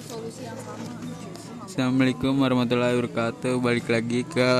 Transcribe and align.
satu 0.00 0.16
solusi 0.16 0.48
yang 0.48 0.56
sama 0.64 0.88
Assalamualaikum 1.68 2.32
warahmatullahi 2.40 2.96
wabarakatuh 2.96 3.54
Balik 3.60 3.86
lagi 3.92 4.24
ke 4.24 4.50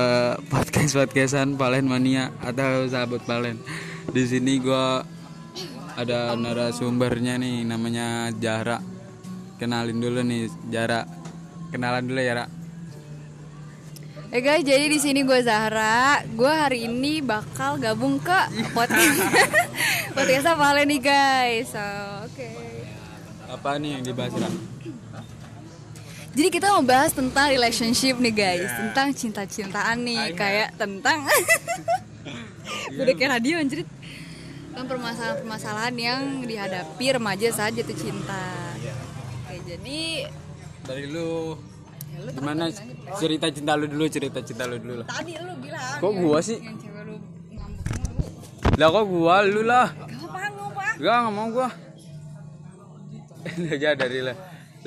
podcast 0.53 0.93
podcastan 0.93 1.57
Palen 1.57 1.89
Mania 1.89 2.29
atau 2.45 2.85
sahabat 2.85 3.25
Palen. 3.25 3.57
Di 4.13 4.23
sini 4.29 4.61
gua 4.61 5.01
ada 5.97 6.37
narasumbernya 6.37 7.41
nih 7.41 7.65
namanya 7.65 8.29
Jara. 8.37 8.79
Kenalin 9.57 9.97
dulu 9.97 10.21
nih 10.21 10.45
Jara. 10.69 11.09
Kenalan 11.73 12.05
dulu 12.05 12.21
ya, 12.21 12.33
Ra. 12.37 12.45
Eh 14.31 14.39
guys, 14.39 14.63
jadi 14.63 14.87
di 14.87 14.99
sini 15.01 15.27
gue 15.27 15.41
Zahra. 15.43 16.23
Gue 16.23 16.47
hari 16.47 16.87
ini 16.87 17.19
bakal 17.19 17.81
gabung 17.81 18.21
ke 18.21 18.71
podcast 18.71 19.19
podcast 20.15 20.47
Valen 20.55 20.87
nih 20.87 21.01
guys. 21.03 21.73
So, 21.75 21.83
Oke. 22.29 22.49
Apa 23.51 23.75
nih 23.81 23.99
yang 23.99 24.03
dibahas, 24.07 24.31
Ra? 24.37 24.70
Jadi 26.31 26.47
kita 26.47 26.71
mau 26.71 26.79
bahas 26.79 27.11
tentang 27.11 27.51
relationship 27.51 28.15
nih 28.15 28.31
guys, 28.31 28.71
tentang 28.71 29.11
cinta-cintaan 29.11 29.99
nih, 29.99 30.31
kayak 30.31 30.79
tentang 30.79 31.27
udah 32.95 33.15
kayak 33.19 33.31
radio 33.35 33.59
anjir. 33.59 33.83
Tentang 34.71 34.87
permasalahan-permasalahan 34.87 35.95
yang 35.99 36.21
dihadapi 36.47 37.19
remaja 37.19 37.51
saat 37.51 37.75
jatuh 37.75 37.91
cinta. 37.91 38.47
Oke, 39.43 39.59
jadi 39.67 40.31
Dari 40.81 41.05
lu 41.11 41.59
ya 42.11 42.19
lu 42.23 42.29
gimana 42.31 42.71
cerita 43.19 43.51
cinta 43.51 43.75
lu 43.75 43.91
dulu, 43.91 44.07
cerita 44.07 44.39
cinta 44.39 44.63
lu 44.71 44.79
dulu 44.79 45.03
lah. 45.03 45.07
tadi 45.11 45.35
lu 45.35 45.53
bilang 45.59 45.99
Kok 45.99 46.11
gua 46.15 46.39
sih? 46.39 46.57
yang 46.63 46.79
cewek 46.79 47.03
lu 47.11 47.15
ngambek 47.51 47.87
mulu. 48.07 48.79
Lah 48.79 48.87
kok 48.87 49.05
gua 49.05 49.35
lu 49.43 49.61
lah. 49.67 49.87
Gak 49.91 50.15
apa 50.15 50.39
ngapa? 50.47 50.83
Gak, 50.95 51.15
gak 51.27 51.33
mau 51.35 51.47
gua 51.51 51.69
Udah 53.59 53.93
dari 53.99 54.19
lah 54.23 54.35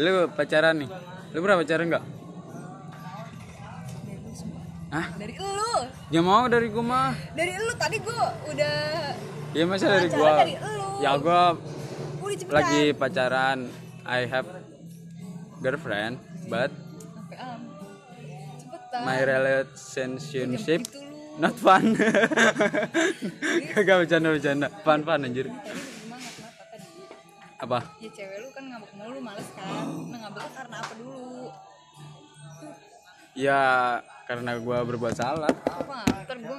Lu 0.00 0.10
pacaran 0.32 0.74
nih 0.80 0.90
Lu 1.34 1.42
pernah 1.42 1.58
pacaran 1.58 1.86
gak? 1.90 2.04
Hah? 4.88 5.06
Dari 5.18 5.34
lu, 5.34 5.74
Ya 6.06 6.20
mau 6.22 6.46
dari 6.46 6.70
gua 6.70 6.84
mah 6.84 7.10
dari 7.34 7.58
lu 7.58 7.74
tadi 7.74 7.98
gua 7.98 8.30
udah 8.46 8.76
Ya 9.50 9.66
masa 9.66 9.90
dari 9.90 10.06
gua 10.08 10.30
dari 10.38 10.54
lu. 10.54 10.86
Ya 11.02 11.10
gua 11.18 11.58
udah 12.22 12.36
cepetan. 12.38 12.54
lagi 12.54 12.82
pacaran 12.94 13.58
I 14.06 14.20
have 14.24 14.46
girlfriend 15.58 16.22
But. 16.46 16.70
Cepetan. 18.54 19.00
my 19.02 19.18
relationship 19.18 20.46
Gitu. 20.80 21.02
Not 21.34 21.58
fun 21.58 21.98
Gak 23.74 23.96
bercanda-bercanda 23.98 24.70
Fun-fun 24.86 25.26
anjir 25.26 25.50
Apa? 27.64 27.80
Ya 27.96 28.10
cewek 28.12 28.38
lu 28.44 28.48
kan 28.52 28.64
ngambek 28.68 28.92
mulu 28.92 29.18
males 29.24 29.48
kan. 29.56 29.88
Nah 30.12 30.18
ngambeknya 30.20 30.52
karena 30.52 30.76
apa 30.84 30.92
dulu? 31.00 31.48
Ya 33.34 33.60
karena 34.30 34.52
gua 34.62 34.86
berbuat 34.86 35.14
salah 35.18 35.50
Apa? 35.50 36.06
Ntar 36.22 36.38
gua 36.38 36.58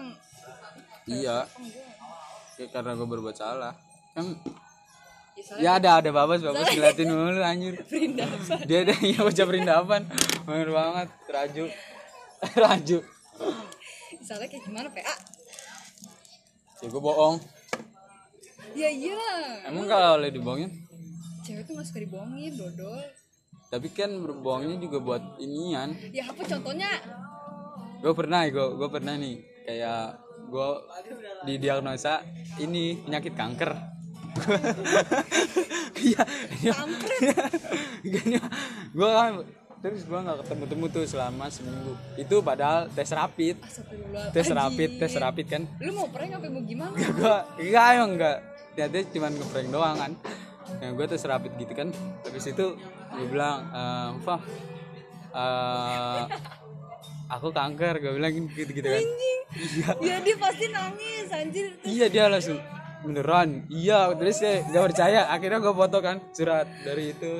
Iya 1.08 1.48
Ya, 2.60 2.66
karena 2.68 2.92
gua 3.00 3.08
berbuat 3.08 3.36
salah 3.38 3.74
Kan 4.12 4.36
Ya 5.36 5.56
Ya 5.60 5.72
ada 5.80 6.00
ada 6.00 6.10
babas 6.16 6.40
babas 6.40 6.72
ngeliatin 6.72 7.12
mulu 7.12 7.44
anjir. 7.44 7.76
perindapan. 7.92 8.60
Dia 8.64 8.88
ada 8.88 8.96
yang 9.04 9.28
ucap 9.28 9.52
perindapan. 9.52 10.08
Bener 10.48 10.72
banget 10.72 11.10
raju. 11.28 11.66
raju. 12.64 12.98
Soalnya 14.24 14.48
kayak 14.48 14.64
gimana 14.64 14.88
PA? 14.96 15.16
Ya 16.80 16.88
gue 16.88 17.02
bohong. 17.04 17.36
Ya 18.80 18.88
iya. 18.88 19.28
Emang 19.68 19.92
kalau 19.92 20.24
boleh 20.24 20.32
dibohongin? 20.32 20.72
Cewek 21.46 21.64
tuh 21.64 21.78
gak 21.78 21.86
suka 21.86 22.00
dibohongin, 22.02 22.58
dodol. 22.58 22.98
Tapi 23.70 23.88
kan 23.92 24.10
berbohongnya 24.18 24.78
juga 24.78 24.98
buat 24.98 25.24
inian. 25.38 25.94
Ya 26.10 26.26
apa 26.26 26.42
contohnya? 26.42 26.90
Gue 28.02 28.14
pernah 28.14 28.46
gue 28.46 28.66
gue 28.78 28.90
pernah 28.90 29.14
nih 29.14 29.36
kayak 29.64 30.04
gue 30.46 30.70
didiagnosa 31.46 32.22
ini 32.58 33.02
penyakit 33.02 33.34
kanker. 33.34 33.72
Iya, 35.96 36.22
iya. 36.62 36.74
Gini, 38.04 38.38
gue 38.92 39.10
kan 39.10 39.42
terus 39.80 40.04
gue 40.04 40.20
nggak 40.20 40.44
ketemu 40.44 40.64
temu 40.68 40.86
tuh 40.86 41.04
selama 41.08 41.50
seminggu. 41.50 41.96
Itu 42.14 42.44
padahal 42.44 42.92
tes 42.92 43.10
rapid. 43.10 43.58
Tes 44.30 44.48
rapid 44.52 44.90
tes 45.02 45.14
rapid 45.16 45.46
kan 45.50 45.64
Lu 45.82 45.96
mau 45.96 46.06
prank 46.12 46.36
apa 46.36 46.46
mau 46.52 46.62
gimana? 46.62 46.94
gua 47.16 47.48
enggak 47.58 47.86
emang 47.96 48.12
enggak 48.20 48.38
ternyata 48.76 49.08
cuma 49.10 49.28
ngeprank 49.32 49.70
doang 49.72 49.96
kan 49.98 50.12
yang 50.78 50.94
gue 50.94 51.06
tes 51.06 51.22
rapid 51.22 51.52
gitu 51.56 51.74
kan 51.74 51.88
habis 52.22 52.46
itu 52.46 52.66
gue 53.12 53.28
bilang 53.28 53.66
ehm, 53.68 54.12
Fah 54.20 54.42
eh, 55.32 56.24
aku 57.28 57.48
kanker 57.50 57.94
gue 58.00 58.12
bilang 58.14 58.32
gitu 58.50 58.72
gitu 58.72 58.86
kan 58.86 59.02
iya 59.02 59.34
Ya 59.98 60.16
dia 60.20 60.36
pasti 60.36 60.66
nangis 60.68 61.28
anjir. 61.30 61.66
iya 61.82 62.06
dia 62.06 62.28
langsung 62.28 62.60
beneran 63.02 63.70
iya 63.70 64.10
terus 64.12 64.42
saya 64.42 64.66
gak 64.66 64.84
percaya 64.90 65.30
akhirnya 65.30 65.60
gue 65.60 65.74
foto 65.74 65.98
kan 66.00 66.18
surat 66.32 66.66
dari 66.82 67.14
itu 67.14 67.38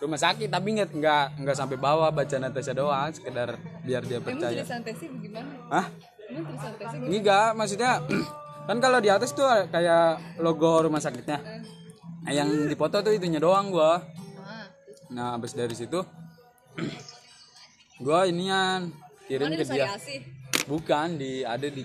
rumah 0.00 0.16
sakit 0.16 0.48
tapi 0.48 0.68
nggak 0.72 0.88
nggak 0.90 1.24
nggak 1.38 1.52
sampai 1.54 1.76
bawah 1.76 2.08
baca 2.08 2.32
natesnya 2.34 2.74
doang 2.74 3.12
sekedar 3.12 3.54
biar 3.82 4.02
dia 4.02 4.16
Emang 4.16 4.26
percaya 4.26 4.58
tulisan 4.58 4.80
tesnya 4.80 5.08
bagaimana? 5.12 5.50
Hah? 5.68 5.86
Emang 6.24 6.44
tulisan 6.46 6.72
tesnya 6.72 6.96
gimana? 6.96 7.12
Enggak, 7.12 7.48
maksudnya 7.52 7.92
kan 8.68 8.76
kalau 8.80 8.98
di 8.98 9.10
atas 9.10 9.30
tuh 9.30 9.44
kayak 9.68 10.06
logo 10.38 10.80
rumah 10.80 10.98
sakitnya. 10.98 11.38
Nah, 12.22 12.32
yang 12.32 12.70
dipoto 12.70 13.02
tuh 13.02 13.14
itunya 13.14 13.42
doang 13.42 13.74
gua. 13.74 13.98
Ah, 13.98 14.66
Nah, 15.10 15.36
habis 15.36 15.52
dari 15.52 15.74
situ 15.74 16.00
gua 18.02 18.24
inian 18.30 18.90
kirim 19.26 19.50
ke 19.52 19.66
dia. 19.66 19.90
Bukan 20.70 21.18
di 21.18 21.42
ada 21.42 21.66
di 21.66 21.82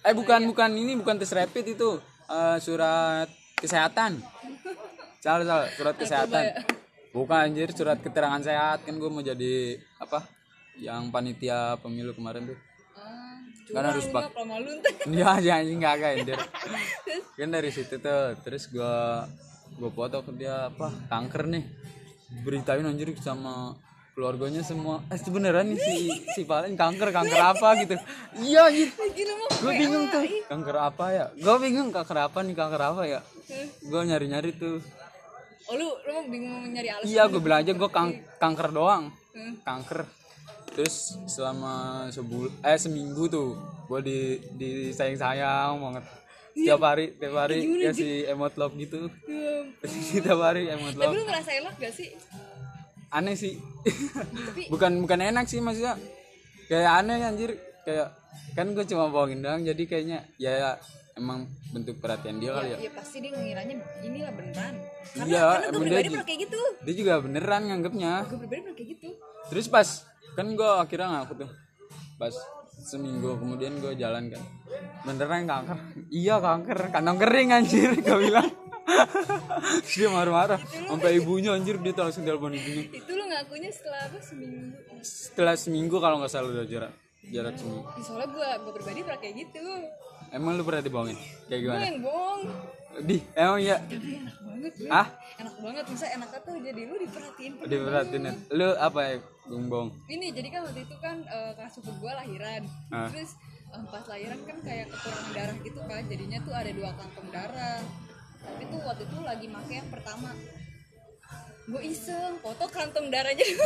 Eh 0.00 0.16
bukan 0.16 0.48
bukan 0.48 0.70
ini 0.76 0.96
bukan 0.96 1.20
tes 1.20 1.32
rapid 1.32 1.76
itu. 1.76 2.00
Eh, 2.30 2.58
surat 2.60 3.28
kesehatan. 3.58 4.20
Salah 5.20 5.44
salah, 5.44 5.68
surat 5.76 5.94
kesehatan. 5.96 6.44
Bukan 7.10 7.36
anjir, 7.50 7.68
surat 7.74 7.98
keterangan 8.00 8.40
sehat 8.40 8.86
kan 8.86 8.94
gua 8.96 9.10
mau 9.12 9.20
jadi 9.24 9.76
apa? 9.98 10.24
Yang 10.78 11.10
panitia 11.12 11.76
pemilu 11.82 12.14
kemarin 12.16 12.54
tuh. 12.54 12.58
Kan 13.70 13.84
harus 13.86 14.04
ntar. 14.10 14.30
Iya, 15.10 15.30
jangan 15.40 15.64
enggak 15.66 15.92
enggak 15.96 16.10
anjir. 16.20 16.38
Kan 17.38 17.48
dari 17.54 17.70
situ 17.72 17.94
tuh, 17.96 18.36
terus 18.44 18.68
gua 18.68 19.24
gua 19.78 19.90
foto 19.90 20.20
ke 20.26 20.32
dia 20.36 20.68
apa 20.68 20.92
kanker 21.08 21.42
nih. 21.48 21.64
Beritain 22.44 22.84
anjir 22.86 23.10
sama 23.18 23.74
keluarganya 24.14 24.60
semua. 24.60 25.00
Eh 25.08 25.18
beneran 25.32 25.72
nih 25.72 25.78
si 25.80 25.96
si 26.36 26.42
Valen 26.44 26.76
kanker 26.76 27.08
kanker 27.08 27.40
apa 27.40 27.68
gitu. 27.80 27.96
Iya 28.36 28.68
mau 28.68 29.48
Gue 29.60 29.72
bingung 29.80 30.04
tuh 30.12 30.22
kanker 30.44 30.76
apa 30.76 31.04
ya. 31.08 31.26
Gue 31.40 31.56
bingung 31.56 31.88
kanker 31.88 32.18
apa 32.28 32.38
nih 32.44 32.52
kanker 32.52 32.82
apa 32.84 33.02
ya. 33.08 33.20
Gue 33.80 34.00
nyari 34.04 34.26
nyari 34.28 34.50
tuh. 34.52 34.76
Oh 35.70 35.74
lu 35.78 35.88
lu 36.04 36.10
mau 36.12 36.24
bingung 36.28 36.68
nyari 36.68 36.88
alasan 36.92 37.08
Iya 37.08 37.22
gue 37.32 37.40
bilang 37.40 37.64
aja 37.64 37.72
gue 37.72 37.90
kang 37.90 38.10
kanker 38.36 38.68
doang. 38.76 39.04
Hmm. 39.32 39.54
Kanker. 39.64 40.19
Terus 40.70 41.18
selama 41.26 42.06
sebul 42.14 42.46
eh 42.62 42.78
seminggu 42.78 43.26
tuh 43.26 43.58
gue 43.90 44.00
di 44.06 44.18
di 44.54 44.70
sayang 44.94 45.18
sayang 45.18 45.72
banget. 45.82 46.04
Setiap 46.50 46.82
hari, 46.82 47.14
tiap 47.14 47.34
hari 47.38 47.58
kasih 47.90 48.14
emot 48.34 48.54
love 48.58 48.74
gitu. 48.78 49.10
Setiap 50.10 50.38
hari 50.38 50.70
emot 50.70 50.94
Tapi 50.94 51.02
love. 51.06 51.14
lu 51.18 51.22
ngerasa 51.26 51.50
enak 51.62 51.74
gak 51.78 51.94
sih? 51.94 52.08
Aneh 53.10 53.34
sih. 53.34 53.58
bukan 54.72 55.02
bukan 55.02 55.18
enak 55.30 55.46
sih 55.50 55.58
maksudnya. 55.58 55.98
Kayak 56.70 56.90
aneh 57.02 57.18
anjir. 57.22 57.50
Kayak 57.82 58.14
kan 58.54 58.66
gue 58.74 58.84
cuma 58.86 59.10
bohongin 59.10 59.40
doang 59.42 59.62
jadi 59.62 59.82
kayaknya 59.86 60.26
ya 60.36 60.74
emang 61.14 61.46
bentuk 61.70 61.98
perhatian 62.02 62.38
dia 62.42 62.50
kali 62.54 62.68
ya. 62.74 62.78
Ya 62.78 62.90
pasti 62.94 63.18
dia 63.22 63.30
ngiranya 63.34 63.74
inilah 64.02 64.32
beneran 64.34 64.74
Karena, 65.14 65.26
Iya, 65.26 65.42
karena 65.46 65.66
gue 65.70 65.80
pribadi 65.82 66.08
pernah 66.10 66.26
kayak 66.26 66.40
gitu 66.46 66.60
Dia 66.82 66.94
juga 66.94 67.12
beneran 67.22 67.62
nganggepnya. 67.70 68.12
Gue 68.26 68.38
pribadi 68.42 68.60
pernah 68.62 68.76
kayak 68.76 68.90
gitu 68.94 69.08
Terus 69.50 69.66
pas 69.66 69.88
kan 70.34 70.46
gue 70.50 70.70
akhirnya 70.78 71.08
ngaku 71.20 71.32
tuh. 71.44 71.50
Pas 72.16 72.34
seminggu 72.80 73.36
kemudian 73.36 73.76
gue 73.78 73.92
jalan 73.94 74.30
kan. 74.30 74.42
Beneran 75.04 75.44
kanker? 75.44 75.78
Iya 76.08 76.36
kanker. 76.38 76.78
Kantong 76.90 77.18
kering 77.18 77.50
anjir 77.52 77.90
gue 77.96 78.18
bilang. 78.20 78.48
Dia 79.94 80.08
marah-marah. 80.10 80.58
Sampai 80.60 81.20
ibunya 81.20 81.54
anjir 81.54 81.78
dia 81.78 81.94
tuh 81.94 82.10
langsung 82.10 82.26
telepon 82.26 82.50
ibunya. 82.50 82.90
Itu 82.90 83.12
lu 83.14 83.24
ngakunya 83.24 83.70
setelah 83.70 84.10
apa? 84.10 84.18
Seminggu? 84.18 84.74
Setelah 85.00 85.54
seminggu 85.54 85.96
kalau 86.02 86.18
nggak 86.18 86.32
salah 86.32 86.50
udah 86.50 86.66
jarak 86.66 86.92
jarak 87.30 87.54
seminggu. 87.54 87.84
Ya, 87.86 88.02
Soalnya 88.02 88.28
gue 88.32 88.48
gue 88.66 88.72
pribadi 88.74 88.98
pernah 89.06 89.20
kayak 89.22 89.34
gitu. 89.46 89.62
Emang 90.30 90.58
lu 90.58 90.62
pernah 90.62 90.82
dibohongin? 90.82 91.18
Kayak 91.46 91.50
Gue 91.50 91.58
gimana? 91.70 91.84
yang 91.86 91.98
bohong 92.02 92.40
di 92.98 93.16
emang 93.38 93.60
Tapi 93.62 94.10
enak 94.18 94.36
banget 94.42 94.72
gue 94.76 94.88
ah 94.90 95.06
Enak 95.40 95.56
banget 95.62 95.84
Bisa 95.88 96.06
enaknya 96.10 96.40
tuh 96.42 96.56
jadi 96.58 96.80
lu 96.84 96.94
diperhatiin 97.00 97.52
diperhatiin 97.64 98.24
lu 98.50 98.68
apa 98.76 99.00
ya 99.06 99.14
gumbong 99.50 99.88
Ini 100.06 100.26
jadi 100.34 100.48
kan 100.50 100.60
waktu 100.66 100.80
itu 100.86 100.96
kan 101.02 101.16
eh, 101.26 101.52
kelas 101.58 101.72
sepupu 101.74 102.06
gue 102.06 102.12
lahiran. 102.14 102.62
Ah. 102.94 103.10
Terus 103.10 103.34
eh, 103.74 103.84
pas 103.90 104.04
lahiran 104.06 104.40
kan 104.46 104.58
kayak 104.62 104.86
kekurangan 104.94 105.32
darah 105.34 105.56
gitu 105.58 105.80
kan 105.86 106.02
Jadinya 106.06 106.38
tuh 106.46 106.54
ada 106.54 106.70
dua 106.70 106.90
kantong 106.94 107.28
darah. 107.34 107.80
Tapi 108.40 108.62
tuh 108.70 108.80
waktu 108.86 109.02
itu 109.10 109.18
lagi 109.26 109.46
make 109.50 109.72
yang 109.74 109.88
pertama. 109.90 110.30
Gue 111.70 111.82
iseng 111.86 112.34
foto 112.42 112.64
kantong 112.70 113.10
darahnya. 113.10 113.46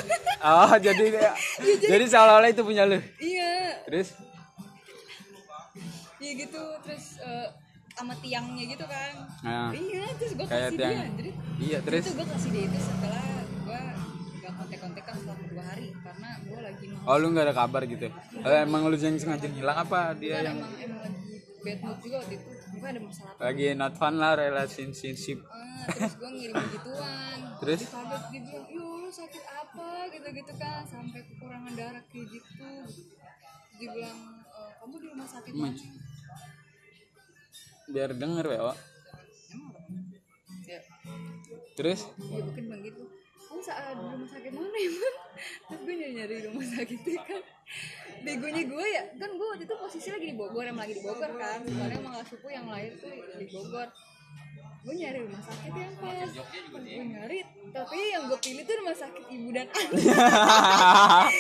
Oh 0.45 0.73
jadi 0.77 1.05
kayak 1.09 1.35
jadi 1.93 2.05
seolah-olah 2.05 2.51
itu 2.53 2.63
punya 2.65 2.85
lu? 2.85 3.01
Iya. 3.21 3.85
Terus? 3.89 4.09
Iya 6.21 6.33
gitu 6.49 6.63
terus 6.85 7.21
eh, 7.21 7.49
sama 7.95 8.15
tiangnya 8.19 8.65
gitu 8.67 8.85
kan. 8.85 9.13
Nah. 9.47 9.71
iya 9.71 10.07
terus 10.19 10.33
gue 10.35 10.47
kasih 10.47 10.75
tiang. 10.75 10.93
dia 10.99 11.07
jadi 11.15 11.31
iya 11.63 11.79
terus? 11.79 12.03
itu 12.05 12.13
gue 12.19 12.27
kasih 12.27 12.51
dia 12.51 12.65
itu 12.67 12.79
setelah 12.83 13.27
gue 13.47 13.81
gak 14.43 14.53
kontek-kontekan 14.59 15.15
selama 15.23 15.45
dua 15.47 15.63
hari 15.63 15.89
karena 16.03 16.29
gue 16.43 16.59
lagi 16.59 16.85
mau 16.91 17.07
oh 17.07 17.17
lu 17.17 17.27
nggak 17.33 17.45
ada 17.49 17.55
kabar 17.55 17.83
gitu 17.87 18.07
Eh, 18.45 18.61
emang 18.67 18.83
lu 18.91 18.97
yang 18.99 19.17
sengaja 19.17 19.47
ngilang 19.47 19.79
apa? 19.79 20.01
Dia 20.19 20.33
kan 20.37 20.45
yang 20.45 20.59
emang 20.59 20.73
emang 20.83 21.01
lagi 21.01 21.35
bad 21.65 21.79
mood 21.81 21.99
juga 22.03 22.17
waktu 22.21 22.35
itu. 22.37 22.51
Gue 22.75 22.89
ada 22.91 23.01
masalah 23.01 23.31
apa? 23.33 23.41
Lagi 23.47 23.65
not 23.73 23.95
fun 23.97 24.15
lah 24.19 24.33
relationship. 24.37 25.39
Ah, 25.49 25.87
terus 25.89 26.15
gue 26.19 26.31
ngirim 26.35 26.55
gituan 26.75 27.39
Terus? 27.63 27.81
dia 27.81 27.91
kaget 27.95 28.23
dia 28.29 28.41
bilang 28.43 28.67
yo 28.69 28.87
lu 29.01 29.09
sakit 29.09 29.45
apa? 29.47 29.89
Gitu 30.11 30.29
gitu 30.35 30.53
kan 30.59 30.83
sampai 30.85 31.21
kekurangan 31.25 31.73
darah 31.73 32.05
kayak 32.11 32.27
gitu. 32.29 32.71
Dia 33.75 33.89
bilang 33.89 34.19
"Eh, 34.45 34.71
kamu 34.77 34.95
di 34.99 35.07
rumah 35.09 35.29
sakit 35.31 35.53
mana 35.55 35.79
biar 37.91 38.11
denger 38.17 38.47
ya 38.49 38.63
ya. 40.65 40.81
Terus? 41.75 42.01
Ya 42.19 42.43
mungkin 42.43 42.65
bilang 42.71 42.83
gitu. 42.83 43.03
Kamu 43.45 43.61
saat 43.63 43.95
di 43.95 44.05
rumah 44.09 44.29
sakit 44.31 44.51
mana 44.51 44.79
emang 44.79 45.15
terus 45.69 45.81
gue 45.85 45.95
nyari 45.95 46.13
nyari 46.17 46.35
rumah 46.51 46.67
sakit 46.67 46.99
itu 47.05 47.21
kan. 47.21 47.43
Begonya 48.25 48.63
gue 48.65 48.87
ya 48.89 49.03
kan 49.21 49.31
gue 49.37 49.47
waktu 49.53 49.65
itu 49.69 49.75
posisi 49.77 50.09
lagi 50.11 50.27
di 50.33 50.37
Bogor 50.37 50.65
emang 50.65 50.89
lagi 50.89 50.95
di 50.99 51.05
Bogor 51.05 51.33
kan. 51.37 51.61
Soalnya 51.63 51.97
emang 52.01 52.15
sepupu 52.25 52.49
yang 52.51 52.67
lahir 52.67 52.97
tuh 52.99 53.13
di 53.13 53.47
Bogor 53.53 53.89
gue 54.85 55.01
nyari 55.01 55.25
rumah 55.25 55.41
sakit 55.41 55.73
yang 55.73 55.97
pas 55.97 56.29
gue 56.29 57.05
nyari 57.09 57.41
tapi 57.73 57.97
yang 58.13 58.29
gue 58.29 58.37
pilih 58.37 58.69
tuh 58.69 58.77
rumah 58.85 58.93
sakit 58.93 59.25
ibu 59.33 59.49
dan 59.49 59.65
anak 59.73 59.97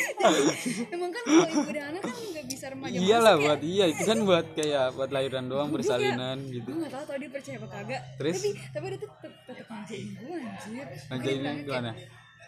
emang 0.96 1.12
kan 1.12 1.22
kalau 1.28 1.48
ibu 1.52 1.70
dan 1.76 1.84
anak 1.92 2.08
kan 2.08 2.16
nggak 2.16 2.46
bisa 2.48 2.72
remaja 2.72 2.96
iyalah 2.96 3.36
ya. 3.36 3.44
buat 3.44 3.60
iya 3.60 3.84
itu 3.92 4.02
kan 4.08 4.18
buat 4.24 4.46
kayak 4.56 4.96
buat 4.96 5.12
lahiran 5.12 5.44
doang 5.52 5.68
bersalinan 5.68 6.40
gitu 6.48 6.72
gue 6.72 6.88
gak 6.88 6.96
tau 6.96 7.04
tau 7.04 7.20
dia 7.20 7.28
percaya 7.28 7.60
apa 7.60 7.68
kagak 7.68 8.00
Terus? 8.16 8.32
tapi 8.40 8.50
tapi 8.72 8.84
dia 8.88 8.98
tuh 9.04 9.10
tetep 9.20 9.66
ngajain 9.68 10.08
gue 10.08 10.36
anjir 10.40 10.86
bilangnya 11.20 11.52
gimana? 11.68 11.92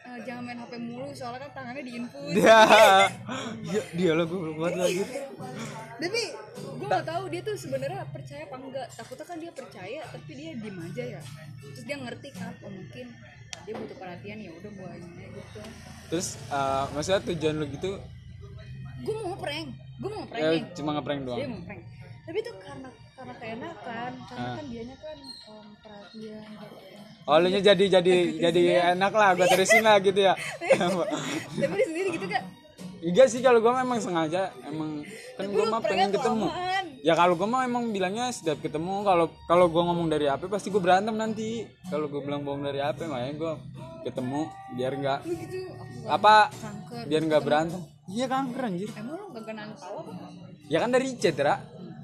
"Eh, 0.06 0.18
jangan 0.22 0.42
main 0.46 0.58
hp 0.58 0.72
mulu 0.78 1.10
soalnya 1.10 1.40
kan 1.44 1.52
tangannya 1.52 1.82
diinfus. 1.82 2.30
Dia 2.30 2.58
dia, 3.66 3.82
dia 3.92 4.12
lah 4.14 4.24
gue 4.24 4.40
buat 4.54 4.74
lagi. 4.74 5.02
Tapi 5.98 6.22
gue 6.54 6.86
gak 6.86 7.06
tahu 7.06 7.24
dia 7.26 7.40
tuh 7.42 7.56
sebenarnya 7.58 8.06
percaya 8.08 8.42
apa 8.46 8.56
enggak. 8.56 8.86
Takutnya 8.94 9.26
kan 9.26 9.38
dia 9.42 9.52
percaya 9.52 10.00
tapi 10.06 10.30
dia 10.32 10.50
diem 10.54 10.78
aja 10.78 11.04
ya. 11.18 11.22
Terus 11.60 11.84
dia 11.84 11.96
ngerti 11.98 12.28
kan 12.30 12.54
oh 12.62 12.70
mungkin 12.70 13.06
dia 13.66 13.74
butuh 13.74 13.96
perhatian 13.98 14.38
ya 14.38 14.50
udah 14.54 14.70
gue 14.70 14.88
aja 14.88 15.08
gitu. 15.26 15.60
Terus 16.06 16.28
eh, 16.46 16.84
maksudnya 16.94 17.20
tujuan 17.26 17.54
lu 17.58 17.66
gitu? 17.74 17.90
Gue 19.02 19.14
mau 19.20 19.34
prank 19.36 19.68
gue 19.96 20.10
mau 20.12 20.28
prank 20.28 20.44
ya 20.44 20.50
nih 20.52 20.62
cuma 20.76 20.90
ngeprank 20.92 21.20
dia 21.24 21.28
doang 21.32 21.52
mau 21.56 21.62
prank 21.64 21.82
tapi 22.26 22.38
tuh 22.42 22.54
karena 22.60 22.88
karena 23.16 23.34
keenakan 23.40 24.12
karena 24.28 24.44
Ah. 24.44 24.56
kan 24.60 24.64
dianya 24.68 24.96
kan 24.98 25.18
um, 25.48 25.66
perhatian 25.80 26.42
gitu. 26.52 26.76
ya. 26.84 27.00
Oh 27.26 27.36
lu 27.42 27.48
jadi 27.50 27.84
jadi 27.98 28.14
jadi 28.38 28.62
enak 28.94 29.12
lah 29.12 29.34
gue 29.34 29.46
terusin 29.50 29.82
lah 29.82 29.98
gitu 29.98 30.20
ya 30.22 30.34
tapi 31.62 31.82
sendiri 31.82 32.08
gitu 32.14 32.26
kan 32.30 32.44
Iya 33.06 33.28
sih 33.30 33.38
kalau 33.38 33.62
gue 33.62 33.70
memang 33.70 34.02
sengaja 34.02 34.50
emang 34.66 35.04
kan 35.36 35.46
gue 35.46 35.64
mah 35.68 35.78
pengen 35.78 36.10
ketemu. 36.10 36.48
kelamaan. 36.50 36.84
Ya 37.06 37.14
kalau 37.14 37.38
gue 37.38 37.46
mah 37.46 37.62
emang 37.62 37.94
bilangnya 37.94 38.32
setiap 38.34 38.58
ketemu 38.58 39.04
kalau 39.06 39.30
kalau 39.46 39.70
gue 39.70 39.78
ngomong 39.78 40.10
dari 40.10 40.26
HP 40.26 40.50
pasti 40.50 40.74
gue 40.74 40.82
berantem 40.82 41.14
nanti. 41.14 41.68
Kalau 41.86 42.10
gue 42.10 42.18
bilang 42.18 42.42
bohong 42.42 42.66
dari 42.66 42.82
HP 42.82 43.06
makanya 43.06 43.34
gue 43.36 43.52
ketemu 44.10 44.40
biar 44.74 44.92
nggak 44.96 45.18
gitu 45.22 45.58
apa 46.10 46.50
kanker 46.50 47.02
biar 47.06 47.22
nggak 47.30 47.42
berantem. 47.46 47.80
Iya 48.10 48.26
kanker 48.26 48.60
anjir. 48.64 48.90
emang 48.98 49.14
lu 49.18 49.26
gak 49.34 49.44
kenal 49.44 49.68
tahu 49.78 49.96
apa 50.02 50.26
Ya 50.66 50.78
kan 50.82 50.90
dari 50.90 51.06
chat 51.14 51.38
ra 51.38 51.54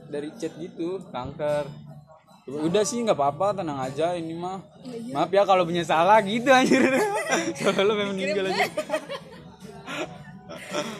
dari 0.06 0.28
chat 0.38 0.52
gitu 0.60 1.02
kanker. 1.10 1.66
Udah 2.54 2.82
sih 2.82 3.00
nggak 3.00 3.14
apa-apa 3.14 3.54
tenang 3.54 3.78
aja 3.78 4.12
ini 4.12 4.34
mah. 4.34 4.60
Maaf 5.08 5.30
ya 5.30 5.42
kalau 5.42 5.62
punya 5.62 5.80
salah 5.82 6.20
gitu 6.20 6.48
anjir. 6.48 6.82
Soalnya 7.56 7.82
lu 7.82 7.94
memang 7.94 8.14
meninggal 8.14 8.46
aja. 8.46 8.64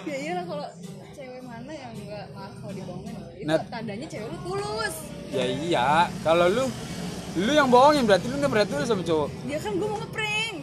ya 0.05 0.17
iyalah 0.19 0.45
kalau 0.45 0.67
cewek 1.11 1.43
mana 1.43 1.73
yang 1.73 1.93
nggak 1.95 2.25
maaf 2.31 2.53
kalau 2.55 2.73
dibohongin 2.73 3.13
itu 3.35 3.45
Nah. 3.45 3.59
tandanya 3.67 4.07
cewek 4.07 4.27
lu 4.27 4.39
tulus 4.43 4.95
Ya 5.31 5.45
iya, 5.45 5.89
kalau 6.21 6.47
lu 6.47 6.65
lu 7.35 7.51
yang 7.51 7.67
bohongin 7.67 8.05
berarti 8.05 8.27
lu 8.27 8.37
nggak 8.37 8.53
berarti 8.53 8.73
lu 8.75 8.85
sama 8.85 9.01
cowok. 9.03 9.29
dia 9.43 9.59
kan 9.59 9.73
gue 9.73 9.87
mau 9.87 9.99
ngeprank 9.99 10.57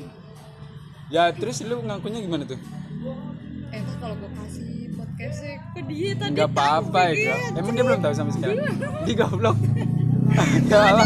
Ya 1.10 1.24
terus 1.32 1.58
lu 1.64 1.82
ngakunya 1.82 2.20
gimana 2.20 2.46
tuh? 2.46 2.60
eh 3.70 3.82
kalau 4.00 4.14
gue 4.16 4.30
kasih 4.32 4.70
podcastnya 4.92 5.54
ke 5.74 5.82
dia 5.84 6.10
tadi 6.16 6.30
Enggak 6.32 6.50
apa-apa 6.52 7.02
ya. 7.08 7.14
gitu. 7.16 7.34
Emang 7.56 7.74
dia 7.74 7.84
belum 7.84 8.00
tahu 8.00 8.14
sama 8.14 8.30
sekarang. 8.32 8.58
Di 9.04 9.14
goblok. 9.14 9.58
Gak 10.70 10.82
apa. 10.82 11.04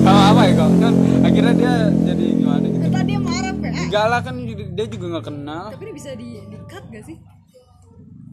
Gak 0.00 0.18
apa 0.32 0.40
ya 0.46 0.52
kok. 0.56 0.70
Kan 0.80 0.94
akhirnya 1.20 1.52
dia 1.54 1.74
jadi 2.08 2.24
gimana 2.36 2.64
gitu. 2.66 2.86
Ntar 2.90 3.02
dia 3.04 3.18
marah 3.20 3.52
PA 3.54 3.80
Enggak 3.84 4.06
lah 4.06 4.20
kan 4.22 4.34
dia 4.48 4.86
juga 4.86 5.06
nggak 5.18 5.26
kenal. 5.26 5.64
tapi 5.74 5.82
ini 5.88 5.94
bisa 5.94 6.10
di 6.14 6.28
di 6.46 6.58
cut 6.70 6.84
gak 6.88 7.04
sih 7.04 7.18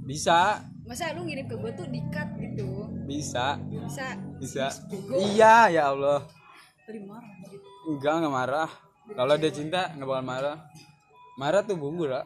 Bisa, 0.07 0.63
masa 0.87 1.11
lu 1.11 1.27
ngirim 1.27 1.51
ke 1.51 1.55
gue 1.59 1.71
tuh 1.75 1.83
di 1.91 1.99
cut 2.07 2.29
gitu 2.39 2.87
bisa, 3.03 3.59
bisa 3.59 4.15
bisa. 4.39 4.65
Iya 5.11 5.67
ya 5.67 5.83
Allah. 5.91 6.23
tadi 6.87 7.03
marah 7.03 7.35
gitu 7.51 7.67
Enggak 7.91 8.13
nggak 8.23 8.33
marah. 8.33 8.69
Kalau 9.07 9.33
dia 9.35 9.51
cinta 9.51 9.91
nggak 9.95 10.07
bakal 10.07 10.23
marah. 10.23 10.57
Marah 11.35 11.61
tuh 11.63 11.75
bumbu 11.75 12.07
lah. 12.07 12.23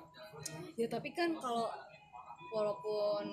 ya 0.77 0.85
tapi 0.89 1.09
kan 1.13 1.33
kalau 1.37 1.69
walaupun 2.49 3.23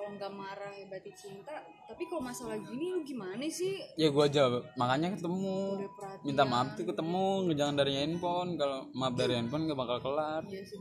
kalau 0.00 0.16
nggak 0.16 0.32
marah 0.32 0.72
ya 0.72 0.88
berarti 0.88 1.12
cinta. 1.12 1.52
Tapi 1.84 2.02
kalau 2.08 2.24
masalah 2.24 2.56
gini 2.56 2.88
lu 2.88 3.04
gimana 3.04 3.44
sih? 3.52 3.84
Ya 4.00 4.08
gua 4.08 4.32
aja 4.32 4.48
makanya 4.80 5.12
ketemu. 5.12 5.84
minta 6.24 6.48
maaf 6.48 6.72
tuh 6.72 6.88
ketemu 6.88 7.52
jangan 7.52 7.76
dari 7.76 7.92
handphone. 8.00 8.56
Kalau 8.56 8.88
maaf 8.96 9.12
dari 9.12 9.36
handphone 9.36 9.68
gak 9.68 9.76
bakal 9.76 10.00
kelar. 10.00 10.42
Iya 10.48 10.64
sih 10.64 10.80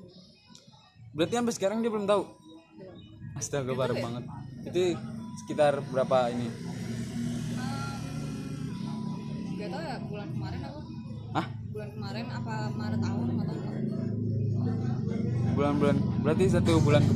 berarti 1.10 1.34
sampai 1.36 1.54
sekarang 1.58 1.78
dia 1.84 1.92
belum 1.92 2.08
tahu? 2.08 2.24
Astaga 3.36 3.76
parah 3.76 3.98
banget. 3.98 4.24
Itu 4.64 4.80
sekitar 5.44 5.84
berapa 5.92 6.32
ini? 6.32 6.48
Gak 9.60 9.68
tau 9.68 9.82
ya 9.84 9.96
bulan 10.08 10.28
kemarin 10.32 10.62
apa? 10.64 10.80
Ah 11.36 11.46
bulan 11.76 11.90
kemarin 11.92 12.26
apa 12.32 12.56
Maret 12.72 13.02
awal 13.04 13.28
nggak 13.36 13.48
tahu. 13.52 13.62
Bulan-bulan 15.60 15.98
berarti 16.24 16.46
satu 16.48 16.80
bulan 16.80 17.04
ke 17.04 17.12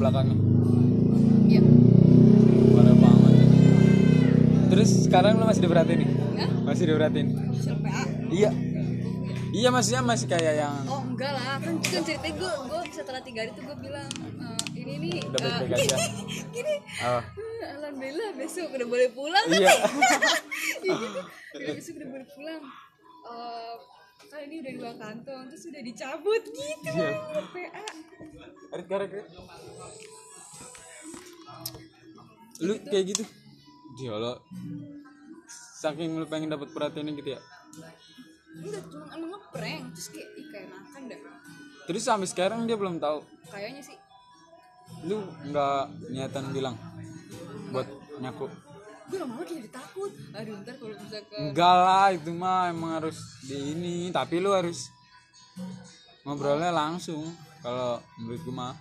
terus 4.74 5.06
sekarang 5.06 5.38
lo 5.38 5.46
masih 5.46 5.70
diperhatiin 5.70 6.00
nih? 6.02 6.10
Ya 6.34 6.48
masih 6.66 6.84
diperhatiin? 6.90 7.28
Official 7.30 7.78
PA 7.78 8.02
iya. 8.34 8.50
Iya 9.54 9.70
maksudnya 9.70 10.02
masih 10.02 10.26
kayak 10.26 10.54
yang 10.66 10.74
oh 10.90 11.02
enggak 11.06 11.30
lah. 11.30 11.62
Kan 11.62 11.78
kan 11.78 12.02
ceritanya 12.02 12.36
gue 12.42 12.52
gue 12.74 12.82
setelah 12.90 13.22
tiga 13.22 13.46
hari 13.46 13.54
tuh 13.54 13.62
gue 13.70 13.78
bilang 13.86 14.10
"Eh, 14.18 14.82
ini 14.82 14.94
nih 14.98 15.16
Udah 15.30 15.40
eh, 15.46 15.54
baik-baik 15.62 15.86
aja. 15.94 15.98
gini. 16.58 16.76
Oh. 17.06 17.22
"Eh, 17.22 17.70
alhamdulillah 17.78 18.30
besok 18.34 18.74
udah 18.74 18.88
boleh 18.90 19.10
pulang. 19.14 19.46
Iya. 19.46 19.74
Iya 20.84 20.94
gitu. 20.98 21.20
Udah 21.62 21.74
besok 21.78 21.94
udah 22.02 22.10
boleh 22.10 22.28
pulang. 22.34 22.62
Eh, 23.24 23.74
kan 24.26 24.40
ini 24.42 24.56
udah 24.58 24.74
dua 24.74 24.92
kantong 24.98 25.44
terus 25.54 25.64
udah 25.70 25.82
dicabut 25.86 26.44
gitu. 26.50 26.90
Iya. 26.90 27.10
PA 27.54 28.82
tarik. 28.90 29.12
lu 32.64 32.74
kayak 32.90 33.06
gitu 33.12 33.24
dia 33.94 34.14
lo 34.14 34.42
saking 35.82 36.18
lu 36.18 36.26
pengen 36.26 36.54
dapat 36.54 36.72
perhatian 36.72 37.12
gitu 37.14 37.36
ya? 37.38 37.42
Enggak 38.54 38.84
cuma 38.90 39.06
emang 39.14 39.30
ngeprank 39.38 39.84
terus 39.98 40.08
kayak 40.14 40.30
ih 40.38 40.46
kayak 40.54 40.68
makan 40.70 41.02
dah 41.10 41.20
terus 41.84 42.04
sampai 42.08 42.28
sekarang 42.30 42.64
dia 42.64 42.80
belum 42.80 42.96
tahu? 43.02 43.20
Kayaknya 43.52 43.82
sih. 43.84 43.98
Lu 45.04 45.20
nggak 45.52 46.12
niatan 46.14 46.44
bilang 46.56 46.76
buat 47.74 47.88
nyaku 48.22 48.48
gue 49.14 49.18
lama-lama 49.20 49.46
jadi 49.46 49.70
takut. 49.70 50.12
Aduh 50.34 50.54
ntar 50.64 50.76
kalau 50.80 50.96
bisa 50.96 51.20
ke 51.28 51.36
enggak 51.36 51.76
lah 51.76 52.08
itu 52.16 52.32
mah 52.32 52.72
emang 52.72 52.92
harus 52.98 53.18
di 53.44 53.76
ini. 53.76 54.10
Tapi 54.10 54.40
lu 54.40 54.56
harus 54.56 54.90
ngobrolnya 56.24 56.72
langsung 56.72 57.22
kalau 57.60 58.00
menurut 58.18 58.42
gue 58.42 58.56
mah. 58.56 58.74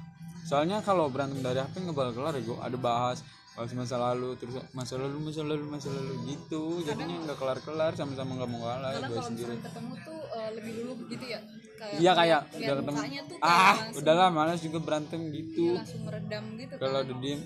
Soalnya 0.47 0.83
kalau 0.83 1.07
berantem 1.11 1.43
dari 1.43 1.59
HP 1.59 1.85
nggak 1.85 1.97
bakal 1.97 2.13
kelar 2.17 2.35
ya 2.39 2.43
gue 2.43 2.59
ada 2.59 2.79
bahas 2.79 3.19
bahas 3.53 3.73
masa 3.77 4.01
lalu 4.01 4.33
terus 4.41 4.57
masa 4.73 4.97
lalu 4.97 5.17
masa 5.29 5.41
lalu 5.45 5.65
masa 5.69 5.89
lalu 5.93 6.15
gitu. 6.25 6.81
Jadinya 6.89 7.17
nggak 7.29 7.37
kelar 7.37 7.59
kelar 7.61 7.93
sama-sama 7.93 8.41
nggak 8.41 8.49
mau 8.49 8.61
kalah 8.65 8.91
karena 8.97 9.09
gue 9.09 9.13
kalau 9.13 9.29
sendiri. 9.29 9.55
ketemu 9.61 9.93
tuh 10.01 10.21
eh, 10.33 10.51
lebih 10.57 10.73
dulu 10.81 10.93
gitu 11.13 11.25
ya? 11.29 11.41
Kayak 11.77 11.99
iya 12.01 12.13
kayak 12.17 12.41
udah 12.49 12.75
ketemu. 12.81 12.97
tuh 12.97 13.37
kayak 13.37 13.45
ah 13.45 13.77
langsung, 13.77 13.99
udahlah 14.01 14.29
malas 14.33 14.61
juga 14.65 14.79
berantem 14.81 15.21
gitu. 15.37 15.65
Iya, 15.69 15.79
langsung 15.85 16.03
meredam 16.09 16.45
gitu 16.57 16.75
kalau 16.81 16.99
kan. 16.99 17.07
udah 17.09 17.17
diem 17.21 17.41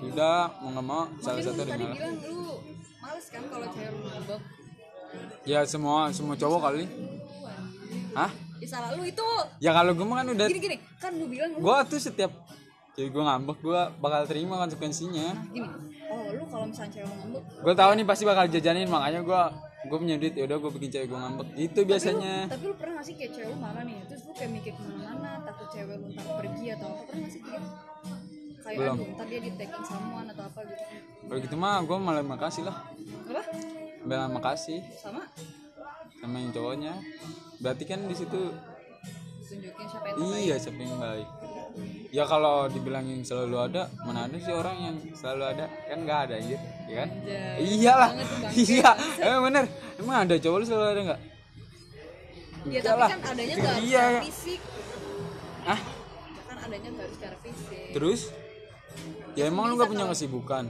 udah 0.00 0.38
mau 0.64 0.68
nggak 0.72 0.86
mau 0.86 1.02
salah 1.20 1.42
satu 1.44 1.60
tadi 1.60 1.84
malah 1.84 1.92
bilang 1.92 2.16
lu 2.24 2.40
males 3.04 3.26
kan 3.28 3.42
kalau 3.52 3.66
cewek 3.68 3.92
ngambek 4.00 4.42
ya 5.44 5.60
semua 5.66 6.14
semua 6.14 6.34
cowok 6.38 6.60
kali. 6.62 6.84
Hah? 8.14 8.30
Ya 8.60 8.68
salah 8.68 8.90
lu 8.94 9.02
itu. 9.02 9.28
Ya 9.58 9.70
kalau 9.74 9.92
gue 9.98 10.06
mah 10.06 10.22
kan 10.22 10.28
udah 10.30 10.46
gini 10.46 10.60
gini 10.62 10.76
kan 11.02 11.12
lu 11.16 11.26
bilang 11.26 11.50
gue 11.58 11.76
tuh 11.90 11.98
setiap 12.00 12.30
jadi 12.98 13.06
gue 13.06 13.22
ngambek 13.22 13.58
gue 13.62 13.80
bakal 14.02 14.22
terima 14.26 14.54
konsekuensinya. 14.66 15.28
Gini. 15.54 15.68
Oh 16.10 16.26
lu 16.34 16.44
kalau 16.50 16.66
misalnya 16.66 16.92
cewek 17.00 17.06
ngambek? 17.06 17.42
Gue 17.62 17.74
tahu 17.78 17.90
nih 17.94 18.06
pasti 18.06 18.24
bakal 18.26 18.44
jajanin 18.50 18.90
makanya 18.90 19.20
gue 19.22 19.42
gue 19.86 19.98
punya 19.98 20.16
duit. 20.18 20.34
Ya 20.34 20.44
udah 20.50 20.58
gue 20.58 20.70
bikin 20.74 20.90
cewek 20.90 21.06
gue 21.06 21.18
ngambek. 21.18 21.48
Itu 21.54 21.80
biasanya. 21.86 22.34
tapi 22.50 22.64
lu 22.66 22.74
pernah 22.74 22.98
gak 22.98 23.06
sih 23.06 23.14
kayak 23.14 23.32
cewek 23.32 23.48
lu 23.54 23.56
marah 23.62 23.82
nih? 23.86 23.96
Terus 24.10 24.22
lu 24.26 24.32
kayak 24.34 24.50
mikir 24.50 24.72
ke 24.74 24.82
mana-mana 24.82 25.30
takut 25.46 25.68
cewek 25.70 25.94
lu 25.96 26.06
ntar 26.10 26.26
pergi 26.34 26.66
atau 26.74 26.88
apa? 26.90 27.02
Pernah 27.06 27.22
gak 27.22 27.32
sih 27.32 27.42
kayak 27.46 27.62
kayak 28.60 28.76
Belum. 28.76 28.96
aduh 28.98 29.08
ntar 29.14 29.26
dia 29.30 29.40
di 29.40 29.50
taking 29.54 29.84
someone 29.86 30.26
atau 30.34 30.44
apa 30.50 30.60
gitu. 30.66 30.82
Kalau 31.30 31.38
gitu 31.46 31.56
mah 31.56 31.74
gue 31.86 31.96
malah 32.02 32.24
makasih 32.26 32.62
lah. 32.66 32.76
Apa? 33.30 33.42
Malah 34.02 34.28
makasih 34.34 34.78
sama? 34.98 35.22
Sama 36.18 36.36
yang 36.42 36.50
cowoknya. 36.50 36.92
Berarti 37.62 37.84
kan 37.86 38.02
di 38.02 38.16
situ 38.18 38.50
tunjukin 39.46 39.86
siapa 39.86 40.06
yang 40.10 40.16
terbaik. 40.18 40.42
Iya 40.42 40.56
siapa 40.58 40.80
yang 40.82 40.98
baik 40.98 41.28
ya 42.10 42.26
kalau 42.26 42.66
dibilangin 42.66 43.22
selalu 43.22 43.70
ada 43.70 43.86
mana 44.02 44.26
ada 44.26 44.36
sih 44.36 44.50
orang 44.50 44.76
yang 44.82 44.96
selalu 45.14 45.44
ada? 45.56 45.64
Kan 45.86 45.98
nggak 46.02 46.20
ada 46.26 46.36
gitu 46.42 46.66
ya 46.90 46.94
kan? 47.04 47.08
Anjay, 47.08 47.56
iyalah 47.62 48.10
iya. 48.54 48.90
Emang 49.22 49.42
bener? 49.50 49.64
Emang 50.00 50.16
ada 50.26 50.34
cowok 50.38 50.56
lu 50.58 50.64
selalu 50.66 50.86
ada 50.90 51.00
nggak? 51.06 51.20
Ya 52.68 52.80
tapi 52.84 53.00
kan 53.08 53.20
adanya 53.24 53.54
Itu 53.56 53.62
gak 53.64 53.72
harus 53.72 53.84
dia. 53.88 54.04
secara 54.04 54.24
fisik. 54.26 54.60
Ah 55.64 55.80
kan 56.48 56.56
adanya 56.66 56.88
gak 56.92 57.02
harus 57.06 57.14
secara 57.16 57.36
fisik. 57.40 57.88
Terus? 57.96 58.20
Ya 59.38 59.44
emang 59.46 59.70
lu 59.70 59.78
gak 59.78 59.88
punya 59.88 60.06
kesibukan 60.10 60.64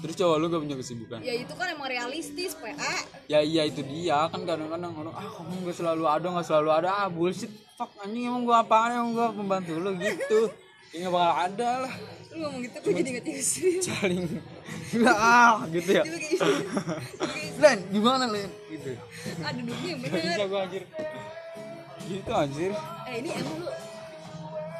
terus 0.00 0.14
cowok 0.16 0.36
lu 0.36 0.46
gak 0.48 0.60
punya 0.64 0.76
kesibukan? 0.76 1.18
Ya 1.20 1.34
itu 1.36 1.52
kan 1.52 1.66
emang 1.68 1.88
realistis 1.88 2.56
PA 2.56 2.94
ya 3.28 3.40
iya 3.40 3.62
itu 3.64 3.84
dia. 3.84 4.26
Kan 4.28 4.42
kadang-kadang 4.42 4.92
orang 4.96 5.14
ah 5.14 5.28
kamu 5.28 5.68
gak 5.68 5.76
selalu 5.76 6.04
ada 6.04 6.26
gak 6.32 6.46
selalu 6.48 6.70
ada. 6.72 6.88
Ah 6.90 7.08
bullshit. 7.08 7.52
Fuck 7.76 7.92
anjing 8.00 8.28
emang 8.28 8.44
gua 8.44 8.60
apaan 8.60 8.90
emang 8.92 9.10
gua 9.12 9.26
pembantu 9.30 9.72
lu 9.76 9.92
gitu. 9.96 10.48
Ya 10.90 11.06
gak 11.06 11.12
bakal 11.12 11.34
ada 11.46 11.70
lah. 11.86 11.94
Lu 12.30 12.36
ngomong 12.46 12.62
gitu 12.62 12.76
gue 12.78 12.92
jadi 12.94 13.10
inget 13.10 13.26
istri 13.26 13.70
saling 13.82 14.22
nggak 14.90 15.18
ah 15.18 15.66
gitu 15.66 15.90
ya. 15.90 16.02
Istri 16.06 16.54
Len 17.58 17.78
gimana 17.90 18.24
Len 18.26 18.50
gitu. 18.70 18.90
Ah 19.42 19.50
duduknya 19.50 19.88
yang 19.90 20.00
Gak 20.00 20.10
bener. 20.14 20.30
bisa 20.30 20.44
gua 20.46 20.60
anjir 20.64 20.82
gitu 22.06 22.30
anjir. 22.32 22.70
Eh 23.06 23.14
ini 23.18 23.28
emang 23.34 23.56
lu 23.60 23.70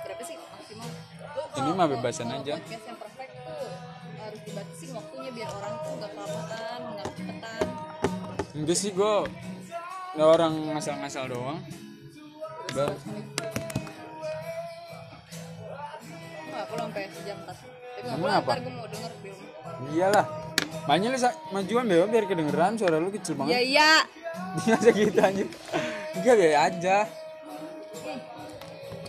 berapa 0.02 0.22
sih? 0.24 0.36
Maksimal. 0.38 0.88
Lu 1.30 1.42
Ini 1.58 1.70
mah 1.74 1.86
bebasan 1.86 2.26
aja. 2.28 2.54
podcast 2.56 2.84
yang 2.86 2.98
harus 4.30 4.42
dibatasin 4.46 4.90
waktunya 4.94 5.30
biar 5.34 5.50
orang 5.50 5.75
tuh 5.82 5.92
gak 5.99 6.10
kelamaan 6.14 6.80
gak 6.94 7.08
cepetan. 7.18 7.66
Enggak 8.54 8.76
sih 8.78 8.90
gua 8.94 9.14
nggak 10.14 10.28
orang 10.38 10.52
ngasal-ngasal 10.75 11.25
doang. 11.26 11.58
Ba- 12.70 12.94
nggak 16.50 16.66
perlu 16.70 16.82
sampai 16.87 17.02
sejam 17.10 17.38
tas 17.46 17.58
tapi 17.58 17.99
nggak 18.06 18.14
Emang 18.14 18.20
perlu 18.22 18.30
apa? 18.38 18.50
ntar 18.52 18.58
gue 18.62 18.72
mau 18.75 18.87
denger 18.87 19.12
rumah 19.18 19.90
iyalah. 19.90 20.26
Makanya 20.87 21.08
lu 21.10 21.18
majuan 21.50 21.84
beo 21.90 22.04
biar 22.06 22.25
kedengeran 22.30 22.72
suara 22.78 22.96
lu 23.02 23.10
kecil 23.10 23.34
ya 23.34 23.38
banget. 23.38 23.54
Iya 23.66 23.92
dia 24.60 24.75
aja 24.78 24.90
gitu 24.94 25.18
anjir. 25.18 25.49
Enggak 26.14 26.34
biar 26.38 26.54
aja. 26.70 26.96
Hmm. 28.06 28.20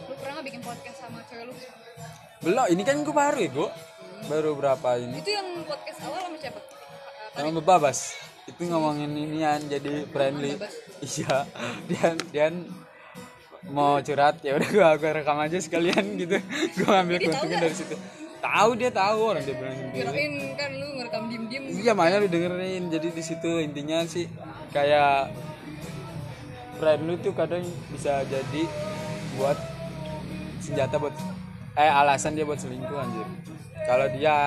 lu 0.10 0.14
pernah 0.18 0.34
nggak 0.40 0.46
bikin 0.50 0.62
podcast 0.66 0.98
sama 0.98 1.20
cewek 1.30 1.46
lu? 1.50 1.54
Belum 2.42 2.66
ini 2.74 2.82
kan 2.82 2.96
gua 3.06 3.16
baru 3.30 3.40
ya 3.42 3.50
gua 3.54 3.70
baru 4.30 4.52
berapa 4.58 4.90
ini? 5.00 5.18
Itu 5.22 5.32
yang 5.34 5.48
podcast 5.66 6.00
awal 6.06 6.20
sama 6.28 6.38
siapa? 6.38 6.60
Apa? 6.62 6.82
sama 7.32 7.50
bebabas 7.64 8.12
itu 8.44 8.62
ngomongin 8.68 9.12
inian 9.16 9.62
jadi 9.72 10.06
friendly. 10.10 10.60
Iya. 11.02 11.48
Dia 11.90 12.08
dia 12.30 12.48
mau 13.70 14.02
curhat 14.02 14.42
ya 14.42 14.58
udah 14.58 14.70
gua, 14.70 14.90
gua 14.98 15.12
rekam 15.18 15.38
aja 15.40 15.58
sekalian 15.58 16.18
gitu. 16.20 16.38
Gua 16.82 17.02
tahu 17.02 17.18
keuntungan 17.22 17.58
dari 17.58 17.76
situ. 17.76 17.96
Tahu 18.42 18.70
dia 18.78 18.92
tahu. 18.94 19.34
Orang 19.34 19.44
dia 19.46 19.56
bilang 19.56 19.78
sendiri. 19.78 20.02
Kirain 20.02 20.34
kan 20.58 20.72
lu 20.74 20.88
ngerekam 20.98 21.24
diem 21.30 21.44
diem 21.50 21.64
iya 21.72 21.92
makanya 21.96 22.18
lu 22.26 22.30
dengerin. 22.30 22.84
Jadi 22.90 23.08
di 23.14 23.24
situ 23.24 23.52
intinya 23.62 24.04
sih 24.06 24.26
kayak 24.76 25.32
friend 26.82 27.02
lu 27.06 27.14
tuh 27.22 27.34
kadang 27.38 27.62
bisa 27.94 28.26
jadi 28.26 28.64
buat 29.38 29.58
senjata 30.62 30.98
buat 30.98 31.14
eh 31.78 31.88
alasan 31.88 32.36
dia 32.36 32.44
buat 32.44 32.60
selingkuh 32.60 32.98
anjir 32.98 33.28
kalau 33.84 34.08
dia 34.12 34.38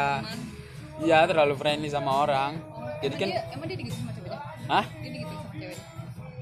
iya 1.00 1.18
terlalu 1.24 1.54
friendly 1.54 1.88
sama 1.88 2.22
orang 2.22 2.58
jadi 2.98 3.14
kan 3.14 3.28
dia 3.28 3.42
emang 3.50 3.66
dia 3.66 3.76
digitu 3.76 3.96
sama 3.96 4.12
ceweknya 4.12 4.40
Hah? 4.64 4.84
dia 4.94 5.10
digitu 5.10 5.32
sama 5.32 5.48
ceweknya 5.52 5.92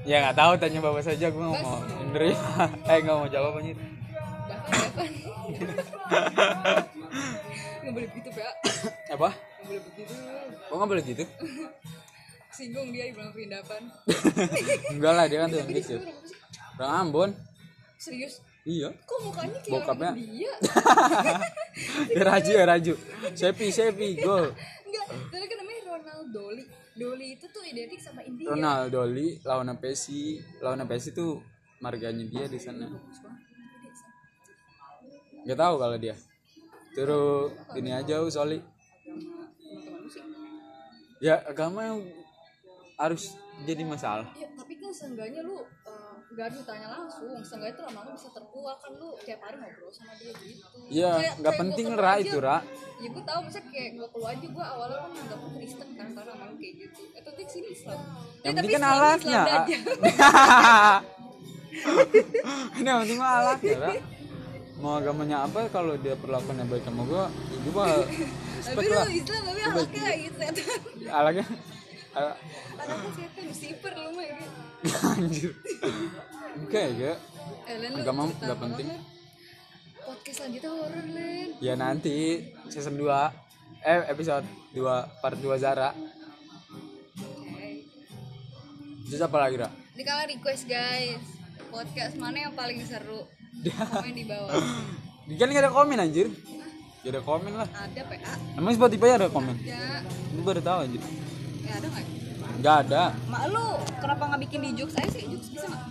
Ya 0.03 0.19
nggak 0.19 0.35
tahu 0.35 0.51
tanya 0.59 0.79
bapak 0.79 0.99
saja 1.01 1.31
gue 1.31 1.39
nggak 1.39 1.63
mau 1.63 1.79
menerima. 1.79 2.35
eh 2.91 2.97
nggak 2.99 3.15
mau 3.15 3.27
jawab 3.29 3.55
anjir. 3.55 3.79
nggak 7.79 7.93
boleh 7.93 8.07
begitu 8.11 8.29
ya 8.35 8.51
Apa? 9.15 9.29
nggak 9.31 9.63
boleh 9.63 9.81
begitu 9.87 10.13
Kok 10.67 10.75
nggak 10.75 10.89
boleh 10.89 11.03
gitu? 11.05 11.23
singgung 12.51 12.91
dia 12.91 13.07
di 13.07 13.13
bilang 13.15 13.31
perindapan 13.31 13.81
Enggak 14.93 15.13
lah 15.15 15.25
dia 15.25 15.39
kan 15.39 15.47
tuh 15.49 15.57
yang 15.57 15.69
kecil. 15.71 15.99
Orang 16.75 16.93
Ambon. 17.01 17.29
serius 17.95 18.43
Iya. 18.63 18.95
kok 19.03 19.19
mukanya 19.19 19.59
kayak 19.59 19.73
Bokapnya. 19.75 20.11
India 20.15 20.51
ya 22.15 22.23
Raju 22.23 22.51
ya 22.55 22.63
Raju. 22.63 22.93
Sepi 23.35 23.67
Sepi 23.67 24.07
gol. 24.23 24.55
enggak 24.87 25.03
soalnya 25.11 25.47
kan 25.51 25.57
namanya 25.59 25.81
Ronald 25.83 26.27
Dolly 26.31 26.63
Dolly 26.93 27.27
itu 27.35 27.45
tuh 27.51 27.63
identik 27.65 27.99
sama 27.99 28.21
India 28.23 28.47
Ronaldo 28.47 29.03
Li 29.09 29.41
lawan 29.43 29.73
Messi. 29.75 30.39
Lawan 30.63 30.85
Messi 30.87 31.11
tuh 31.11 31.43
marganya 31.83 32.23
dia 32.23 32.45
di 32.47 32.59
sana. 32.61 32.87
Gak 35.43 35.59
tahu 35.59 35.75
kalau 35.75 35.97
dia. 35.99 36.15
Terus 36.95 37.51
ini 37.75 37.91
aja 37.91 38.23
Soli. 38.31 38.61
Ya 41.19 41.43
agama 41.43 41.83
yang 41.83 41.99
harus 42.95 43.35
jadi 43.65 43.83
masalah. 43.83 44.27
Iya, 44.35 44.47
tapi 44.55 44.75
kan 44.79 44.91
seenggaknya 44.93 45.41
lu 45.43 45.59
uh, 45.59 46.12
gak 46.33 46.49
ditanya 46.51 46.87
langsung. 46.91 47.29
Seenggaknya 47.39 47.75
tuh 47.75 47.85
lama-lama 47.85 48.11
bisa 48.13 48.29
terkuak. 48.29 48.77
Kan 48.77 48.91
lu 48.95 49.09
tiap 49.19 49.39
hari 49.39 49.57
ngobrol 49.57 49.89
sama 49.89 50.13
dia 50.15 50.33
gitu. 50.35 50.77
Iya, 50.85 51.11
nggak 51.37 51.55
penting 51.55 51.87
Ra 51.93 52.13
itu 52.17 52.37
Ra. 52.37 52.57
ya 52.95 53.09
gue 53.09 53.23
tau 53.23 53.39
misalnya 53.41 53.67
kayak 53.67 53.89
gue 53.93 54.07
keluar 54.09 54.31
aja 54.31 54.47
gue 54.47 54.65
awalnya 54.65 54.97
kan 54.97 55.11
nganggap 55.11 55.37
lu 55.37 55.49
Kristen 55.53 55.89
kan 55.91 56.07
karena 56.09 56.31
sama 56.31 56.45
lu 56.45 56.55
kayak 56.55 56.73
gitu. 56.79 57.01
Eh 57.11 57.21
tapi 57.21 57.41
sini 57.45 57.67
Islam 57.69 57.99
Yang 57.99 58.13
Ya, 58.43 58.49
penting 58.49 58.63
tapi 58.63 58.69
kan 58.73 58.83
alatnya. 58.85 59.41
Yang 62.79 62.97
penting 62.99 63.17
mah 63.17 63.31
alatnya, 63.35 63.75
Ra. 63.77 63.91
Mau 64.75 64.93
agamanya 64.93 65.37
apa 65.43 65.59
kalau 65.69 65.95
dia 65.95 66.13
perlakuannya 66.13 66.65
baik 66.65 66.83
sama 66.83 67.03
gua, 67.03 67.25
ya 67.31 67.57
gua 67.63 67.73
bakal 67.73 67.99
tapi 68.67 68.85
lu 68.85 68.93
lah. 68.93 69.07
Islam 69.07 69.41
tapi 69.43 69.91
kayak 69.91 70.17
gitu 70.21 70.43
Alatnya 71.09 71.45
al- 72.13 72.37
anaknya 72.77 73.09
setan 73.11 73.43
Lucifer 73.43 73.91
lu 73.95 74.09
mah 74.11 74.25
anjir. 75.17 75.51
Enggak 76.53 76.83
ya, 76.95 77.13
eh 77.65 77.77
Agama 77.97 78.29
nggak 78.29 78.59
penting. 78.59 78.87
podcast 80.03 80.37
selanjutnya 80.43 80.71
horor 80.75 81.05
Len 81.09 81.47
Ya 81.57 81.73
nanti 81.73 82.43
season 82.67 82.99
2 82.99 83.07
eh 83.83 83.99
episode 84.11 84.45
2 84.75 84.83
part 85.21 85.37
2 85.39 85.55
Zara. 85.57 85.91
Terus 89.03 89.21
apa 89.21 89.37
lagi, 89.37 89.61
Ra? 89.61 89.69
Ini 89.93 90.01
kalian 90.01 90.29
request 90.33 90.65
guys 90.65 91.21
Podcast 91.69 92.17
mana 92.17 92.49
yang 92.49 92.53
paling 92.57 92.81
seru 92.81 93.29
Komen 93.93 94.09
di 94.09 94.25
bawah 94.25 94.57
Dia 95.29 95.37
kan 95.37 95.53
ada 95.53 95.69
komen 95.69 96.01
anjir. 96.01 96.33
Gak 97.05 97.13
ada 97.13 97.21
komen 97.21 97.53
lah. 97.53 97.67
Ada 97.69 98.01
PA 98.09 98.33
Emang 98.57 98.73
Spotify 98.73 99.13
ada 99.13 99.29
komen? 99.29 99.53
Ya 99.61 100.01
Gue 100.33 100.41
baru 100.41 100.65
tahu 100.65 100.77
anjir. 100.89 101.01
Ya 101.61 101.77
ada 101.77 101.87
gak? 101.93 102.22
Enggak 102.63 102.87
ada. 102.87 103.11
Mak 103.27 103.43
lu 103.51 103.75
kenapa 103.99 104.23
gak 104.31 104.41
bikin 104.47 104.63
di 104.63 104.71
jokes 104.71 104.95
aja 104.95 105.11
sih? 105.11 105.27
Jokes 105.27 105.51
bisa 105.51 105.67
gak? 105.67 105.83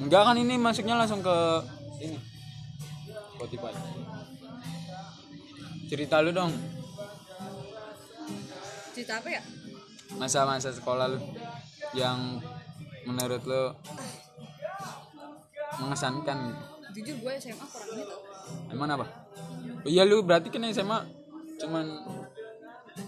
Enggak 0.00 0.22
kan 0.24 0.36
ini 0.40 0.56
masuknya 0.56 0.96
langsung 0.96 1.20
ke 1.20 1.36
ini. 2.00 2.16
Spotify. 3.36 3.76
Cerita 5.92 6.24
lu 6.24 6.32
dong 6.32 6.56
Cerita 8.96 9.20
apa 9.20 9.28
ya? 9.28 9.44
masa-masa 10.16 10.72
sekolah 10.72 11.12
lu 11.12 11.20
yang 11.92 12.40
menurut 13.04 13.44
lu 13.44 13.76
mengesankan 15.84 16.48
gitu. 16.48 16.64
Jujur 16.96 17.28
gue 17.28 17.32
SMA 17.36 17.60
kurang 17.60 17.92
ini 17.92 18.04
tau 18.08 18.20
Emang 18.72 18.88
apa? 18.88 19.04
Oh, 19.84 19.90
iya 19.92 20.08
lu 20.08 20.24
berarti 20.24 20.48
kan 20.48 20.64
SMA 20.72 21.04
cuman 21.60 21.84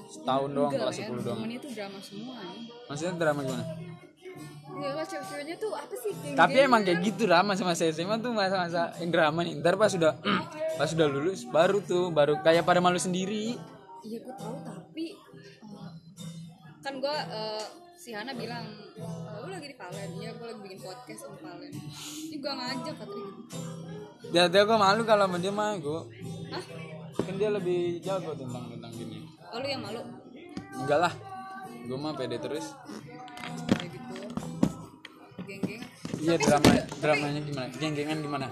setahun 0.08 0.50
doang 0.50 0.72
kelas 0.72 0.96
10 0.96 1.20
doang. 1.20 1.38
temennya 1.38 1.58
tuh 1.60 1.70
drama 1.76 1.98
semua 2.00 2.34
Maksudnya 2.88 3.12
drama 3.20 3.40
gimana? 3.44 3.64
Enggak 4.68 4.92
lah 4.94 5.06
cewek-ceweknya 5.08 5.56
tuh 5.58 5.70
apa 5.74 5.94
sih? 5.96 6.12
Tapi 6.32 6.56
emang 6.60 6.82
kayak 6.86 6.98
gitu 7.02 7.24
lah 7.26 7.40
masa-masa 7.42 7.88
SMA 7.90 8.16
tuh 8.20 8.32
masa-masa 8.32 8.94
yang 9.02 9.10
drama 9.10 9.40
nih. 9.42 9.58
Ntar 9.58 9.74
pas 9.74 9.90
sudah 9.90 10.12
pas 10.78 10.86
sudah 10.88 11.06
lulus 11.10 11.44
baru 11.48 11.82
tuh 11.82 12.08
baru 12.14 12.38
kayak 12.40 12.62
pada 12.64 12.78
malu 12.78 12.96
sendiri. 13.00 13.58
Iya 14.06 14.18
gue 14.22 14.34
tahu 14.38 14.54
tapi 14.62 15.18
eh, 15.18 15.90
Kan 16.78 17.02
gue 17.02 17.16
eh, 17.34 17.64
si 17.98 18.14
Hana 18.14 18.30
bilang 18.32 18.62
"Eh, 18.94 19.36
lu 19.42 19.50
lagi 19.50 19.66
di 19.66 19.76
Palen 19.76 20.10
iya 20.22 20.30
gue 20.32 20.46
lagi 20.46 20.60
bikin 20.62 20.78
podcast 20.78 21.26
sama 21.26 21.36
Palen 21.42 21.72
ini 22.30 22.36
gue 22.38 22.52
ngajak 22.54 22.94
katanya 22.94 23.30
gitu 23.34 23.58
Ya 24.30 24.44
dia 24.46 24.62
gue 24.62 24.78
malu 24.78 25.02
kalau 25.02 25.26
sama 25.26 25.42
dia 25.42 25.50
mah 25.50 25.74
gue. 25.82 26.00
Hah? 26.54 26.64
Kan 27.18 27.34
dia 27.34 27.50
lebih 27.50 27.98
jago 27.98 28.30
tentang. 28.38 28.77
Oh, 29.48 29.58
lu 29.58 29.66
yang 29.66 29.82
malu 29.82 30.02
Enggak 30.74 30.98
lah. 31.00 31.12
Gue 31.84 31.96
mah 31.96 32.12
pede 32.12 32.36
terus. 32.36 32.76
kayak 33.72 33.88
gitu 33.90 34.16
geng-geng 35.42 35.82
Iya 36.18 36.34
drama 36.36 36.70
dramanya 37.00 37.40
gimana? 37.40 37.68
Geng-gengan 37.74 38.18
gimana? 38.20 38.46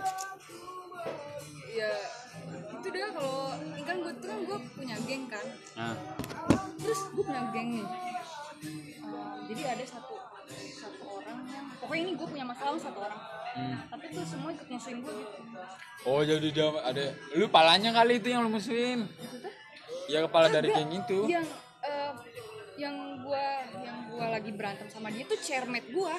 ya 1.68 1.92
itu 2.72 2.88
dia 2.88 3.06
kalau 3.12 3.52
kan 3.84 3.96
gue 4.00 4.12
tuh 4.16 4.28
kan 4.32 4.38
gue 4.42 4.58
punya 4.72 4.96
geng 5.04 5.28
kan 5.28 5.44
Nah, 5.76 5.92
terus 6.78 7.00
gue 7.12 7.20
punya 7.20 7.42
geng 7.52 7.68
nih 7.76 7.86
Eh, 8.56 9.52
jadi 9.52 9.76
ada 9.76 9.84
satu 9.84 10.16
satu 10.72 11.04
orang 11.20 11.38
yang 11.46 11.68
pokoknya 11.76 12.02
ini 12.02 12.12
gue 12.16 12.24
punya 12.26 12.46
masalah 12.48 12.72
sama 12.72 12.84
satu 12.88 12.98
orang 13.04 13.20
hmm. 13.52 13.76
tapi 13.92 14.04
tuh 14.08 14.24
semua 14.24 14.48
ikut 14.50 14.66
musuhin 14.66 14.98
gue 15.04 15.12
gitu 15.12 15.38
Oh 16.08 16.24
jadi 16.24 16.48
dia 16.48 16.66
ada 16.80 17.04
lu 17.36 17.46
palanya 17.52 17.90
kali 17.92 18.16
itu 18.16 18.32
yang 18.32 18.48
lu 18.48 18.50
musuhin. 18.50 19.04
maksudnya 19.04 19.52
Ya 20.06 20.22
kepala 20.22 20.46
dari 20.48 20.68
geng 20.68 20.92
itu. 20.92 21.18
yang 21.26 21.46
eh, 21.82 22.12
yang 22.76 22.94
gue 23.20 23.46
yang 23.80 23.98
gue 24.06 24.26
lagi 24.26 24.50
berantem 24.50 24.86
sama 24.86 25.08
dia 25.08 25.24
tuh 25.24 25.38
chairmate 25.38 25.88
gue 25.88 26.16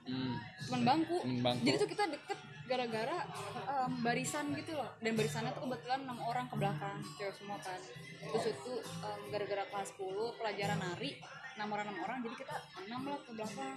Hmm. 0.00 0.34
teman 0.66 0.82
bangku. 0.82 1.22
Temen 1.22 1.38
bangku. 1.38 1.62
jadi 1.62 1.76
tuh 1.76 1.86
kita 1.86 2.04
deket 2.08 2.38
gara-gara 2.66 3.18
em, 3.64 3.90
barisan 4.00 4.54
gitu 4.54 4.74
loh 4.74 4.90
dan 4.98 5.12
barisannya 5.12 5.50
tuh 5.52 5.62
kebetulan 5.66 6.00
enam 6.02 6.18
orang 6.20 6.46
ke 6.46 6.54
belakang 6.54 6.98
cewek 7.14 7.34
semua 7.34 7.58
kan 7.58 7.78
terus 8.20 8.46
itu 8.48 8.72
em, 8.78 9.20
gara-gara 9.28 9.64
kelas 9.66 9.90
10 9.92 10.38
pelajaran 10.38 10.78
nari 10.78 11.18
enam 11.54 11.68
orang 11.68 11.84
enam 11.90 11.98
orang 12.00 12.18
jadi 12.22 12.34
kita 12.38 12.54
enam 12.80 13.00
lah 13.06 13.18
ke 13.18 13.30
belakang 13.34 13.76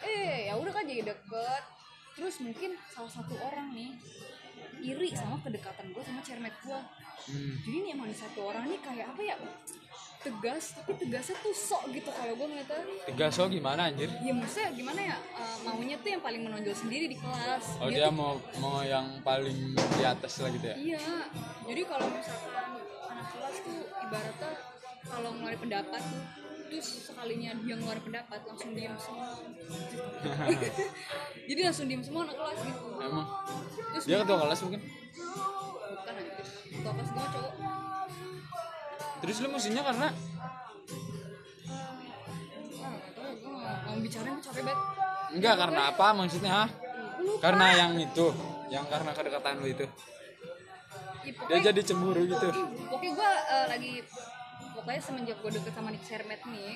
eh 0.00 0.38
ya 0.46 0.54
udah 0.56 0.72
kan 0.72 0.84
jadi 0.86 1.02
deket 1.04 1.62
terus 2.12 2.34
mungkin 2.38 2.70
salah 2.88 3.12
satu 3.12 3.34
orang 3.36 3.68
nih 3.70 3.98
iri 4.80 5.08
sama 5.12 5.38
kedekatan 5.38 5.86
gue 5.88 6.02
sama 6.02 6.20
chairmate 6.20 6.58
gue 6.60 6.80
Hmm. 7.22 7.54
jadi 7.60 7.76
nih 7.80 7.90
emang 7.94 8.10
satu 8.10 8.40
orang 8.44 8.66
nih 8.66 8.82
kayak 8.82 9.06
apa 9.08 9.22
ya 9.22 9.36
tegas 10.18 10.74
tapi 10.74 10.94
tegasnya 10.96 11.38
tuh 11.38 11.50
sok 11.52 11.82
gitu 11.90 12.10
kalau 12.10 12.34
gue 12.34 12.46
ngeliatnya 12.48 12.82
Tegas 13.04 13.34
lo 13.36 13.46
gimana 13.48 13.80
anjir? 13.84 14.10
ya 14.16 14.32
maksudnya 14.32 14.70
gimana 14.72 15.00
ya 15.04 15.16
eh, 15.32 15.56
maunya 15.62 15.96
tuh 15.96 16.08
yang 16.08 16.18
paling 16.20 16.42
menonjol 16.42 16.74
sendiri 16.74 17.06
di 17.06 17.14
kelas 17.14 17.78
Oh 17.78 17.86
Dia 17.86 17.94
dia 17.96 18.08
tuh- 18.08 18.14
mau 18.16 18.32
mau 18.56 18.82
yang 18.82 19.06
paling 19.20 19.54
di 19.74 20.02
atas 20.04 20.32
lah 20.36 20.50
gitu 20.50 20.62
ya? 20.64 20.74
iya 20.76 21.06
jadi 21.62 21.82
kalau 21.84 22.06
misalkan 22.08 22.70
anak 23.08 23.26
kelas 23.30 23.56
tuh 23.60 23.78
ibaratnya 24.00 24.50
kalau 25.04 25.28
ngeluarin 25.32 25.60
pendapat 25.60 26.02
tuh 26.02 26.22
terus 26.72 26.88
sekalinya 27.04 27.52
dia 27.60 27.74
ngeluarin 27.76 28.00
pendapat 28.00 28.40
langsung 28.48 28.72
diam 28.72 28.96
semua 28.96 29.28
jadi 31.52 31.60
langsung 31.68 31.86
diam 31.86 32.00
semua 32.00 32.24
anak 32.24 32.36
kelas 32.40 32.58
gitu 32.64 32.86
Emang 32.96 33.26
terus 33.92 34.04
dia 34.08 34.16
ketua 34.18 34.38
kelas 34.40 34.58
mungkin? 34.64 34.80
bukan 35.92 36.14
aja 36.16 36.32
ketua 36.72 36.92
kelas 36.96 37.10
gue 37.12 37.26
cowok 37.28 37.52
Terus 39.22 39.36
lu 39.38 39.48
musuhnya 39.48 39.82
karena 39.84 40.08
mau 43.82 43.96
bicarain 43.96 44.32
gue 44.32 44.42
capek 44.42 44.62
banget 44.64 44.78
enggak 45.32 45.54
karena 45.56 45.80
apa 45.88 46.06
maksudnya? 46.12 46.68
Lupa. 47.16 47.38
Karena 47.40 47.66
yang 47.72 47.92
itu, 47.96 48.26
yang 48.68 48.84
karena 48.84 49.14
kedekatan 49.14 49.62
lu 49.62 49.70
itu. 49.70 49.86
Ih, 51.22 51.32
Dia 51.46 51.70
jadi 51.70 51.80
cemburu 51.80 52.26
gitu. 52.26 52.50
pokoknya 52.90 53.12
gue 53.14 53.30
lagi 53.70 53.92
pokoknya 54.72 55.00
semenjak 55.00 55.36
gue 55.38 55.50
deket 55.52 55.72
sama 55.72 55.88
nih 55.88 56.02
Cermet 56.02 56.42
nih 56.44 56.74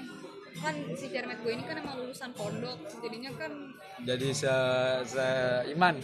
kan 0.56 0.74
si 0.92 1.06
Cermet 1.06 1.38
gue 1.38 1.52
ini 1.52 1.62
kan 1.62 1.76
emang 1.76 1.96
lulusan 1.98 2.30
pondok 2.32 2.76
jadinya 2.98 3.28
kan 3.34 3.52
Jadi 3.98 4.28
se 4.30 4.52
se 5.04 5.26
iman. 5.70 5.96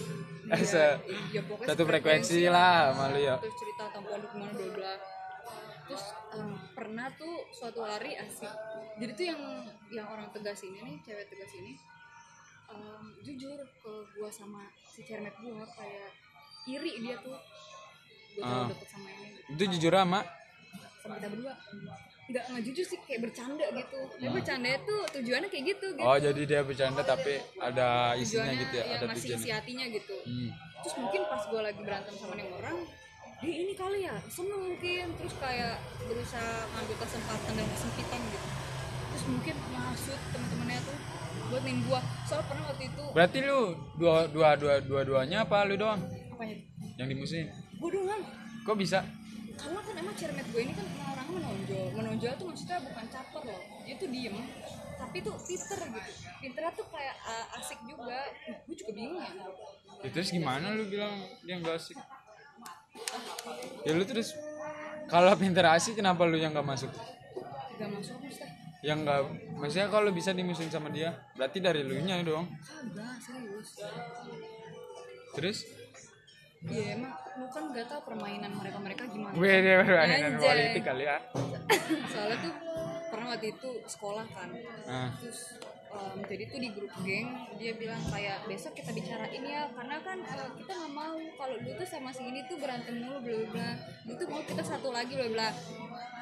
Eh, 0.49 0.53
ya, 0.53 0.57
se 0.63 0.85
ya 1.31 1.41
satu 1.63 1.83
frekuensi 1.83 2.45
lah 2.47 2.93
sama 2.93 3.09
lu 3.09 3.21
ya. 3.21 3.37
terus 3.39 3.53
cerita 3.55 3.83
tentang 3.89 4.05
pondok 4.07 4.31
gimana 4.31 4.53
bla 4.53 4.69
bla 4.71 4.93
terus 5.83 6.05
em, 6.33 6.49
pernah 6.73 7.09
tuh 7.13 7.35
suatu 7.51 7.81
hari 7.83 8.13
asik 8.15 8.53
jadi 8.97 9.13
tuh 9.13 9.27
yang 9.27 9.41
yang 9.91 10.07
orang 10.07 10.29
tegas 10.31 10.61
ini 10.63 10.79
nih 10.79 10.97
cewek 11.01 11.27
tegas 11.27 11.53
ini 11.55 11.73
em, 12.69 13.05
jujur 13.21 13.57
ke 13.57 13.93
gue 14.11 14.31
sama 14.31 14.61
si 14.85 15.01
Cermet 15.03 15.33
gue 15.35 15.53
kayak 15.73 16.11
iri 16.67 16.93
dia 17.01 17.17
tuh 17.19 17.37
gue 18.33 18.41
terlalu 18.41 18.65
Ah. 18.65 18.69
deket 18.69 18.89
sama 18.91 19.09
ini 19.11 19.29
Itu 19.51 19.65
jujur 19.71 19.93
ama. 19.95 20.21
Sama 21.03 21.19
kita 21.19 21.29
berdua. 21.35 21.55
Nggak 22.31 22.45
nggak 22.55 22.63
jujur 22.63 22.85
sih 22.87 22.99
kayak 23.03 23.21
bercanda 23.27 23.67
gitu. 23.75 24.01
Tapi 24.07 24.31
bercanda 24.31 24.69
itu 24.71 24.97
tujuannya 25.19 25.49
kayak 25.51 25.65
gitu 25.75 25.87
gitu. 25.99 26.07
Oh 26.07 26.17
jadi 26.17 26.43
dia 26.47 26.61
bercanda 26.63 27.03
tapi 27.03 27.35
ada 27.59 28.15
isinya 28.15 28.47
tujuannya 28.47 28.63
gitu 28.63 28.75
ya, 28.79 28.85
ya 28.87 28.95
ada 28.95 29.07
masih 29.11 29.29
isi 29.35 29.49
hatinya 29.51 29.85
gitu. 29.91 30.17
Hmm. 30.23 30.51
terus 30.83 30.99
mungkin 30.99 31.23
pas 31.31 31.43
gue 31.47 31.61
lagi 31.63 31.79
berantem 31.87 32.15
sama 32.19 32.35
nih 32.35 32.43
orang 32.59 32.75
dia 33.39 33.55
ini 33.55 33.75
kali 33.75 33.99
ya 34.07 34.15
seneng 34.31 34.61
mungkin. 34.71 35.07
Terus 35.19 35.35
kayak 35.43 35.75
berusaha 36.07 36.55
ngambil 36.71 36.97
kesempatan 37.03 37.53
dan 37.59 37.67
kesempitan 37.75 38.21
gitu. 38.31 38.49
Terus 39.13 39.25
mungkin 39.27 39.55
ngasut 39.75 40.21
temen-temennya 40.31 40.81
tuh 40.87 40.99
buat 41.51 41.63
nim 41.67 41.79
gua. 41.85 42.01
Soalnya 42.25 42.47
pernah 42.49 42.65
waktu 42.71 42.85
itu 42.89 43.05
Berarti 43.13 43.39
lu 43.45 43.61
dua 43.99 44.25
dua 44.31 44.51
dua 44.57 44.75
dua 44.81 45.01
duanya 45.03 45.45
apa 45.45 45.67
lu 45.67 45.75
doang? 45.75 46.01
Apanya 46.33 46.57
yang 46.97 47.09
dimusuhin? 47.11 47.51
gue 47.51 47.91
doang. 47.91 48.23
Kok 48.63 48.77
bisa? 48.79 49.03
Karena 49.63 49.81
kan 49.81 49.95
emang 49.95 50.15
cermet 50.19 50.47
gue 50.51 50.61
ini 50.61 50.73
kan 50.75 50.87
orangnya 51.07 51.33
menonjol 51.39 51.85
menonjol 51.95 52.33
tuh 52.35 52.47
maksudnya 52.51 52.79
bukan 52.83 53.07
caper 53.07 53.43
loh 53.47 53.63
dia 53.83 53.95
tuh 53.95 54.09
diem 54.11 54.37
tapi 54.99 55.17
tuh 55.19 55.35
pinter 55.39 55.79
gitu 55.83 56.11
pinternya 56.41 56.73
tuh 56.75 56.87
kayak 56.91 57.17
uh, 57.23 57.59
asik 57.59 57.79
juga 57.87 58.19
gue 58.67 58.75
juga 58.75 58.93
bingung 58.93 59.23
ya 59.23 59.33
Ya, 60.03 60.11
terus 60.11 60.35
gimana 60.35 60.75
lu 60.75 60.91
bilang 60.91 61.15
dia 61.47 61.63
nggak 61.63 61.79
asik? 61.79 61.95
Ya 63.87 63.95
lu 63.95 64.03
terus 64.03 64.35
kalau 65.07 65.31
pinter 65.39 65.63
asik 65.71 65.95
kenapa 65.95 66.27
lu 66.27 66.35
yang 66.35 66.51
nggak 66.51 66.67
masuk? 66.67 66.91
gak 67.79 67.87
masuk 67.87 68.19
maksudnya 68.19 68.51
Yang 68.83 68.99
nggak, 69.07 69.21
maksudnya 69.63 69.87
kalau 69.95 70.11
bisa 70.11 70.35
dimusuhin 70.35 70.75
sama 70.75 70.91
dia, 70.91 71.15
berarti 71.39 71.63
dari 71.63 71.87
lu 71.87 72.03
nya 72.03 72.19
dong. 72.27 72.51
kagak 72.51 73.15
serius 73.23 73.79
Terus? 75.39 75.59
Iya 76.63 76.95
emang 76.95 77.13
lu 77.41 77.47
kan 77.51 77.65
gak 77.75 77.87
tau 77.91 78.01
permainan 78.07 78.53
mereka 78.55 78.79
mereka 78.79 79.03
gimana. 79.11 79.35
Gue 79.35 79.51
dia 79.51 79.83
permainan 79.83 80.39
Anjay. 80.39 80.47
politik 80.47 80.83
kali 80.87 81.05
ya. 81.11 81.19
soalnya 82.13 82.37
tuh 82.39 82.55
pernah 83.11 83.27
waktu 83.35 83.49
itu 83.51 83.71
sekolah 83.89 84.27
kan. 84.31 84.49
Nah, 84.87 85.11
terus 85.19 85.59
em, 85.91 86.17
jadi 86.23 86.43
tuh 86.47 86.59
di 86.63 86.69
grup 86.71 86.93
geng 87.03 87.29
dia 87.59 87.73
bilang 87.75 87.99
kayak 88.15 88.47
besok 88.47 88.79
kita 88.79 88.95
bicarain 88.95 89.43
ya 89.43 89.67
karena 89.75 89.97
kan 90.07 90.19
eh, 90.23 90.51
kita 90.63 90.73
nggak 90.73 90.93
mau 90.95 91.19
kalau 91.35 91.57
lu 91.59 91.71
tuh 91.75 91.89
sama 91.89 92.11
si 92.15 92.23
ini 92.31 92.47
tuh 92.47 92.57
berantem 92.63 92.95
mulu 93.01 93.19
bla 93.21 93.39
bla 93.51 93.71
lu 94.07 94.13
tuh 94.15 94.27
mau 94.31 94.43
kita 94.47 94.63
satu 94.63 94.95
lagi 94.95 95.19
bla 95.19 95.29
bla. 95.35 95.49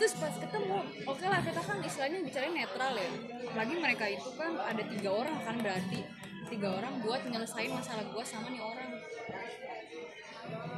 Terus 0.01 0.17
pas 0.17 0.33
ketemu 0.33 0.79
oke 1.05 1.25
lah 1.29 1.41
kita 1.45 1.61
kan 1.61 1.77
istilahnya 1.85 2.19
bicarain 2.25 2.55
netral 2.57 2.95
ya. 2.97 3.11
Lagi 3.53 3.75
mereka 3.77 4.05
itu 4.09 4.31
kan 4.41 4.57
ada 4.57 4.83
tiga 4.89 5.11
orang 5.13 5.37
kan 5.45 5.57
berarti 5.61 6.01
tiga 6.49 6.69
orang 6.81 6.99
buat 7.05 7.21
nyelesain 7.29 7.71
masalah 7.71 8.03
gua 8.11 8.25
sama 8.27 8.51
nih 8.51 8.59
orang 8.59 8.91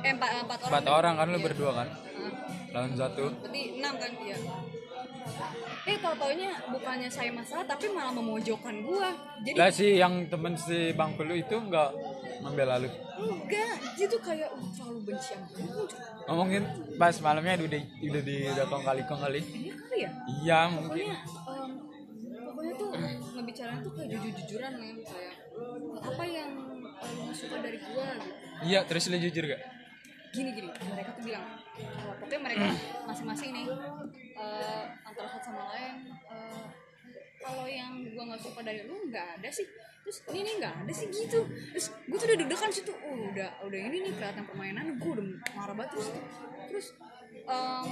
eh 0.02 0.12
empat 0.12 0.30
empat 0.42 0.58
orang 0.58 0.70
empat 0.70 0.84
orang 0.88 1.14
kan 1.14 1.26
lu 1.26 1.34
Iya. 1.34 1.44
berdua 1.44 1.70
kan? 1.72 1.88
Nah, 1.92 2.32
Lawan 2.74 2.92
satu. 2.94 3.24
berarti 3.34 3.60
enam 3.76 3.94
kan 3.96 4.10
dia 4.16 4.36
eh 5.82 5.96
tau 5.98 6.14
taunya 6.14 6.50
bukannya 6.68 7.08
saya 7.08 7.30
masalah 7.30 7.62
tapi 7.64 7.86
malah 7.88 8.10
memojokkan 8.12 8.74
gua 8.80 9.10
jadi 9.40 9.56
Lah 9.56 9.70
si 9.70 9.86
yang 9.96 10.26
temen 10.26 10.54
si 10.54 10.90
bangku 10.92 11.22
lu 11.22 11.34
itu 11.36 11.52
nggak 11.52 11.90
membela 12.40 12.78
lu. 12.78 12.86
enggak 13.14 13.74
dia 13.92 14.06
tuh 14.08 14.18
kayak 14.20 14.46
uh, 14.48 14.70
terlalu 14.72 15.00
benci 15.04 15.30
sama 15.30 15.46
Ngomongin 16.24 16.62
pas 16.96 17.14
malamnya 17.20 17.54
udah 17.56 17.70
di 17.72 17.80
udah 18.04 18.22
di 18.24 18.36
udah 18.48 18.64
kong 18.64 18.82
kali 18.84 19.02
kong 19.04 19.20
kali. 19.20 19.40
iya 19.42 19.74
kali 19.76 19.96
ya 19.96 20.10
Iya 20.40 20.58
mungkin. 20.68 21.06
pokoknya 21.06 21.16
em, 21.52 21.70
pokoknya 22.44 22.72
tuh 22.72 22.88
ngebicarain 23.32 23.78
tuh 23.80 23.92
kayak 23.92 24.08
jujur-jujuran 24.12 24.72
men 24.76 24.96
kayak 25.02 25.34
apa 26.00 26.24
yang 26.24 26.50
lu 27.20 27.32
suka 27.32 27.56
dari 27.58 27.78
gua 27.84 28.06
gitu. 28.16 28.34
Iya 28.64 28.80
terus 28.86 29.04
lu 29.06 29.18
jujur 29.18 29.44
gak? 29.44 29.62
Gini 30.32 30.50
gini 30.56 30.68
mereka 30.68 31.10
tuh 31.12 31.24
bilang 31.28 31.44
eh, 31.76 32.12
pokoknya 32.16 32.40
mereka 32.40 32.66
masing-masing 33.04 33.50
nih 33.52 33.66
eh, 34.36 34.84
antara 35.04 35.28
satu 35.28 35.52
sama 35.52 35.62
lain 35.76 36.08
eh, 36.08 36.64
kalau 37.42 37.66
yang 37.66 37.92
gua 38.14 38.22
nggak 38.32 38.40
suka 38.40 38.60
dari 38.62 38.86
lu 38.86 38.94
nggak 39.10 39.42
ada 39.42 39.50
sih. 39.50 39.66
Terus 40.02 40.18
ini 40.30 40.40
nih 40.46 40.54
nggak 40.62 40.74
ada 40.86 40.92
sih 40.94 41.06
gitu. 41.10 41.40
Terus 41.74 41.86
gue 42.06 42.16
tuh 42.18 42.26
udah 42.30 42.38
deg-degan 42.38 42.70
situ. 42.70 42.92
Oh 42.94 43.18
udah 43.34 43.50
udah 43.66 43.78
ini 43.90 43.98
nih 44.06 44.12
kelihatan 44.14 44.46
permainan 44.46 44.98
gue 44.98 45.10
udah 45.10 45.26
marah 45.58 45.74
banget 45.74 45.90
terus. 45.98 46.08
Terus 46.70 46.86
em, 47.46 47.90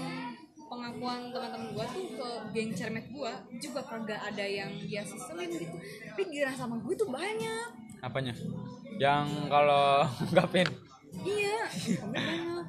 pengakuan 0.71 1.35
teman-teman 1.35 1.71
gue 1.75 1.87
tuh 1.91 2.05
ke 2.15 2.29
geng 2.55 2.71
cermet 2.75 3.07
gue 3.11 3.33
juga 3.59 3.81
kagak 3.83 4.21
ada 4.23 4.47
yang 4.47 4.71
dia 4.79 5.03
seselin 5.03 5.51
gitu. 5.51 5.77
Tapi 6.15 6.23
giliran 6.31 6.55
sama 6.55 6.79
gue 6.79 6.95
tuh 6.95 7.11
banyak. 7.11 7.69
Apanya? 8.03 8.35
Yang 8.99 9.27
kalau 9.51 10.07
ngungkapin 10.31 10.67
Iya, 11.11 11.59
banyak. 12.05 12.67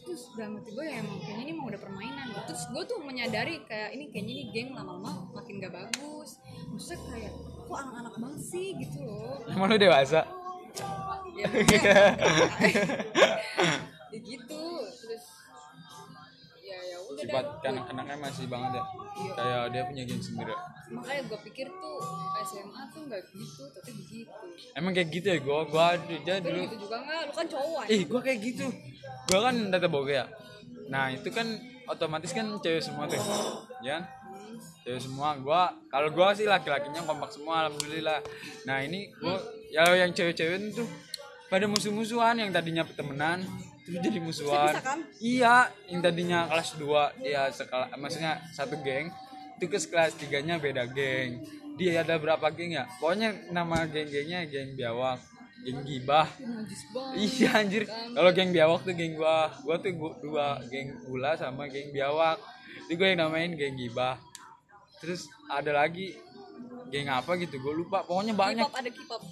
terus 0.00 0.30
dalam 0.38 0.62
hati 0.62 0.70
gue 0.70 0.86
ya 0.86 1.02
emang 1.02 1.18
kayaknya 1.26 1.42
ini 1.42 1.50
emang 1.58 1.66
udah 1.74 1.80
permainan. 1.82 2.26
Gitu. 2.30 2.54
terus 2.54 2.62
gue 2.70 2.82
tuh 2.86 2.98
menyadari 3.02 3.66
kayak 3.66 3.90
ini 3.98 4.04
kayaknya 4.14 4.32
ini 4.38 4.44
game 4.54 4.70
lama-lama 4.78 5.26
makin 5.34 5.58
gak 5.58 5.74
bagus. 5.74 6.38
Maksudnya 6.70 7.02
kayak 7.10 7.32
kok 7.66 7.78
anak-anak 7.82 8.14
banget 8.14 8.42
sih? 8.46 8.78
Gitu 8.78 8.98
loh. 9.02 9.42
Emang 9.50 9.66
lu 9.70 9.78
dewasa? 9.78 10.22
Ya, 11.34 11.46
ya 14.14 14.18
gitu. 14.22 14.62
Terus 14.86 15.24
sifat 17.18 17.44
kanak-kanaknya 17.64 18.16
masih 18.20 18.46
banget 18.46 18.78
ya. 18.78 18.84
Kayak 19.34 19.62
dia 19.74 19.82
punya 19.86 20.02
geng 20.06 20.22
sendiri. 20.22 20.54
Makanya 20.90 21.22
gue 21.30 21.38
pikir 21.50 21.66
tuh 21.70 21.96
SMA 22.46 22.82
tuh 22.90 23.00
nggak 23.06 23.22
gitu 23.34 23.62
tapi 23.70 23.90
begitu. 23.94 24.30
Emang 24.74 24.92
kayak 24.94 25.08
gitu 25.14 25.26
ya 25.30 25.38
gua 25.42 25.62
gua 25.66 25.84
aja 25.94 26.34
dulu 26.42 26.60
gitu 26.66 26.76
juga 26.86 26.96
nggak? 27.02 27.22
Lu 27.30 27.32
kan 27.34 27.46
cowok 27.46 27.82
ih 27.90 28.02
gua 28.06 28.20
kayak 28.22 28.38
gitu. 28.42 28.66
Gua 29.30 29.40
kan 29.50 29.54
data 29.70 29.88
boga 29.90 30.12
ya. 30.12 30.26
Nah 30.90 31.14
itu 31.14 31.28
kan 31.30 31.46
otomatis 31.86 32.30
kan 32.34 32.46
cewek 32.62 32.82
semua 32.82 33.06
tuh 33.10 33.18
ya 33.82 33.98
kan? 33.98 34.04
cewek 34.82 35.00
semua. 35.02 35.38
Gua 35.38 35.70
kalau 35.90 36.10
gua 36.10 36.34
sih 36.34 36.46
laki-lakinya 36.48 37.04
kompak 37.06 37.30
semua 37.30 37.66
alhamdulillah. 37.66 38.18
Nah 38.66 38.82
ini 38.82 39.10
gua 39.18 39.38
ya 39.70 39.86
yang 39.94 40.10
cewek-cewek 40.10 40.74
itu 40.74 40.84
pada 41.50 41.66
musuh-musuhan 41.66 42.38
yang 42.38 42.50
tadinya 42.54 42.86
temenan 42.86 43.42
terus 43.90 44.06
jadi 44.06 44.18
musuhan 44.22 44.70
Bisa-bisa 44.70 44.86
kan? 44.86 44.98
iya 45.18 45.56
yang 45.90 46.00
tadinya 46.00 46.40
kelas 46.46 46.70
2 46.78 47.26
dia 47.26 47.42
sekala 47.50 47.90
maksudnya 47.98 48.38
satu 48.54 48.78
geng 48.86 49.10
itu 49.58 49.66
ke 49.66 49.78
kelas 49.90 50.14
tiganya 50.14 50.62
beda 50.62 50.86
geng 50.86 51.42
dia 51.74 52.06
ada 52.06 52.14
berapa 52.16 52.46
geng 52.54 52.78
ya 52.78 52.86
pokoknya 53.02 53.50
nama 53.50 53.82
geng-gengnya 53.90 54.46
geng 54.46 54.78
biawak 54.78 55.18
geng 55.60 55.84
gibah 55.84 56.24
Iya 57.12 57.60
anjir. 57.60 57.84
Kalau 57.84 58.30
geng 58.32 58.48
biawak 58.48 58.80
tuh 58.80 58.96
geng 58.96 59.12
gua. 59.12 59.52
Gua 59.60 59.76
tuh 59.76 59.92
gua, 59.92 60.12
dua 60.24 60.46
geng 60.72 60.96
ula 61.04 61.36
sama 61.36 61.68
geng 61.68 61.92
biawak. 61.92 62.40
Itu 62.88 62.96
gue 62.96 63.12
yang 63.12 63.28
namain 63.28 63.52
geng 63.52 63.76
gibah. 63.76 64.16
Terus 65.04 65.28
ada 65.52 65.84
lagi 65.84 66.16
geng 66.88 67.12
apa 67.12 67.36
gitu. 67.36 67.60
Gue 67.60 67.84
lupa. 67.84 68.00
Pokoknya 68.08 68.32
banyak. 68.32 68.64
K-pop 68.64 68.80
ada 68.80 68.88
K-pop 68.88 69.22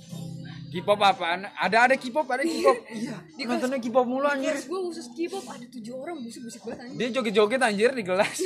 K-pop 0.69 1.01
apaan? 1.01 1.49
Ada 1.57 1.89
ada 1.89 1.95
K-pop, 1.97 2.29
ada 2.29 2.45
K-pop. 2.45 2.77
Iya. 2.93 3.17
Nontonnya 3.49 3.81
K-pop 3.81 4.05
mulu 4.05 4.29
anjir. 4.29 4.53
Kelas 4.53 4.69
gue 4.69 4.81
khusus 4.93 5.07
K-pop 5.17 5.45
ada 5.49 5.65
tujuh 5.65 5.95
orang 5.97 6.17
busuk 6.21 6.43
busuk 6.45 6.63
banget 6.69 6.79
anjing. 6.85 6.99
Dia 7.01 7.09
joget-joget 7.17 7.61
anjir 7.65 7.91
di 7.97 8.05
kelas. 8.05 8.37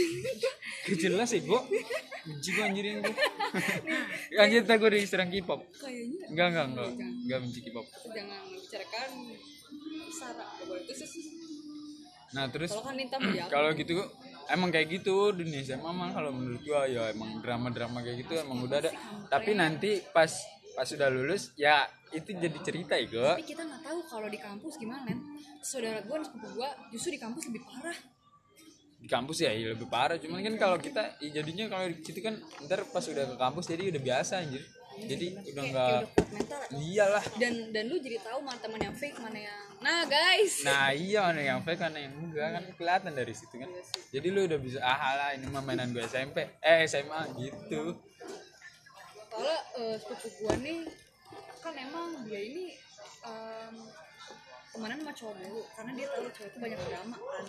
Gak 0.86 0.98
jelas 0.98 1.28
sih 1.30 1.42
gua. 1.42 1.62
Benci 2.22 2.50
gua 2.54 2.64
anjirin 2.70 3.02
gua. 3.02 3.14
anjir 4.42 4.62
tak 4.62 4.76
gue 4.78 4.90
diserang 4.94 5.30
K-pop. 5.30 5.60
Kayaknya 5.74 6.26
Enggak, 6.30 6.46
enggak, 6.50 6.66
enggak. 6.70 6.90
Enggak 7.26 7.38
benci 7.42 7.60
K-pop. 7.66 7.86
jangan 8.14 8.38
membicarakan 8.46 9.08
sara 10.12 10.46
terus. 10.62 11.00
Nah, 12.32 12.48
terus 12.48 12.70
Kalau 12.72 12.84
kan 12.88 12.94
Ninta 12.96 13.16
ya. 13.28 13.44
kalau 13.52 13.68
gitu 13.76 13.92
emang 14.48 14.72
kayak 14.72 14.88
gitu 14.88 15.36
dunia 15.36 15.60
SMA 15.60 15.90
mah 15.92 16.16
kalau 16.16 16.32
menurut 16.32 16.64
gua 16.64 16.88
ya 16.88 17.12
emang 17.12 17.44
drama-drama 17.44 18.00
kayak 18.00 18.24
gitu 18.24 18.40
emang 18.40 18.64
udah 18.64 18.80
ada 18.80 18.90
tapi 19.28 19.52
nanti 19.52 20.00
pas 20.16 20.32
pas 20.72 20.88
sudah 20.88 21.12
lulus 21.12 21.52
ya 21.60 21.84
itu 22.12 22.30
jadi 22.30 22.58
cerita 22.60 22.92
ya 22.94 23.04
gua 23.06 23.32
Tapi 23.34 23.44
kita 23.46 23.62
nggak 23.62 23.82
tahu 23.82 23.98
kalau 24.04 24.28
di 24.28 24.36
kampus 24.36 24.74
gimana. 24.76 25.02
Len. 25.04 25.18
Saudara 25.60 25.98
gue 25.98 26.12
dan 26.12 26.24
sepupu 26.24 26.48
gue 26.52 26.68
justru 26.90 27.10
di 27.10 27.20
kampus 27.20 27.42
lebih 27.48 27.62
parah. 27.62 27.98
di 28.94 29.10
kampus 29.10 29.42
ya 29.42 29.50
iya 29.50 29.74
lebih 29.74 29.90
parah 29.90 30.14
cuman 30.14 30.38
kan 30.40 30.54
kalau 30.56 30.78
kita 30.78 31.18
ya 31.18 31.42
jadinya 31.42 31.66
kalau 31.66 31.90
di 31.90 31.98
situ 31.98 32.22
kan 32.22 32.38
ntar 32.62 32.86
pas 32.86 33.02
udah 33.02 33.24
ke 33.26 33.36
kampus 33.36 33.66
jadi 33.66 33.90
udah 33.90 33.98
biasa 34.00 34.38
anjir 34.38 34.62
jadi 35.02 35.26
udah 35.32 35.42
Kayak, 35.42 35.66
enggak 35.66 35.88
kayak 35.90 36.06
udah 36.06 36.28
mental. 36.30 36.60
iyalah 36.78 37.24
Dan 37.34 37.54
dan 37.74 37.84
lu 37.84 37.98
jadi 37.98 38.22
tahu 38.22 38.38
mana 38.40 38.58
teman 38.58 38.78
yang 38.78 38.94
fake 38.94 39.18
mana 39.18 39.38
yang. 39.40 39.58
Nah 39.80 40.06
guys. 40.06 40.54
nah 40.62 40.94
iya 40.94 41.18
mana 41.24 41.42
yang 41.42 41.60
fake 41.60 41.82
mana 41.82 41.98
yang 41.98 42.14
enggak 42.14 42.48
kan 42.52 42.64
kelihatan 42.72 43.12
dari 43.12 43.34
situ 43.34 43.54
kan 43.56 43.70
jadi 44.14 44.26
lu 44.28 44.40
udah 44.46 44.58
bisa 44.62 44.78
ah 44.78 45.00
lah 45.16 45.28
ini 45.34 45.46
mah 45.46 45.62
mainan 45.62 45.90
gue 45.90 46.04
SMP 46.04 46.38
eh 46.62 46.86
SMA 46.86 47.20
gitu 47.36 47.98
Soalnya 49.26 49.58
eh, 49.74 49.96
sepupu 49.98 50.28
gue 50.38 50.54
nih 50.62 50.78
kan 51.62 51.74
emang 51.74 52.08
dia 52.26 52.40
ini 52.42 52.74
em, 53.22 53.74
temenan 54.68 54.98
sama 54.98 55.12
cowok 55.14 55.34
mulu 55.38 55.62
karena 55.72 55.90
dia 55.94 56.06
tahu 56.08 56.26
cowok 56.28 56.48
itu 56.48 56.58
banyak 56.58 56.80
drama 56.82 57.16
kan. 57.16 57.46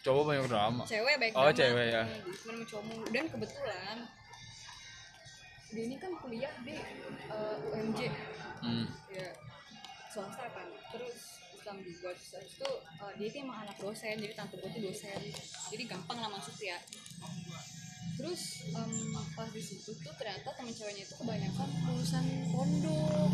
cowok 0.00 0.22
banyak 0.24 0.46
drama 0.46 0.82
Cewek 0.86 1.14
baik 1.18 1.32
Oh, 1.34 1.42
drama. 1.42 1.58
cewek 1.58 1.86
ya. 1.88 2.02
Temen 2.06 2.30
sama 2.46 2.64
cowok 2.64 2.84
mulu 2.84 3.04
dan 3.10 3.24
kebetulan 3.26 3.96
dia 5.66 5.82
ini 5.82 5.96
kan 5.98 6.12
kuliah 6.16 6.54
di 6.62 6.74
eh, 7.26 7.56
UMJ 7.66 8.00
hmm. 8.62 8.86
ya 9.10 9.28
swasta 10.08 10.46
kan 10.46 10.68
terus 10.88 11.18
Islam 11.52 11.76
juga 11.82 12.14
terus 12.14 12.54
itu 12.54 12.70
eh, 12.96 13.12
dia 13.18 13.26
itu 13.26 13.36
emang 13.42 13.58
anak 13.66 13.76
dosen 13.76 14.14
jadi 14.16 14.32
tante 14.32 14.56
gue 14.56 14.70
tuh 14.70 14.82
dosen 14.84 15.20
jadi 15.68 15.82
gampang 15.84 16.16
lah 16.16 16.30
masuk 16.30 16.54
ya 16.62 16.78
terus 18.16 18.40
em, 18.66 18.92
pas 19.32 19.48
di 19.48 19.60
situ 19.60 19.90
tuh 19.94 20.12
ternyata 20.14 20.48
temen 20.50 20.72
ceweknya 20.72 21.04
itu 21.04 21.14
kebanyakan 21.14 21.68
lulusan 21.86 22.24
pondok 22.48 23.32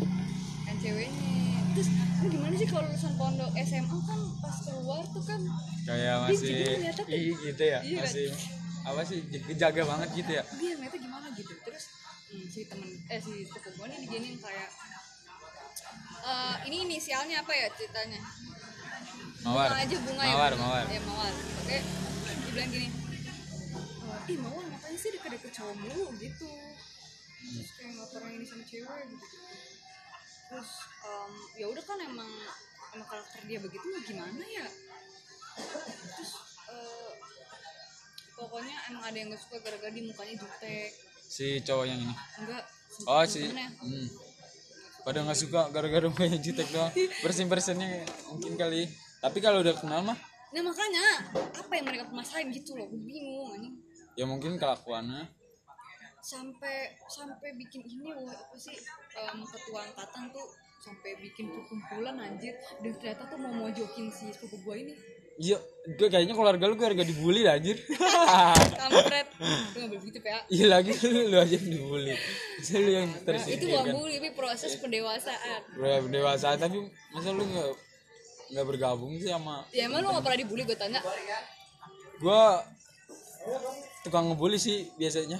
kan 0.63 0.75
ceweknya. 0.77 1.31
Terus 1.73 1.89
gimana 2.23 2.53
sih 2.53 2.67
kalau 2.67 2.83
lulusan 2.85 3.13
pondok 3.15 3.49
SMA 3.57 3.97
kan 4.03 4.19
pas 4.37 4.55
keluar 4.61 5.03
tuh 5.07 5.23
kan 5.23 5.41
kayak 5.83 6.15
masih 6.21 6.55
tuh- 6.93 7.07
ih 7.09 7.33
gitu 7.41 7.63
ya? 7.63 7.79
Iya, 7.81 7.99
masih 8.01 8.27
apa 8.83 9.01
sih 9.01 9.19
jaga 9.55 9.81
banget 9.81 10.09
gitu 10.13 10.31
ya? 10.33 10.43
Dia 10.53 10.71
ngeliatnya 10.75 10.99
gimana 11.01 11.27
gitu. 11.33 11.53
Terus 11.57 11.83
hmm, 12.29 12.45
si 12.45 12.61
temen 12.65 12.89
eh 13.07 13.19
si 13.19 13.33
sepupu 13.43 13.69
gue 13.73 13.87
nih 13.87 13.99
diginin 14.01 14.35
kayak 14.37 14.69
eh, 16.23 16.55
ini 16.67 16.77
inisialnya 16.85 17.41
apa 17.41 17.51
ya 17.51 17.67
ceritanya? 17.73 18.19
Mawar. 19.43 19.67
Bunga 19.69 19.79
aja 19.81 19.97
bunga 19.97 20.23
ya? 20.23 20.33
Mawar 20.33 20.51
mawar. 20.55 20.85
Ya 20.87 20.99
mawar. 21.01 21.33
Oke 21.57 21.77
dibilang 22.43 22.69
gini 22.69 22.87
"Eh, 22.87 24.31
ih 24.31 24.37
mawar 24.39 24.62
sih 25.03 25.11
deket-deket 25.19 25.51
cowok 25.51 25.75
mulu 25.83 26.15
gitu. 26.23 26.47
Terus 27.43 27.69
kayak 27.75 27.91
nggak 27.99 28.09
pernah 28.15 28.31
ini 28.31 28.45
sama 28.47 28.63
cewek 28.63 29.03
gitu 29.11 29.27
terus 30.53 30.69
em, 31.01 31.31
ya 31.57 31.65
udah 31.65 31.81
kan 31.81 31.97
emang 31.97 32.29
emang 32.93 33.07
karakter 33.09 33.41
dia 33.49 33.57
begitu 33.57 33.85
ya 33.89 33.99
gimana 34.05 34.43
ya? 34.45 34.67
Terus 36.13 36.31
eh, 36.69 37.11
pokoknya 38.37 38.75
emang 38.93 39.03
ada 39.09 39.17
yang 39.17 39.33
gak 39.33 39.41
suka 39.41 39.57
gara-gara 39.65 39.89
di 39.89 40.05
mukanya 40.05 40.35
jutek. 40.37 40.93
Si 41.25 41.57
cowok 41.65 41.85
yang 41.89 41.99
ini? 42.05 42.15
Enggak 42.37 42.63
oh 43.09 43.25
si 43.25 43.49
hmm. 43.49 44.07
pada 45.01 45.25
nggak 45.25 45.39
suka 45.41 45.73
gara-gara 45.73 46.05
mukanya 46.05 46.37
jutek 46.37 46.69
doang. 46.69 46.93
Bersin 47.25 47.49
bersinnya 47.49 48.05
mungkin 48.29 48.53
kali. 48.53 48.85
Tapi 49.25 49.41
kalau 49.41 49.65
udah 49.65 49.73
kenal 49.73 50.05
mah? 50.05 50.17
Nah 50.53 50.61
makanya 50.61 51.33
apa 51.33 51.71
yang 51.73 51.85
mereka 51.89 52.05
permasalahin 52.13 52.53
gitu 52.53 52.77
loh? 52.77 52.85
Gue 52.85 53.01
bingung 53.01 53.57
anjing 53.57 53.73
ya 54.13 54.25
mungkin 54.29 54.57
kelakuannya. 54.57 55.29
Sampai 56.23 56.95
sampai 57.11 57.51
bikin 57.59 57.83
ini 57.83 58.15
wah 58.15 58.31
apa 58.31 58.55
sih 58.55 58.75
em, 59.19 59.39
ketua 59.43 59.83
angkatan 59.91 60.31
tuh 60.31 60.47
sampai 60.79 61.19
bikin 61.19 61.51
perkumpulan 61.51 62.15
anjir. 62.19 62.55
Dan 62.79 62.95
ternyata 62.95 63.27
tuh 63.27 63.37
mau 63.39 63.51
mojokin 63.51 64.07
si 64.07 64.31
sepupu 64.31 64.59
gua 64.63 64.75
ini. 64.79 64.95
Iya 65.33 65.57
gue 65.97 66.07
kayaknya 66.13 66.37
keluarga 66.37 66.69
lu 66.69 66.77
keluarga 66.77 67.01
dibully 67.01 67.41
lah, 67.41 67.57
anjir. 67.57 67.75
Kampret. 68.81 69.27
Lu 69.73 69.89
nggak 69.89 69.99
begitu 69.99 70.17
ya 70.21 70.39
iya 70.47 70.65
lagi 70.69 70.93
lu, 71.09 71.35
aja 71.35 71.57
yang 71.57 71.69
dibully. 71.73 72.13
Masa 72.61 72.77
lu 72.77 72.91
yang 72.93 73.09
Nah, 73.09 73.17
itu 73.17 73.25
tersingkir 73.25 73.67
bukan 73.73 73.83
kan 73.83 73.93
bully 73.97 74.15
tapi 74.21 74.29
proses 74.37 74.71
pendewasaan. 74.77 75.61
Dewasa 76.07 76.55
tapi 76.55 76.77
masa 77.11 77.29
lu 77.33 77.43
nggak 77.49 77.69
nggak 78.53 78.65
bergabung 78.69 79.17
sih 79.17 79.33
sama 79.33 79.65
ya 79.73 79.89
emang 79.89 80.05
lu 80.05 80.13
gak 80.13 80.21
pernah 80.21 80.39
dibully 80.45 80.63
gue 80.63 80.77
tanya. 80.77 81.01
Gua 82.21 82.61
tukang 84.03 84.31
ngebully 84.31 84.59
sih 84.59 84.89
biasanya. 84.99 85.39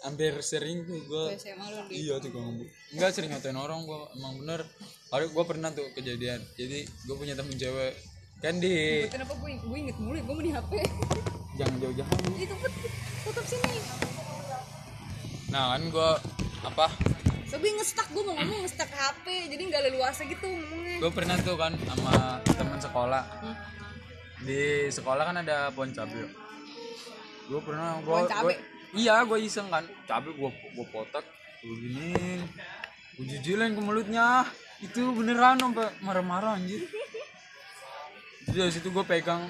Hampir 0.00 0.32
sering 0.40 0.88
tuh 0.88 0.96
gua. 1.06 1.28
Gue 1.34 1.92
iya 1.92 2.16
tukang 2.16 2.44
ngebully. 2.48 2.70
Enggak 2.96 3.10
sering 3.12 3.30
ngatain 3.32 3.58
orang 3.58 3.84
gua. 3.84 4.08
Emang 4.16 4.40
bener. 4.40 4.64
Hari 5.12 5.28
gua 5.34 5.44
pernah 5.44 5.68
tuh 5.70 5.86
kejadian. 5.92 6.40
Jadi 6.56 6.88
gua 7.04 7.16
punya 7.20 7.34
temen 7.36 7.54
cewek. 7.54 7.94
Kan 8.40 8.56
di 8.56 9.04
kenapa 9.12 9.36
gue 9.36 9.52
gue 9.52 9.78
inget 9.84 10.00
mulu 10.00 10.16
gue 10.16 10.32
mau 10.32 10.40
di 10.40 10.48
HP 10.48 10.72
jangan 11.60 11.76
jauh-jauh 11.76 12.40
itu 12.40 12.56
tutup 13.28 13.44
sini. 13.44 13.76
Nah 15.52 15.76
kan 15.76 15.82
gua 15.92 16.16
apa? 16.64 16.88
So 17.44 17.60
gue 17.60 17.68
ngestak 17.68 18.08
gue 18.16 18.24
mau 18.24 18.32
ngomong 18.40 18.64
ngestak 18.64 18.88
HP 18.88 19.52
jadi 19.52 19.60
nggak 19.60 19.82
leluasa 19.92 20.24
gitu 20.24 20.48
ngomongnya. 20.48 21.04
Gua 21.04 21.12
pernah 21.12 21.36
tuh 21.44 21.60
kan 21.60 21.76
sama 21.84 22.40
teman 22.48 22.80
sekolah. 22.80 23.24
Hmm. 23.44 23.79
Di 24.40 24.60
sekolah 24.88 25.22
kan 25.22 25.36
ada 25.38 25.68
pohon 25.70 25.90
cabai 25.90 26.24
gue 27.44 27.60
pernah 27.60 27.98
gua- 28.00 28.24
iya 28.92 29.22
gue 29.22 29.38
iseng 29.40 29.66
kan. 29.66 29.82
Cabai 30.04 30.30
gue 30.30 30.50
gue 30.50 30.86
potak 30.88 31.24
gue 31.60 31.76
giniin 31.78 32.40
gue 33.14 33.24
jijilin 33.28 33.74
ke 33.74 33.80
mulutnya. 33.80 34.46
Itu 34.80 35.12
beneran 35.12 35.60
sampai 35.60 35.92
marah-marah 36.00 36.56
anjir. 36.56 36.80
Jadi 38.46 38.56
dari 38.56 38.72
situ 38.72 38.88
gue 38.88 39.04
pegang. 39.04 39.44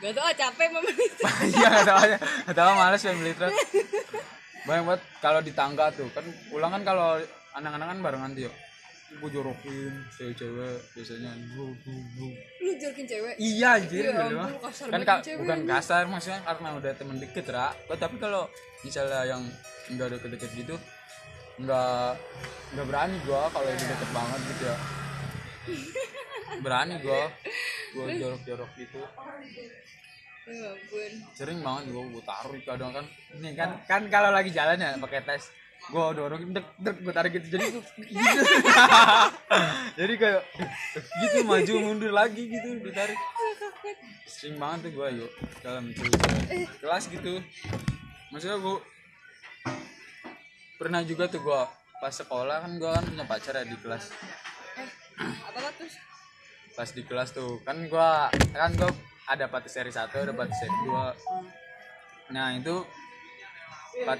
Gak 0.00 0.10
tau 0.10 0.26
capek 0.26 0.68
mama 0.70 0.90
iya 1.52 1.68
gak 1.70 1.86
tau 1.86 1.98
aja. 2.00 2.16
Gak 2.18 2.56
tau 2.56 2.72
males 2.72 2.98
family 2.98 3.32
trust 3.32 3.56
banyak 4.60 4.84
banget 4.84 5.02
kalau 5.20 5.40
di 5.40 5.52
tangga 5.52 5.92
tuh. 5.92 6.08
Kan 6.10 6.24
pulang 6.48 6.72
kan 6.72 6.82
kalau 6.82 7.20
anak-anak 7.52 7.86
kan 7.86 7.98
barengan 8.00 8.30
tuh 8.32 8.48
yuk 8.48 8.54
gue 9.10 9.28
jorokin 9.28 9.92
cewek-cewek 10.14 10.76
biasanya. 10.94 11.30
Bro 11.50 11.74
lu 12.60 12.72
jorokin 12.78 13.04
cewek? 13.04 13.34
Iya 13.36 13.68
anjir 13.76 14.02
Ya 14.04 14.12
gitu. 14.14 14.36
ampun, 14.38 14.54
kasar 14.62 14.86
kan 14.86 15.00
ka- 15.02 15.22
cewek 15.22 15.38
bukan 15.42 15.60
kasar 15.66 16.02
maksudnya 16.06 16.40
karena 16.40 16.68
udah 16.74 16.92
temen 16.94 17.16
deket 17.18 17.46
ra. 17.50 17.66
Tapi 17.88 18.16
kalau 18.16 18.46
misalnya 18.80 19.26
yang 19.26 19.42
nggak 19.90 20.08
deket-deket 20.14 20.50
gitu 20.56 20.76
nggak 21.60 22.16
nggak 22.72 22.86
berani 22.86 23.16
gua 23.22 23.50
kalau 23.50 23.66
yang 23.66 23.76
deket 23.76 24.10
banget 24.10 24.40
gitu 24.46 24.62
ya. 24.64 24.76
Berani 26.64 26.94
gua. 26.98 27.22
Gua 27.92 28.06
jorok-jorok 28.08 28.70
gitu. 28.76 29.00
Ya 30.46 30.70
sering 31.34 31.62
banget 31.62 31.90
gua 31.90 32.02
gua 32.08 32.22
taruh 32.24 32.58
kadang 32.62 32.90
kan. 32.90 33.04
Ini 33.36 33.54
kan 33.54 33.70
kan 33.84 34.02
kalau 34.06 34.30
lagi 34.30 34.50
jalan 34.50 34.78
ya 34.78 34.94
pakai 34.96 35.22
tes 35.22 35.50
gua 35.88 36.12
dorong 36.12 36.52
dek 36.52 36.66
dek 36.76 36.96
gua 37.00 37.12
tarik 37.16 37.40
gitu. 37.40 37.56
Jadi 37.56 37.64
gitu. 37.72 37.80
Jadi 39.98 40.14
kayak 40.20 40.42
gitu 41.24 41.38
maju 41.48 41.72
mundur 41.80 42.12
lagi 42.12 42.42
gitu 42.52 42.68
ditarik. 42.84 43.16
Sering 44.28 44.60
banget 44.60 44.88
tuh 44.88 44.92
gua 45.00 45.08
yuk 45.08 45.32
dalam 45.64 45.88
itu. 45.88 46.04
Kelas 46.84 47.08
gitu. 47.08 47.40
Maksudnya 48.28 48.60
gua 48.60 48.84
pernah 50.76 51.00
juga 51.04 51.24
tuh 51.28 51.40
gua 51.40 51.68
pas 52.00 52.12
sekolah 52.12 52.64
kan 52.64 52.72
gua 52.76 52.90
kan 53.00 53.04
punya 53.08 53.24
pacar 53.24 53.56
ya 53.56 53.64
di 53.64 53.76
kelas. 53.80 54.12
Eh 55.20 55.36
apa 55.48 55.58
pas 56.76 56.88
di 56.96 57.02
kelas 57.04 57.36
tuh 57.36 57.60
kan 57.64 57.76
gua 57.88 58.32
kan 58.56 58.72
gua 58.76 58.88
ada 59.28 59.46
patiseri 59.46 59.92
satu 59.92 60.24
ada 60.24 60.32
patiseri 60.32 60.76
dua. 60.88 61.12
Nah 62.32 62.56
itu 62.56 62.82
pat 64.06 64.18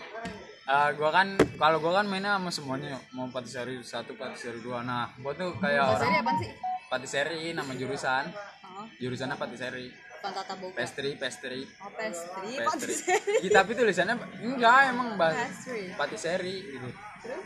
ah, 0.71 0.89
gua 0.95 1.11
kan 1.11 1.35
kalau 1.59 1.83
gua 1.83 2.01
kan 2.01 2.07
mainnya 2.07 2.39
sama 2.39 2.51
semuanya 2.55 2.95
mau 3.11 3.27
patiseri 3.27 3.83
satu 3.83 4.15
patiseri 4.15 4.63
dua. 4.63 4.87
Nah 4.87 5.11
gua 5.19 5.35
tuh 5.35 5.59
kayak 5.59 5.83
Bahasa 5.83 6.05
orang 6.07 6.23
apaan 6.23 6.37
sih? 6.39 6.51
Patiseri 6.87 7.43
nama 7.51 7.73
jurusan. 7.75 8.25
Oh 8.63 8.87
jurusannya 9.03 9.35
patiseri. 9.35 9.87
Boga. 10.21 10.43
Pastry 10.77 11.11
pastry. 11.19 11.63
Oh 11.81 11.91
pastry 11.97 12.53
pastry. 12.61 12.95
Iya, 13.43 13.51
tapi 13.51 13.73
tulisannya 13.73 14.15
enggak 14.45 14.79
emang 14.95 15.19
bahas 15.19 15.51
pastry. 15.51 15.91
Patiseri 15.99 16.57
gitu. 16.79 16.89
Terus? 17.27 17.45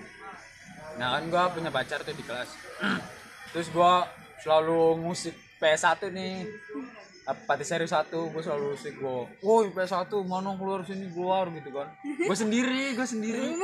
Nah 1.01 1.19
kan 1.19 1.25
gua 1.33 1.49
punya 1.49 1.73
pacar 1.73 2.05
tuh 2.05 2.13
di 2.13 2.25
kelas. 2.27 2.51
Terus 3.57 3.71
gua 3.73 4.05
selalu 4.43 5.01
musik 5.01 5.33
PS1 5.63 6.13
nih 6.13 6.45
Patiseri 7.25 7.89
satu, 7.89 8.29
gue 8.29 8.43
selalu 8.45 8.77
musik 8.77 9.01
gue 9.01 9.21
Woi 9.41 9.73
PS1 9.73 10.13
mana 10.29 10.53
keluar 10.61 10.85
sini 10.85 11.09
keluar 11.09 11.49
gitu 11.57 11.73
kan. 11.73 11.89
Gue 12.05 12.37
sendiri, 12.37 12.93
gue 12.93 13.07
sendiri. 13.09 13.57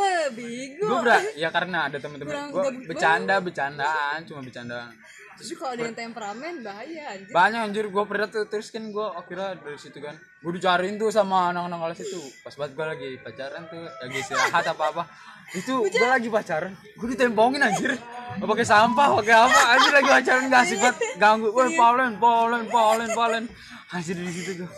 Gue 0.80 0.96
ber 1.04 1.20
ya 1.36 1.52
karena 1.52 1.92
ada 1.92 2.00
temen-temen. 2.00 2.32
Kurang 2.32 2.48
gue 2.56 2.88
bercanda 2.88 3.36
bercandaan 3.36 4.24
cuma 4.24 4.40
bercandaan 4.40 4.96
terus 5.40 5.56
kalau 5.56 5.72
ada 5.72 5.88
yang 5.88 5.96
temperamen 5.96 6.60
bahaya 6.60 7.16
anjir. 7.16 7.32
Banyak 7.32 7.60
anjir. 7.64 7.84
Gue 7.88 8.04
pernah 8.04 8.28
tuh 8.28 8.44
terus 8.44 8.68
kan 8.68 8.84
gue 8.84 9.06
akhirnya 9.16 9.56
dari 9.56 9.80
situ 9.80 9.96
kan. 9.96 10.12
Gue 10.44 10.52
dicariin 10.52 11.00
tuh 11.00 11.08
sama 11.08 11.48
anak-anak 11.48 11.96
kelas 11.96 12.00
itu 12.04 12.20
pas 12.44 12.52
banget 12.52 12.72
gue 12.76 12.86
lagi 12.92 13.10
pacaran 13.24 13.62
tuh 13.72 13.80
lagi 13.80 14.16
istirahat 14.20 14.64
apa 14.68 14.84
apa 14.92 15.02
itu 15.50 15.72
gue 15.82 16.08
lagi 16.08 16.28
pacaran 16.30 16.72
gue 16.78 17.08
ditempongin 17.16 17.62
anjir. 17.62 17.98
Pakai 18.38 18.62
sampah 18.62 19.08
pakai 19.18 19.34
apa? 19.34 19.60
Anjir 19.74 19.92
lagi 19.98 20.08
pacaran 20.10 20.42
gak 20.46 20.62
asik 20.62 20.78
banget. 20.78 20.96
Ganggu. 21.18 21.48
Woi 21.50 21.74
palen 21.74 22.12
palen 22.22 22.64
palen 22.70 23.10
palen 23.10 23.44
anjir 23.90 24.14
di 24.14 24.30
situ 24.30 24.62
gue 24.62 24.70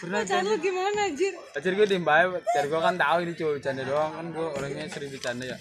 pernah 0.00 0.24
pacar 0.24 0.40
lu 0.44 0.56
gimana 0.60 1.00
anjir? 1.08 1.32
Pacar 1.56 1.72
gue 1.72 1.86
diem 1.88 2.04
baik 2.04 2.44
pacar 2.44 2.64
gue 2.68 2.80
kan 2.80 2.94
tahu 3.00 3.18
ini 3.24 3.32
cuma 3.36 3.50
bercanda 3.56 3.82
doang. 3.88 4.12
Kan 4.12 4.26
gue 4.36 4.46
orangnya 4.60 4.84
sering 4.92 5.10
bercanda 5.12 5.44
ya. 5.48 5.58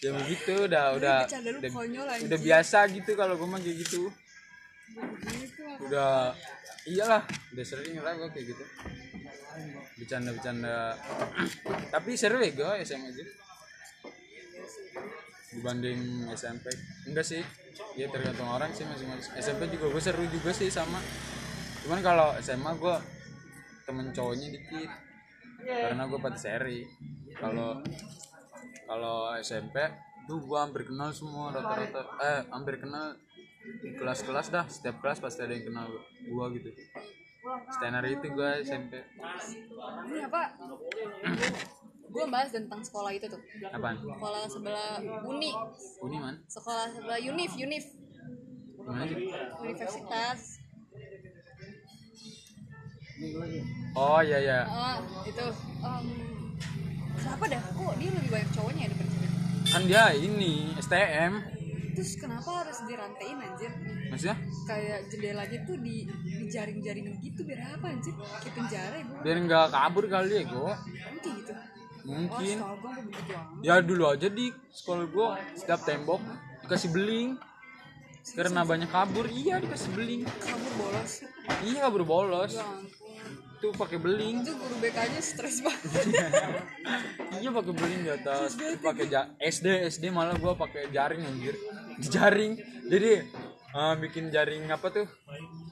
Ya 0.00 0.10
begitu 0.16 0.54
udah 0.64 0.84
udah 0.96 1.16
udah, 1.28 1.70
konyol, 1.70 2.06
udah 2.08 2.38
biasa 2.40 2.88
gitu 2.88 3.12
kalau 3.14 3.36
gue 3.36 3.46
mah 3.46 3.60
kayak 3.62 3.76
gitu. 3.84 4.10
Aku 5.76 5.86
udah 5.86 6.34
iyalah 6.88 7.22
udah 7.54 7.64
sering 7.66 7.94
lah 8.02 8.18
gue 8.18 8.28
kayak 8.34 8.46
gitu. 8.50 8.64
Bercanda 10.02 10.34
bercanda 10.34 10.98
tapi 11.94 12.18
seru 12.18 12.42
ya 12.42 12.50
gue 12.50 12.70
SMA 12.82 13.14
gitu 13.14 13.30
dibanding 15.50 16.30
SMP 16.34 16.70
enggak 17.10 17.26
sih. 17.26 17.42
Ya 17.98 18.06
tergantung 18.06 18.46
orang 18.46 18.70
sih 18.70 18.86
masing-masing. 18.86 19.34
SMP 19.38 19.66
juga 19.72 19.90
gue 19.90 20.02
seru 20.02 20.24
juga 20.30 20.50
sih 20.54 20.70
sama. 20.70 21.02
Cuman 21.86 22.00
kalau 22.04 22.36
SMA 22.38 22.70
gue 22.78 22.96
temen 23.86 24.06
cowoknya 24.14 24.48
dikit. 24.54 24.90
Karena 25.60 26.02
gue 26.08 26.18
patiseri 26.22 26.80
kalau 27.36 27.82
kalau 28.86 29.34
SMP 29.38 29.76
tuh 30.24 30.38
gue 30.42 30.58
hampir 30.58 30.86
kenal 30.86 31.10
semua 31.10 31.50
rata-rata. 31.50 32.00
Eh 32.22 32.40
hampir 32.54 32.78
kenal 32.78 33.18
kelas-kelas 33.98 34.54
dah. 34.54 34.64
Setiap 34.70 35.02
kelas 35.02 35.18
pasti 35.18 35.42
ada 35.42 35.52
yang 35.52 35.66
kenal 35.66 35.86
gue 36.22 36.46
gitu 36.58 36.70
Stenar 37.72 38.04
itu 38.04 38.26
gue 38.30 38.50
SMP 38.60 39.00
ini 40.10 40.20
apa 40.24 40.42
gue 42.10 42.24
bahas 42.26 42.50
tentang 42.50 42.82
sekolah 42.82 43.14
itu 43.14 43.30
tuh. 43.30 43.38
Apaan? 43.70 43.94
Sekolah 44.02 44.42
sebelah 44.50 44.98
uni. 45.22 45.54
Uni 46.02 46.16
man? 46.18 46.42
Sekolah 46.50 46.90
sebelah 46.90 47.22
unif 47.22 47.54
unif. 47.54 47.86
Gimana 48.82 49.06
sih? 49.06 49.30
Universitas. 49.62 50.40
Oh 53.94 54.20
iya 54.26 54.38
iya. 54.42 54.60
Oh 54.66 54.98
itu. 55.22 55.46
Em, 55.86 56.06
kenapa 57.14 57.44
dah? 57.46 57.62
Kok 57.78 57.94
dia 58.02 58.10
lebih 58.10 58.30
banyak 58.34 58.50
cowoknya 58.58 58.82
ya 58.82 58.88
daripada 58.90 59.10
cewek 59.14 59.30
kan 59.70 59.86
dia 59.86 60.10
ini 60.18 60.74
STM 60.82 61.32
terus 62.00 62.16
kenapa 62.16 62.64
harus 62.64 62.80
dirantain 62.88 63.36
anjir? 63.36 63.72
Maksudnya? 64.08 64.36
Kayak 64.64 64.98
jendelanya 65.12 65.58
tuh 65.68 65.76
di 65.76 66.08
dijaring-jaring 66.08 67.06
gitu 67.20 67.40
biar 67.44 67.76
apa 67.76 67.86
anjir? 67.92 68.16
Kayak 68.16 68.54
penjara 68.56 68.96
ya 68.96 69.04
biar 69.20 69.36
nggak 69.44 69.66
kabur 69.68 70.04
kali 70.08 70.32
ya 70.32 70.44
gue 70.48 70.72
kayak 71.20 71.34
gitu? 71.44 71.52
Mungkin. 72.08 72.56
Oh 72.64 72.72
amat 72.80 73.04
ya 73.60 73.84
dulu 73.84 74.04
aja 74.08 74.32
di 74.32 74.48
sekolah 74.72 75.04
gue 75.12 75.28
setiap 75.60 75.84
tembok 75.84 76.24
dikasih 76.64 76.88
beling. 76.88 77.36
Karena 78.32 78.64
banyak 78.64 78.88
kabur 78.88 79.28
iya 79.28 79.60
dikasih 79.60 79.92
beling. 79.92 80.24
Kamu 80.24 80.68
bolos. 80.80 81.12
Iya 81.68 81.78
kabur 81.84 82.08
bolos. 82.08 82.56
Ya 82.56 82.64
tuh 83.60 83.70
pakai 83.76 84.00
beling. 84.00 84.42
Itu 84.42 84.56
guru 84.56 84.74
BK 84.80 84.98
nya 85.12 85.20
stres 85.20 85.60
banget. 85.60 86.04
Iya 87.40 87.50
pakai 87.52 87.72
beling 87.76 88.00
di 88.02 88.10
atas 88.10 88.56
pakai 88.80 89.04
ja- 89.06 89.30
SD 89.38 89.86
SD 89.92 90.10
malah 90.10 90.34
gua 90.40 90.56
pakai 90.56 90.88
jaring 90.90 91.22
anjir. 91.22 91.54
Jaring. 92.12 92.56
Jadi 92.88 93.20
eh, 93.70 93.94
bikin 94.00 94.32
jaring 94.32 94.64
apa 94.72 94.88
tuh? 94.88 95.06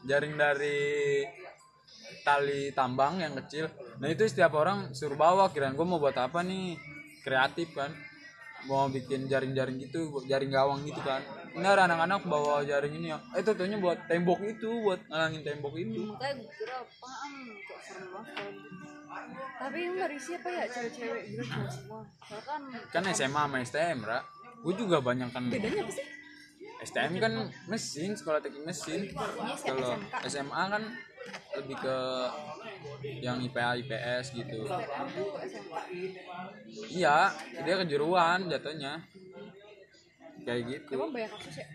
Jaring 0.05 0.37
dari 0.37 1.25
tali 2.23 2.71
tambang 2.77 3.25
yang 3.25 3.33
kecil. 3.41 3.73
Nah 3.99 4.13
itu 4.13 4.29
setiap 4.29 4.53
orang 4.55 4.93
suruh 4.93 5.17
bawa 5.17 5.49
kirain 5.51 5.73
gua 5.73 5.89
mau 5.89 5.99
buat 5.99 6.15
apa 6.15 6.45
nih? 6.45 6.77
Kreatif 7.25 7.73
kan 7.73 7.93
mau 8.67 8.91
bikin 8.91 9.31
jaring-jaring 9.31 9.79
gitu 9.79 10.11
jaring 10.27 10.51
gawang 10.51 10.83
gitu 10.83 10.99
kan. 11.05 11.23
Benar 11.55 11.87
anak-anak 11.87 12.27
bawa 12.27 12.67
jaring 12.67 12.99
ini 12.99 13.15
ya. 13.15 13.19
Eh 13.37 13.43
tentunya 13.47 13.79
buat 13.79 14.11
tembok 14.11 14.43
itu 14.43 14.71
buat 14.83 14.99
ngalangin 15.07 15.43
tembok 15.47 15.75
itu 15.79 16.11
makanya 16.11 16.43
gue 16.43 16.53
kira 16.59 16.77
apaan? 16.83 17.33
Kok 17.63 17.79
serem 17.87 18.09
banget 18.11 18.33
kalau 18.35 18.51
gitu. 18.51 18.87
tapi 19.59 19.77
yang 19.83 19.93
nggak 19.99 20.11
risih 20.11 20.35
apa 20.39 20.49
ya? 20.51 20.65
Cewek-cewek 20.67 21.23
cowok 21.47 21.71
semua. 21.71 22.01
Kan 22.43 22.63
kan 22.91 23.03
SMA 23.15 23.43
sama 23.47 23.57
STM 23.63 23.99
ra. 24.03 24.19
Gue 24.59 24.75
juga 24.75 24.99
banyak 24.99 25.29
kan 25.31 25.43
bedanya 25.47 25.87
apa 25.87 25.93
sih? 25.95 26.07
STM 26.79 27.13
kan 27.19 27.33
mesin 27.67 28.11
sekolah 28.15 28.39
teknik 28.43 28.63
mesin. 28.67 29.11
Kalau 29.67 29.99
SMA 30.27 30.63
kan 30.71 30.83
lebih 31.59 31.77
ke 31.79 31.97
yang 33.03 33.39
IPA 33.43 33.83
IPS 33.85 34.25
gitu. 34.35 34.67
Iya 36.93 37.33
dia 37.63 37.75
kejuruan 37.85 38.49
jatuhnya. 38.51 39.03
Kayak 40.47 40.61
gitu. 40.67 40.91
Emang 40.97 41.11
banyak 41.13 41.31
kasus 41.35 41.61
ya? 41.61 41.67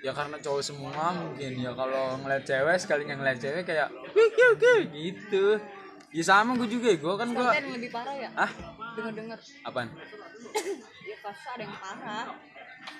Ya 0.00 0.12
karena 0.16 0.40
cowok 0.40 0.62
semua 0.64 1.12
mungkin 1.12 1.60
ya 1.60 1.76
kalau 1.76 2.16
ngeliat 2.24 2.44
cewek 2.48 2.76
sekali 2.80 3.04
ngeliat 3.04 3.36
cewek 3.36 3.68
kayak 3.68 3.92
"Wih, 4.16 4.32
wih, 4.32 4.52
wih," 4.56 4.80
gitu. 4.96 5.60
Ya 6.10 6.24
sama 6.24 6.56
gue 6.56 6.66
juga 6.66 6.88
gue 6.96 7.14
kan 7.20 7.28
gue 7.30 7.44
yang 7.44 7.70
lebih 7.76 7.90
parah 7.92 8.16
ya? 8.16 8.30
Ah 8.34 8.50
denger-denger 8.96 9.38
apaan? 9.62 9.92
Ya 11.04 11.16
kasus 11.20 11.46
ada 11.52 11.62
yang 11.62 11.76
parah. 11.76 12.26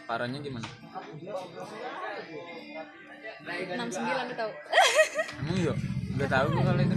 Parahnya 0.05 0.39
gimana 0.45 0.69
69 3.45 4.29
lu 4.29 4.35
tau 4.37 4.53
emang 5.41 5.57
iya? 5.57 5.75
Nggak 6.11 6.31
tahu 6.31 6.47
gue 6.53 6.63
kali 6.67 6.85
itu. 6.85 6.97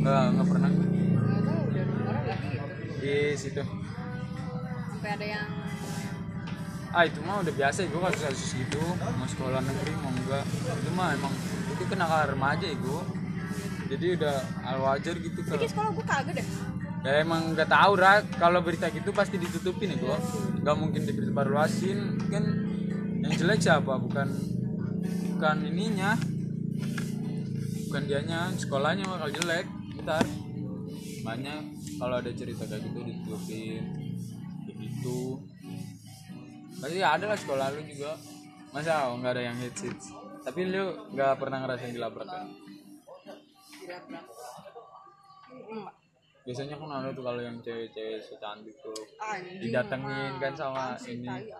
Nggak 0.00 0.22
nggak 0.34 0.46
pernah. 0.48 0.68
Gue. 0.72 0.86
nggak 0.90 1.42
tahu 1.46 1.60
udah 1.70 1.84
orang 2.10 2.24
lagi 2.26 2.46
gitu. 2.50 2.66
Di 3.00 3.16
situ. 3.38 3.62
Sampai 4.90 5.10
ada 5.14 5.26
yang 5.26 5.48
ah 6.90 7.06
itu 7.06 7.22
mah 7.22 7.38
udah 7.38 7.54
biasa 7.54 7.86
gue 7.86 8.00
kasus 8.02 8.22
kasus 8.26 8.50
gitu 8.58 8.82
mau 8.98 9.28
sekolah 9.30 9.62
negeri 9.62 9.92
mau 10.02 10.10
enggak. 10.10 10.44
Itu 10.50 10.90
mah 10.98 11.08
emang 11.14 11.32
itu 11.70 11.84
kenakalan 11.86 12.26
remaja 12.34 12.66
ya 12.66 12.76
gue 12.76 13.02
jadi 13.90 14.06
udah 14.18 14.36
hal 14.62 14.78
wajar 14.86 15.14
gitu 15.18 15.38
Tapi 15.42 15.50
kalau 15.50 15.70
sekolah 15.70 15.90
gue 15.94 16.04
kagak 16.06 16.34
deh. 16.42 16.46
Ya 17.00 17.12
emang 17.24 17.56
nggak 17.56 17.70
tahu 17.70 17.92
ra. 17.96 18.20
Kalau 18.36 18.60
berita 18.60 18.92
gitu 18.92 19.10
pasti 19.16 19.40
ditutupin 19.40 19.88
nih 19.88 19.98
gua. 20.04 20.20
Nggak 20.60 20.76
mungkin 20.76 21.00
diperbaruasin. 21.08 21.98
Kan 22.28 22.44
yang 23.24 23.32
jelek 23.40 23.64
siapa? 23.64 23.96
Bukan 23.96 24.28
bukan 25.40 25.64
ininya. 25.72 26.12
Bukan 27.88 28.02
dianya 28.04 28.52
sekolahnya 28.60 29.08
bakal 29.08 29.32
jelek. 29.40 29.64
Bentar. 29.96 30.24
Banyak 31.24 31.60
kalau 31.96 32.20
ada 32.20 32.28
cerita 32.36 32.68
kayak 32.68 32.84
gitu 32.84 33.00
ditutupin 33.00 33.84
begitu 34.68 35.36
pasti 36.80 37.00
ada 37.00 37.24
lah 37.24 37.38
sekolah 37.40 37.66
lu 37.72 37.80
juga. 37.88 38.20
Masa 38.76 39.16
nggak 39.16 39.32
ada 39.32 39.42
yang 39.48 39.56
hits 39.56 39.80
hits? 39.80 40.12
Tapi 40.44 40.60
lu 40.68 41.08
nggak 41.16 41.40
pernah 41.40 41.64
ngerasain 41.64 41.96
dilabrak 41.96 42.28
kan 42.28 42.46
biasanya 46.40 46.76
kan 46.80 46.88
ada 46.88 47.08
tuh 47.12 47.24
kalau 47.26 47.40
yang 47.42 47.56
cewek-cewek 47.60 48.18
secantik 48.24 48.74
tuh 48.80 48.96
didatengin 49.60 50.34
kan 50.40 50.52
sama 50.56 50.96
ini. 51.04 51.52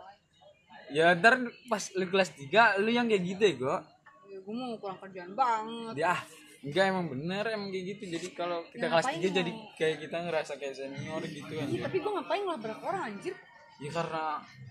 Ya 0.91 1.15
ntar 1.15 1.39
pas 1.65 1.83
lu 1.93 2.05
kelas 2.05 2.31
3 2.35 2.51
lu 2.79 2.91
yang 2.91 3.07
kayak 3.07 3.23
gitu 3.27 3.43
ya 3.43 3.55
gua 3.57 3.79
Ya, 4.27 4.39
gue 4.39 4.55
mau 4.55 4.75
kurang 4.77 4.95
kerjaan 5.01 5.35
banget. 5.35 5.95
ya 5.97 6.15
enggak 6.61 6.85
emang 6.87 7.07
bener 7.09 7.45
emang 7.49 7.69
kayak 7.69 7.85
gitu 7.89 8.03
jadi 8.11 8.29
kalau 8.33 8.63
kita 8.69 8.79
Ya, 8.79 8.89
kelas 8.89 9.05
ngapain 9.05 9.19
3 9.19 9.25
lo? 9.25 9.35
jadi 9.35 9.51
kayak 9.75 9.97
kita 10.01 10.17
ngerasa 10.21 10.53
kayak 10.55 10.75
senior 10.77 11.23
gitu 11.25 11.51
kan 11.51 11.67
Iya, 11.67 11.81
tapi 11.83 11.97
gue 11.99 12.13
ngapain 12.13 12.41
ngelabrak 12.41 12.81
orang 12.81 13.03
anjir? 13.09 13.35
ya 13.77 13.91
karena 13.91 14.25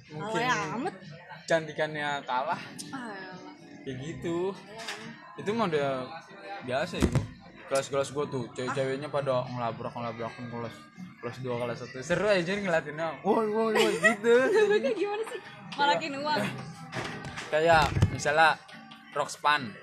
mungkin 0.08 0.38
Alay 0.38 0.69
amat. 0.71 0.95
cantikannya 1.43 2.10
kalah 2.23 2.62
Ah, 2.89 3.10
elah. 3.10 3.53
kayak 3.82 3.97
gitu 4.01 4.38
itu 5.36 5.49
mah 5.49 5.65
udah 5.65 5.89
biasa 6.62 6.93
ya 6.95 7.05
gua 7.05 7.23
kelas-kelas 7.67 8.10
gua 8.12 8.25
tuh 8.25 8.43
cewek-ceweknya 8.51 9.08
pada 9.08 9.43
ngelabrak 9.45 9.91
ngelabrakin 9.91 10.45
kelas 10.47 10.75
kelas 11.19 11.38
2 11.43 11.51
kelas 11.51 11.79
1 11.91 11.99
seru 11.99 12.27
aja 12.32 12.51
ngeliatinnya 12.55 13.08
woi 13.27 13.47
woi 13.51 13.73
woi 13.75 13.93
gitu. 13.99 14.36
Gimana 14.95 15.23
sih? 15.27 15.41
Malakin 15.75 16.13
uang. 16.19 16.43
kayak 17.49 17.89
misalnya 18.13 18.62
rok 19.17 19.29
span 19.34 19.73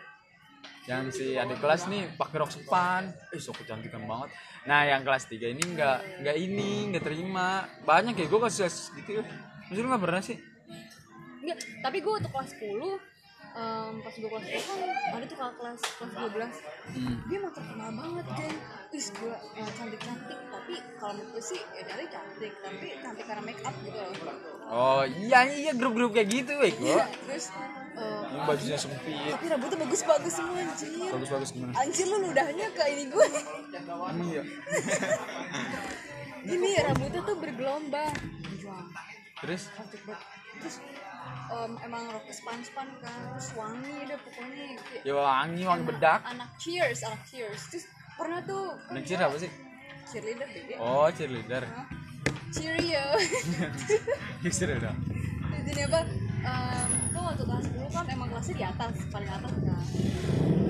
yang 0.87 1.11
si 1.11 1.35
adik 1.35 1.59
kelas 1.59 1.90
nih 1.90 2.14
pakai 2.14 2.37
rok 2.38 2.53
span 2.55 3.11
eh 3.35 3.40
so 3.42 3.51
kecantikan 3.51 4.07
banget. 4.07 4.31
Nah 4.70 4.87
yang 4.87 5.03
kelas 5.03 5.27
3 5.27 5.51
ini 5.51 5.62
nggak 5.75 6.22
nggak 6.22 6.37
ini 6.38 6.94
nggak 6.94 7.05
terima. 7.05 7.66
Banyak 7.83 8.14
ya 8.14 8.27
gue 8.31 8.40
kasus 8.40 8.94
gitu. 8.94 9.20
Maksudnya 9.66 9.83
lu 9.83 9.88
nggak 9.90 10.05
pernah 10.07 10.22
sih? 10.22 10.38
Enggak, 11.42 11.59
tapi 11.83 11.99
gue 12.03 12.12
waktu 12.14 12.31
kelas 12.31 12.51
10 12.59 13.15
em, 13.57 13.92
pas 14.05 14.12
gue 14.12 14.29
kelas 14.29 14.45
10 14.45 14.69
kan 14.69 14.79
ada 15.16 15.25
tuh 15.25 15.37
kakak 15.40 15.55
kelas 15.57 15.81
kelas 15.81 16.12
12 16.12 16.97
hmm. 16.97 17.16
dia 17.27 17.37
emang 17.40 17.53
terkenal 17.57 17.90
banget 17.97 18.27
kan 18.29 18.53
wis 18.92 19.07
gue 19.16 19.35
cantik 19.57 20.01
cantik 20.05 20.38
tapi 20.53 20.75
kalau 21.01 21.12
menurut 21.16 21.31
gue 21.33 21.42
sih 21.42 21.61
ya 21.73 21.83
dari 21.88 22.05
cantik 22.12 22.53
tapi 22.61 22.87
cantik 23.01 23.25
karena 23.25 23.42
make 23.42 23.62
up 23.64 23.75
gitu 23.81 23.99
loh. 23.99 24.37
Oh 24.66 25.03
iya 25.07 25.40
iya 25.47 25.73
grup-grup 25.73 26.12
kayak 26.12 26.29
gitu 26.29 26.53
weh 26.61 26.73
gue 26.75 27.01
terus 27.27 27.49
eh, 27.97 28.23
yang 28.35 28.45
bajunya 28.45 28.79
sempit. 28.79 29.33
tapi 29.33 29.45
rambutnya 29.49 29.79
bagus 29.88 30.01
bagus 30.05 30.33
semua 30.37 30.59
anjir 30.61 30.90
bagus-bagus 30.92 31.51
gimana? 31.57 31.73
Anjir 31.81 32.07
lu 32.11 32.16
ludahnya 32.21 32.66
ke 32.77 32.83
ini 32.92 33.05
gue 33.09 33.27
emang 33.73 34.19
iya 34.29 34.42
ini 36.47 36.79
rambutnya 36.79 37.21
tuh 37.27 37.37
bergelombang. 37.42 38.14
Terus? 39.42 39.69
Cantik 39.75 40.03
banget. 40.07 40.27
Terus 40.62 40.77
em, 41.52 41.72
emang 41.86 42.02
rok 42.10 42.26
span 42.30 42.58
span 42.62 42.88
kan 43.02 43.14
terus 43.34 43.50
wangi 43.54 43.96
deh 44.06 44.18
pokoknya 44.18 44.64
kayak 44.82 45.02
ya 45.06 45.12
wangi 45.14 45.62
wangi 45.66 45.84
bedak. 45.86 46.20
anak 46.26 46.50
cheers 46.58 47.00
anak 47.06 47.22
cheers. 47.28 47.62
Terus 47.70 47.84
pernah 48.16 48.40
tuh 48.42 48.74
kan 48.88 48.92
Necir 48.96 49.18
gua 49.20 49.28
apa 49.30 49.36
sih? 49.40 49.50
Cheerleader 50.06 50.48
bebe 50.48 50.74
oh 50.78 51.08
cheerleader. 51.10 51.64
Cheerio. 52.54 53.04
Justru 54.44 54.74
dong. 54.78 54.98
Jadi 55.66 55.80
apa 55.82 56.00
tuh 57.10 57.22
waktu 57.26 57.42
kelas 57.42 57.64
10 57.74 57.90
kan 57.90 58.04
emang 58.06 58.28
kelasnya 58.30 58.54
di 58.54 58.64
atas 58.64 58.94
paling 59.10 59.30
atas 59.30 59.54
kan. 59.60 59.84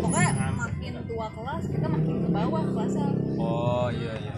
Pokoknya 0.00 0.50
makin 0.56 0.92
tua 1.04 1.28
kelas 1.30 1.64
kita 1.68 1.86
makin 1.86 2.14
ke 2.24 2.28
bawah 2.32 2.62
kelasnya. 2.64 3.08
Oh 3.36 3.88
iya 3.92 4.12
iya. 4.18 4.32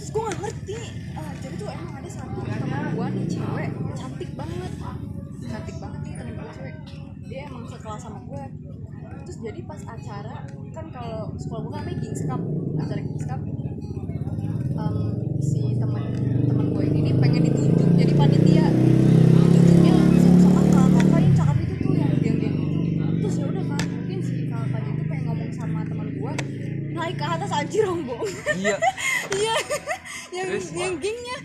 Terus 0.00 0.08
gue 0.12 0.22
gak 0.22 0.38
ngerti 0.40 0.80
ah, 1.18 1.32
jadi 1.44 1.54
tuh 1.60 1.68
emang 1.68 1.92
ada 2.00 2.10
satu 2.10 2.38
teman 2.40 2.84
gue 2.96 3.06
nih 3.20 3.24
cewek. 3.36 3.70
Cantik 3.96 4.30
banget 4.32 4.72
cantik 5.44 5.76
banget 5.76 6.00
nih 6.04 6.14
temen 6.16 6.34
gue 6.36 6.50
cewek. 6.56 6.76
Dia 7.26 7.40
emang 7.50 7.64
sekelas 7.68 8.00
sama 8.00 8.20
gue. 8.24 8.44
Terus 9.26 9.38
jadi 9.42 9.60
pas 9.66 9.82
acara 9.84 10.36
kan 10.72 10.86
kalau 10.92 11.34
sekolah 11.36 11.60
gue 11.64 11.72
kan 11.72 11.80
namanya 11.82 11.98
Cup 12.24 12.42
acara 12.78 13.00
Kings 13.02 13.26
Cup. 13.26 13.40
Em, 14.76 14.96
si 15.40 15.60
teman 15.76 16.04
teman 16.46 16.66
gue 16.72 16.84
ini 16.84 17.10
yang 30.76 30.94
gengnya 31.00 31.38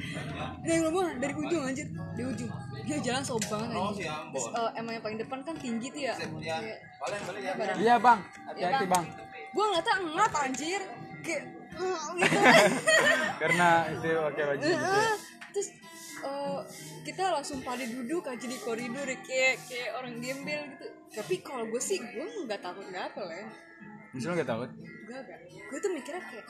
yang 0.67 0.80
ngomong 0.88 1.08
dari 1.17 1.34
ujung 1.34 1.63
anjir. 1.63 1.88
Di 2.15 2.24
ujung. 2.28 2.52
Dia 2.82 2.98
jalan 3.00 3.24
sob 3.24 3.44
banget 3.48 3.70
anjir. 3.72 4.10
terus 4.10 4.48
eh, 4.52 4.70
emang 4.78 4.94
yang 5.00 5.04
paling 5.04 5.20
depan 5.22 5.39
kan 5.48 5.56
tinggi 5.58 5.88
tuh 5.89 6.02
ya. 6.02 6.13
Kayak 6.17 6.63
badan 7.00 7.76
iya 7.80 7.96
bang. 7.98 8.20
Hati-hati 8.48 8.86
bang. 8.86 9.06
Gue 9.52 9.63
ngeliatnya 9.67 9.96
ngap 10.15 10.34
anjir. 10.36 10.82
Kayak 11.22 11.44
"Eh," 11.72 12.00
gitu. 12.20 12.39
Karena 13.41 13.67
itu 13.94 14.08
pakai 14.12 14.44
baju 14.44 14.65
gitu 14.65 14.98
ya. 15.00 15.13
Terus 15.52 15.70
eh, 16.22 16.60
kita 17.08 17.24
langsung 17.32 17.60
pada 17.63 17.84
duduk 17.88 18.24
aja 18.28 18.46
di 18.46 18.58
koridor 18.60 19.08
ya, 19.08 19.17
kayak 19.24 19.56
kayak 19.65 19.89
orang 19.96 20.13
gembel 20.20 20.62
gitu. 20.76 20.88
Tapi 21.12 21.36
kalau 21.44 21.65
gue 21.67 21.82
sih 21.82 22.00
gue 22.00 22.26
nggak 22.48 22.60
takut 22.63 22.88
nggak 22.88 23.12
apa 23.12 23.22
lah 23.28 23.36
ya 23.36 23.48
Misalnya 24.12 24.44
gak 24.44 24.50
takut? 24.52 24.70
Gue 25.08 25.20
gak 25.24 25.39
gue 25.48 25.80
tuh 25.80 25.91
mikirnya 25.96 26.24
kayak 26.28 26.46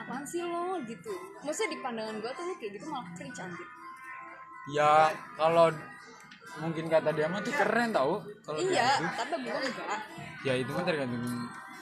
apaan 0.00 0.24
sih 0.26 0.42
lo? 0.42 0.78
Gitu. 0.84 1.12
Maksudnya 1.44 1.70
di 1.74 1.78
pandangan 1.80 2.16
gue 2.20 2.30
tuh 2.32 2.44
lo 2.44 2.54
kayak 2.58 2.72
gitu 2.76 2.84
malah 2.88 3.08
cringe 3.16 3.40
anjir 3.40 3.68
ya 4.66 5.14
kalau 5.38 5.70
mungkin 6.58 6.88
kata 6.88 7.12
dia 7.14 7.28
mah 7.30 7.40
tuh 7.44 7.54
keren 7.54 7.92
tau 7.94 8.24
kalau 8.42 8.58
iya 8.58 8.98
gitu. 8.98 9.12
tapi 9.14 9.34
gue 9.44 9.54
enggak. 9.54 9.98
Ya 10.46 10.52
itu 10.56 10.70
mah 10.70 10.84
tergantung 10.86 11.22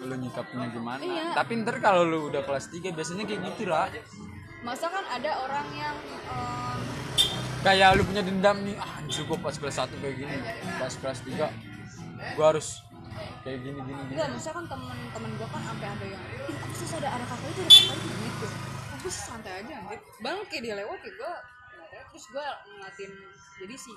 lu 0.03 0.15
nyikapnya 0.19 0.67
gimana. 0.75 1.01
Iya. 1.01 1.27
tapi 1.33 1.53
ntar 1.63 1.79
kalau 1.79 2.03
lu 2.03 2.29
udah 2.29 2.43
kelas 2.43 2.67
3 2.69 2.91
biasanya 2.93 3.25
kayak 3.25 3.41
gitu 3.55 3.71
lah. 3.71 3.87
Masa 4.67 4.89
kan 4.91 5.05
ada 5.07 5.31
orang 5.45 5.69
yang 5.77 5.97
em, 6.29 6.81
kayak 7.63 7.95
lu 7.97 8.03
punya 8.03 8.23
dendam 8.25 8.57
nih 8.67 8.77
ah 8.81 8.99
cukup 9.07 9.39
pas 9.41 9.55
kelas 9.55 9.77
1 9.87 10.03
kayak 10.03 10.17
gini 10.19 10.37
pas 10.81 10.93
kelas 10.93 11.21
3 11.23 12.35
gua 12.35 12.47
harus 12.51 12.83
kayak 13.45 13.59
gini 13.61 13.79
gini 13.85 14.01
gini. 14.09 14.13
Enggak 14.17 14.29
maksudnya 14.33 14.55
kan 14.57 14.65
temen-temen 14.73 15.31
gue 15.37 15.49
kan 15.49 15.63
sampai 15.63 15.87
ada 15.93 16.07
yang 16.09 16.23
ih 16.49 16.57
aku 16.59 16.85
ada 16.97 17.09
ada 17.13 17.25
kakak 17.29 17.49
itu 17.53 17.61
ada 17.61 17.73
kakak 17.73 17.97
itu 17.99 18.09
gitu. 18.25 18.47
Aku 18.95 19.07
santai 19.13 19.53
aja 19.61 19.73
anjir. 19.85 20.01
Bang 20.25 20.39
kayak 20.49 20.63
dia 20.65 20.75
lewat 20.81 20.99
ya 21.05 21.13
gue 21.13 21.35
terus 22.15 22.25
gue 22.31 22.47
ngeliatin 22.71 23.13
jadi 23.59 23.75
si 23.75 23.93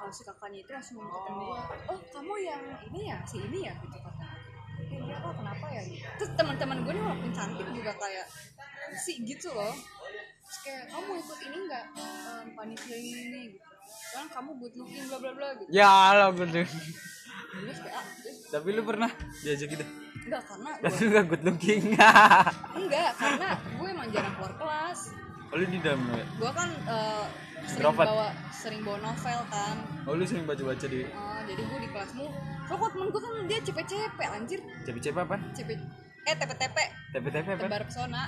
kalau 0.00 0.12
si 0.12 0.22
kakaknya 0.24 0.58
itu 0.64 0.70
langsung 0.72 0.96
ngeliatin 1.00 1.34
gue 1.36 1.60
oh. 1.92 1.98
Kamu 2.12 2.34
yang 2.40 2.62
ini 2.92 3.00
ya 3.12 3.16
si 3.28 3.36
ini 3.40 3.58
ya? 3.68 3.74
Gitu 3.84 3.96
katanya 4.00 4.36
"Eh, 4.84 5.00
iya 5.04 5.16
kok 5.20 5.34
kenapa 5.36 5.66
ya? 5.72 5.82
Gitu. 5.84 6.04
terus 6.20 6.30
teman-teman 6.40 6.78
gue 6.84 6.92
nih 6.96 7.02
walaupun 7.04 7.30
cantik 7.36 7.68
juga 7.68 7.92
kayak 8.00 8.26
sih 8.96 9.16
gitu 9.24 9.48
loh. 9.52 9.74
Terus 10.44 10.58
kayak 10.64 10.84
kamu 10.92 11.10
ikut 11.20 11.38
ini 11.40 11.56
enggak 11.68 11.84
um, 11.96 12.44
panitia 12.56 12.96
ini 12.96 13.10
ini 13.28 13.40
gitu. 13.56 13.68
Kan 14.16 14.26
kamu 14.30 14.50
good 14.58 14.74
looking 14.80 15.04
bla 15.08 15.18
bla 15.20 15.32
bla 15.36 15.48
gitu. 15.60 15.68
Ya 15.70 15.92
lo 16.16 16.26
gitu 16.34 16.64
ah, 17.90 18.04
tapi 18.50 18.68
lu 18.74 18.82
pernah 18.82 19.10
diajak 19.42 19.68
gitu 19.74 19.84
enggak 20.24 20.42
karena 20.48 20.70
gue 20.80 20.88
lu 21.04 21.08
gak 21.12 21.24
good 21.28 21.42
looking. 21.44 21.82
Enggak 22.80 23.10
karena 23.20 23.48
gue 23.60 23.88
emang 23.92 24.08
jarang 24.08 24.34
keluar 24.40 24.54
kelas. 24.56 24.98
Oh, 25.52 25.56
lu 25.60 25.64
di 25.68 25.78
dalam 25.84 26.00
ya? 26.10 26.24
Gue 26.40 26.50
kan 26.50 26.68
eh, 26.72 27.24
sering 27.68 27.92
bawa 27.92 28.28
sering 28.50 28.80
bawa 28.82 28.98
novel 29.04 29.40
kan. 29.52 29.76
Oh 30.08 30.12
lu 30.16 30.24
sering 30.24 30.48
baca-baca 30.48 30.86
di 30.88 31.04
Eh, 31.04 31.40
jadi 31.44 31.60
gue 31.60 31.78
di 31.84 31.88
kelasmu. 31.92 32.26
So 32.64 32.72
kok 32.80 32.90
temen 32.96 33.08
gue 33.12 33.20
kan 33.20 33.32
dia 33.44 33.58
cepet-cepet 33.60 34.28
anjir. 34.32 34.60
CP-CP 34.88 35.16
apa? 35.20 35.36
Cepet 35.52 35.78
eh 36.24 36.34
tepe-tepe. 36.40 36.84
TP-TP 37.12 37.48
apa? 37.52 37.62
Tebar 37.68 37.82
pesona. 37.84 38.22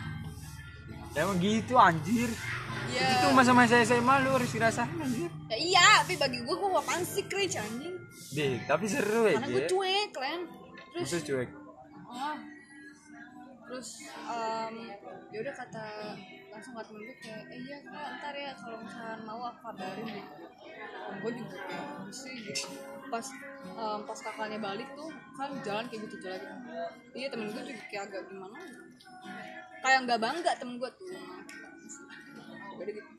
Ya 1.16 1.24
emang 1.24 1.40
gitu 1.40 1.80
anjir. 1.80 2.28
Ya 2.92 3.08
itu 3.18 3.26
masa-masa 3.32 3.80
SMA 3.82 4.14
lu 4.20 4.36
harus 4.36 4.52
dirasain 4.52 4.92
anjir. 5.00 5.32
Ya 5.48 5.56
iya 5.56 5.86
tapi 6.04 6.20
bagi 6.20 6.44
gue 6.44 6.54
gue 6.54 6.70
apaan 6.76 7.00
sih 7.08 7.24
cringe 7.24 7.56
anjing 7.56 7.95
deh 8.36 8.52
tapi 8.66 8.84
seru 8.88 9.22
ya 9.28 9.38
karena 9.38 9.48
gue 9.54 9.64
cuek 9.70 10.10
kan 10.14 10.40
terus 10.96 11.08
Terus 11.12 11.24
cuek? 11.28 11.48
Ah. 12.08 12.38
Terus 13.66 13.88
em, 14.30 14.74
ya 15.34 15.38
udah 15.42 15.54
kata 15.58 15.86
langsung 16.54 16.72
kata 16.78 16.88
temen 16.88 17.02
gue 17.04 17.16
kayak 17.18 17.42
eh 17.50 17.58
iya 17.66 17.76
kak 17.82 18.06
ntar 18.22 18.34
ya 18.38 18.52
kalau 18.56 18.78
misalkan 18.80 19.20
mau 19.26 19.42
aku 19.50 19.58
kabarin 19.60 20.06
gitu 20.06 20.32
Om 21.06 21.16
gue 21.22 21.32
juga 21.38 21.56
kayak 21.66 21.86
sih? 22.14 22.34
Gitu. 22.46 22.66
Pas 23.10 23.26
em, 23.74 24.00
pas 24.06 24.18
kakaknya 24.22 24.58
balik 24.62 24.88
tuh 24.94 25.10
kan 25.34 25.50
jalan 25.66 25.84
kayak 25.90 26.02
gitu 26.08 26.16
jalan. 26.22 26.40
Gitu 26.40 27.16
iya 27.18 27.26
temen 27.28 27.50
gue 27.50 27.62
juga 27.62 27.84
kayak 27.90 28.02
agak 28.08 28.22
gimana 28.30 28.56
gitu. 28.64 28.84
kayak 29.82 29.98
nggak 30.08 30.20
bangga 30.22 30.52
temen 30.56 30.74
gue 30.78 30.90
tuh. 30.94 31.10
Beda 32.78 32.92
gitu 32.94 33.10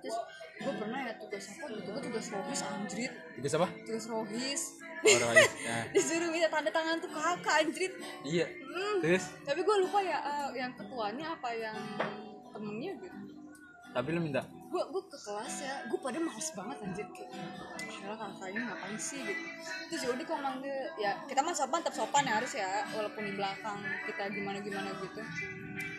terus 0.00 0.16
gue 0.60 0.74
pernah 0.76 1.00
ya 1.08 1.12
tugas 1.16 1.44
apa? 1.56 1.64
Gitu 1.72 1.88
gue 1.88 2.02
tugas 2.12 2.26
rohis 2.28 2.60
anjrit. 2.62 3.12
Tugas 3.36 3.52
apa? 3.56 3.68
tugas 3.88 4.04
rohis 4.08 4.62
Orang 5.00 5.32
ya. 5.32 5.48
disuruh 5.96 6.28
minta 6.28 6.48
tanda 6.52 6.68
tangan 6.68 7.00
tuh 7.00 7.08
kakak 7.08 7.54
anjrit. 7.64 7.92
Iya. 8.20 8.46
Hmm. 8.46 8.98
Terus? 9.00 9.24
Tapi 9.48 9.60
gue 9.64 9.76
lupa 9.80 9.98
ya 10.04 10.18
eh, 10.20 10.48
yang 10.60 10.72
ketuanya 10.76 11.26
apa? 11.32 11.48
Yang 11.56 11.76
temennya 12.52 12.92
gitu. 13.00 13.18
Tapi 13.90 14.08
lu 14.12 14.20
minta? 14.20 14.42
Gue 14.70 14.82
gue 14.86 15.02
ke 15.08 15.18
kelas 15.18 15.54
ya 15.64 15.74
gue 15.88 15.98
pada 15.98 16.18
males 16.22 16.48
banget 16.54 16.76
anjir 16.84 17.06
kayak 17.10 17.32
ah 18.06 18.46
ini 18.46 18.60
ngapain 18.60 18.98
sih? 19.00 19.18
Gitu. 19.24 19.44
Terus 19.90 20.00
yaudah 20.06 20.24
kok 20.28 20.38
manggil 20.38 20.78
ya 21.00 21.16
kita 21.26 21.40
mah 21.42 21.54
sopan 21.56 21.80
tetap 21.80 21.96
sopan 21.96 22.28
ya 22.28 22.38
harus 22.38 22.52
ya 22.54 22.84
walaupun 22.94 23.24
di 23.24 23.32
belakang 23.34 23.80
kita 24.04 24.22
gimana 24.30 24.58
gimana 24.60 24.92
gitu. 25.00 25.20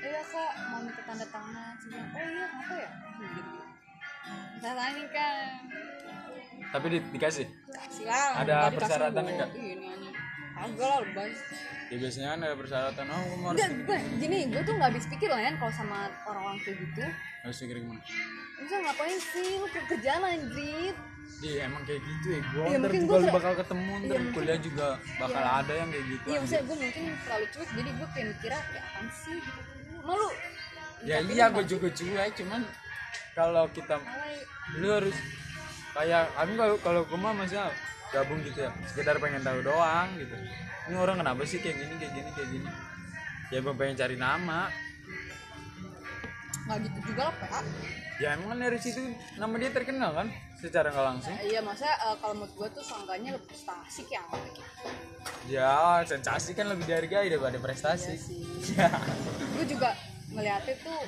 Eh 0.06 0.12
ya 0.14 0.24
kak 0.24 0.54
mau 0.72 0.80
minta 0.86 1.02
tanda 1.04 1.26
tangan. 1.26 1.74
Bilang, 1.84 2.10
oh 2.14 2.26
iya 2.30 2.46
apa 2.48 2.74
ya? 2.78 2.90
Gitu 3.18 3.34
gitu 3.34 3.61
tangan 4.62 4.92
ini 4.94 5.06
kan 5.10 5.36
tapi 6.72 6.88
di, 6.88 7.00
dikasih? 7.12 7.46
Kasih 7.68 8.06
lah 8.08 8.48
Ada 8.48 8.72
persyaratan 8.72 9.24
enggak? 9.28 9.50
ini 9.60 9.92
hanya 9.92 10.12
agak 10.56 10.88
lah 10.88 11.00
lebay. 11.04 11.32
Ya 11.92 11.96
biasanya 12.00 12.28
kan 12.32 12.40
ada 12.48 12.56
persyaratan. 12.56 13.06
Oh 13.12 13.24
harus 13.52 13.60
gue 13.68 13.98
gini 14.24 14.38
gue 14.48 14.62
tuh 14.64 14.74
nggak 14.80 14.90
habis 14.96 15.06
pikir 15.12 15.28
lah 15.28 15.42
ya 15.44 15.52
kalau 15.60 15.74
sama 15.76 16.08
orang-orang 16.24 16.64
kayak 16.64 16.80
gitu. 16.80 17.04
Harus 17.44 17.58
pikir 17.60 17.76
gimana? 17.84 18.00
Bisa 18.56 18.76
ngapain 18.80 19.20
sih? 19.20 19.50
Lu 19.60 19.68
kerjaan 19.68 20.22
anjir. 20.24 20.96
Iya 21.42 21.66
emang 21.66 21.82
kayak 21.90 22.02
gitu 22.06 22.28
ya 22.30 22.40
gue 22.40 22.64
Iya, 22.70 22.78
ntar 22.78 22.90
mungkin 22.92 23.02
juga 23.02 23.18
gua 23.18 23.34
bakal 23.34 23.54
ketemu 23.58 23.92
ntar 23.92 24.06
Iya, 24.06 24.20
mungkin- 24.22 24.36
kuliah 24.38 24.60
juga 24.62 24.88
bakal 25.18 25.44
ada 25.44 25.74
yang 25.74 25.90
kayak 25.90 26.06
gitu 26.06 26.26
Iya, 26.30 26.38
maksudnya 26.38 26.64
gue 26.64 26.78
mungkin 26.78 27.04
terlalu 27.26 27.46
cuek, 27.50 27.70
jadi 27.72 27.90
gue 27.90 28.08
kayak 28.14 28.28
mikirnya 28.30 28.62
kayak 28.62 28.84
apaan 28.86 29.08
sih? 29.10 29.38
Gitu. 29.42 29.62
Malu. 30.02 30.30
ya 31.02 31.18
iya 31.18 31.18
ini 31.18 31.34
gue 31.34 31.66
juga 31.66 31.88
cuek 31.90 32.32
cuman 32.38 32.62
kalau 33.36 33.66
kita 33.72 33.96
lu 34.80 34.88
harus 34.92 35.16
kayak 35.92 36.32
kami 36.36 36.54
kalau 36.56 36.76
kalau 36.80 37.02
gue 37.04 37.20
mah 37.20 37.34
masih 37.36 37.60
gabung 38.12 38.40
gitu 38.44 38.68
ya. 38.68 38.72
Sekedar 38.92 39.18
pengen 39.24 39.42
tahu 39.42 39.64
doang 39.64 40.08
gitu. 40.20 40.36
Ini 40.92 40.96
orang 41.00 41.24
kenapa 41.24 41.42
sih 41.48 41.64
kayak 41.64 41.80
gini 41.80 41.94
kayak 41.96 42.14
gini 42.14 42.30
kayak 42.36 42.50
gini? 42.52 42.70
Ya 43.52 43.58
gue 43.64 43.74
pengen 43.76 43.96
cari 43.96 44.16
nama. 44.20 44.68
Nggak 46.68 46.78
gitu 46.88 47.00
juga 47.12 47.22
lah, 47.32 47.36
PA. 47.42 47.60
ya 48.22 48.38
emang 48.38 48.54
kan 48.54 48.60
dari 48.62 48.78
situ 48.78 49.02
nama 49.42 49.50
dia 49.58 49.74
terkenal 49.74 50.14
kan 50.14 50.28
secara 50.62 50.94
nggak 50.94 51.06
langsung? 51.10 51.34
Iya, 51.42 51.60
maksudnya 51.66 51.96
eh, 52.06 52.16
kalau 52.22 52.34
menurut 52.38 52.54
gue 52.54 52.68
tuh 52.78 52.84
sangkanya 52.86 53.30
lebih 53.34 53.50
prestasi 53.50 54.02
kayak 54.06 54.30
apa 54.30 54.38
gitu. 54.46 54.62
ya 55.50 56.06
sensasi 56.06 56.54
kan 56.54 56.70
lebih 56.70 56.86
dihargai 56.86 57.34
daripada 57.34 57.58
prestasi. 57.58 58.14
Ya. 58.78 58.94
Gue 59.58 59.66
juga 59.66 59.90
ngeliatnya 60.32 60.76
tuh 60.80 61.02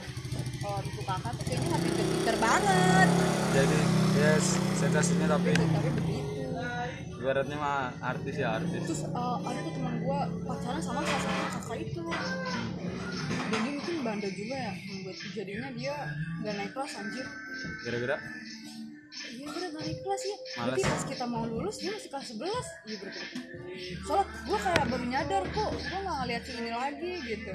kalau 0.59 0.79
itu 0.81 1.01
kakak 1.01 1.31
tuh 1.33 1.43
kayaknya 1.43 1.67
nggak 1.67 1.81
pinter-pinter 1.81 2.35
banget. 2.39 3.07
jadi 3.53 3.79
ya 4.13 4.31
sensasinya 4.73 5.27
tapi 5.29 5.49
Tapi 5.53 5.89
begitu. 5.93 6.31
ibaratnya 7.17 7.55
mah 7.55 7.79
artis 8.03 8.35
ya 8.35 8.59
artis 8.59 8.83
Terus 8.83 9.01
eh, 9.05 9.35
ada 9.39 9.59
tuh 9.59 9.71
teman 9.71 9.93
gue 9.97 10.19
pacaran 10.43 10.81
sama 10.81 10.99
salah 11.01 11.21
satu 11.23 11.43
kakak 11.63 11.77
itu. 11.81 12.01
Dan 13.43 13.59
dia 13.63 13.71
mungkin 13.71 13.95
bandel 14.03 14.31
juga 14.33 14.55
ya. 14.59 14.71
Membuat 14.75 15.17
jadinya 15.31 15.69
dia 15.71 15.95
nggak 16.43 16.53
naik 16.59 16.71
kelas 16.75 16.91
anjir. 16.99 17.25
gara-gara 17.79 18.17
Iya 19.13 19.45
bener 19.45 19.69
gak 19.69 19.83
naik 19.85 19.99
kelas 20.01 20.21
ya 20.25 20.37
Males. 20.37 20.57
Berarti 20.57 20.81
pas 20.89 21.03
kita 21.05 21.25
mau 21.29 21.43
lulus 21.45 21.75
dia 21.77 21.91
masih 21.93 22.09
kelas 22.09 22.27
11 22.33 22.89
Iya 22.89 22.97
bener 22.97 23.13
Soalnya 24.03 24.25
gue 24.43 24.57
kayak 24.57 24.85
baru 24.89 25.05
nyadar 25.05 25.43
kok. 25.53 25.71
Gue 25.73 25.99
gak 26.01 26.17
ngeliat 26.23 26.43
si 26.43 26.51
ini 26.57 26.71
lagi 26.73 27.11
gitu. 27.21 27.51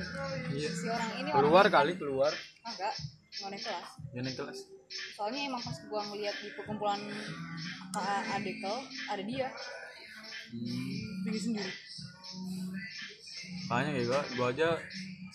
Iya. 0.54 0.68
Si 0.70 0.86
orang 0.86 1.10
ini 1.18 1.28
keluar 1.34 1.64
orang 1.66 1.74
kali 1.74 1.92
keluar. 1.98 2.32
Enggak 2.62 2.94
Gak 3.38 3.48
naik 3.50 3.62
kelas. 3.66 3.88
Ya 4.14 4.20
naik 4.22 4.36
kelas. 4.38 4.58
Soalnya 5.18 5.40
emang 5.50 5.62
pas 5.62 5.76
gue 5.76 6.00
ngeliat 6.14 6.36
di 6.40 6.48
perkumpulan 6.54 7.00
kakak 7.90 8.54
kau 8.62 8.78
Ada 9.10 9.22
dia. 9.26 9.48
Hmm. 10.54 11.22
Pergi 11.26 11.40
sendiri. 11.42 11.72
Makanya 13.68 13.90
kayak 13.98 14.06
gue 14.06 14.20
gue 14.38 14.46
aja 14.48 14.68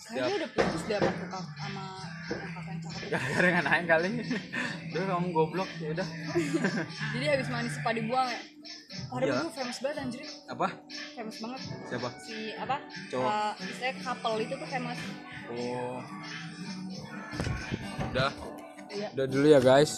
Kayaknya 0.04 0.26
dia 0.28 0.36
udah 0.36 0.50
putus 0.52 0.82
dia 0.84 0.98
sama 1.00 2.13
kak 2.24 2.38
Sama 2.46 2.60
yang 2.66 2.78
itu. 2.78 2.88
gara-gara 3.06 3.60
naik 3.60 3.84
kali. 3.86 4.10
Udah 4.90 5.04
kamu 5.06 5.28
goblok 5.30 5.70
ya 5.76 5.88
udah. 5.92 6.08
Jadi 7.12 7.24
habis 7.26 7.48
manis 7.48 7.72
sepa 7.72 7.90
dibuang 7.90 8.26
ya? 8.26 8.40
Padahal 9.06 9.28
Iya. 9.30 9.40
gue 9.40 9.52
famous 9.52 9.78
banget 9.78 9.96
anjir. 10.00 10.20
Apa? 10.46 10.66
Famous 11.14 11.36
banget. 11.38 11.60
Siapa? 11.86 12.08
Si 12.18 12.36
apa? 12.54 12.76
Cowok. 13.08 13.28
uh, 13.28 13.52
Misalnya 13.60 13.94
couple 14.00 14.36
itu 14.40 14.54
tuh 14.54 14.68
famous. 14.68 14.98
Oh. 15.46 15.98
Udah. 18.10 18.30
Iya. 18.88 19.08
Udah 19.12 19.26
dulu 19.26 19.46
ya 19.48 19.60
guys. 19.60 19.92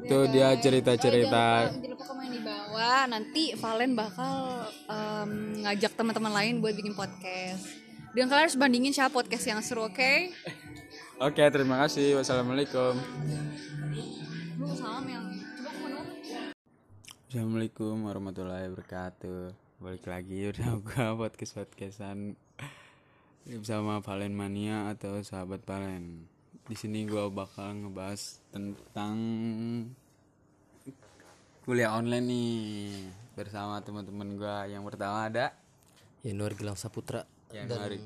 Tuh 0.00 0.30
dia 0.30 0.54
cerita-cerita. 0.54 1.42
Oh, 1.66 1.74
jangan 1.74 1.74
lupa, 1.74 1.74
jangan 1.74 1.90
lupa 1.90 2.04
komen 2.06 2.28
di 2.28 2.40
bawah. 2.40 3.00
Nanti 3.08 3.44
Valen 3.52 3.92
bakal 3.92 4.34
ngajak 5.58 5.92
teman-teman 5.94 6.32
lain 6.32 6.54
buat 6.60 6.72
bikin 6.72 6.94
podcast. 6.94 7.66
Dan 8.08 8.26
kalian 8.26 8.46
harus 8.46 8.56
bandingin 8.56 8.90
siapa 8.90 9.10
podcast 9.10 9.44
yang 9.44 9.60
seru, 9.60 9.84
oke? 9.84 10.32
oke 11.18 11.42
terima 11.50 11.82
kasih 11.82 12.14
wassalamualaikum. 12.14 12.94
Assalamualaikum 17.28 18.08
warahmatullahi 18.08 18.72
wabarakatuh 18.72 19.52
Balik 19.84 20.08
lagi 20.08 20.48
udah 20.48 20.80
gua 20.86 21.12
podcast 21.12 21.60
podcastan 21.60 22.38
bersama 23.44 24.00
Valen 24.00 24.32
Mania 24.32 24.88
atau 24.88 25.20
sahabat 25.20 25.60
Valen. 25.68 26.24
Di 26.64 26.76
sini 26.78 27.04
gua 27.04 27.28
bakal 27.28 27.84
ngebahas 27.84 28.40
tentang 28.54 29.14
kuliah 31.68 31.92
online 31.92 32.26
nih 32.26 32.56
bersama 33.36 33.82
teman-teman 33.84 34.38
gua. 34.40 34.64
Yang 34.64 34.82
pertama 34.88 35.28
ada 35.28 35.52
Yanuar 36.24 36.56
Gilang 36.56 36.78
Saputra 36.80 37.28
yang 37.52 37.68
hari 37.70 38.00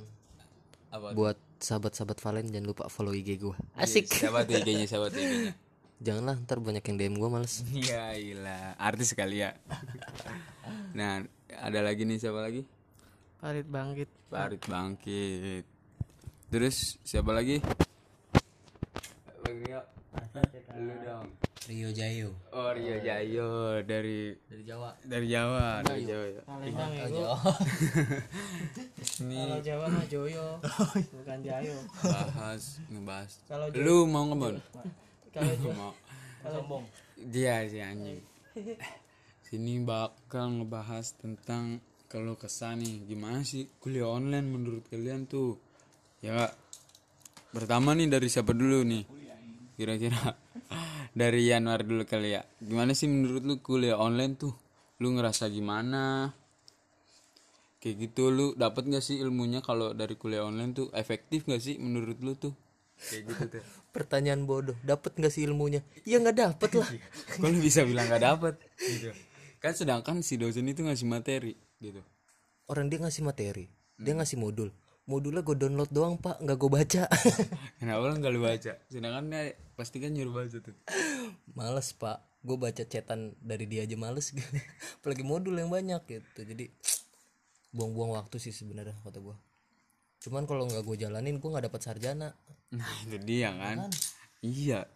apa? 0.92 1.16
buat 1.16 1.38
sahabat-sahabat 1.62 2.18
Valen 2.18 2.50
jangan 2.50 2.66
lupa 2.66 2.84
follow 2.90 3.14
IG 3.14 3.38
gue 3.38 3.54
asik 3.78 4.10
Siapa 4.10 4.42
tuh 4.42 4.58
IG-nya? 4.58 4.86
Tuh 4.90 5.06
IG-nya? 5.08 5.54
janganlah 6.04 6.34
ntar 6.42 6.58
banyak 6.58 6.82
yang 6.82 6.96
DM 6.98 7.14
gue 7.22 7.30
males 7.30 7.62
Iya, 7.70 8.10
gila. 8.18 8.74
Artis 8.74 9.14
sekali 9.14 9.38
ya. 9.38 9.54
nah, 10.98 11.22
ada 11.54 11.78
lagi 11.78 12.02
nih 12.02 12.18
siapa 12.18 12.42
lagi? 12.42 12.66
Farid 13.38 13.70
bangkit 13.70 14.10
Farid 14.26 14.62
bangkit. 14.66 15.64
Terus 16.50 16.98
siapa 17.06 17.30
lagi? 17.30 17.62
Lu 20.32 20.94
dong. 21.04 21.28
Rio 21.62 21.94
Jayo 21.94 22.34
Oh 22.50 22.74
Rio 22.74 22.98
Jayo 22.98 23.78
dari 23.86 24.34
dari 24.48 24.62
Jawa 24.66 24.90
dari 25.04 25.26
Jawa, 25.30 25.78
dari 25.84 26.02
Jawa 26.08 26.24
ya. 26.26 26.42
Ini 29.22 29.62
Jawa 29.62 29.86
mah 29.92 30.06
Joyo, 30.10 30.58
bukan 31.12 31.38
Jayo. 31.44 31.76
bahas 32.02 32.82
ngebahas. 32.90 33.32
Kalau 33.46 33.66
Lu 33.76 34.08
mau 34.10 34.26
ngebon? 34.26 34.58
Kalau 35.30 35.54
mau. 35.76 35.92
sombong. 36.42 36.84
Dia 37.30 37.62
si 37.70 37.78
anjing. 37.78 38.18
Sini 39.46 39.78
bakal 39.86 40.50
ngebahas 40.58 41.14
tentang 41.14 41.78
kalau 42.10 42.34
kesan 42.34 42.82
nih 42.82 43.06
gimana 43.06 43.46
sih 43.46 43.70
kuliah 43.78 44.10
online 44.10 44.50
menurut 44.50 44.82
kalian 44.90 45.30
tuh? 45.30 45.62
Ya 46.24 46.34
Kak. 46.34 46.58
Pertama 47.52 47.94
nih 47.94 48.10
dari 48.10 48.26
siapa 48.26 48.50
dulu 48.50 48.82
nih? 48.82 49.21
Kira-kira. 49.76 50.36
Dari 51.20 51.48
Januar 51.48 51.84
dulu 51.84 52.04
kali 52.08 52.36
ya. 52.36 52.42
Gimana 52.60 52.96
sih 52.96 53.08
menurut 53.08 53.42
lu 53.44 53.54
kuliah 53.60 54.00
online 54.00 54.36
tuh? 54.36 54.54
Lu 55.00 55.12
ngerasa 55.12 55.48
gimana? 55.52 56.32
Kayak 57.82 57.96
gitu 57.98 58.30
lu 58.30 58.46
dapat 58.54 58.86
gak 58.86 59.02
sih 59.02 59.18
ilmunya 59.18 59.58
kalau 59.58 59.90
dari 59.90 60.14
kuliah 60.14 60.46
online 60.46 60.70
tuh? 60.70 60.86
Efektif 60.94 61.50
gak 61.50 61.58
sih 61.58 61.76
menurut 61.82 62.22
lu 62.22 62.38
tuh? 62.38 62.54
Kayak 63.10 63.22
gitu 63.28 63.44
tuh. 63.58 63.62
pertanyaan 63.94 64.46
bodoh. 64.46 64.78
Dapat 64.86 65.18
nggak 65.18 65.32
sih 65.34 65.42
ilmunya? 65.44 65.82
Ya 66.06 66.22
nggak 66.22 66.38
dapet 66.38 66.70
lah. 66.78 66.88
Kok 67.42 67.48
lu 67.50 67.58
bisa 67.58 67.82
bilang 67.82 68.06
gak 68.06 68.22
dapet? 68.22 68.54
Gitu. 68.78 69.10
Kan 69.58 69.74
sedangkan 69.74 70.22
si 70.22 70.38
dosen 70.38 70.70
itu 70.70 70.86
ngasih 70.86 71.10
materi 71.10 71.58
gitu. 71.82 72.00
Orang 72.70 72.86
dia 72.86 73.02
ngasih 73.02 73.26
materi. 73.26 73.66
Dia 73.98 74.14
ngasih 74.14 74.38
modul 74.38 74.70
modulnya 75.12 75.44
gue 75.44 75.56
download 75.60 75.92
doang 75.92 76.16
pak. 76.16 76.40
Nggak 76.40 76.56
gue 76.56 76.70
baca. 76.72 77.02
Kenapa 77.80 78.00
lu 78.08 78.16
gak 78.16 78.32
lu 78.32 78.40
baca? 78.40 78.72
Sedangkan 78.88 79.24
dia 79.28 79.52
pasti 79.76 80.00
kan 80.00 80.16
nyuruh 80.16 80.32
baca 80.32 80.56
tuh. 80.64 80.76
Males 81.52 81.88
pak. 81.92 82.18
Gue 82.40 82.56
baca 82.56 82.82
cetan 82.82 83.36
dari 83.44 83.68
dia 83.68 83.84
aja 83.84 83.92
males. 84.00 84.32
Apalagi 85.04 85.20
modul 85.20 85.60
yang 85.60 85.68
banyak 85.68 86.00
gitu. 86.08 86.40
Jadi 86.48 86.72
buang-buang 87.76 88.16
waktu 88.16 88.40
sih 88.40 88.52
sebenarnya 88.52 88.96
kata 89.04 89.20
gue 89.20 89.36
cuman 90.22 90.46
kalau 90.46 90.70
nggak 90.70 90.86
gue 90.86 90.96
jalanin 91.02 91.42
gue 91.42 91.50
nggak 91.50 91.66
dapat 91.66 91.80
sarjana. 91.82 92.30
Nah 92.72 92.92
itu 93.02 93.18
dia 93.26 93.50
kan. 93.58 93.90
Iya. 94.38 94.86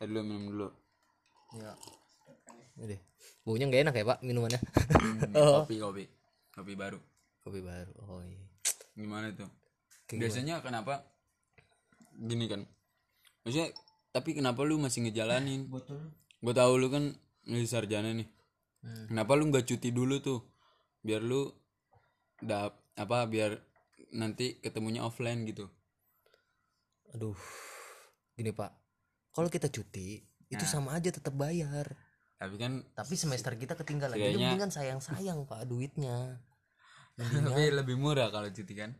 Tadi 0.00 0.08
dulu 0.08 0.20
minum 0.24 0.44
dulu. 0.50 0.68
Ya 1.60 1.72
udah 2.72 3.00
baunya 3.44 3.68
nggak 3.68 3.82
enak 3.84 3.94
ya 4.00 4.04
pak 4.08 4.18
minumannya? 4.24 4.60
Kopi 5.60 5.76
kopi. 5.76 6.04
Kopi 6.56 6.72
baru. 6.72 6.98
Kopi 7.44 7.60
baru 7.60 7.92
oh 8.08 8.22
iya 8.24 8.51
gimana 8.92 9.32
tuh 9.32 9.48
biasanya 10.12 10.60
kenapa? 10.60 11.08
Gini 12.12 12.44
kan. 12.44 12.68
Maksudnya 13.42 13.72
tapi 14.12 14.36
kenapa 14.36 14.60
lu 14.62 14.76
masih 14.76 15.08
ngejalanin? 15.08 15.72
Gue 16.42 16.54
tahu 16.54 16.72
lu 16.76 16.92
kan 16.92 17.16
lagi 17.48 17.68
sarjana 17.68 18.12
nih. 18.12 18.28
Kenapa 19.08 19.32
lu 19.38 19.48
nggak 19.48 19.64
cuti 19.64 19.88
dulu 19.94 20.20
tuh? 20.20 20.40
Biar 21.00 21.24
lu 21.24 21.48
dap 22.42 22.76
apa 22.98 23.24
biar 23.24 23.56
nanti 24.12 24.60
ketemunya 24.60 25.00
offline 25.00 25.48
gitu. 25.48 25.70
Aduh 27.16 27.38
gini 28.36 28.52
pak. 28.52 28.76
Kalau 29.32 29.48
kita 29.48 29.72
cuti 29.72 30.20
itu 30.52 30.64
sama 30.68 30.92
aja 30.92 31.08
tetap 31.08 31.32
bayar. 31.32 31.88
Tapi 32.36 32.60
kan 32.60 32.84
tapi 32.92 33.16
semester 33.16 33.56
kita 33.56 33.72
ketinggalan. 33.80 34.20
Jadi 34.20 34.36
mendingan 34.36 34.68
sayang 34.68 35.00
sayang 35.00 35.48
pak 35.48 35.64
duitnya 35.64 36.36
tapi 37.18 37.62
lebih 37.72 37.96
murah 38.00 38.32
kalau 38.32 38.48
cuti 38.48 38.74
kan? 38.76 38.90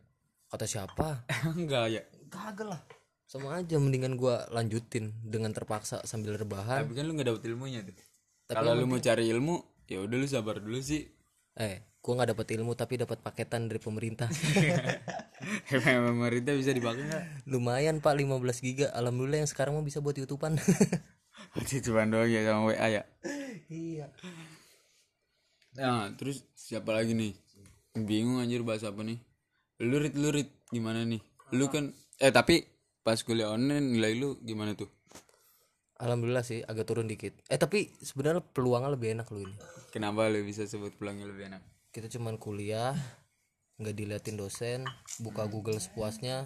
Kata 0.53 0.69
siapa? 0.69 1.25
Enggak 1.57 1.85
ya. 1.89 2.01
Kagak 2.29 2.67
lah. 2.69 2.81
Sama 3.25 3.57
aja 3.57 3.81
mendingan 3.81 4.13
gua 4.13 4.45
lanjutin 4.53 5.09
dengan 5.25 5.49
terpaksa 5.49 6.05
sambil 6.05 6.37
rebahan. 6.37 6.85
Tapi 6.85 6.93
kan 6.93 7.09
lu 7.09 7.17
nggak 7.17 7.33
dapet 7.33 7.43
ilmunya 7.49 7.81
tuh 7.81 7.97
Tapi 8.45 8.61
kalau 8.61 8.77
lu 8.77 8.85
mau 8.85 9.01
cari 9.01 9.25
ilmu 9.33 9.55
ya 9.89 10.05
udah 10.05 10.17
lu 10.21 10.27
sabar 10.29 10.61
dulu 10.61 10.77
sih. 10.77 11.09
Eh 11.57 11.97
gua 12.03 12.21
nggak 12.21 12.37
dapet 12.37 12.47
ilmu 12.53 12.77
tapi 12.77 13.01
dapat 13.01 13.25
paketan 13.25 13.65
dari 13.65 13.81
pemerintah. 13.81 14.29
Pemerintah 15.73 16.53
bisa 16.53 16.71
dipakai 16.71 17.03
nggak? 17.09 17.23
Lumayan 17.49 17.97
pak 17.97 18.13
15 18.13 18.37
giga. 18.61 18.87
Alhamdulillah 18.93 19.41
yang 19.41 19.49
sekarang 19.49 19.73
mah 19.73 19.85
bisa 19.85 19.97
buat 19.99 20.13
youtubean. 20.13 20.61
Berarti 21.57 21.81
cuma 21.81 22.05
doang 22.05 22.29
ya 22.29 22.45
sama 22.45 22.69
WA 22.69 22.87
ya? 22.89 23.03
Iya. 23.69 24.07
Nah, 25.73 26.13
terus 26.13 26.45
siapa 26.53 26.93
lagi 26.93 27.17
nih? 27.17 27.33
Bingung 27.93 28.41
anjir 28.41 28.65
bahas 28.65 28.81
apa 28.81 29.05
nih? 29.05 29.21
Lurit 29.77 30.17
lurit 30.17 30.49
gimana 30.73 31.05
nih? 31.05 31.21
Lu 31.53 31.69
kan 31.69 31.93
eh 32.17 32.33
tapi 32.33 32.65
pas 33.03 33.19
kuliah 33.21 33.53
online 33.53 33.93
nilai 33.93 34.17
lu 34.17 34.39
gimana 34.41 34.73
tuh? 34.73 34.89
alhamdulillah 36.03 36.43
sih 36.43 36.59
agak 36.67 36.83
turun 36.83 37.07
dikit 37.07 37.31
eh 37.47 37.55
tapi 37.55 37.87
sebenarnya 38.03 38.43
peluangnya 38.43 38.91
lebih 38.91 39.15
enak 39.15 39.27
lu 39.31 39.47
ini 39.47 39.55
Kenapa 39.87 40.27
lu 40.27 40.43
bisa 40.43 40.67
sebut 40.67 40.91
pulangnya 40.99 41.29
lebih 41.29 41.47
enak? 41.47 41.61
kita 41.95 42.11
cuman 42.11 42.35
kuliah 42.35 42.91
nggak 43.79 43.95
diliatin 43.95 44.35
dosen 44.35 44.83
buka 45.23 45.47
Google 45.47 45.79
sepuasnya 45.79 46.43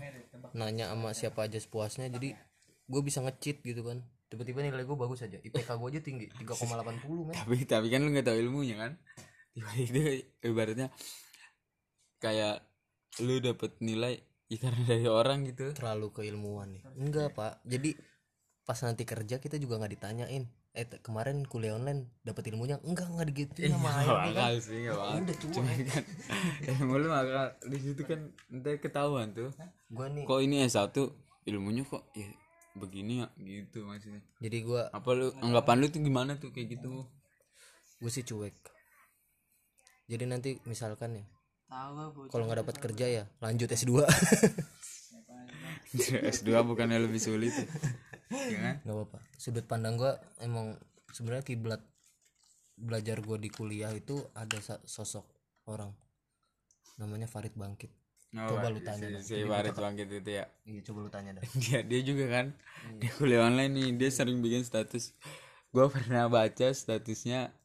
nanya 0.54 0.94
sama 0.94 1.10
siapa 1.18 1.48
aja 1.50 1.58
sepuasnya 1.58 2.12
jadi 2.12 2.38
gue 2.86 3.02
bisa 3.02 3.24
ngecheat 3.26 3.64
gitu 3.66 3.82
kan 3.82 4.04
tiba-tiba 4.30 4.62
nilai 4.62 4.84
gue 4.86 4.98
bagus 5.00 5.26
aja 5.26 5.40
IPK 5.42 5.70
gue 5.74 5.90
aja 5.90 6.02
tinggi 6.06 6.28
3,80 6.38 7.26
men 7.26 7.34
Tapi 7.34 7.58
tapi 7.66 7.88
kan 7.90 8.04
lu 8.04 8.12
nggak 8.14 8.28
tahu 8.28 8.38
ilmunya 8.38 8.76
kan? 8.78 8.92
Tiba-tiba 9.56 10.22
ibaratnya 10.44 10.88
kayak 12.18 12.66
lu 13.24 13.42
dapet 13.42 13.78
nilai 13.82 14.22
ya 14.48 14.58
karena 14.62 14.82
dari 14.92 15.08
orang 15.08 15.48
gitu. 15.48 15.74
terlalu 15.74 16.14
keilmuan 16.14 16.78
nih. 16.78 16.84
Enggak 16.98 17.36
pak. 17.36 17.62
Jadi 17.68 17.96
pas 18.68 18.80
nanti 18.84 19.04
kerja 19.08 19.40
kita 19.40 19.56
juga 19.60 19.80
nggak 19.80 19.94
ditanyain. 19.96 20.46
Eh 20.78 20.86
kemarin 21.02 21.42
kuliah 21.50 21.74
online 21.74 22.22
dapat 22.22 22.54
ilmunya? 22.54 22.78
Enggak 22.86 23.10
nggak 23.10 23.28
digituin 23.34 23.74
sama 23.74 23.90
Gak 23.90 24.02
ayah 24.06 24.18
bakal 24.30 24.54
sih, 24.62 24.78
gak 24.86 24.96
bakal. 24.96 25.50
Cuma 25.50 25.72
kan 25.74 26.04
ilmu 26.78 26.96
lu 27.02 27.08
bakal 27.10 27.46
di 27.66 27.78
situ 27.82 28.02
kan 28.06 28.20
ntar 28.54 28.78
ketahuan 28.78 29.34
tuh. 29.34 29.50
gue 29.90 30.08
nih. 30.14 30.24
Kok 30.30 30.40
ini 30.44 30.56
S1 30.68 30.94
ilmunya 31.48 31.84
kok 31.88 32.04
ya 32.14 32.28
begini 32.78 33.26
ya 33.26 33.28
gitu 33.42 33.90
maksudnya. 33.90 34.22
jadi 34.38 34.58
gue 34.62 34.82
apa 34.94 35.10
lu 35.18 35.34
anggapan 35.42 35.82
lu 35.82 35.88
tuh 35.90 35.98
gimana 35.98 36.38
tuh 36.38 36.54
kayak 36.54 36.78
gitu? 36.78 37.10
Gue 37.98 38.12
sih 38.14 38.22
cuek. 38.22 38.54
Jadi 40.06 40.24
nanti 40.30 40.62
misalkan 40.70 41.18
ya 41.18 41.26
tahu 41.68 42.32
kalau 42.32 42.44
nggak 42.48 42.64
dapat 42.64 42.76
kerja 42.80 43.06
ya 43.06 43.24
lanjut 43.44 43.68
S2 43.68 44.04
S2 46.36 46.52
bukannya 46.68 47.00
lebih 47.00 47.22
sulit 47.22 47.56
ya? 48.32 48.60
Kan? 48.60 48.76
Nggak 48.84 48.96
apa-apa. 48.96 49.20
Sudut 49.40 49.66
pandang 49.66 49.96
gua 49.96 50.20
emang 50.44 50.76
sebenarnya 51.16 51.48
kiblat 51.48 51.82
belajar 52.76 53.24
gua 53.24 53.40
di 53.40 53.50
kuliah 53.50 53.92
itu 53.96 54.20
ada 54.36 54.60
sosok 54.84 55.26
orang. 55.72 55.96
Namanya 57.00 57.30
Farid 57.30 57.56
Bangkit. 57.56 57.92
Coba 58.36 58.68
lu 58.68 58.84
tanya 58.84 59.08
si, 59.24 59.40
si 59.40 59.48
Farid 59.48 59.74
Bangkit 59.74 60.08
itu 60.12 60.32
ya. 60.44 60.46
Iya 60.68 60.82
coba 60.84 61.08
lu 61.08 61.10
tanya 61.10 61.40
dah. 61.40 61.44
Dia 61.56 61.80
dia 61.90 62.02
juga 62.04 62.26
kan. 62.28 62.46
Dia 63.00 63.12
kuliah 63.16 63.48
online 63.48 63.72
nih 63.72 63.88
dia 63.96 64.10
sering 64.12 64.44
bikin 64.44 64.68
status. 64.68 65.16
Gua 65.72 65.88
pernah 65.88 66.28
baca 66.28 66.68
statusnya 66.68 67.56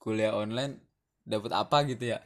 kuliah 0.00 0.32
online 0.32 0.80
dapat 1.26 1.50
apa 1.50 1.82
gitu 1.90 2.14
ya 2.14 2.22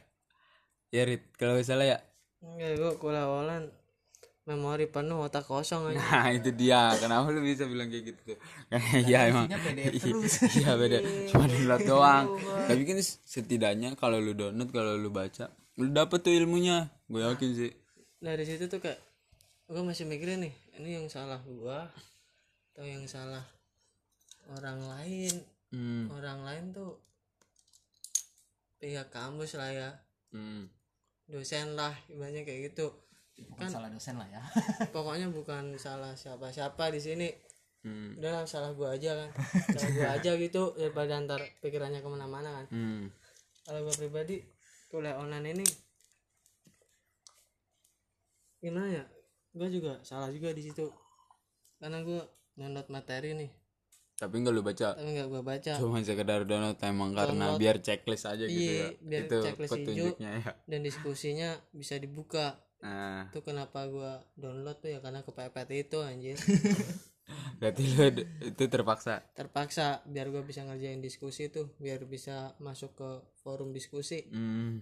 ya 0.91 1.03
Rit 1.07 1.23
kalau 1.39 1.57
salah 1.63 1.87
ya. 1.87 1.97
Enggak 2.43 2.77
gua 2.77 2.91
kuliah 2.99 3.27
online 3.27 3.71
memori 4.41 4.89
penuh 4.89 5.21
otak 5.21 5.45
kosong 5.45 5.93
aja. 5.93 6.01
Nah 6.01 6.27
itu 6.33 6.49
dia. 6.51 6.91
Kenapa 6.99 7.29
lu 7.31 7.39
bisa 7.45 7.63
bilang 7.69 7.87
kayak 7.87 8.13
gitu 8.13 8.21
tuh? 8.35 8.37
Iya 9.07 9.31
emang. 9.31 9.47
Iya 9.47 10.71
beda 10.75 10.99
Cuma 11.29 11.45
download 11.47 11.81
doang. 11.85 12.25
Tapi 12.67 12.81
kan 12.83 12.97
setidaknya 13.05 13.93
Kalau 13.95 14.17
lu 14.17 14.33
download 14.33 14.73
Kalau 14.73 14.97
lu 14.97 15.13
baca 15.13 15.53
Lu 15.77 15.87
dapet 15.93 16.19
tuh 16.25 16.33
ilmunya. 16.33 16.89
Gue 17.07 17.21
yakin 17.23 17.49
sih. 17.53 17.71
Dari 18.21 18.43
situ 18.43 18.67
tuh 18.67 18.81
kayak 18.81 18.99
gua 19.71 19.87
masih 19.87 20.03
mikirin 20.03 20.43
nih 20.43 20.53
ini 20.83 20.99
yang 20.99 21.07
salah 21.07 21.39
gua 21.47 21.87
atau 22.75 22.83
yang 22.83 23.07
salah 23.07 23.45
orang 24.51 24.83
lain. 24.83 25.35
Hmm. 25.71 26.11
orang 26.11 26.43
lain 26.43 26.75
tuh 26.75 26.99
pihak 28.83 29.07
kampus 29.07 29.55
lah 29.55 29.71
ya. 29.71 29.89
Hmm. 30.35 30.67
Dosen 31.31 31.73
lah 31.79 31.95
ibaratnya 32.11 32.43
kayak 32.43 32.75
gitu. 32.75 32.91
Kan 33.57 33.71
salah 33.71 33.87
dosen 33.87 34.19
lah 34.19 34.27
ya. 34.27 34.43
pokoknya 34.95 35.31
bukan 35.31 35.79
salah 35.79 36.13
siapa-siapa 36.13 36.91
di 36.91 36.99
sini. 36.99 37.29
Hmm. 37.81 38.13
udah 38.21 38.29
lah, 38.29 38.45
salah 38.45 38.77
gua 38.77 38.93
aja 38.93 39.17
kan. 39.17 39.29
Salah 39.73 39.89
gua 39.97 40.07
aja 40.19 40.31
gitu 40.37 40.77
daripada 40.77 41.17
antar 41.17 41.41
pikirannya 41.63 42.03
ke 42.03 42.09
mana-mana 42.11 42.61
kan. 42.61 42.65
Hmm. 42.69 43.09
kalau 43.65 43.87
gua 43.87 43.95
pribadi 43.95 44.43
kuliah 44.91 45.17
online 45.17 45.57
ini 45.57 45.65
gimana 48.61 49.01
ya? 49.01 49.05
Gua 49.55 49.67
juga 49.71 49.97
salah 50.05 50.29
juga 50.29 50.53
di 50.53 50.61
situ. 50.61 50.91
Karena 51.81 52.05
gua 52.05 52.21
download 52.53 52.91
materi 52.93 53.33
nih 53.33 53.60
Tapi 54.17 54.35
nggak 54.37 54.53
lu 54.53 54.61
baca. 54.61 54.93
Tapi 54.93 55.09
nggak 55.17 55.27
gua 55.29 55.41
baca. 55.41 55.73
Cuma 55.81 55.97
sekedar 56.01 56.45
download 56.45 56.77
Emang 56.83 57.11
karena 57.13 57.57
biar 57.57 57.81
checklist 57.81 58.29
aja 58.29 58.45
gitu 58.45 58.53
Iya, 58.53 58.77
ya. 58.77 58.87
biar 59.01 59.21
Itu 59.25 59.37
checklist 59.41 59.71
hijau. 59.73 59.85
petunjuknya 59.87 60.29
ya. 60.41 60.51
dan 60.69 60.79
diskusinya 60.85 61.49
bisa 61.73 61.97
dibuka. 61.97 62.59
Nah. 62.81 63.29
Itu 63.29 63.41
kenapa 63.41 63.85
gua 63.89 64.21
download 64.37 64.77
tuh 64.77 64.93
ya 64.93 64.99
karena 65.01 65.21
kepepet 65.21 65.69
itu 65.73 65.97
anjir. 66.01 66.37
Berarti 67.61 67.83
lu 67.85 68.03
itu 68.43 68.63
terpaksa? 68.67 69.21
Terpaksa 69.33 70.01
biar 70.05 70.29
gua 70.29 70.43
bisa 70.43 70.65
ngerjain 70.65 70.99
diskusi 70.99 71.49
tuh 71.49 71.73
biar 71.77 72.05
bisa 72.05 72.53
masuk 72.59 72.93
ke 72.97 73.09
forum 73.41 73.71
diskusi. 73.73 74.25
Hmm. 74.29 74.81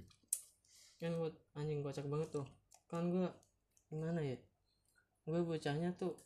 kan 0.99 1.15
gua 1.15 1.31
anjing 1.55 1.79
kocak 1.79 2.03
banget 2.11 2.27
tuh. 2.33 2.47
Kan 2.91 3.07
gua 3.07 3.31
gimana 3.87 4.19
ya? 4.19 4.35
Gua 5.23 5.47
bocahnya 5.47 5.95
tuh 5.95 6.19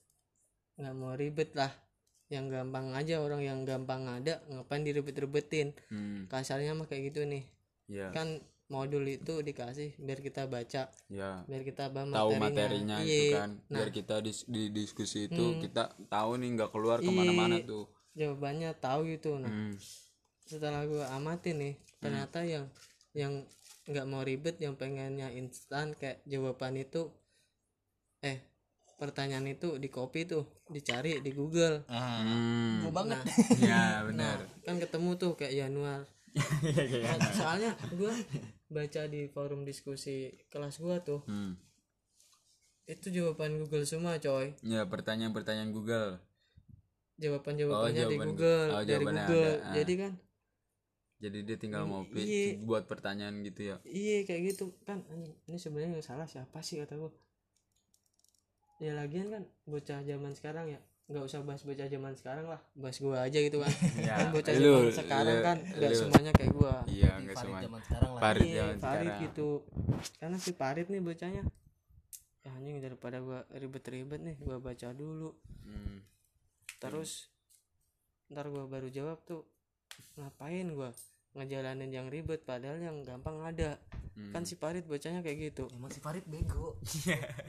nggak 0.74 0.96
mau 0.98 1.14
ribet 1.14 1.54
lah 1.54 1.70
yang 2.34 2.50
gampang 2.50 2.92
aja 2.92 3.22
orang 3.22 3.42
yang 3.42 3.62
gampang 3.62 4.10
ada 4.10 4.42
ngapain 4.50 4.82
diribet-ribetin 4.82 5.78
Hmm. 5.88 6.26
kasarnya 6.26 6.74
mah 6.74 6.86
kayak 6.86 7.14
gitu 7.14 7.22
nih. 7.24 7.46
Ya 7.86 8.10
kan 8.10 8.42
modul 8.66 9.06
itu 9.06 9.40
dikasih 9.40 9.94
biar 9.98 10.18
kita 10.20 10.50
baca. 10.50 10.90
Ya 11.08 11.30
biar 11.46 11.62
kita 11.62 11.94
tahu 11.94 12.32
materinya. 12.36 12.98
itu 13.00 13.30
Iya. 13.30 13.38
kan. 13.38 13.50
Biar 13.70 13.90
kita 13.90 14.16
dis- 14.20 14.48
di 14.48 14.74
diskusi 14.74 15.30
itu 15.30 15.62
kita 15.62 15.84
tahu 16.08 16.32
nih 16.36 16.50
nggak 16.58 16.72
keluar 16.72 16.98
ke 16.98 17.12
mana-mana 17.12 17.62
tuh. 17.62 17.86
Jawabannya 18.14 18.74
tahu 18.76 19.06
gitu. 19.08 19.38
Nah 19.38 19.48
Hmm. 19.48 19.78
setelah 20.44 20.84
gua 20.84 21.06
amatin 21.14 21.56
nih 21.56 21.76
ternyata 22.00 22.42
yang 22.44 22.66
yang 23.14 23.46
nggak 23.84 24.06
mau 24.06 24.22
ribet 24.22 24.58
yang 24.58 24.74
pengennya 24.74 25.30
instan 25.32 25.94
kayak 25.94 26.24
jawaban 26.24 26.76
itu 26.76 27.14
eh 28.22 28.40
pertanyaan 29.04 29.44
itu 29.52 29.76
di 29.76 29.92
copy 29.92 30.24
tuh 30.24 30.48
dicari 30.72 31.20
di 31.20 31.36
Google. 31.36 31.84
Hmm. 31.92 32.88
banget. 32.96 33.20
Ya 33.60 34.00
benar. 34.08 34.48
kan 34.64 34.80
ketemu 34.80 35.20
tuh 35.20 35.36
kayak 35.36 35.68
Januar. 35.68 36.08
Nah, 36.34 37.30
soalnya 37.36 37.76
gua 38.00 38.16
baca 38.72 39.02
di 39.12 39.28
forum 39.28 39.68
diskusi 39.68 40.32
kelas 40.48 40.80
gua 40.80 41.04
tuh 41.04 41.20
Hmm. 41.28 41.60
itu 42.88 43.12
jawaban 43.12 43.60
Google 43.60 43.84
semua 43.84 44.16
coy. 44.24 44.56
Ya 44.64 44.88
pertanyaan-pertanyaan 44.88 45.76
Google. 45.76 46.24
Jawaban 47.20 47.60
jawabannya 47.60 48.04
di 48.08 48.16
jawaban- 48.16 48.28
Google 48.34 48.68
oh, 48.72 48.84
dari 48.88 49.06
Google. 49.06 49.52
ada, 49.54 49.68
ah. 49.68 49.74
jadi 49.76 49.94
kan 50.00 50.14
jadi 51.24 51.40
dia 51.48 51.56
tinggal 51.56 51.88
mau 51.88 52.04
iya. 52.20 52.60
buat 52.60 52.84
pertanyaan 52.84 53.40
gitu 53.48 53.72
ya? 53.72 53.76
Iya 53.88 54.28
kayak 54.28 54.42
gitu. 54.52 54.76
Kan 54.84 55.08
ini 55.48 55.56
sebenarnya 55.56 56.00
yang 56.00 56.04
salah 56.04 56.28
siapa 56.28 56.60
sih? 56.60 56.80
kata 56.84 57.00
gua 57.00 57.12
ya 58.78 58.94
lagian 58.94 59.30
kan 59.30 59.44
bocah 59.64 60.00
zaman 60.02 60.32
sekarang 60.34 60.68
ya 60.70 60.80
nggak 61.04 61.20
usah 61.20 61.44
bahas 61.44 61.62
bocah 61.62 61.84
zaman 61.86 62.16
sekarang 62.16 62.46
lah. 62.48 62.62
Bahas 62.74 62.96
gua 62.98 63.28
aja 63.28 63.36
gitu 63.38 63.60
kan. 63.60 63.68
Ya, 64.08 64.16
kan 64.18 64.28
bocah 64.32 64.54
lu- 64.56 64.88
zaman 64.88 64.94
sekarang 64.96 65.36
lu- 65.36 65.46
kan 65.46 65.58
nggak 65.60 65.92
semuanya 65.94 66.32
kayak 66.32 66.52
gua. 66.56 66.74
Iya 66.88 67.12
nggak 67.20 67.36
Farid 67.36 67.44
semua 67.46 67.60
zaman 67.62 67.82
sekarang 67.84 68.10
lah. 68.10 68.22
Farid 68.24 68.46
iya 68.48 68.56
zaman 68.56 68.78
Farid 68.80 69.04
sekarang. 69.04 69.24
gitu. 69.28 69.50
Karena 70.18 70.38
si 70.40 70.52
Farid 70.54 70.88
nih 70.88 71.02
bocahnya. 71.02 71.44
Ya 72.44 72.52
anjing 72.52 72.78
daripada 72.80 73.18
gua 73.20 73.40
ribet-ribet 73.52 74.20
nih 74.20 74.36
gua 74.40 74.58
baca 74.58 74.90
dulu. 74.92 75.32
Hmm. 75.64 76.00
terus 76.80 77.32
ntar 78.28 78.52
gue 78.52 78.60
baru 78.68 78.92
jawab 78.92 79.24
tuh 79.24 79.48
ngapain 80.20 80.68
gue 80.68 80.90
ngejalanin 81.32 81.88
yang 81.88 82.12
ribet 82.12 82.44
padahal 82.44 82.76
yang 82.76 83.08
gampang 83.08 83.40
ada 83.40 83.80
kan 84.30 84.44
si 84.44 84.54
Farid 84.54 84.86
bacanya 84.86 85.20
kayak 85.20 85.52
gitu. 85.52 85.66
Emang 85.72 85.90
si 85.90 85.98
Farid 85.98 86.26
bego. 86.26 86.78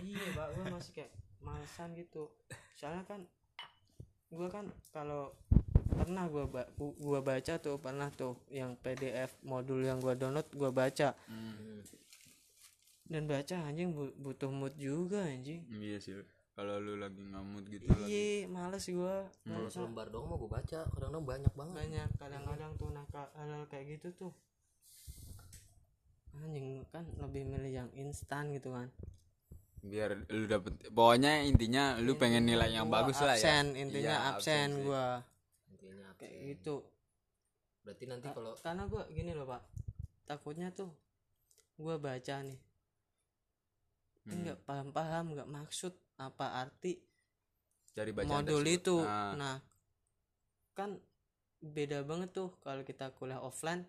Iya. 0.00 0.32
Pak 0.32 0.48
gue 0.52 0.64
masih 0.70 0.92
kayak 0.92 1.12
malesan 1.38 1.92
gitu. 1.92 2.32
Soalnya 2.74 3.04
kan 3.04 3.20
gue 4.28 4.48
kan 4.48 4.64
kalau 4.90 5.36
pernah 5.94 6.26
gue 6.26 6.42
ba 6.44 6.66
gua 6.98 7.20
baca 7.20 7.54
tuh 7.56 7.78
pernah 7.78 8.10
tuh 8.10 8.34
yang 8.50 8.74
PDF 8.74 9.38
modul 9.42 9.78
yang 9.80 10.00
gue 10.00 10.14
download 10.14 10.48
gue 10.50 10.70
baca. 10.70 11.12
Dan 13.04 13.28
baca 13.28 13.56
anjing 13.62 13.92
bu- 13.92 14.16
butuh 14.16 14.48
mood 14.48 14.72
juga 14.74 15.22
anjing. 15.22 15.60
Iya 15.68 16.00
sih 16.00 16.16
kalau 16.54 16.78
lu 16.78 16.94
lagi 16.96 17.18
ngamut 17.18 17.66
gitu 17.66 17.82
lagi 17.90 18.06
iya 18.06 18.46
males 18.46 18.86
gue 18.86 19.16
kalau 19.42 19.66
selembar 19.66 20.06
doang 20.06 20.30
mau 20.30 20.38
gue 20.38 20.46
baca 20.46 20.86
kadang-kadang 20.86 21.26
banyak 21.26 21.52
banget. 21.52 21.74
Banyak 21.76 22.08
kadang-kadang 22.16 22.70
tuh 22.74 22.88
nakal 22.90 23.26
hal 23.34 23.66
kayak 23.66 23.98
gitu 23.98 24.08
tuh 24.14 24.32
anjing 26.42 26.82
kan 26.90 27.04
lebih 27.20 27.42
milih 27.46 27.72
yang 27.72 27.88
instan 27.94 28.50
gitu 28.50 28.74
kan. 28.74 28.90
Biar 29.84 30.16
lu 30.32 30.48
dapet 30.48 30.72
pokoknya 30.90 31.44
intinya 31.44 32.00
lu 32.00 32.16
pengen 32.16 32.48
nilai 32.48 32.72
yang 32.72 32.88
Gua 32.88 33.04
bagus 33.04 33.20
lah 33.20 33.36
ya. 33.36 33.44
absen 33.44 33.64
intinya 33.76 34.14
Iya, 34.16 34.28
absen 34.34 34.68
sih. 34.72 34.82
gua. 34.88 35.06
Intinya 35.70 36.04
apa 36.10 36.18
kayak 36.24 36.34
gitu. 36.56 36.76
Berarti 37.84 38.04
nanti 38.08 38.26
kalau 38.32 38.56
karena 38.56 38.82
gua 38.88 39.04
gini 39.12 39.32
loh 39.36 39.46
pak. 39.46 39.62
Takutnya 40.24 40.72
tuh 40.72 40.88
gua 41.76 42.00
baca 42.00 42.36
nih. 42.40 42.58
Hmm. 44.24 44.40
nggak 44.40 44.64
paham-paham 44.64 45.36
nggak 45.36 45.50
maksud 45.52 45.92
apa 46.16 46.64
arti 46.64 46.96
cari 47.92 48.08
bacaan 48.08 48.40
modul 48.40 48.64
itu. 48.64 49.04
Ah, 49.04 49.36
nah 49.36 49.60
kan 50.72 50.96
beda 51.60 52.00
banget 52.08 52.32
tuh 52.32 52.56
kalau 52.64 52.80
kita 52.88 53.12
kuliah 53.12 53.36
offline 53.36 53.84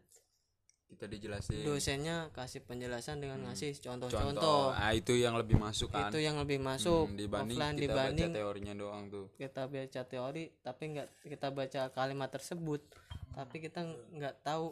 kita 0.86 1.06
dijelasin. 1.10 1.66
Dosennya 1.66 2.30
kasih 2.32 2.64
penjelasan 2.64 3.20
dengan 3.20 3.42
ngasih 3.50 3.76
contoh. 3.82 4.08
Contoh-contoh 4.08 4.72
ah 4.72 4.94
itu 4.94 5.18
yang 5.18 5.36
lebih 5.36 5.58
masuk 5.58 5.92
kan? 5.92 6.08
Itu 6.08 6.22
yang 6.22 6.38
lebih 6.40 6.62
masuk. 6.62 7.10
Hmm, 7.12 7.18
dibanding 7.18 7.58
offline 7.58 7.76
kita 7.76 7.84
dibanding 7.92 8.30
baca 8.32 8.38
teorinya 8.40 8.74
doang 8.78 9.04
tuh. 9.12 9.26
kita 9.36 9.62
baca 9.68 10.02
teori 10.06 10.44
tapi 10.62 10.84
nggak 10.96 11.08
kita 11.26 11.48
baca 11.52 11.82
kalimat 11.92 12.30
tersebut. 12.32 12.82
Tapi 13.36 13.56
kita 13.60 13.82
nggak 14.16 14.36
tahu 14.46 14.72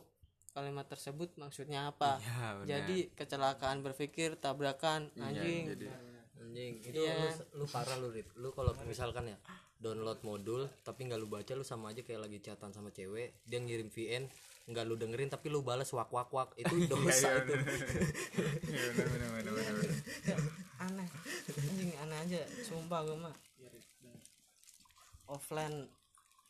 kalimat 0.54 0.86
tersebut 0.86 1.34
maksudnya 1.36 1.90
apa. 1.90 2.22
Iya, 2.22 2.48
benar. 2.62 2.66
jadi 2.70 2.98
kecelakaan 3.18 3.78
berpikir 3.82 4.38
tabrakan 4.38 5.10
anjing. 5.18 5.74
jadi. 5.76 5.88
Anjing 6.38 6.74
itu 6.86 7.02
Iya. 7.02 7.34
lu, 7.56 7.64
lu 7.64 7.66
parah 7.66 7.98
lu 7.98 8.14
Rit. 8.14 8.28
lu 8.38 8.54
kalau 8.54 8.76
misalkan 8.86 9.32
ya 9.32 9.38
download 9.80 10.22
modul 10.24 10.70
tapi 10.86 11.08
nggak 11.10 11.20
lu 11.20 11.28
baca 11.28 11.52
lu 11.56 11.66
sama 11.66 11.92
aja 11.92 12.04
kayak 12.06 12.24
lagi 12.24 12.40
chatan 12.40 12.72
sama 12.72 12.92
cewek 12.92 13.36
dia 13.44 13.60
ngirim 13.60 13.92
VN 13.92 14.28
nggak 14.64 14.84
lu 14.88 14.96
dengerin 14.96 15.28
tapi 15.28 15.52
lu 15.52 15.60
balas 15.60 15.92
wak 15.92 16.08
wak 16.08 16.32
wak 16.32 16.56
itu. 16.62 16.88
dosa 16.88 17.30
itu 17.44 17.54
aneh. 20.84 21.08
Anjing 21.48 21.92
aneh 22.00 22.18
aja. 22.20 22.42
Sumpah 22.64 23.00
gue 23.08 23.18
mah. 23.18 23.36
Offline 25.28 25.88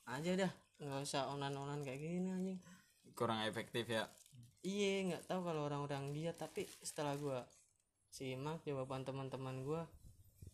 aja 0.09 0.32
dah. 0.45 0.51
Nggak 0.82 0.99
usah 1.05 1.30
onan 1.32 1.53
onan 1.53 1.86
kayak 1.86 2.01
gini 2.01 2.30
anjing. 2.34 2.59
Kurang 3.14 3.45
efektif 3.45 3.86
ya. 3.88 4.09
Iya 4.64 5.14
nggak 5.14 5.24
tahu 5.28 5.41
kalau 5.43 5.68
orang-orang 5.68 6.16
dia 6.16 6.32
tapi 6.34 6.66
setelah 6.82 7.20
gua 7.20 7.43
simak 8.14 8.64
jawaban 8.64 9.03
teman-teman 9.03 9.66
gua 9.66 9.84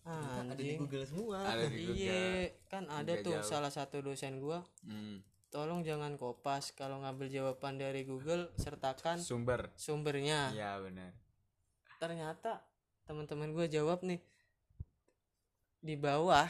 ah, 0.08 0.42
ada 0.42 0.58
di 0.58 0.74
anjing. 0.76 0.80
Google 0.82 1.06
semua. 1.06 1.38
Ada 1.46 1.66
di 1.70 1.78
Google. 1.86 1.96
iya 1.96 2.50
kan 2.68 2.84
ada 2.90 3.14
tuh 3.22 3.38
jauh. 3.38 3.46
salah 3.46 3.72
satu 3.72 4.02
dosen 4.02 4.42
gua. 4.42 4.66
Hmm. 4.84 5.22
Tolong 5.50 5.82
jangan 5.82 6.14
kopas 6.16 6.70
kalau 6.74 7.02
ngambil 7.02 7.30
jawaban 7.30 7.82
dari 7.82 8.06
Google 8.06 8.54
sertakan 8.58 9.18
sumber. 9.18 9.74
sumbernya. 9.74 10.54
Iya 10.54 10.78
benar. 10.82 11.12
Ternyata 11.98 12.62
teman-teman 13.10 13.50
gua 13.52 13.66
jawab 13.66 14.06
nih 14.06 14.22
di 15.82 15.98
bawah 15.98 16.46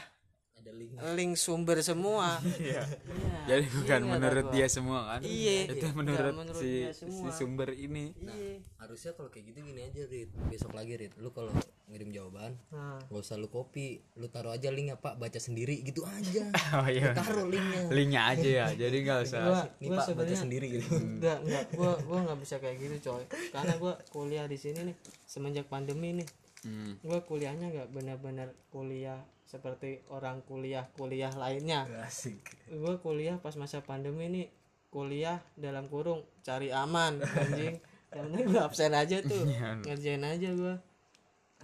ada 0.60 0.72
link. 0.76 0.90
Link 1.16 1.32
sumber 1.40 1.78
semua. 1.80 2.36
Iya. 2.60 2.84
Iya, 2.84 3.56
jadi 3.56 3.64
iya 3.66 3.72
bukan 3.72 4.00
nggak 4.04 4.20
menurut 4.20 4.46
gua. 4.46 4.54
dia 4.54 4.66
semua 4.68 5.00
kan? 5.08 5.20
Iya, 5.24 5.52
itu 5.72 5.86
nggak 5.88 5.96
menurut, 5.96 6.34
menurut 6.36 6.60
si, 6.60 6.70
si 6.92 7.28
sumber 7.32 7.70
ini. 7.72 8.12
Iya. 8.20 8.60
Harusnya 8.76 9.12
kalau 9.16 9.32
kayak 9.32 9.50
gitu 9.50 9.58
gini 9.64 9.80
aja 9.80 10.02
Rit. 10.06 10.30
Besok 10.52 10.76
lagi 10.76 10.92
Rit. 11.00 11.16
Lu 11.16 11.32
kalau 11.32 11.50
ngirim 11.90 12.14
jawaban 12.14 12.54
nah. 12.70 13.02
gak 13.02 13.18
usah 13.18 13.34
lu 13.40 13.50
copy. 13.50 14.04
Lu 14.20 14.30
taruh 14.30 14.52
aja 14.54 14.68
linknya 14.70 15.00
pak. 15.00 15.16
Baca 15.16 15.40
sendiri 15.40 15.80
gitu 15.82 16.04
aja. 16.06 16.52
Oh 16.78 16.86
iya. 16.86 17.10
Taruh 17.16 17.48
linknya. 17.48 17.80
Linknya 17.90 18.22
aja 18.30 18.48
ya 18.62 18.66
jadi 18.76 18.96
nggak 19.02 19.18
usah. 19.26 19.40
gua 19.42 19.62
nih 19.80 19.88
gua 19.90 19.98
pak. 20.04 20.14
Baca 20.14 20.34
sendiri 20.36 20.66
gitu. 20.70 20.86
Enggak, 20.94 21.38
enggak. 21.42 21.64
Gua 21.74 21.92
gua 22.06 22.18
nggak 22.28 22.38
bisa 22.44 22.56
kayak 22.62 22.76
gitu, 22.78 23.10
coy. 23.10 23.24
Karena 23.50 23.74
gua 23.80 23.98
kuliah 24.14 24.46
di 24.46 24.58
sini 24.60 24.92
nih 24.92 24.96
semenjak 25.26 25.66
pandemi 25.66 26.22
nih. 26.22 26.28
Hmm. 26.62 27.00
Gua 27.02 27.24
kuliahnya 27.24 27.72
nggak 27.72 27.88
benar-benar 27.90 28.54
kuliah 28.70 29.18
seperti 29.50 29.98
orang 30.14 30.46
kuliah-kuliah 30.46 31.34
lainnya. 31.34 31.90
asik 32.06 32.38
Gua 32.70 33.02
kuliah 33.02 33.34
pas 33.42 33.58
masa 33.58 33.82
pandemi 33.82 34.30
nih 34.30 34.46
kuliah 34.94 35.42
dalam 35.58 35.90
kurung 35.90 36.22
cari 36.46 36.70
aman 36.70 37.18
anjing. 37.18 37.82
Yang 38.14 38.26
penting 38.30 38.46
gua 38.46 38.62
absen 38.70 38.94
aja 38.94 39.18
tuh. 39.26 39.42
Ngerjain 39.82 40.22
aja 40.22 40.48
gua. 40.54 40.74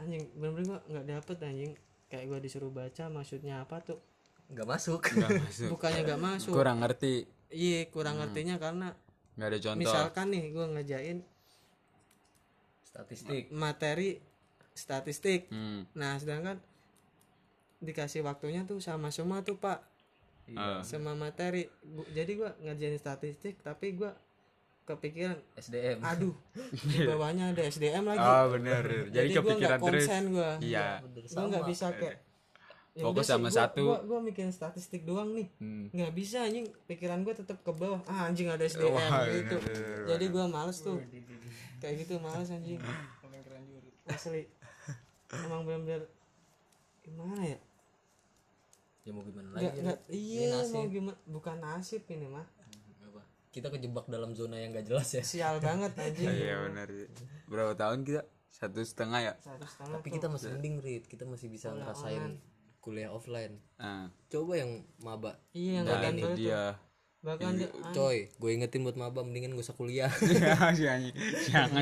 Anjing, 0.03 0.27
bener-bener 0.35 0.67
gua 0.67 0.81
nggak 0.91 1.07
dapet 1.15 1.37
anjing. 1.47 1.73
Kayak 2.11 2.25
gua 2.27 2.39
disuruh 2.43 2.73
baca 2.75 3.07
maksudnya 3.07 3.63
apa 3.63 3.79
tuh? 3.87 4.03
nggak 4.47 4.63
masuk 4.63 5.03
nggak 5.03 5.43
masuk 5.43 5.69
Bukannya 5.75 6.01
nggak 6.07 6.23
masuk. 6.23 6.55
kurang 6.55 6.79
ngerti 6.79 7.27
Iya, 7.51 7.91
kurang 7.91 8.23
ngertinya 8.23 8.63
karena 8.63 8.95
nggak 9.35 9.49
ada 9.51 9.59
contoh 9.59 9.83
misalkan 9.83 10.27
nih 10.31 10.45
gua 10.55 10.67
ngerjain 10.71 11.19
statistik 12.87 13.51
materi 13.51 14.23
statistik. 14.71 15.49
hmm. 15.51 15.99
Nah, 15.99 16.21
sedangkan 16.21 16.61
dikasih 17.79 18.21
waktunya 18.21 18.63
tuh 18.63 18.79
sama 18.79 19.09
semua 19.09 19.41
tuh, 19.41 19.57
Pak. 19.57 19.81
Ah. 20.53 20.79
Sama 20.81 21.13
materi. 21.13 21.67
Gu- 21.81 22.09
Jadi 22.09 22.33
gua 22.35 22.55
ngerjain 22.59 22.95
statistik 22.95 23.59
tapi 23.61 23.93
gua 23.93 24.15
kepikiran 24.85 25.35
SDM 25.57 25.99
aduh 25.99 26.31
di 26.87 27.03
bawahnya 27.03 27.51
ada 27.51 27.59
SDM 27.61 28.07
lagi. 28.07 28.23
oh 28.23 28.47
bener 28.49 29.11
jadi, 29.11 29.35
gua 29.35 29.43
kepikiran 29.43 29.59
nggak 29.59 29.81
terus 29.83 30.07
konsen 30.07 30.23
gua. 30.31 30.51
iya 30.61 31.03
Gua 31.03 31.45
nggak 31.49 31.67
bisa 31.67 31.87
kayak 31.93 32.17
Ya 32.95 33.03
Fokus 33.03 33.19
sih, 33.21 33.33
sama 33.35 33.43
gua- 33.45 33.59
satu. 33.59 33.83
Gua, 33.85 33.99
gua 34.07 34.19
mikirin 34.23 34.49
statistik 34.49 35.03
doang 35.03 35.35
nih. 35.35 35.51
Hmm. 35.59 35.91
nggak 35.91 36.13
bisa 36.13 36.39
anjing 36.41 36.65
pikiran 36.87 37.21
gue 37.21 37.35
tetap 37.35 37.59
ke 37.61 37.69
bawah 37.69 37.99
ah 38.07 38.25
anjing 38.25 38.47
ada 38.47 38.63
SDM 38.63 38.95
Wah, 38.95 39.27
gitu 39.27 39.59
bener, 39.59 39.75
bener, 39.75 40.07
jadi 40.07 40.25
gue 40.31 40.45
males 40.47 40.79
tuh 40.79 40.99
kayak 41.77 41.95
gitu 42.01 42.15
males 42.17 42.47
anjing 42.49 42.79
asli 44.07 44.47
emang 45.37 45.67
bener-bener 45.67 46.07
gimana 47.07 47.39
ya? 47.41 47.59
Ya 49.03 49.11
mau 49.15 49.23
gimana 49.23 49.49
lagi 49.55 49.79
nggak 49.79 49.99
Rit? 50.03 50.11
iya 50.11 50.43
Ini 50.43 50.55
nasib. 50.59 50.75
mau 50.75 50.85
gimana? 50.87 51.19
Bukan 51.25 51.57
nasib 51.57 52.03
ini 52.11 52.27
mah 52.27 52.47
Apa? 53.01 53.23
kita 53.49 53.71
kejebak 53.71 54.07
dalam 54.07 54.35
zona 54.35 54.59
yang 54.59 54.75
gak 54.75 54.85
jelas 54.85 55.09
ya? 55.09 55.23
Sial 55.23 55.63
banget 55.63 55.95
anjing. 55.95 56.27
Iya 56.27 56.67
benar. 56.67 56.89
Berapa 57.47 57.73
tahun 57.73 58.03
kita? 58.03 58.23
Satu 58.51 58.81
setengah 58.81 59.21
ya? 59.23 59.33
Satu 59.39 59.63
setengah 59.63 60.01
tapi 60.01 60.09
kita 60.11 60.27
masih 60.27 60.49
mending 60.51 60.77
Rit. 60.81 61.05
Kita 61.07 61.23
masih 61.23 61.47
bisa 61.47 61.71
ngerasain 61.71 62.43
kuliah 62.81 63.11
offline. 63.11 63.59
Nah, 63.77 64.11
coba 64.27 64.53
yang 64.57 64.83
maba. 64.99 65.39
Iya 65.51 65.83
yang 65.83 65.85
nah 65.87 66.03
itu 66.07 66.23
tuh. 66.23 66.35
dia 66.35 66.63
bahkan 67.27 67.59
dia 67.59 67.67
coy 67.91 68.31
gue 68.31 68.51
ingetin 68.53 68.81
buat 68.81 68.95
maba 68.95 69.21
mendingan 69.21 69.51
gak 69.53 69.67
usah 69.67 69.75
kuliah. 69.75 70.07
Jangan 70.23 70.73
jangan 70.73 71.11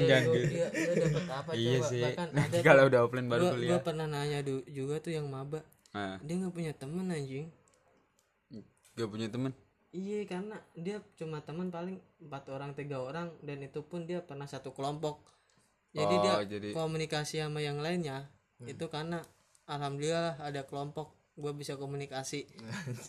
jangan 0.00 0.22
gitu 0.32 0.48
iya 0.50 0.66
iya 0.72 0.92
dapat 0.98 1.24
apa 1.28 1.50
iya 1.52 1.76
coba. 1.76 1.88
sih. 1.92 2.00
Bahkan 2.00 2.26
ada 2.26 2.36
nanti 2.40 2.56
kalau 2.62 2.82
udah 2.88 3.00
offline 3.02 3.28
baru 3.28 3.42
gue 3.42 3.52
kuliah. 3.54 3.78
pernah 3.78 4.06
nanya 4.06 4.40
du- 4.40 4.64
juga 4.66 4.96
tuh 4.98 5.12
yang 5.12 5.28
maba. 5.28 5.60
Nah, 5.92 6.16
dia 6.18 6.34
nggak 6.34 6.50
punya 6.50 6.72
temen 6.72 7.06
anjing. 7.06 7.46
Gak 8.94 9.06
punya 9.06 9.28
temen? 9.28 9.52
Iya 9.90 10.24
karena 10.24 10.56
dia 10.74 10.98
cuma 11.14 11.38
teman 11.38 11.68
paling 11.68 11.94
empat 12.18 12.48
orang 12.48 12.72
tiga 12.72 12.98
orang 12.98 13.30
dan 13.40 13.60
itu 13.60 13.78
pun 13.80 14.02
dia 14.02 14.18
pernah 14.20 14.42
satu 14.44 14.70
kelompok. 14.70 15.22
Jadi 15.92 16.10
Oh, 16.10 16.22
dia 16.24 16.34
jadi- 16.48 16.72
komunikasi 16.72 17.38
sama 17.38 17.60
yang 17.60 17.78
lainnya 17.78 18.26
itu 18.60 18.86
karena 18.88 19.22
alhamdulillah 19.64 20.40
ada 20.40 20.62
kelompok 20.62 21.14
gue 21.34 21.52
bisa 21.52 21.74
komunikasi. 21.74 22.46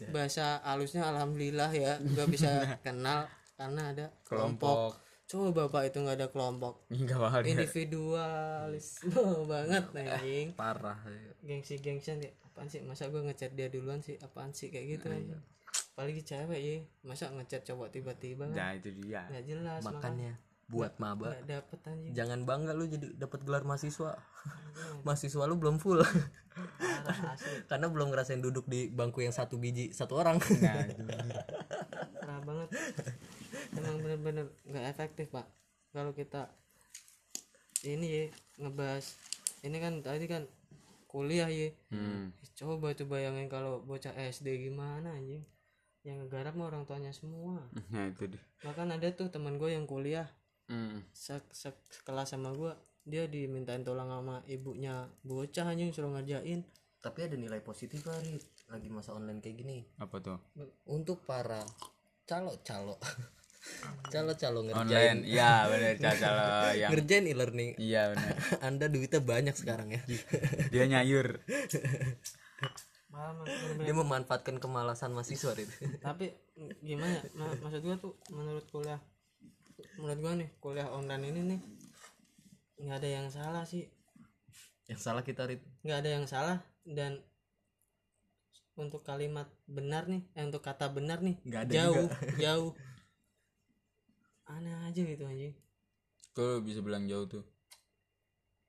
Bahasa 0.09 0.59
halusnya 0.63 1.05
alhamdulillah 1.05 1.69
ya 1.69 1.97
gue 1.97 2.25
bisa 2.25 2.49
kenal 2.85 3.29
karena 3.55 3.93
ada 3.93 4.05
kelompok. 4.25 4.97
Coba 5.25 5.65
bapak 5.65 5.89
itu 5.89 5.97
nggak 5.99 6.17
ada 6.21 6.27
kelompok. 6.29 6.85
Nggak 6.89 7.17
bakal 7.17 7.41
individualisme 7.45 9.09
banget 9.51 9.83
anjing. 9.97 10.47
Parah 10.53 10.97
gengsi 11.41 11.77
gengsian 11.77 12.21
ya. 12.21 12.29
Apaan 12.45 12.67
sih? 12.67 12.81
Masa 12.81 13.09
gue 13.09 13.21
ngechat 13.21 13.53
dia 13.53 13.67
duluan 13.67 14.01
sih? 14.01 14.17
Apaan 14.21 14.53
sih? 14.53 14.69
Kayak 14.69 15.01
gitu 15.01 15.07
Iya. 15.11 15.21
aja 15.21 15.37
apalagi 15.95 16.27
cewek 16.27 16.59
ya. 16.59 16.75
Masa 17.07 17.31
ngechat 17.31 17.63
cowok 17.63 17.87
tiba-tiba 17.87 18.51
kan? 18.51 18.55
Nah 18.55 18.71
itu 18.75 18.91
dia. 18.91 19.27
Nggak 19.31 19.43
jelas 19.47 19.81
makanya. 19.81 19.95
makannya 19.95 20.33
buat 20.65 20.97
maba. 20.97 21.37
nggak 21.37 21.45
dapet 21.45 21.79
anjing. 21.85 22.11
Jangan 22.17 22.39
bangga 22.43 22.73
lu 22.73 22.89
jadi 22.89 23.13
dapat 23.15 23.45
gelar 23.45 23.61
mahasiswa. 23.61 24.17
Mahasiswa 25.05 25.43
lu 25.45 25.55
belum 25.61 25.77
full. 25.77 26.01
Karena 27.69 27.85
belum 27.85 28.09
ngerasain 28.09 28.41
duduk 28.41 28.65
di 28.65 28.89
bangku 28.89 29.21
yang 29.21 29.35
satu 29.35 29.61
biji 29.61 29.93
satu 29.93 30.17
orang. 30.17 30.41
Parah 32.19 32.41
banget. 32.41 32.69
Emang 33.77 33.95
bener-bener 34.01 34.45
nggak 34.65 34.85
efektif 34.89 35.29
pak. 35.29 35.45
Kalau 35.93 36.11
kita 36.11 36.49
ini 37.85 38.07
ya 38.09 38.25
ngebahas 38.57 39.05
ini 39.61 39.77
kan 39.77 40.01
tadi 40.01 40.25
kan 40.25 40.43
kuliah 41.05 41.47
ya 41.47 41.69
Hmm. 41.93 42.33
coba 42.57 42.91
tuh 42.91 43.05
bayangin 43.05 43.47
kalau 43.47 43.85
bocah 43.85 44.11
SD 44.17 44.65
gimana 44.65 45.13
anjing. 45.13 45.45
Yang 46.01 46.25
ngegarap 46.25 46.53
mah 46.57 46.73
orang 46.73 46.85
tuanya 46.85 47.13
semua. 47.13 47.61
Nah 47.93 48.09
itu 48.09 48.29
deh. 48.33 48.41
bahkan 48.65 48.89
ada 48.89 49.05
tuh 49.13 49.29
teman 49.29 49.61
gue 49.61 49.69
yang 49.69 49.85
kuliah 49.85 50.25
Hmm. 50.65 51.05
se- 51.09 51.45
se- 51.51 51.85
sekelas 51.91 52.25
sama 52.27 52.49
gue 52.51 52.73
dia 53.03 53.25
dimintain 53.25 53.79
tolong 53.79 54.07
sama 54.07 54.41
ibunya 54.45 55.05
bocah 55.21 55.67
anjing 55.67 55.89
suruh 55.89 56.09
ngerjain 56.11 56.65
tapi 56.97 57.19
ada 57.21 57.35
nilai 57.35 57.61
positif 57.61 58.01
Farid 58.01 58.41
lagi 58.65 58.89
masa 58.89 59.13
online 59.13 59.37
kayak 59.37 59.57
gini 59.57 59.85
Apa 59.95 60.17
tuh? 60.19 60.41
untuk 60.85 61.21
para 61.21 61.61
calo 62.25 62.57
calo 62.59 62.97
calo 64.07 64.33
calo 64.33 64.59
Online. 64.59 64.73
ngerjain 64.75 65.17
Iya 65.23 65.51
benar 65.67 65.93
calo 66.17 66.41
yang. 66.81 66.89
ngerjain 66.91 67.25
e-learning 67.27 67.71
Iya 67.77 68.01
benar. 68.09 68.33
anda 68.67 68.85
duitnya 68.87 69.21
banyak 69.21 69.53
sekarang 69.53 69.89
ya 69.91 70.01
Dia 70.73 70.85
nyayur. 70.87 71.45
dia 73.79 73.93
memanfaatkan 73.93 74.57
kemalasan 74.57 75.09
mahasiswa 75.09 75.55
itu 75.55 75.71
tapi 75.99 76.35
gimana 76.81 77.15
ya, 77.15 77.23
ma- 77.33 77.55
maksud 77.59 77.79
gue 77.79 77.95
tuh 77.97 78.11
menurut 78.29 78.65
kuliah 78.67 78.99
menurut 79.99 80.19
gue 80.19 80.33
nih 80.43 80.49
kuliah 80.59 80.89
online 80.91 81.23
ini 81.31 81.41
nih 81.55 81.61
nggak 82.85 82.97
ada 82.99 83.09
yang 83.09 83.27
salah 83.31 83.63
sih. 83.63 83.87
Yang 84.85 85.01
salah 85.01 85.23
kita 85.23 85.47
Rit. 85.47 85.63
Nggak 85.81 85.97
ada 86.03 86.09
yang 86.11 86.25
salah 86.27 86.57
dan 86.85 87.23
untuk 88.75 89.01
kalimat 89.07 89.47
benar 89.65 90.11
nih 90.11 90.27
eh, 90.35 90.43
untuk 90.43 90.59
kata 90.59 90.91
benar 90.91 91.23
nih 91.23 91.39
Nggak 91.47 91.61
ada 91.63 91.73
jauh 91.73 92.07
jauh. 92.43 92.71
Aneh 94.45 94.75
aja 94.85 95.01
gitu 95.01 95.23
anjing. 95.25 95.55
Kok 96.35 96.61
bisa 96.67 96.83
bilang 96.83 97.07
jauh 97.07 97.25
tuh? 97.25 97.45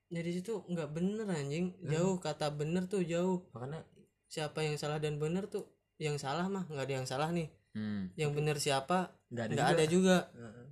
jadi 0.07 0.31
situ 0.31 0.63
nggak 0.71 0.95
bener 0.95 1.27
anjing. 1.27 1.75
Jauh 1.83 2.23
kata 2.23 2.55
bener 2.55 2.87
tuh 2.87 3.03
jauh. 3.03 3.43
Makanya 3.51 3.83
siapa 4.31 4.63
yang 4.63 4.79
salah 4.79 5.03
dan 5.03 5.19
bener 5.19 5.51
tuh 5.51 5.67
yang 5.99 6.15
salah 6.15 6.47
mah 6.47 6.63
nggak 6.71 6.87
ada 6.87 6.95
yang 7.03 7.09
salah 7.09 7.31
nih. 7.35 7.51
Hmm. 7.77 8.09
yang 8.17 8.33
bener 8.33 8.57
siapa 8.57 9.13
nggak 9.29 9.45
ada 9.45 9.53
nggak 9.53 9.69
juga. 9.69 9.77
ada 9.77 9.85
juga. 9.85 10.17
Heeh. 10.33 10.66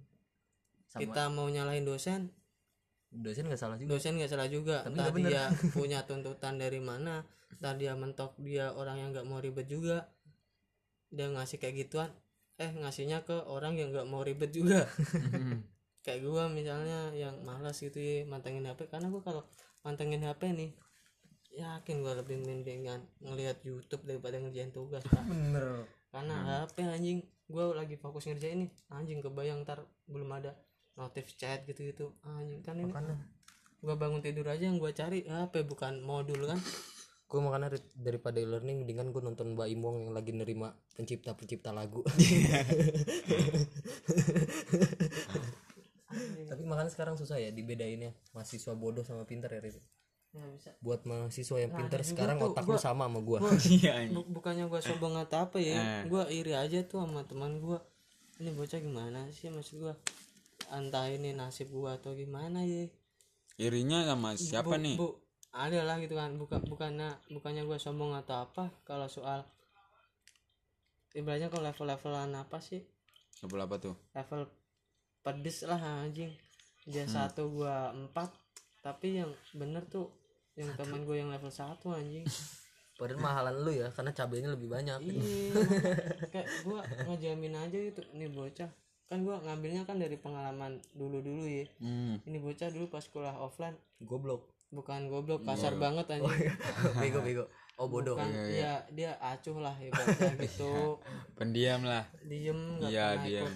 Sama. 0.95 1.03
Kita 1.03 1.23
mau 1.27 1.51
nyalahin 1.51 1.83
dosen. 1.83 2.31
Dosen 3.11 3.51
nggak 3.51 3.59
salah 3.59 3.77
juga. 3.79 3.91
Dosen 3.91 4.15
nggak 4.15 4.31
salah 4.31 4.47
juga. 4.47 4.87
Tapi 4.87 4.95
entah 4.95 5.11
dia 5.11 5.43
punya 5.77 5.99
tuntutan 6.07 6.55
dari 6.55 6.79
mana 6.79 7.27
entah 7.55 7.75
dia 7.75 7.95
mentok 7.95 8.35
dia 8.43 8.71
orang 8.75 9.03
yang 9.03 9.09
nggak 9.11 9.27
mau 9.27 9.43
ribet 9.43 9.67
juga. 9.67 10.07
Dia 11.11 11.31
ngasih 11.35 11.59
kayak 11.59 11.75
gituan. 11.87 12.11
Eh 12.63 12.71
ngasihnya 12.71 13.27
ke 13.27 13.35
orang 13.51 13.75
yang 13.75 13.91
nggak 13.91 14.07
mau 14.07 14.23
ribet 14.23 14.55
juga. 14.55 14.87
Kayak 16.05 16.21
gua 16.29 16.53
misalnya 16.53 17.17
yang 17.17 17.33
malas 17.49 17.81
gitu 17.81 17.97
ya 17.97 18.29
mantengin 18.29 18.69
HP 18.69 18.93
karena 18.93 19.09
gua 19.09 19.25
kalau 19.25 19.43
mantengin 19.81 20.21
HP 20.21 20.53
nih 20.53 20.71
yakin 21.57 22.05
gua 22.05 22.13
lebih 22.21 22.45
mendingan 22.45 23.09
ngelihat 23.25 23.65
YouTube 23.65 24.05
daripada 24.05 24.37
ngerjain 24.37 24.69
tugas 24.69 25.01
pak 25.01 25.25
bener. 25.25 25.89
Karena 26.13 26.61
HP 26.69 26.85
anjing 26.85 27.25
gua 27.49 27.73
lagi 27.73 27.97
fokus 27.97 28.29
ngerjain 28.29 28.69
nih. 28.69 28.71
Anjing 28.93 29.25
kebayang 29.25 29.65
ntar 29.65 29.81
belum 30.05 30.29
ada 30.29 30.53
notif 30.95 31.35
chat 31.35 31.63
gitu 31.65 31.83
gitu 31.85 32.05
anjing 32.23 32.61
kan 32.61 32.75
ini 32.75 32.87
makanya. 32.87 33.17
gua 33.79 33.95
bangun 33.95 34.21
tidur 34.21 34.47
aja 34.47 34.63
yang 34.63 34.77
gua 34.77 34.91
cari 34.91 35.23
HP 35.23 35.63
bukan 35.65 36.01
modul 36.01 36.45
kan? 36.45 36.59
Gue 37.25 37.41
makanya 37.41 37.67
daripada 37.95 38.39
e-learning 38.39 38.81
mendingan 38.81 39.11
gue 39.11 39.19
nonton 39.19 39.53
Mbak 39.53 39.67
Imong 39.69 39.97
yang 39.99 40.13
lagi 40.13 40.31
nerima 40.31 40.71
pencipta 40.95 41.35
pencipta 41.35 41.73
lagu 41.73 42.05
tapi 46.45 46.63
makanya 46.63 46.87
sekarang 46.89 47.15
susah 47.17 47.37
ya 47.37 47.51
dibedainnya. 47.51 48.15
Mahasiswa 48.31 48.73
bodoh 48.73 49.03
sama 49.03 49.25
pintar 49.25 49.51
ya 49.51 49.59
Rit. 49.59 49.83
ya 50.31 50.47
bisa. 50.49 50.71
Buat 50.79 51.03
mahasiswa 51.05 51.57
yang 51.57 51.73
pintar 51.73 52.01
juga 52.01 52.11
sekarang 52.13 52.37
tuh, 52.39 52.51
otak 52.53 52.65
lu 52.65 52.71
gua- 52.71 52.83
sama 52.83 53.05
sama 53.07 53.19
gua. 53.21 53.39
Iya. 53.73 53.95
Bu- 54.11 54.31
bukannya 54.31 54.67
gua 54.67 54.79
sombong 54.79 55.15
atau 55.17 55.39
apa 55.45 55.59
ya 55.59 55.75
Eh. 55.75 56.03
gua 56.07 56.27
iri 56.29 56.55
aja 56.55 56.83
tuh 56.83 57.03
sama 57.03 57.23
teman 57.25 57.59
gua. 57.59 57.83
Ini 58.37 58.51
bocah 58.53 58.79
gimana 58.79 59.27
sih 59.31 59.47
maksud 59.49 59.81
gua 59.81 59.95
entah 60.73 61.11
ini 61.11 61.37
nasib 61.37 61.69
gua 61.69 62.01
atau 62.01 62.17
gimana 62.17 62.65
ya. 62.65 62.89
Irinya 63.61 64.03
sama 64.03 64.35
siapa 64.35 64.75
bu, 64.75 64.83
nih? 64.83 64.97
bu 64.97 65.09
ada 65.55 65.87
lah 65.87 65.97
gitu 66.01 66.15
kan. 66.17 66.35
Bukan 66.35 66.65
bukannya 66.67 67.13
bukannya 67.31 67.63
gua 67.67 67.79
sombong 67.79 68.17
atau 68.17 68.43
apa. 68.47 68.73
Kalau 68.83 69.07
soal 69.07 69.45
ibaratnya 71.15 71.49
kalau 71.53 71.65
level-levelan 71.69 72.35
apa 72.35 72.59
sih? 72.59 72.83
Level 73.43 73.61
apa 73.61 73.77
tuh? 73.79 73.95
level 74.15 74.49
pedes 75.23 75.63
lah 75.65 75.79
anjing. 76.05 76.33
Dia 76.85 77.07
Hmm. 77.07 77.15
satu 77.15 77.49
gua 77.53 77.95
empat. 77.95 78.33
Tapi 78.85 79.17
yang 79.23 79.33
bener 79.57 79.87
tuh 79.89 80.13
yang 80.55 80.71
teman 80.77 81.03
gue 81.03 81.17
yang 81.19 81.33
level 81.33 81.49
satu 81.51 81.95
anjing. 81.95 82.23
Padahal 82.99 83.19
mahalan 83.19 83.57
lu 83.65 83.73
ya 83.75 83.91
karena 83.91 84.15
cabenya 84.15 84.55
lebih 84.55 84.71
banyak. 84.71 84.99
Iya 85.03 85.51
kayak 86.35 86.49
gua 86.63 86.85
ngejamin 87.09 87.55
aja 87.59 87.79
gitu. 87.79 88.03
Ini 88.15 88.27
bocah 88.31 88.71
kan 89.05 89.21
gua 89.21 89.37
ngambilnya 89.39 89.85
kan 89.85 89.97
dari 89.97 90.17
pengalaman 90.17 90.79
dulu 90.93 91.21
dulu 91.21 91.45
ya. 91.45 91.65
Hmm. 91.77 92.19
ini 92.23 92.39
bocah 92.39 92.69
dulu 92.69 92.89
pas 92.89 93.05
kuliah 93.05 93.37
offline. 93.37 93.77
Goblok. 94.01 94.49
Bukan 94.69 95.07
goblok 95.07 95.45
kasar 95.45 95.77
banget 95.77 96.09
anjing. 96.11 96.51
Bego 97.01 97.21
bego. 97.21 97.45
Oh 97.75 97.87
bodoh. 97.87 98.15
Kan 98.15 98.31
iya 98.49 98.83
dia 98.89 99.15
acuh 99.19 99.59
lah 99.59 99.75
ibaratnya 99.77 100.35
gitu. 100.45 100.99
Pendiam 101.35 101.83
lah. 101.83 102.07
diem 102.23 102.55
nggak 102.79 102.89
Iya 102.89 103.07
pernah 103.09 103.25
dia. 103.25 103.43
ikut 103.43 103.55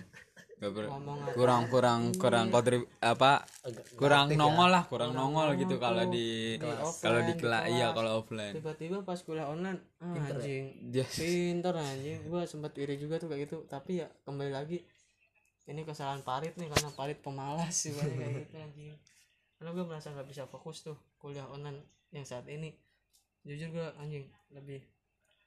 Gak 0.59 0.75
ber- 0.75 0.91
ngomong 0.91 1.19
kurang 1.39 1.63
kurang 1.71 2.01
kurang 2.13 2.47
kontrib 2.51 2.83
apa? 2.99 3.47
Kurang 3.95 4.27
nongol 4.35 4.75
lah 4.75 4.83
kurang 4.85 5.15
nongol 5.15 5.55
gitu 5.55 5.79
kalau 5.79 6.03
di 6.11 6.59
kalau 6.99 7.23
di 7.23 7.35
kelas 7.39 7.71
iya 7.71 7.95
kalau 7.95 8.19
offline. 8.19 8.59
Tiba-tiba 8.59 9.07
pas 9.07 9.23
kuliah 9.23 9.47
online 9.47 9.79
ah, 10.03 10.19
anjing 10.19 10.91
Dia- 10.91 11.07
pinter 11.07 11.71
anjing. 11.73 12.27
Gua 12.27 12.43
sempet 12.43 12.75
iri 12.77 12.99
juga 12.99 13.23
tuh 13.23 13.31
kayak 13.31 13.47
gitu. 13.47 13.57
Tapi 13.65 14.03
ya 14.03 14.11
kembali 14.23 14.51
lagi 14.51 14.83
ini 15.69 15.85
kesalahan 15.85 16.25
Parit 16.25 16.57
nih 16.57 16.73
karena 16.73 16.91
Parit 16.97 17.21
pemalas 17.21 17.77
sih 17.77 17.93
banyak 17.93 18.17
kayak 18.17 18.33
gitu 18.49 18.57
anjing. 18.65 18.97
Karena 19.61 19.71
gue 19.77 19.85
merasa 19.85 20.09
nggak 20.17 20.29
bisa 20.29 20.43
fokus 20.49 20.81
tuh 20.81 20.97
kuliah 21.21 21.45
online 21.45 21.85
yang 22.11 22.25
saat 22.25 22.49
ini. 22.49 22.73
Jujur 23.45 23.69
gue 23.71 23.87
anjing 24.01 24.25
lebih 24.51 24.81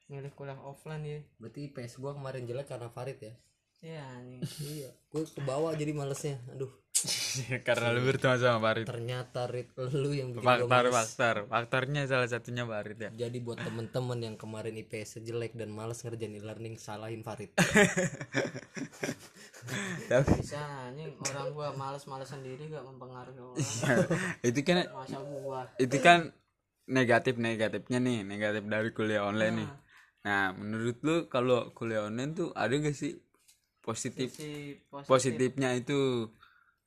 milih 0.06 0.32
kuliah 0.34 0.58
offline 0.62 1.02
ya. 1.02 1.20
Berarti 1.40 1.72
PS 1.72 1.96
gua 1.98 2.12
kemarin 2.12 2.44
jelek 2.44 2.68
karena 2.68 2.92
Farid 2.92 3.18
ya? 3.18 3.34
Iya 3.82 4.02
anjing. 4.18 4.42
Iya 4.62 4.90
gue 5.10 5.22
kebawa 5.26 5.74
jadi 5.74 5.92
malesnya. 5.96 6.38
Aduh 6.54 6.81
karena 7.66 7.86
lu 7.94 8.00
berteman 8.06 8.38
sama 8.38 8.58
Farid 8.62 8.86
ternyata 8.86 9.50
Rit 9.50 9.74
lu 9.74 10.14
yang 10.14 10.30
bikin 10.34 10.46
faktor 10.46 10.84
males. 10.88 10.94
faktor. 10.94 11.36
Faktornya 11.50 12.02
salah 12.06 12.28
satunya 12.30 12.62
Farid 12.62 12.98
ya. 12.98 13.10
Jadi 13.26 13.38
buat 13.42 13.58
temen-temen 13.58 14.18
yang 14.22 14.36
kemarin 14.38 14.78
IPS 14.78 15.22
jelek 15.26 15.58
dan 15.58 15.74
males 15.74 15.98
ngerjain 16.02 16.34
e-learning 16.38 16.78
salahin 16.78 17.26
Farid 17.26 17.50
tapi 20.10 20.42
bisa 20.42 20.58
anjing. 20.90 21.14
Orang 21.22 21.54
gua 21.54 21.70
males-males 21.74 22.26
sendiri 22.26 22.66
gak 22.66 22.82
mempengaruhi 22.82 23.38
orang. 23.38 23.58
Itu 24.48 24.60
kan 24.66 24.90
masa 24.90 25.18
gua. 25.22 25.70
itu 25.78 25.96
kan 26.02 26.34
negatif 26.90 27.38
negatifnya 27.38 28.02
nih 28.02 28.26
negatif 28.26 28.66
dari 28.66 28.90
kuliah 28.90 29.22
online 29.22 29.54
nih. 29.62 29.70
Nah. 30.26 30.50
Menurut 30.54 30.98
lu 31.06 31.16
kalau 31.30 31.70
kuliah 31.74 32.10
online 32.10 32.34
tuh 32.34 32.48
ada 32.54 32.74
gak 32.74 32.94
sih 32.94 33.18
positif 33.82 34.30
si 34.30 34.78
positif. 34.86 35.10
positifnya 35.10 35.74
itu 35.74 36.30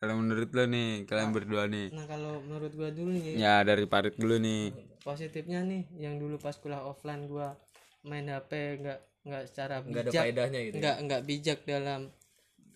kalau 0.06 0.16
menurut 0.16 0.48
lu 0.48 0.64
nih 0.68 0.90
kalian 1.04 1.30
berdua 1.32 1.64
nih. 1.66 1.90
nah 1.90 2.06
kalau 2.06 2.38
menurut 2.40 2.72
gua 2.72 2.90
dulu 2.90 3.10
nih. 3.12 3.34
Ya 3.36 3.60
dari 3.62 3.84
Farid 3.84 4.14
dulu 4.16 4.38
nih. 4.38 4.70
Positifnya 5.02 5.62
nih 5.62 5.90
yang 5.96 6.16
dulu 6.16 6.38
pas 6.38 6.54
kuliah 6.54 6.80
offline 6.80 7.26
gua 7.26 7.58
main 8.02 8.24
HP 8.24 8.52
nggak 8.80 9.00
nggak 9.24 9.44
secara 9.48 9.82
nggak 9.82 9.98
ada 10.00 10.12
bijak 10.12 10.22
faedahnya 10.24 10.60
gitu 10.62 10.76
nggak 10.78 10.96
nggak 11.02 11.22
bijak 11.26 11.60
dalam 11.66 12.02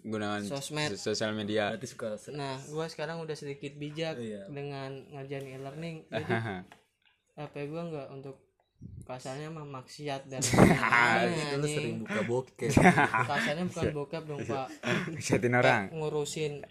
gunakan 0.01 0.41
Sosmed. 0.41 0.89
sos- 0.89 1.05
sosial 1.07 1.31
media. 1.31 1.69
Berarti 1.69 1.85
suka 1.87 2.17
nah 2.31 2.57
gua 2.67 2.85
sekarang 2.85 3.19
udah 3.19 3.33
sedikit 3.33 3.75
bijak 3.75 4.17
Iya. 4.17 4.49
dengan 4.49 4.89
ngerjain 5.11 5.45
e-learning 5.47 5.95
jadi 6.09 6.65
HP 7.35 7.53
gua 7.69 7.83
nggak 7.85 8.07
untuk 8.11 8.35
kasarnya 9.03 9.51
mah 9.51 9.67
maksiat 9.67 10.25
dan 10.25 10.39
anjing. 11.51 11.61
sering 11.67 11.95
buka 11.99 12.21
bokep. 12.23 12.71
Kasarnya 13.27 13.65
bukan 13.67 13.85
bokap 13.91 14.23
dong 14.23 14.39
pak. 14.41 14.67
Orang. 15.51 15.83
Ngurusin 15.91 16.63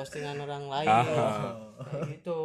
postingan 0.00 0.36
orang 0.46 0.64
lain. 0.66 0.88
Oh. 0.88 1.76
kayak 1.80 2.08
gitu. 2.10 2.38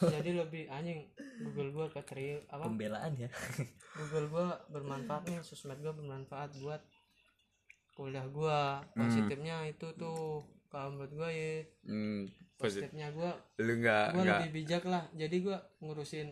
Jadi 0.00 0.30
lebih 0.32 0.62
anjing 0.66 1.06
Google 1.40 1.70
gua 1.70 1.86
keteri 1.88 2.38
apa? 2.46 2.66
Pembelaan 2.66 3.12
ya. 3.14 3.28
Google 3.98 4.26
gua 4.28 4.46
bermanfaat 4.68 5.26
nih 5.26 5.42
sosmed 5.42 5.78
gua 5.78 5.90
bermanfaat 5.92 6.54
buat 6.58 6.82
kuliah 7.92 8.26
gua. 8.26 8.80
Positifnya 8.94 9.66
itu 9.66 9.90
tuh 9.94 10.42
kalau 10.68 10.94
menurut 10.94 11.12
gua 11.12 11.28
ya. 11.28 11.66
Hmm, 11.82 12.30
positif 12.54 12.86
positifnya 12.88 13.10
gua 13.10 13.30
lu 13.58 13.72
nggak 13.78 14.06
gua 14.10 14.22
nggak 14.22 14.40
lebih 14.46 14.52
bijak 14.54 14.84
lah. 14.86 15.04
Jadi 15.12 15.36
gua 15.42 15.58
ngurusin 15.78 16.28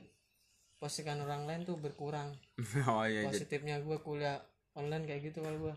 postingan 0.78 1.18
orang 1.20 1.42
lain 1.44 1.62
tuh 1.66 1.74
berkurang. 1.76 2.30
Oh 2.86 3.02
iya 3.02 3.26
jadi- 3.26 3.30
positifnya 3.30 3.76
gua 3.82 3.98
kuliah 3.98 4.38
online 4.74 5.04
kayak 5.04 5.30
gitu 5.30 5.42
kalau 5.42 5.58
gua 5.58 5.74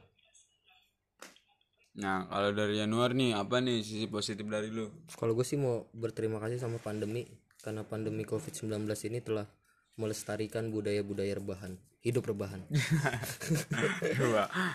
nah 1.92 2.24
kalau 2.32 2.56
dari 2.56 2.80
Januar 2.80 3.12
nih 3.12 3.36
apa 3.36 3.60
nih 3.60 3.84
sisi 3.84 4.08
positif 4.08 4.48
dari 4.48 4.72
lu? 4.72 4.88
Kalau 5.16 5.36
gue 5.36 5.44
sih 5.44 5.60
mau 5.60 5.92
berterima 5.92 6.40
kasih 6.40 6.60
sama 6.60 6.80
pandemi 6.80 7.28
karena 7.60 7.84
pandemi 7.84 8.24
COVID-19 8.24 8.88
ini 9.12 9.20
telah 9.22 9.46
melestarikan 10.00 10.72
budaya-budaya 10.72 11.36
rebahan, 11.38 11.78
hidup 12.02 12.32
rebahan. 12.32 12.64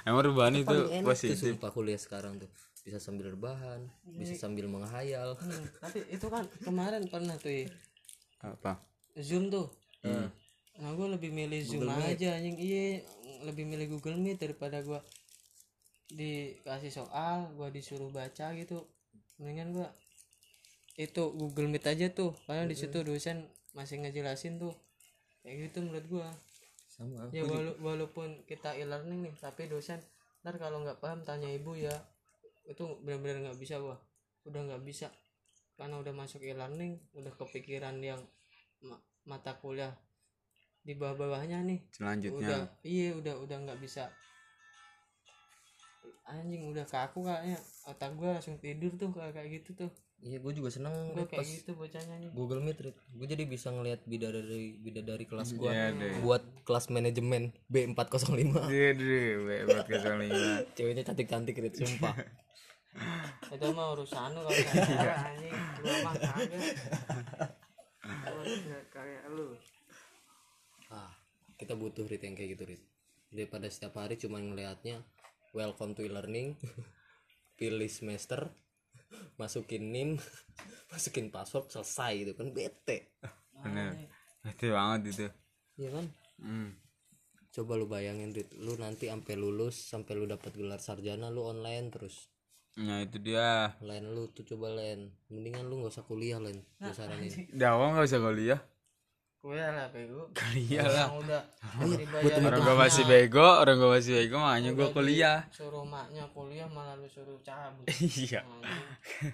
Emang 0.06 0.22
rebahan 0.22 0.54
itu 0.54 0.68
Paling 0.68 0.92
enak 0.92 1.02
tuh 1.02 1.08
positif. 1.08 1.56
sumpah 1.56 1.70
kuliah 1.72 1.98
sekarang 1.98 2.38
tuh. 2.38 2.50
Bisa 2.86 3.02
sambil 3.02 3.34
rebahan, 3.34 3.90
bisa 4.06 4.38
sambil 4.38 4.70
menghayal. 4.70 5.34
Hmm, 5.34 5.64
tapi 5.82 6.06
itu 6.06 6.26
kan 6.30 6.46
kemarin 6.62 7.02
pernah 7.10 7.34
tuh 7.34 7.50
ya, 7.50 7.66
apa? 8.46 8.78
Zoom 9.18 9.50
tuh. 9.50 9.66
Nah 10.78 10.92
gua 10.94 11.16
lebih 11.16 11.34
milih 11.34 11.64
zoom 11.66 11.90
aja 11.90 12.38
anjing. 12.38 12.54
Iya 12.60 13.02
lebih 13.42 13.66
milih 13.66 13.98
Google 13.98 14.20
Meet 14.20 14.46
daripada 14.46 14.78
gua 14.86 15.02
dikasih 16.08 16.92
soal 16.92 17.50
gua 17.54 17.68
disuruh 17.68 18.08
baca 18.08 18.54
gitu. 18.54 18.86
Mendingan 19.36 19.72
gua 19.72 19.88
itu 20.96 21.22
Google 21.32 21.68
Meet 21.68 21.84
aja 21.86 22.06
tuh 22.08 22.32
karena 22.46 22.64
di 22.64 22.76
situ 22.78 22.98
dosen 23.02 23.44
masih 23.72 24.00
ngejelasin 24.00 24.56
tuh. 24.56 24.72
Kayak 25.42 25.70
gitu 25.70 25.78
menurut 25.84 26.06
gua. 26.08 26.28
Sama. 26.88 27.28
ya 27.28 27.44
wala- 27.44 27.76
walaupun 27.78 28.28
kita 28.48 28.72
e-learning 28.72 29.28
nih 29.28 29.34
tapi 29.36 29.68
dosen 29.68 30.00
ntar 30.40 30.56
kalau 30.56 30.80
nggak 30.80 30.96
paham 30.96 31.20
tanya 31.22 31.50
ibu 31.50 31.76
ya. 31.76 31.92
Itu 32.64 32.96
benar-benar 33.04 33.50
nggak 33.50 33.58
bisa 33.60 33.76
gua. 33.76 34.00
Udah 34.44 34.64
nggak 34.64 34.82
bisa. 34.82 35.12
Karena 35.76 36.00
udah 36.00 36.14
masuk 36.16 36.40
e-learning 36.40 36.96
udah 37.12 37.32
kepikiran 37.36 38.00
yang 38.00 38.16
ma- 38.80 38.96
mata 39.28 39.52
kuliah 39.60 39.92
di 40.80 40.96
bawah-bawahnya 40.96 41.60
nih. 41.66 41.80
Udah 41.84 41.92
selanjutnya 41.92 42.58
iya 42.80 43.08
udah 43.12 43.34
udah 43.44 43.56
nggak 43.68 43.80
bisa 43.82 44.08
anjing 46.26 46.62
udah 46.66 46.84
kaku 46.86 47.22
kayaknya 47.22 47.58
otak 47.86 48.10
gua 48.18 48.34
langsung 48.38 48.58
tidur 48.58 48.90
tuh 48.98 49.14
kayak 49.14 49.32
kayak 49.34 49.50
gitu 49.62 49.86
tuh 49.86 49.90
Iya, 50.16 50.40
gue 50.40 50.52
juga 50.56 50.72
seneng 50.72 51.12
gua 51.12 51.22
Rit, 51.22 51.28
kayak 51.28 51.44
pas 51.44 51.48
gitu 51.60 51.72
bocahnya 51.76 52.16
nih 52.16 52.30
Google 52.32 52.64
Meet. 52.64 52.78
Gue 53.12 53.26
jadi 53.28 53.44
bisa 53.44 53.68
ngelihat 53.68 54.00
bidadari 54.08 54.80
bidadari 54.80 55.28
kelas 55.28 55.52
gue 55.52 55.68
Iya 55.68 55.92
deh. 55.92 56.24
buat 56.24 56.40
kelas 56.64 56.88
manajemen 56.88 57.52
B405. 57.68 58.32
Iya 58.72 58.90
deh, 58.96 59.28
buat 59.68 59.84
kesel 59.84 60.16
lima. 60.16 60.64
Ceweknya 60.76 61.04
cantik-cantik 61.04 61.60
Rit, 61.60 61.76
sumpah. 61.76 62.16
itu 63.52 63.66
mah 63.76 63.92
urusan 63.92 64.32
lu 64.32 64.40
kalau 64.40 64.56
anjing 65.20 65.52
mah 66.00 66.14
kagak 66.16 66.64
Gua 68.00 68.42
nggak 68.48 68.84
kayak 68.88 69.22
lu 69.28 69.52
ah, 70.88 71.12
kita 71.60 71.76
butuh 71.76 72.08
Rit 72.08 72.24
yang 72.24 72.32
kayak 72.32 72.56
gitu 72.56 72.64
Rit. 72.72 72.82
Daripada 73.28 73.68
setiap 73.68 74.00
hari 74.00 74.16
cuma 74.16 74.40
ngelihatnya 74.40 75.04
welcome 75.56 75.96
to 75.96 76.04
e-learning, 76.04 76.52
pilih 77.56 77.88
semester, 77.88 78.52
masukin 79.40 79.88
NIM, 79.88 80.20
masukin 80.92 81.32
password 81.32 81.72
selesai 81.72 82.12
gitu 82.20 82.32
kan 82.36 82.52
bete. 82.52 83.16
Bener. 83.64 83.96
Betul 84.44 84.76
banget 84.76 85.00
itu. 85.16 85.26
Iya 85.80 85.88
kan? 85.96 86.06
Hmm. 86.44 86.76
Coba 87.56 87.80
lu 87.80 87.88
bayangin 87.88 88.36
Rit, 88.36 88.52
lu 88.60 88.76
nanti 88.76 89.08
sampai 89.08 89.32
lulus, 89.32 89.80
sampai 89.80 90.12
lu 90.12 90.28
dapat 90.28 90.52
gelar 90.52 90.76
sarjana 90.76 91.32
lu 91.32 91.48
online 91.48 91.88
terus. 91.88 92.28
Nah 92.76 93.00
itu 93.00 93.16
dia. 93.16 93.72
Lain 93.80 94.12
lu 94.12 94.28
tuh 94.36 94.44
coba 94.44 94.76
lain. 94.76 95.08
Mendingan 95.32 95.64
lu 95.64 95.80
nggak 95.80 95.96
usah 95.96 96.04
kuliah 96.04 96.36
lain. 96.36 96.60
Gue 96.76 96.92
saranin. 96.92 97.32
Dawa 97.48 97.96
nggak 97.96 98.04
usah 98.12 98.20
kuliah. 98.20 98.60
Kuliah 99.38 99.70
lah 99.70 99.86
bego 99.88 100.26
Kuliah 100.30 100.82
lah. 100.82 101.08
udah 101.12 101.42
Orang 102.42 102.62
gua 102.62 102.76
masih 102.76 103.04
bego, 103.04 103.46
orang 103.56 103.76
gua 103.76 103.90
masih 103.94 104.12
bego, 104.16 104.36
makanya 104.36 104.70
gua 104.72 104.88
kuliah. 104.90 105.38
suruh 105.50 105.82
maknya 105.82 106.26
kuliah 106.30 106.66
malah 106.66 106.94
lu 106.94 107.06
suruh 107.06 107.38
cabut 107.40 107.86
Iya. 108.18 108.42
Anjing. 108.42 109.32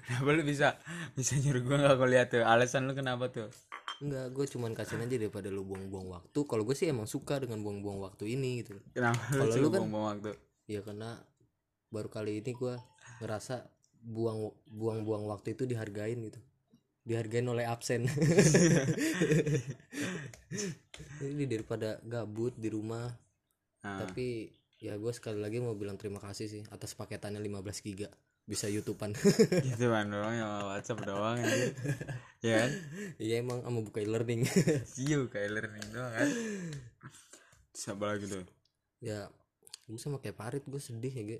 Kenapa 0.00 0.28
lu 0.30 0.42
bisa 0.42 0.78
bisa 1.12 1.34
nyuruh 1.36 1.62
gua 1.62 1.76
nggak 1.80 1.96
kuliah 1.96 2.24
tuh? 2.24 2.42
Alasan 2.42 2.86
lu 2.86 2.94
kenapa 2.94 3.26
tuh? 3.28 3.50
Enggak, 3.96 4.26
gue 4.28 4.46
cuman 4.48 4.70
kasihin 4.70 5.02
aja 5.02 5.16
daripada 5.16 5.48
lu 5.48 5.62
buang-buang 5.62 6.10
waktu. 6.10 6.38
Kalau 6.44 6.62
gue 6.62 6.74
sih 6.74 6.86
emang 6.86 7.06
suka 7.06 7.38
dengan 7.38 7.62
buang-buang 7.62 8.02
waktu 8.02 8.26
ini 8.28 8.60
gitu. 8.60 8.74
Kenapa 8.90 9.22
lu 9.30 9.38
Kalau 9.38 9.46
lu 9.46 9.54
suruh 9.54 9.68
kan- 9.68 9.78
buang-buang 9.80 10.06
waktu? 10.12 10.30
Ya 10.66 10.80
karena 10.80 11.10
baru 11.88 12.08
kali 12.08 12.38
ini 12.38 12.52
gue 12.52 12.74
ngerasa 13.20 13.70
buang 14.02 14.50
buang-buang 14.66 15.24
waktu 15.24 15.54
itu 15.54 15.64
dihargain 15.64 16.18
gitu. 16.20 16.42
Dihargain 17.04 17.44
oleh 17.44 17.68
absen. 17.68 18.08
Jadi 21.20 21.44
daripada 21.44 22.00
gabut 22.00 22.56
di 22.56 22.72
rumah. 22.72 23.12
Nah. 23.84 24.04
Tapi 24.04 24.48
ya 24.80 24.96
gue 24.96 25.12
sekali 25.12 25.38
lagi 25.40 25.60
mau 25.60 25.76
bilang 25.76 26.00
terima 26.00 26.18
kasih 26.20 26.48
sih 26.48 26.62
atas 26.72 26.96
paketannya 26.96 27.40
15 27.40 27.86
giga 27.86 28.08
bisa 28.44 28.68
youtubean 28.68 29.16
gitu 29.72 29.88
kan 29.88 30.04
doang 30.04 30.36
ya 30.36 30.68
WhatsApp 30.68 31.04
doang. 31.08 31.40
Ya 32.44 32.68
kan? 32.68 32.70
iya 33.16 33.40
emang 33.40 33.64
sama 33.64 33.80
buka 33.80 34.04
e-learning 34.04 34.44
Iya 35.08 35.24
kayak 35.32 35.50
learning 35.52 35.86
doang 35.92 36.12
kan. 36.12 36.28
Siapa 37.72 38.04
lagi 38.04 38.28
tuh? 38.28 38.44
ya 39.04 39.28
gue 39.84 40.00
sama 40.00 40.16
kayak 40.16 40.40
Parit 40.40 40.64
gue 40.64 40.80
sedih 40.80 41.12
ya 41.12 41.22
ge 41.28 41.38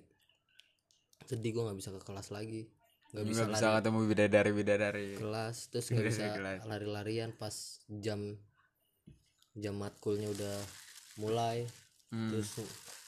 sedih 1.25 1.57
gue 1.57 1.63
nggak 1.65 1.79
bisa 1.81 1.91
ke 1.97 2.01
kelas 2.05 2.29
lagi 2.29 2.69
nggak 3.15 3.25
bisa 3.25 3.41
Nggak 3.41 3.53
bisa 3.55 3.65
lari 3.65 3.77
ketemu 3.79 3.99
bidadari 4.05 4.51
bidadari. 4.53 5.09
kelas 5.15 5.57
terus 5.71 5.87
nggak 5.91 6.05
bisa 6.05 6.23
lari-larian 6.67 7.31
pas 7.33 7.55
jam 7.89 8.21
jam 9.55 9.75
matkulnya 9.75 10.29
udah 10.29 10.57
mulai 11.17 11.63
Hmm. 12.07 12.31
terus 12.31 12.63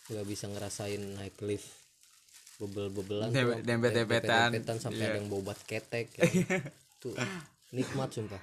nggak 0.08 0.22
bisa 0.24 0.46
ngerasain 0.46 0.98
naik 0.98 1.38
lift 1.40 1.70
bebel-bebelan 2.56 3.30
Dempet- 3.30 3.62
dempet-dempetan. 3.62 4.50
dempet-dempetan 4.50 4.78
sampai 4.80 4.98
Iya. 5.00 5.08
ada 5.08 5.18
yang 5.18 5.28
bobat 5.28 5.58
ketek 5.60 6.10
ya. 6.18 6.26
tuh 6.96 7.14
nikmat 7.68 8.10
sumpah 8.10 8.42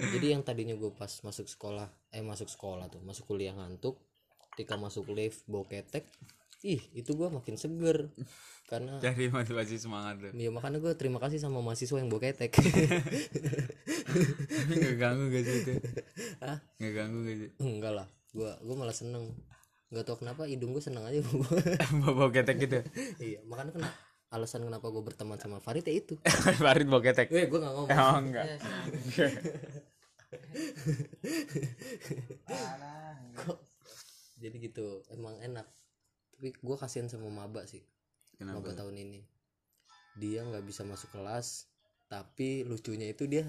jadi 0.00 0.26
yang 0.30 0.42
tadinya 0.42 0.72
gue 0.72 0.90
pas 0.90 1.10
masuk 1.20 1.46
sekolah 1.46 1.86
eh 2.10 2.22
masuk 2.22 2.46
sekolah 2.46 2.86
tuh 2.88 3.02
masuk 3.02 3.28
kuliah 3.28 3.52
ngantuk 3.52 3.94
ketika 4.50 4.74
masuk 4.74 5.06
lift 5.08 5.42
bau 5.44 5.62
ketek 5.62 6.06
ih 6.64 6.80
itu 6.92 7.10
gue 7.10 7.28
makin 7.28 7.54
seger 7.54 8.08
karena 8.64 8.96
Jadi 9.04 9.28
motivasi 9.28 9.76
semangat 9.76 10.14
tuh. 10.18 10.30
ya 10.32 10.48
makanya 10.48 10.80
gue 10.80 10.92
terima 10.94 11.18
kasih 11.18 11.36
sama 11.36 11.60
mahasiswa 11.60 11.94
yang 11.94 12.08
bau 12.08 12.16
ketek 12.16 12.50
Nggak 14.66 14.94
ganggu 14.96 15.24
gak 15.28 15.42
sih 15.42 15.54
itu? 15.60 15.72
Hah? 16.40 16.58
Nggak 16.78 16.92
ganggu 16.94 17.18
gak 17.22 17.36
sih? 17.36 17.48
enggak 17.58 17.92
lah 17.94 18.06
gue 18.30 18.50
gue 18.50 18.74
malah 18.74 18.92
seneng 18.92 19.30
nggak 19.86 20.02
tau 20.02 20.16
kenapa 20.16 20.44
hidung 20.44 20.72
gue 20.72 20.80
seneng 20.80 21.04
aja 21.04 21.20
Bawa 22.02 22.28
ketek 22.28 22.56
gitu. 22.58 22.78
iya 23.20 23.38
makanya 23.44 23.76
kena 23.76 23.88
alasan 24.28 24.64
kenapa 24.64 24.88
gue 24.88 25.00
berteman 25.00 25.36
sama 25.38 25.60
Farid 25.60 25.84
ya 25.84 25.94
itu 25.94 26.16
Farid 26.58 26.88
bawa 26.88 27.00
ketek. 27.00 27.30
eh 27.30 27.46
gue 27.46 27.54
nggak 27.54 27.70
ngomong 27.70 27.88
Oh 27.92 28.16
enggak. 28.18 28.44
Iya, 28.44 28.56
sih. 28.58 29.30
jadi 34.36 34.56
gitu 34.60 35.00
emang 35.08 35.40
enak 35.40 35.64
tapi 36.34 36.50
gue 36.52 36.76
kasihan 36.76 37.06
sama 37.06 37.30
maba 37.30 37.62
sih 37.64 37.80
Kenapa? 38.34 38.58
maba 38.58 38.74
tahun 38.74 38.98
ini 38.98 39.20
dia 40.14 40.42
nggak 40.42 40.62
bisa 40.62 40.82
masuk 40.82 41.10
kelas 41.10 41.70
tapi 42.06 42.62
lucunya 42.62 43.08
itu 43.08 43.24
dia 43.24 43.46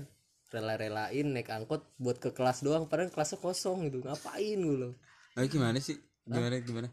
rela-relain 0.49 1.25
naik 1.27 1.49
angkot 1.49 1.83
buat 1.97 2.17
ke 2.17 2.31
kelas 2.31 2.61
doang 2.61 2.85
padahal 2.85 3.09
kelasnya 3.09 3.37
kosong 3.37 3.89
gitu 3.89 4.01
ngapain 4.01 4.57
gue 4.57 4.77
loh 4.79 4.93
Oh, 5.35 5.43
gimana 5.43 5.75
sih? 5.77 5.99
Gimana 6.23 6.55
gimana? 6.59 6.87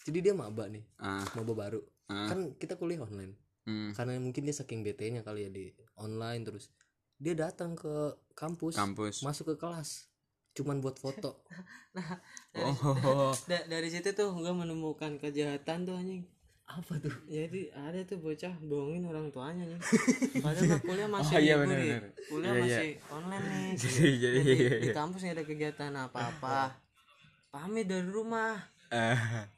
jadi 0.00 0.18
dia 0.22 0.32
maba 0.32 0.64
nih 0.64 0.86
Ah, 0.96 1.26
maba 1.34 1.52
baru 1.52 1.80
ah. 2.06 2.28
kan 2.28 2.54
kita 2.54 2.76
kuliah 2.76 3.00
online 3.00 3.34
Hmm. 3.68 3.92
karena 3.92 4.16
mungkin 4.16 4.48
dia 4.48 4.56
saking 4.56 4.80
bete 4.80 5.04
nya 5.12 5.20
kali 5.20 5.44
ya 5.44 5.50
di 5.52 5.68
online 5.94 6.40
terus 6.40 6.72
dia 7.14 7.36
datang 7.36 7.76
ke 7.76 7.92
kampus 8.32 8.72
Kampus. 8.72 9.20
masuk 9.20 9.52
ke 9.52 9.54
kelas 9.60 10.07
cuman 10.58 10.78
buat 10.78 10.98
foto 10.98 11.38
Oh. 12.54 13.30
Da- 13.50 13.66
dari 13.66 13.86
situ 13.86 14.10
tuh 14.10 14.34
gue 14.34 14.52
menemukan 14.52 15.14
kejahatan 15.16 15.82
tuh 15.82 15.94
anjing 15.94 16.22
apa 16.64 16.98
tuh 16.98 17.14
jadi 17.24 17.72
ada 17.72 18.04
tuh 18.04 18.18
bocah 18.18 18.52
bohongin 18.60 19.00
orang 19.02 19.30
tuanya 19.30 19.64
nih 19.64 19.80
padahal 20.44 20.68
mah 20.68 20.80
kuliah 20.82 21.08
masih 21.08 21.32
Oh, 21.32 21.40
iya, 21.40 21.54
libur 21.54 21.64
bener, 21.64 21.78
nih. 21.78 21.88
bener. 21.88 22.02
kuliah 22.28 22.44
Iya, 22.44 22.60
iya. 22.60 22.60
masih 22.60 22.90
online 23.08 23.44
nih 23.46 23.68
Jadi 23.72 23.88
jadi 23.96 24.38
Jadi, 24.38 24.52
iya, 24.52 24.70
di 24.76 24.84
iya. 24.84 24.92
kampus 24.92 25.20
ada 25.24 25.42
kegiatan 25.42 25.92
apa-apa 25.96 26.58
pamit 27.48 27.86
dari 27.86 28.04
rumah 28.04 28.60
Ah, 28.88 29.48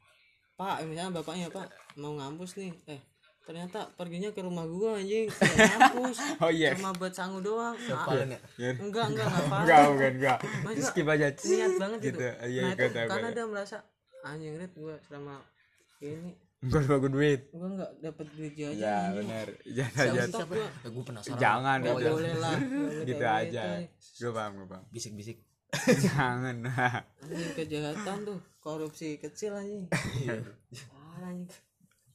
pak 0.55 0.85
misalnya 0.85 1.11
bapaknya 1.13 1.47
pak 1.49 1.67
mau 1.97 2.15
ngampus 2.15 2.55
nih 2.57 2.71
eh 2.87 3.01
ternyata 3.51 3.83
perginya 3.93 4.31
ke 4.31 4.41
rumah 4.41 4.63
gua 4.63 4.95
anjing 4.95 5.27
ke 5.27 5.43
kampus 5.43 6.23
Oh 6.43 6.47
iya. 6.49 6.71
cuma 6.73 6.95
buat 6.95 7.11
sangu 7.11 7.43
doang 7.43 7.75
Ah, 7.91 8.07
Paling 8.07 8.31
ya 8.55 8.71
enggak 8.73 9.11
enggak 9.11 9.27
enggak 9.27 9.27
apa 9.27 9.57
Enggak, 9.59 9.81
bukan 9.91 10.13
enggak. 10.15 10.39
Maksudnya, 10.63 10.87
Skip 10.87 11.07
aja. 11.09 11.27
niat 11.27 11.73
banget 11.75 11.99
gitu, 12.01 12.15
Gitu. 12.15 12.29
Iya, 12.47 12.61
nah 12.63 12.71
gua 12.71 12.87
itu 12.87 12.99
karena 13.03 13.19
gua 13.21 13.31
dia 13.33 13.45
merasa 13.45 13.77
anjing 14.23 14.55
red 14.55 14.73
gua 14.73 14.95
selama 15.03 15.35
ini 15.99 16.33
Enggak 16.61 16.83
lu 16.87 17.09
duit. 17.11 17.41
gua 17.51 17.69
nggak 17.73 17.91
dapat 17.99 18.27
duit 18.31 18.53
jajan 18.55 18.79
Ya 18.79 18.99
benar. 19.11 19.47
Jangan 19.67 20.05
aja. 20.07 20.21
siapa 20.31 20.55
ya 20.55 20.69
gue 20.87 21.03
penasaran 21.03 21.39
Jangan 21.41 21.79
Oh, 21.81 21.95
udah. 21.97 22.13
boleh 22.13 22.35
lah 22.37 22.57
Gitu 23.09 23.25
aja. 23.27 23.63
Gue 24.15 24.31
paham, 24.31 24.53
gue 24.55 24.69
paham. 24.69 24.85
bisik-bisik 24.89 25.39
Jangan. 25.99 26.57
anjing 27.19 27.51
kejahatan 27.57 28.17
tuh 28.23 28.39
korupsi 28.59 29.17
kecil 29.17 29.55
anjing 29.55 29.89
parah 29.89 31.27
anjing 31.27 31.49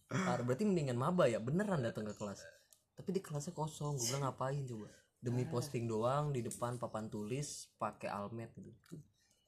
Parah, 0.06 0.41
berarti 0.41 0.64
mendingan 0.64 0.95
maba 0.95 1.26
ya 1.26 1.41
beneran 1.41 1.82
datang 1.82 2.06
ke 2.06 2.14
kelas. 2.14 2.45
Tapi 2.93 3.10
di 3.12 3.20
kelasnya 3.20 3.51
kosong 3.51 3.97
gue 3.97 4.06
bilang 4.08 4.24
ngapain 4.24 4.64
coba? 4.64 4.88
Demi 5.18 5.41
posting 5.43 5.89
doang 5.89 6.30
di 6.30 6.39
depan 6.39 6.78
papan 6.78 7.10
tulis 7.10 7.74
pakai 7.76 8.08
almet 8.08 8.53
gitu. 8.53 8.70
Itu, 8.70 8.95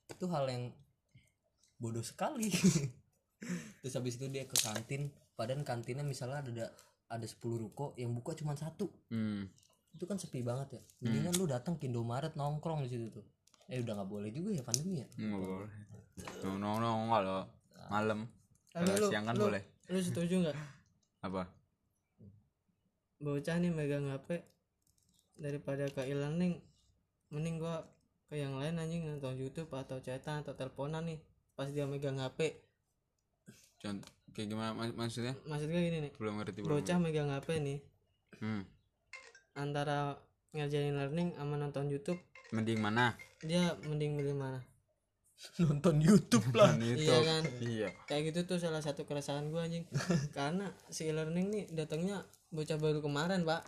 itu 0.10 0.26
hal 0.28 0.50
yang 0.50 0.74
bodoh 1.78 2.02
sekali. 2.02 2.50
Terus 3.82 3.94
habis 3.94 4.18
itu 4.18 4.26
dia 4.28 4.50
ke 4.50 4.58
kantin 4.58 5.14
padahal 5.38 5.62
kantinnya 5.62 6.02
misalnya 6.02 6.42
ada 6.42 6.74
ada 7.08 7.24
10 7.24 7.38
ruko 7.62 7.94
yang 7.94 8.12
buka 8.12 8.34
cuma 8.34 8.58
satu. 8.58 8.90
Hmm. 9.14 9.46
itu 9.94 10.06
kan 10.06 10.18
sepi 10.18 10.46
banget 10.46 10.78
ya. 10.78 10.82
Mendingan 11.02 11.34
lu 11.38 11.50
datang 11.50 11.74
ke 11.74 11.90
Indomaret 11.90 12.34
nongkrong 12.34 12.86
di 12.86 12.90
situ 12.90 13.10
tuh. 13.10 13.26
Eh 13.66 13.82
udah 13.82 13.98
nggak 13.98 14.10
boleh 14.10 14.30
juga 14.30 14.54
ya 14.54 14.62
pandemi 14.62 15.02
ya? 15.02 15.08
Enggak 15.18 15.42
boleh. 15.42 15.70
No, 16.46 16.52
no, 16.58 16.70
no, 16.78 16.90
kalau 17.10 17.38
malam. 17.90 18.20
Kalau 18.70 19.10
siang 19.10 19.26
kan 19.26 19.34
lu- 19.38 19.50
boleh. 19.50 19.64
Lu 19.88 20.00
setuju 20.00 20.36
nggak 20.42 20.58
Apa? 21.22 21.48
bocah 23.18 23.58
nih 23.58 23.72
megang 23.72 24.06
HP 24.06 24.46
daripada 25.36 25.88
ke 25.88 26.06
e-learning 26.06 26.60
mending 27.30 27.58
gua 27.58 27.82
ke 28.28 28.36
yang 28.36 28.54
lain 28.54 28.76
anjing 28.76 29.04
nonton 29.04 29.34
YouTube 29.34 29.72
atau 29.72 29.98
chatan 29.98 30.44
atau 30.44 30.54
teleponan 30.54 31.02
nih 31.04 31.20
pas 31.54 31.66
dia 31.66 31.84
megang 31.84 32.16
HP 32.16 32.54
Contoh 33.78 34.06
kayak 34.32 34.48
gimana 34.48 34.72
mak- 34.72 34.94
maksudnya? 34.96 35.34
maksudnya 35.44 35.80
gini 35.80 35.98
nih 36.04 36.12
Belum 36.16 36.38
ngerti 36.38 36.60
belum. 36.60 36.72
bocah 36.74 36.98
megang 36.98 37.30
HP 37.32 37.50
nih 37.58 37.80
Hmm. 38.38 38.62
antara 39.56 40.14
ngerjain 40.52 40.94
learning 40.94 41.34
sama 41.34 41.56
nonton 41.56 41.88
YouTube 41.88 42.20
Mending 42.50 42.78
mana? 42.78 43.18
dia 43.40 43.74
mending 43.82 44.14
milih 44.14 44.36
mana 44.36 44.60
nonton 45.62 45.98
YouTube 45.98 46.50
lah 46.52 46.74
itu. 46.76 47.06
Iya 47.06 47.18
kan? 47.22 47.44
Iya. 47.60 47.90
kayak 48.06 48.24
gitu 48.30 48.40
tuh 48.46 48.58
salah 48.58 48.82
satu 48.82 49.04
keresahan 49.04 49.48
gua 49.48 49.66
anjing 49.66 49.86
karena 50.38 50.70
si 50.88 51.06
e-learning 51.06 51.48
nih 51.48 51.66
datangnya 51.72 52.22
bocah 52.50 52.76
baru 52.76 53.00
kemarin 53.00 53.44
pak 53.44 53.62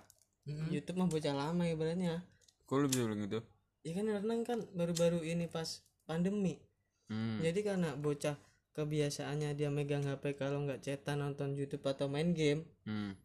YouTube 0.47 0.97
mah 0.97 1.05
bocah 1.05 1.31
lama 1.31 1.63
ibaratnya 1.63 2.25
Kok 2.63 2.75
lu 2.75 2.87
bisa 2.87 3.01
bilang 3.03 3.21
gitu? 3.21 3.39
ya 3.79 3.91
kan 3.93 4.03
e-learning 4.03 4.41
kan 4.43 4.59
baru-baru 4.71 5.21
ini 5.23 5.45
pas 5.45 5.67
pandemi 6.03 6.57
Hmm. 7.05 7.41
jadi 7.41 7.65
karena 7.65 7.97
bocah 7.97 8.37
kebiasaannya 8.71 9.53
dia 9.53 9.67
megang 9.67 10.05
HP 10.05 10.37
kalau 10.37 10.61
nggak 10.61 10.77
cetak 10.79 11.17
nonton 11.17 11.53
YouTube 11.53 11.81
atau 11.83 12.05
main 12.05 12.31
game 12.31 12.61
Hmm. 12.85 13.17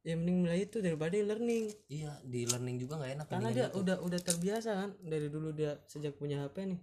ya 0.00 0.12
mending 0.14 0.44
milih 0.44 0.60
itu 0.62 0.78
daripada 0.78 1.16
learning 1.16 1.72
iya 1.88 2.12
di 2.20 2.44
learning 2.44 2.76
juga 2.76 3.00
nggak 3.00 3.12
enak 3.16 3.26
karena 3.26 3.48
dia 3.50 3.66
itu. 3.66 3.80
udah 3.80 3.96
udah 4.00 4.20
terbiasa 4.20 4.70
kan 4.76 4.90
dari 5.00 5.32
dulu 5.32 5.48
dia 5.50 5.80
sejak 5.88 6.12
punya 6.14 6.44
HP 6.44 6.76
nih 6.76 6.80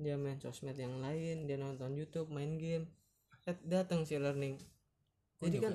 dia 0.00 0.16
main 0.16 0.40
sosmed 0.40 0.74
yang 0.74 0.98
lain 0.98 1.44
dia 1.44 1.60
nonton 1.60 1.92
YouTube 1.94 2.32
main 2.32 2.56
game. 2.56 2.88
Eh, 3.48 3.56
datang 3.64 4.04
si 4.04 4.16
learning 4.16 4.60
jadi 5.40 5.56
kan 5.58 5.74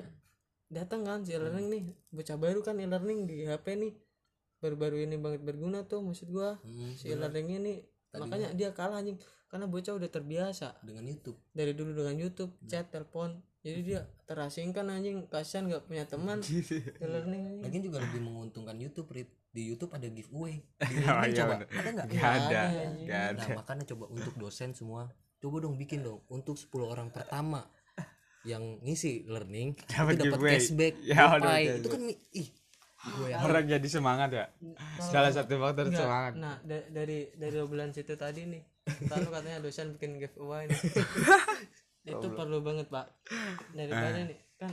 datang 0.70 1.02
kan 1.02 1.20
si 1.26 1.34
learning 1.34 1.66
nih. 1.70 1.84
Bocah 2.14 2.38
baru 2.38 2.60
kan 2.62 2.78
e-learning 2.78 3.26
di 3.26 3.36
HP 3.44 3.74
nih. 3.76 3.92
Baru-baru 4.62 5.04
ini 5.04 5.18
banget 5.18 5.42
berguna 5.42 5.84
tuh 5.84 6.00
maksud 6.02 6.30
gua. 6.30 6.56
Hmm, 6.62 6.94
si 6.94 7.10
e-learning 7.10 7.58
ini. 7.60 7.74
Makanya 8.14 8.54
dia 8.54 8.70
kalah 8.72 9.02
anjing. 9.02 9.18
Karena 9.50 9.66
bocah 9.66 9.94
udah 9.98 10.10
terbiasa. 10.10 10.80
Dengan 10.82 11.06
YouTube. 11.06 11.38
Dari 11.50 11.74
dulu 11.74 11.92
dengan 11.94 12.16
YouTube 12.16 12.54
chat 12.66 12.88
telepon. 12.88 13.42
Jadi 13.66 13.80
dia 13.82 14.06
terasingkan 14.30 14.86
anjing. 14.86 15.26
Kasihan 15.26 15.66
nggak 15.66 15.90
punya 15.90 16.06
teman. 16.06 16.38
E-learning. 17.02 17.66
Lagian 17.66 17.82
juga 17.82 17.98
lebih 18.02 18.22
menguntungkan 18.22 18.78
YouTube 18.78 19.10
Rit. 19.10 19.30
Di 19.56 19.64
YouTube 19.64 19.88
ada 19.90 20.04
giveaway. 20.06 20.60
Di 20.84 21.00
Oh, 21.00 21.24
iya 21.24 21.32
coba 21.34 21.54
bener. 21.56 21.68
ada 21.72 21.88
nggak? 21.90 22.06
Gak 22.12 22.32
ada. 22.36 22.62
Gak 23.00 23.22
ada. 23.32 23.40
Nah, 23.40 23.56
makanya 23.56 23.84
coba 23.88 24.04
untuk 24.12 24.34
dosen 24.36 24.76
semua, 24.76 25.08
coba 25.40 25.56
dong 25.58 25.80
bikin 25.80 26.04
dong 26.04 26.20
untuk 26.28 26.60
10 26.60 26.68
orang 26.84 27.08
pertama 27.08 27.64
yang 28.44 28.78
ngisi 28.78 29.24
learning 29.24 29.72
Dapat 29.90 30.20
cashback 30.38 30.94
Ya, 31.08 31.34
udah, 31.34 31.56
itu 31.56 31.88
kan 31.88 32.02
ih 32.30 32.48
gue 33.06 33.28
ya 33.28 33.38
Orang 33.40 33.64
jadi 33.64 33.88
semangat 33.88 34.30
ya. 34.30 34.46
Salah 35.00 35.30
satu 35.30 35.56
faktor 35.56 35.88
Enggak. 35.88 36.00
semangat. 36.00 36.32
Nah, 36.36 36.54
da- 36.60 36.88
dari 36.88 37.30
dari 37.32 37.56
obrolan 37.56 37.90
situ 37.90 38.12
tadi 38.12 38.44
nih, 38.44 38.62
lu 39.14 39.30
katanya 39.30 39.62
dosen 39.62 39.94
bikin 39.94 40.18
giveaway 40.18 40.66
nih. 40.66 40.80
itu 42.04 42.26
perlu 42.28 42.60
banget, 42.60 42.86
Pak. 42.86 43.06
Daripada 43.72 44.26
nih, 44.26 44.38
kan 44.58 44.72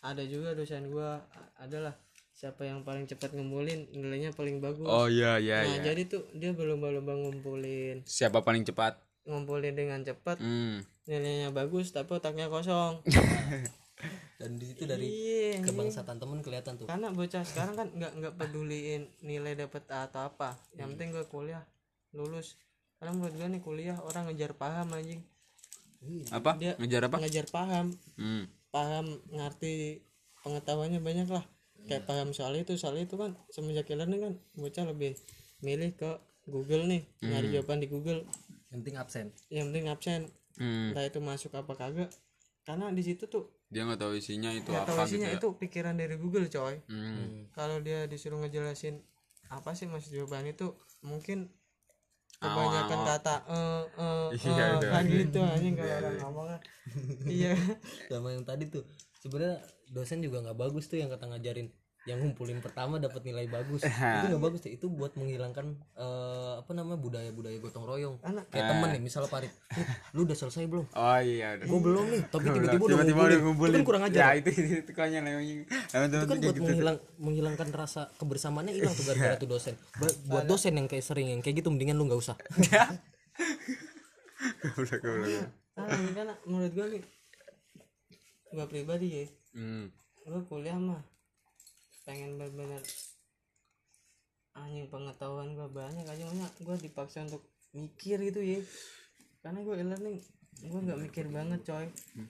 ada 0.00 0.22
juga 0.22 0.54
dosen 0.54 0.90
gua 0.90 1.22
adalah 1.56 1.94
siapa 2.38 2.62
yang 2.62 2.86
paling 2.86 3.02
cepat 3.04 3.34
ngumpulin 3.34 3.90
nilainya 3.90 4.30
paling 4.30 4.62
bagus. 4.62 4.86
Oh 4.86 5.10
iya 5.10 5.36
iya 5.36 5.58
nah, 5.60 5.74
iya. 5.74 5.82
jadi 5.84 6.06
tuh 6.06 6.22
dia 6.32 6.54
berlomba-lomba 6.54 7.10
ngumpulin. 7.10 8.06
Siapa 8.06 8.40
paling 8.40 8.62
cepat? 8.62 8.94
Ngumpulin 9.26 9.74
dengan 9.74 10.00
cepat, 10.00 10.38
Hmm. 10.38 10.86
nilainya 11.04 11.50
bagus 11.50 11.90
tapi 11.90 12.14
otaknya 12.14 12.46
kosong. 12.46 13.02
dan 14.38 14.54
di 14.54 14.64
situ 14.64 14.86
dari 14.86 15.02
Iya. 15.04 15.58
anjing. 15.58 15.66
kebangsaan 15.66 16.16
temen 16.16 16.38
kelihatan 16.38 16.78
tuh. 16.78 16.86
karena 16.86 17.10
bocah 17.10 17.42
sekarang 17.42 17.74
kan 17.74 17.90
nggak 17.90 18.12
nggak 18.14 18.34
peduliin 18.38 19.10
nilai 19.20 19.58
dapat 19.58 19.82
A 19.90 20.06
atau 20.06 20.22
apa 20.24 20.54
yang 20.72 20.94
penting 20.94 21.10
gue 21.10 21.26
kuliah 21.26 21.66
lulus 22.12 22.54
karena 22.96 23.18
menurut 23.18 23.34
gue 23.34 23.48
nih 23.48 23.58
kuliah 23.60 23.98
orang 23.98 24.30
ngejar 24.30 24.54
paham 24.54 24.94
anjing 24.94 25.18
Apa? 26.30 26.54
Dia- 26.54 26.78
Ngejar 26.78 27.10
apa? 27.10 27.18
ngejar 27.18 27.46
paham 27.50 27.90
Hmm. 28.14 28.46
paham 28.70 29.06
ngerti 29.28 29.98
pengetahuannya 30.38 31.02
banyak 31.02 31.26
lah 31.28 31.42
kayak 31.88 32.04
paham 32.04 32.30
soal 32.30 32.52
itu 32.52 32.72
soal 32.74 32.94
itu 32.94 33.14
kan 33.14 33.32
semenjak 33.48 33.88
e-learning 33.88 34.20
kan 34.20 34.34
bocah 34.54 34.84
lebih 34.84 35.16
milih 35.58 35.90
ke 35.92 36.10
Google 36.44 36.84
nih 36.84 37.02
nyari 37.20 37.48
jawaban 37.50 37.78
di 37.78 37.88
Google 37.88 38.22
Yang 38.68 38.78
penting 38.78 38.96
absen. 38.96 39.26
yang 39.48 39.66
penting 39.68 39.86
absen 39.86 40.20
Hmm. 40.54 40.90
entah 40.90 41.04
itu 41.04 41.18
masuk 41.18 41.54
apa 41.54 41.70
kagak 41.72 42.10
karena 42.62 42.90
di 42.90 43.00
situ 43.00 43.24
tuh 43.24 43.46
Dia 43.68 43.84
nggak 43.84 43.96
tahu 43.96 44.12
isinya 44.12 44.50
itu 44.50 44.66
nggak 44.66 44.84
tahu 44.84 44.96
apa 44.96 45.06
isinya 45.06 45.28
gitu. 45.28 45.38
ya. 45.38 45.40
itu 45.40 45.48
pikiran 45.56 45.94
dari 45.94 46.14
Google 46.14 46.46
coy 46.46 46.82
Hmm. 46.84 47.46
kalau 47.50 47.78
dia 47.78 48.04
disuruh 48.04 48.38
ngejelasin 48.38 48.98
apa 49.48 49.72
sih 49.72 49.86
maksud 49.86 50.10
jawaban 50.10 50.44
itu 50.46 50.74
mungkin 51.00 51.48
kebanyakan 52.36 53.00
kata 53.04 53.34
eh 53.46 53.82
eh 53.96 54.26
Iya, 54.46 54.64
eh, 54.64 54.76
udah. 54.78 54.90
kan 54.92 55.04
gitu 55.06 55.38
anjing 55.40 55.74
kalau 55.74 55.94
orang 55.96 56.16
ngomong 56.20 56.46
kan. 56.48 56.60
iya 57.24 57.54
Sama 58.06 58.28
yang 58.30 58.42
tadi 58.42 58.66
tuh 58.66 58.82
sebenarnya 59.18 59.58
dosen 59.88 60.18
juga 60.18 60.40
nggak 60.40 60.58
bagus 60.58 60.86
tuh 60.86 60.96
yang 60.96 61.08
kata 61.08 61.26
ngajarin. 61.26 61.68
Yang 62.06 62.24
ngumpulin 62.24 62.64
pertama 62.64 62.96
dapat 62.96 63.20
nilai 63.20 63.44
bagus. 63.46 63.84
Itu 64.16 64.26
nggak 64.30 64.40
bagus 64.40 64.60
tuh 64.60 64.70
itu 64.70 64.86
buat 64.88 65.12
menghilangkan 65.12 65.66
eh, 65.92 66.52
apa 66.56 66.70
namanya 66.72 66.96
budaya 66.96 67.28
budaya 67.28 67.58
gotong 67.58 67.84
royong. 67.84 68.16
Anak- 68.22 68.48
kayak 68.48 68.64
temen 68.70 68.88
nih 68.90 69.02
misalnya 69.02 69.28
Parit 69.28 69.52
"Rit, 69.68 69.88
lu 70.14 70.24
udah 70.24 70.32
selesai 70.32 70.64
belum? 70.64 70.88
Oh 70.88 71.18
iya 71.20 71.58
udah. 71.58 71.66
gue 71.68 71.80
belum 71.82 72.04
nih. 72.08 72.22
Tapi 72.24 72.46
tiba-tiba 72.48 72.80
udah 72.80 72.88
Tiba-tiba 72.88 73.12
ngumpulin. 73.12 73.28
udah 73.28 73.40
ngumpulin. 73.44 73.68
itu 73.68 73.76
kan 73.76 73.84
kurang 73.84 74.04
ajar. 74.08 74.20
Ya 74.24 74.28
itu 74.40 74.48
itu, 74.48 74.60
itu 74.80 74.92
konyol 74.94 75.20
emang. 75.20 75.28
Emang 75.28 75.44
itu 75.44 75.66
kan 75.92 76.08
temen-temen 76.08 76.40
buat 76.40 76.54
gitu. 76.56 76.62
menghilang 76.64 76.96
menghilangkan 77.18 77.68
rasa 77.76 78.02
kebersamaannya 78.16 78.72
hilang 78.72 78.94
tuh 78.94 79.04
gara-gara 79.04 79.36
tuh 79.36 79.48
dosen. 79.50 79.74
Ba- 80.00 80.16
buat 80.30 80.44
dosen 80.46 80.72
yang 80.74 80.88
kayak 80.88 81.04
sering 81.04 81.28
yang 81.28 81.40
kayak 81.42 81.60
gitu 81.60 81.68
mendingan 81.68 81.98
lu 81.98 82.08
nggak 82.08 82.20
usah. 82.20 82.38
Goblok, 84.62 85.00
goblok. 85.02 85.50
ah, 85.74 85.86
ini 85.92 86.10
kan 86.12 86.26
menurut 86.44 86.72
gua 86.72 86.86
nih 86.88 87.02
gua 88.50 88.66
pribadi 88.66 89.08
ya 89.14 89.26
Hmm. 89.52 89.88
gua 90.22 90.40
kuliah 90.42 90.76
mah. 90.76 91.00
Pengen 92.02 92.36
bener-bener 92.36 92.80
anjing 94.54 94.86
pengetahuan 94.88 95.54
gua 95.54 95.68
banyak 95.68 96.04
aja. 96.04 96.22
Makanya 96.24 96.48
gua 96.60 96.76
dipaksa 96.76 97.24
untuk 97.24 97.42
mikir 97.70 98.18
gitu 98.22 98.40
ya 98.40 98.60
karena 99.38 99.60
gua 99.60 99.76
e-learning 99.76 100.18
gua 100.64 100.80
nggak 100.82 101.00
mikir 101.00 101.26
banget 101.28 101.60
coy. 101.62 101.86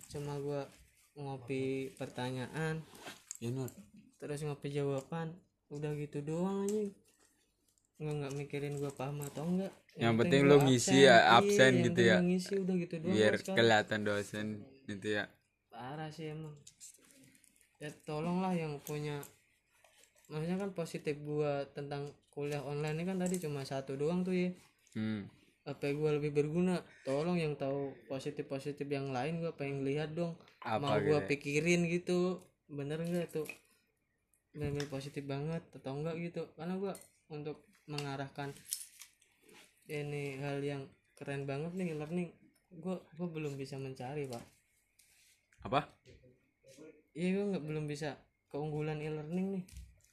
Cuma 0.09 0.37
gua 0.39 0.63
ngopi 1.15 1.63
pertanyaan. 1.95 2.83
Ya 3.39 3.49
Nur. 3.49 3.71
terus 4.19 4.43
ngopi 4.43 4.69
jawaban. 4.69 5.31
Udah 5.69 5.93
gitu 5.95 6.21
doang 6.21 6.65
anjing. 6.65 6.91
Nggak 7.97 8.15
nggak 8.15 8.33
mikirin 8.37 8.75
gua 8.77 8.91
paham 8.91 9.23
atau 9.23 9.43
enggak 9.45 9.73
Yang 9.95 10.15
penting 10.17 10.41
lu 10.45 10.55
gua 10.55 10.65
ngisi 10.65 10.97
ya, 10.97 11.03
Iya, 11.03 11.17
absen 11.35 11.59
yang 11.73 11.85
gitu 11.85 11.99
penting 11.99 12.07
ya. 12.07 12.19
ngisi 12.23 12.53
udah 12.57 12.75
gitu 12.77 12.95
doang 12.99 13.15
Biar 13.15 13.35
kelihatan 13.43 14.01
dosen 14.03 14.47
itu 14.87 15.09
ya. 15.11 15.25
Parah 15.79 16.11
sih 16.11 16.35
emang. 16.35 16.51
Ya 17.79 17.95
tolonglah 18.03 18.51
yang 18.59 18.83
punya 18.83 19.23
maksudnya 20.27 20.59
kan 20.59 20.75
positif 20.75 21.15
gua 21.23 21.63
tentang 21.71 22.11
kuliah 22.35 22.61
online 22.67 22.99
ini 22.99 23.05
kan 23.07 23.23
tadi 23.23 23.39
cuma 23.39 23.63
satu 23.63 23.95
doang 23.95 24.27
tuh 24.27 24.35
ya. 24.35 24.51
Hmm. 24.99 25.31
apa 25.69 25.93
gua 25.95 26.17
lebih 26.17 26.35
berguna? 26.35 26.81
Tolong 27.07 27.39
yang 27.39 27.55
tahu 27.55 27.95
positif 28.11 28.51
positif 28.51 28.89
yang 28.91 29.15
lain 29.15 29.39
gua 29.39 29.55
pengen 29.55 29.87
lihat 29.87 30.19
dong. 30.19 30.35
Apa 30.67 30.83
mau 30.83 30.99
gitu 30.99 31.07
gua 31.15 31.21
ya? 31.23 31.27
pikirin 31.31 31.87
gitu. 31.87 32.43
Bener 32.67 32.99
nggak 32.99 33.31
tuh? 33.31 33.47
Bener 34.57 34.83
positif 34.91 35.23
banget 35.23 35.63
atau 35.77 35.95
enggak 35.95 36.19
gitu? 36.19 36.43
Karena 36.59 36.75
gua 36.75 36.97
untuk 37.31 37.63
mengarahkan 37.87 38.51
ini 39.89 40.41
hal 40.43 40.61
yang 40.61 40.83
keren 41.17 41.49
banget 41.49 41.73
nih 41.77 41.97
learning 41.97 42.29
gua 42.83 43.01
gua 43.17 43.29
belum 43.33 43.57
bisa 43.57 43.81
mencari 43.81 44.29
pak 44.29 44.58
Apa? 45.65 45.81
iya 47.19 47.35
gue 47.35 47.45
nggak 47.51 47.65
belum 47.67 47.85
bisa 47.91 48.15
keunggulan 48.47 49.03
e-learning 49.03 49.59
nih. 49.59 49.65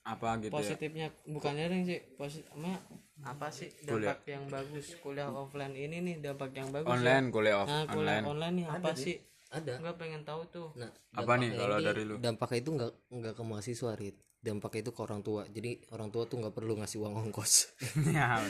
Apa 0.05 0.37
gitu 0.41 0.53
ya? 0.53 0.57
Positifnya 0.57 1.07
bukan 1.29 1.53
learning 1.53 1.83
sih 1.85 1.99
positif 2.17 2.49
apa 3.25 3.47
sih 3.49 3.69
dampak 3.85 4.25
yang 4.25 4.45
bagus. 4.49 4.97
Kuliah 5.01 5.29
offline 5.29 5.73
ini 5.77 6.01
nih 6.01 6.15
dampak 6.21 6.51
yang 6.57 6.69
bagus 6.73 6.89
ya. 6.89 6.97
online 6.97 7.25
kuliah 7.29 7.55
off 7.61 7.69
nah 7.69 7.85
kuliah 7.89 8.21
online. 8.21 8.25
online 8.25 8.55
nih 8.57 8.65
apa 8.69 8.91
sih? 8.97 9.17
ada. 9.53 9.73
Gue 9.79 9.93
pengen 9.95 10.21
tahu 10.27 10.41
tuh. 10.51 10.69
Nah 10.75 10.89
apa 11.15 11.33
nih 11.39 11.49
kalau 11.55 11.77
dari 11.79 12.03
lu? 12.03 12.15
dampaknya 12.19 12.59
itu 12.59 12.69
nggak 12.75 12.91
nggak 13.13 13.33
ke 13.37 13.43
mahasiswa 13.45 13.91
Rit. 13.95 14.17
Dampaknya 14.45 14.81
itu 14.85 14.91
ke 14.93 15.01
orang 15.01 15.21
tua. 15.25 15.41
Jadi 15.49 15.71
orang 15.89 16.09
tua 16.13 16.23
tuh 16.29 16.37
nggak 16.37 16.53
perlu 16.53 16.73
ngasih 16.77 17.01
uang 17.01 17.13
ongkos. 17.29 17.53
Ya 18.17 18.41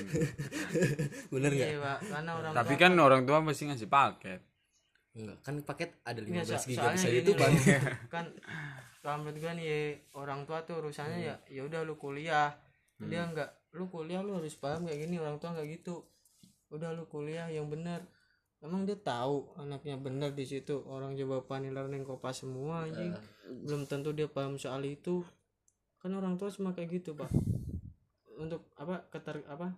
bener 1.32 1.52
nggak? 1.52 1.70
Iya 1.72 1.80
pak. 1.80 2.00
Karena 2.10 2.32
orang 2.40 2.52
tapi 2.56 2.74
kan 2.80 2.92
orang 2.98 3.22
tua 3.28 3.44
pasti 3.44 3.64
ngasih 3.70 3.88
paket 3.92 4.42
Enggak, 5.16 5.38
kan 5.48 5.56
paket 5.64 5.90
ada 6.04 6.20
Nggak, 6.20 6.44
15 6.44 6.60
so- 6.60 6.68
giga 6.68 6.88
bisa 6.92 7.08
itu 7.08 7.32
kan 7.40 7.52
kan 8.14 8.26
kalau 9.00 9.22
menurut 9.22 9.38
gue 9.38 9.52
nih 9.62 9.66
ya, 9.70 9.78
orang 10.18 10.44
tua 10.50 10.66
tuh 10.66 10.82
urusannya 10.82 11.20
ya 11.24 11.36
ya 11.46 11.62
udah 11.64 11.86
lu 11.86 11.96
kuliah. 11.96 12.52
Dia 12.98 13.30
nggak 13.30 13.78
lu 13.78 13.86
kuliah 13.88 14.26
lu 14.26 14.36
harus 14.42 14.58
paham 14.58 14.90
kayak 14.90 15.08
gini 15.08 15.22
orang 15.22 15.38
tua 15.38 15.54
nggak 15.56 15.68
gitu. 15.78 16.04
Udah 16.74 16.92
lu 16.92 17.06
kuliah 17.06 17.48
yang 17.48 17.70
benar 17.70 18.04
emang 18.66 18.82
dia 18.82 18.98
tahu 18.98 19.46
anaknya 19.62 19.94
benar 20.02 20.34
di 20.34 20.42
situ 20.42 20.82
orang 20.90 21.14
coba 21.14 21.46
pani 21.46 21.70
learning 21.70 22.02
kopas 22.02 22.42
semua 22.42 22.90
anjing. 22.90 23.14
Belum 23.46 23.86
tentu 23.86 24.10
dia 24.12 24.26
paham 24.26 24.58
soal 24.58 24.82
itu. 24.84 25.22
Kan 26.02 26.12
orang 26.18 26.36
tua 26.36 26.50
cuma 26.50 26.74
kayak 26.74 27.00
gitu 27.00 27.14
pak. 27.14 27.30
Untuk 28.36 28.68
apa 28.76 29.06
keter 29.14 29.46
apa? 29.48 29.70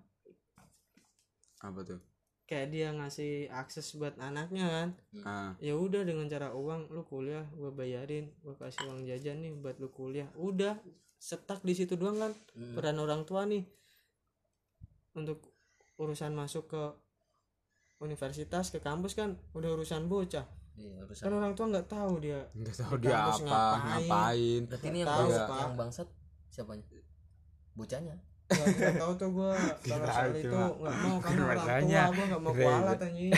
Apa 1.61 1.83
tuh 1.83 1.99
kayak 2.47 2.71
dia 2.71 2.87
ngasih 2.95 3.51
akses 3.51 3.91
buat 3.99 4.15
anaknya 4.17 4.65
kan. 4.65 4.89
Ah. 5.21 5.51
Ya 5.59 5.75
udah 5.75 6.07
dengan 6.07 6.25
cara 6.25 6.55
uang 6.55 6.87
lu 6.89 7.03
kuliah 7.03 7.43
gua 7.53 7.69
bayarin 7.69 8.31
gua 8.39 8.55
kasih 8.55 8.87
uang 8.87 9.03
jajan 9.03 9.43
nih 9.43 9.51
buat 9.53 9.75
lu 9.77 9.91
kuliah. 9.91 10.31
Udah 10.39 10.79
setak 11.19 11.59
di 11.61 11.75
situ 11.75 11.99
doang 11.99 12.15
kan 12.17 12.31
peran 12.73 12.97
orang 12.97 13.27
tua 13.27 13.43
nih. 13.43 13.67
Untuk 15.13 15.43
urusan 15.99 16.31
masuk 16.31 16.71
ke 16.71 16.83
universitas 17.99 18.69
ke 18.69 18.79
kampus 18.79 19.17
kan 19.17 19.35
udah 19.51 19.73
urusan 19.75 20.07
bocah. 20.07 20.45
Iya 20.77 21.03
kan 21.09 21.33
orang 21.33 21.57
tua 21.57 21.67
nggak 21.73 21.89
tahu 21.89 22.21
dia 22.21 22.45
nggak 22.53 22.75
tahu 22.77 22.93
Di 23.01 23.09
dia 23.09 23.17
apa 23.17 23.33
ngapain. 23.41 23.81
ngapain. 24.07 24.61
Berarti 24.69 24.87
ini 24.87 24.99
yang 25.01 25.09
Tahu, 25.09 25.19
bangsat 25.25 25.41
Pak. 25.43 25.57
yang 25.59 25.73
bangsat 25.75 26.07
siapanya? 26.53 26.85
Bocahnya 27.73 28.15
tahu 28.47 29.11
tuh 29.19 29.29
gua 29.35 29.51
kalau 29.83 30.07
soal 30.07 30.31
itu. 30.31 30.47
Nggak 30.55 30.95
mau 31.03 31.17
karena 31.19 31.43
orang 31.43 31.59
tua 31.59 32.05
gua 32.07 32.25
nggak 32.31 32.41
mau 32.41 32.53
kualat 32.55 32.99
anjing. 33.03 33.31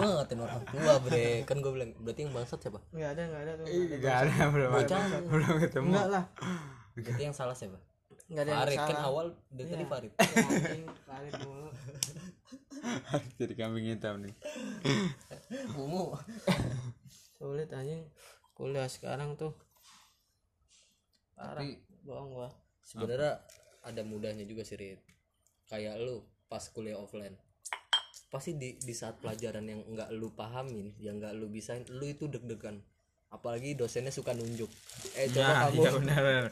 Gua 0.00 0.06
ngatain 0.16 0.40
orang 0.40 0.64
tua 0.64 0.94
bre. 1.04 1.28
Kan 1.44 1.56
gua 1.60 1.72
bilang 1.76 1.90
berarti 2.00 2.20
yang 2.24 2.32
bangsat 2.32 2.58
siapa? 2.64 2.78
Nggak 2.90 3.10
ada 3.12 3.22
nggak 3.28 3.42
ada 3.44 3.52
tuh. 3.60 3.66
Nggak 3.68 4.16
ada 4.24 4.34
belum 4.48 4.70
ada. 4.72 4.96
Belum 5.28 5.54
ketemu. 5.60 5.88
Nggak 5.92 6.08
lah. 6.08 6.24
Berarti 6.96 7.22
yang 7.22 7.36
salah 7.36 7.56
siapa? 7.56 7.78
Nggak 8.26 8.42
ada 8.42 8.50
yang 8.50 8.60
Farid. 8.64 8.78
kan 8.78 8.88
salah 8.90 9.06
awal 9.06 9.26
dari 9.52 9.68
tadi 9.70 9.84
Iya. 9.84 9.90
Farid. 9.92 10.12
Anjing, 10.18 10.84
Farid 11.06 11.32
mulu. 11.46 11.68
jadi 13.38 13.52
kambing 13.54 13.86
hitam 13.92 14.14
nih. 14.24 14.34
Mumu. 15.76 16.16
Sulit 17.36 17.70
anjing. 17.70 18.08
Kuliah 18.56 18.88
sekarang 18.88 19.36
tuh. 19.36 19.52
Parah. 21.36 21.62
Bohong 22.02 22.32
gua. 22.32 22.48
Sebenarnya 22.82 23.42
ada 23.86 24.02
mudahnya 24.02 24.42
juga 24.42 24.66
sih 24.66 24.74
Rit. 24.74 25.00
Kayak 25.70 26.02
lu 26.02 26.26
pas 26.50 26.62
kuliah 26.74 26.98
offline. 26.98 27.38
Pasti 28.26 28.58
di 28.58 28.74
di 28.74 28.94
saat 28.94 29.22
pelajaran 29.22 29.62
yang 29.62 29.86
enggak 29.86 30.10
lu 30.10 30.34
pahamin 30.34 30.98
yang 30.98 31.22
enggak 31.22 31.38
lu 31.38 31.46
bisain 31.46 31.86
lu 31.94 32.02
itu 32.10 32.26
deg-degan. 32.26 32.82
Apalagi 33.30 33.78
dosennya 33.78 34.10
suka 34.10 34.34
nunjuk. 34.34 34.70
Eh 35.14 35.30
coba 35.30 35.46
nah 35.46 35.54
kamu 35.70 35.78
iya 35.78 35.90
benar 35.94 36.20
benar. 36.22 36.44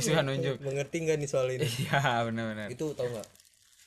Suka 0.00 0.20
nunjuk. 0.24 0.56
Mengerti 0.64 0.96
nggak 1.04 1.16
nih 1.20 1.28
soal 1.28 1.48
ini? 1.52 1.68
Iya 1.68 2.24
benar 2.24 2.44
benar. 2.56 2.66
Itu 2.72 2.96
tau 2.96 3.08
nggak? 3.08 3.28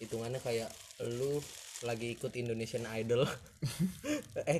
Hitungannya 0.01 0.39
kayak 0.41 0.69
lu 1.09 1.41
lagi 1.81 2.13
ikut 2.13 2.31
Indonesian 2.33 2.85
Idol. 2.93 3.25
Eh 4.41 4.57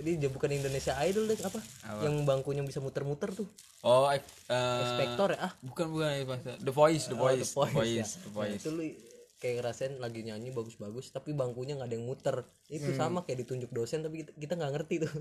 ini 0.00 0.16
dia 0.16 0.26
bukan 0.26 0.48
Indonesia 0.48 0.96
Idol 1.04 1.28
deh 1.28 1.36
apa, 1.38 1.60
yang 2.02 2.24
bangkunya 2.24 2.64
bisa 2.64 2.80
muter-muter 2.80 3.30
tuh. 3.30 3.46
Oh 3.80 4.08
eh 4.08 4.18
Inspektor 4.50 5.36
ya 5.36 5.46
ah? 5.46 5.52
bukan 5.60 5.86
bukan 5.86 6.08
itu 6.10 6.26
bahasa 6.26 6.50
The 6.56 6.72
Voice 6.72 7.04
The 7.06 7.14
Oh, 7.14 7.20
Voice 7.20 7.52
The 7.52 7.60
ya. 7.62 7.68
Voice 7.68 8.12
The 8.16 8.26
Nah, 8.26 8.34
Voice. 8.34 8.58
Itu 8.58 8.70
lu 8.72 8.82
kayak 9.38 9.54
ngerasain 9.60 9.92
lagi 9.96 10.20
nyanyi 10.20 10.50
bagus-bagus 10.50 11.12
tapi 11.12 11.30
bangkunya 11.32 11.76
nggak 11.76 11.88
ada 11.88 11.94
yang 11.94 12.08
muter. 12.08 12.36
Itu 12.66 12.90
sama 12.92 13.22
kayak 13.22 13.44
ditunjuk 13.44 13.70
dosen 13.70 14.00
tapi 14.00 14.24
kita- 14.34 14.56
nggak 14.56 14.72
ngerti 14.74 14.94
tuh. 15.04 15.12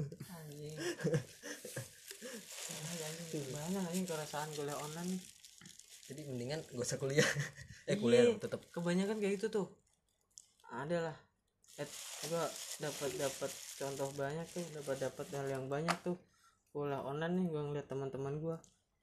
Banyak 3.29 3.83
anjing 3.83 4.05
keresahan 4.05 4.49
kuliah 4.55 4.73
online 4.75 5.09
nih? 5.13 5.21
Jadi 6.09 6.21
mendingan 6.25 6.59
gak 6.65 6.81
usah 6.81 6.97
kuliah. 6.97 7.27
Eh 7.89 7.97
kuliah 7.97 8.21
Iya, 8.25 8.37
tetap 8.37 8.61
kebanyakan 8.69 9.17
kayak 9.17 9.37
gitu 9.37 9.47
tuh. 9.49 9.67
Ada 10.69 11.09
lah 11.09 11.17
eh, 11.79 11.89
gua 12.27 12.43
dapat 12.83 13.09
dapat 13.15 13.51
contoh 13.79 14.09
banyak 14.13 14.45
tuh 14.51 14.65
dapat 14.75 14.95
dapat 14.99 15.25
hal 15.33 15.47
yang 15.47 15.65
banyak 15.71 15.95
tuh. 16.03 16.19
Kuliah 16.69 17.01
online 17.01 17.33
nih 17.39 17.45
gua 17.49 17.61
ngeliat 17.65 17.87
teman-teman 17.87 18.35
gua. 18.37 18.57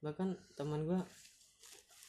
Bahkan 0.05 0.53
teman 0.53 0.85
gua 0.85 1.01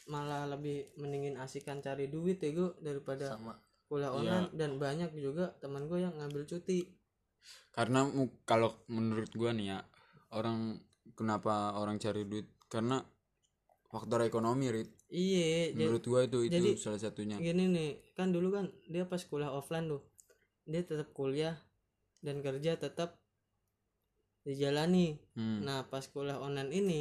malah 0.09 0.49
lebih 0.49 0.89
mendingin 1.01 1.37
asikan 1.41 1.81
cari 1.81 2.09
duit 2.09 2.41
ya 2.41 2.53
gua 2.53 2.71
daripada 2.81 3.37
sama. 3.37 3.57
kuliah 3.89 4.13
online. 4.13 4.53
Dan 4.53 4.77
banyak 4.77 5.11
juga 5.17 5.57
teman 5.61 5.89
gue 5.89 6.01
yang 6.05 6.13
ngambil 6.17 6.45
cuti. 6.49 6.85
Karena 7.73 8.05
kalau 8.45 8.73
menurut 8.93 9.33
gua 9.33 9.53
nih 9.57 9.73
ya 9.73 9.79
orang 10.37 10.77
kenapa 11.17 11.77
orang 11.77 11.97
cari 11.97 12.29
duit? 12.29 12.49
Karena 12.69 13.01
faktor 13.89 14.21
ekonomi 14.25 14.69
Rit. 14.69 14.93
Iya 15.09 15.73
menurut 15.73 16.05
gua 16.05 16.21
itu 16.29 16.45
itu 16.45 16.53
jadi- 16.53 16.77
salah 16.77 17.01
satunya. 17.01 17.41
gini 17.41 17.65
nih 17.73 17.91
kan 18.13 18.29
dulu 18.29 18.53
kan 18.53 18.69
dia 18.93 19.09
pas 19.09 19.21
kuliah 19.25 19.49
offline 19.49 19.89
tuh 19.89 20.05
dia 20.69 20.85
tetap 20.85 21.09
kuliah 21.17 21.57
dan 22.21 22.45
kerja 22.45 22.77
tetap 22.77 23.17
dijalani. 24.45 25.17
Hmm. 25.33 25.65
nah 25.65 25.89
pas 25.89 26.05
kuliah 26.05 26.37
online 26.37 26.73
ini 26.73 27.01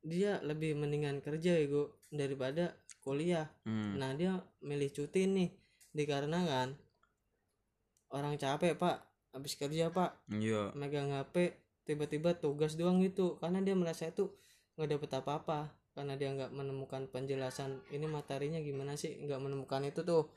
dia 0.00 0.40
lebih 0.40 0.76
mendingan 0.76 1.20
kerja 1.20 1.56
ya 1.56 1.64
gue 1.64 1.88
daripada 2.12 2.76
kuliah. 3.00 3.48
Hmm. 3.64 3.96
nah 3.96 4.12
dia 4.12 4.44
milih 4.60 4.92
cuti 4.92 5.24
nih 5.24 5.50
dikarenakan 5.96 6.76
orang 8.12 8.36
capek 8.36 8.76
pak. 8.76 9.00
Habis 9.30 9.54
kerja 9.54 9.88
pak. 9.94 10.18
Iya. 10.26 10.74
Megang 10.74 11.14
HP 11.14 11.54
tiba-tiba 11.86 12.34
tugas 12.34 12.74
doang 12.74 12.98
gitu. 13.00 13.38
Karena 13.38 13.62
dia 13.62 13.78
merasa 13.78 14.10
itu 14.10 14.30
nggak 14.74 14.98
dapet 14.98 15.10
apa-apa. 15.16 15.70
Karena 15.94 16.18
dia 16.18 16.34
nggak 16.34 16.50
menemukan 16.54 17.06
penjelasan 17.10 17.78
ini 17.94 18.06
materinya 18.10 18.58
gimana 18.58 18.98
sih? 18.98 19.14
Nggak 19.22 19.40
menemukan 19.42 19.82
itu 19.86 20.02
tuh 20.02 20.30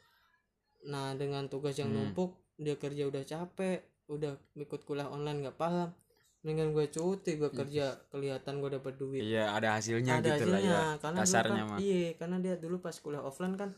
nah 0.84 1.14
dengan 1.14 1.48
tugas 1.48 1.76
yang 1.76 1.90
Hmm. 1.90 2.12
numpuk 2.12 2.36
dia 2.56 2.76
kerja 2.76 3.08
udah 3.08 3.24
capek 3.24 3.80
udah 4.06 4.36
ikut 4.56 4.82
kuliah 4.84 5.08
online 5.08 5.42
nggak 5.42 5.58
paham. 5.58 5.90
Dengan 6.44 6.76
gue 6.76 6.92
cuti 6.92 7.40
gue 7.40 7.48
kerja 7.50 7.96
kelihatan 8.12 8.60
gue 8.60 8.76
dapet 8.76 9.00
duit. 9.00 9.24
Iya 9.24 9.56
ada 9.56 9.80
hasilnya 9.80 10.20
ada 10.20 10.36
gitu 10.36 10.52
lah 10.52 10.60
ya 10.60 10.68
hasilnya 10.68 11.00
karena 11.00 11.18
kasarnya 11.24 11.64
kan, 11.64 11.70
mah. 11.72 11.80
iya 11.80 12.10
karena 12.20 12.38
dia 12.38 12.56
dulu 12.60 12.76
pas 12.78 12.96
kuliah 13.00 13.24
offline 13.24 13.56
kan 13.56 13.72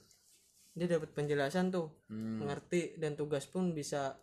dia 0.73 0.89
dapat 0.89 1.13
penjelasan 1.13 1.69
tuh 1.69 1.93
Hmm. 2.09 2.41
mengerti 2.41 2.97
dan 2.97 3.13
tugas 3.13 3.45
pun 3.45 3.71
bisa 3.71 4.17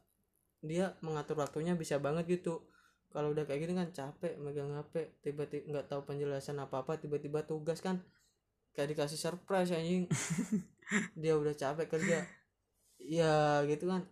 dia 0.60 0.90
mengatur 1.00 1.38
waktunya 1.38 1.74
bisa 1.74 1.96
banget 1.96 2.26
gitu. 2.28 2.66
Kalau 3.08 3.30
udah 3.30 3.44
kayak 3.44 3.60
gini 3.62 3.74
kan 3.74 3.88
capek 3.88 4.34
megang 4.36 4.72
HP 4.72 5.22
tiba-tiba 5.22 5.62
nggak 5.70 5.86
tahu 5.86 6.02
penjelasan 6.02 6.58
apa 6.58 6.82
apa 6.82 6.98
tiba-tiba 6.98 7.44
tugas 7.44 7.78
kan 7.78 8.02
kayak 8.72 8.90
dikasih 8.90 9.16
surprise 9.16 9.70
anjing. 9.70 10.10
Dia 11.14 11.38
udah 11.38 11.52
capek 11.52 11.86
kerja 11.88 12.26
ya 13.04 13.34
gitu 13.64 13.84
kan. 13.86 14.02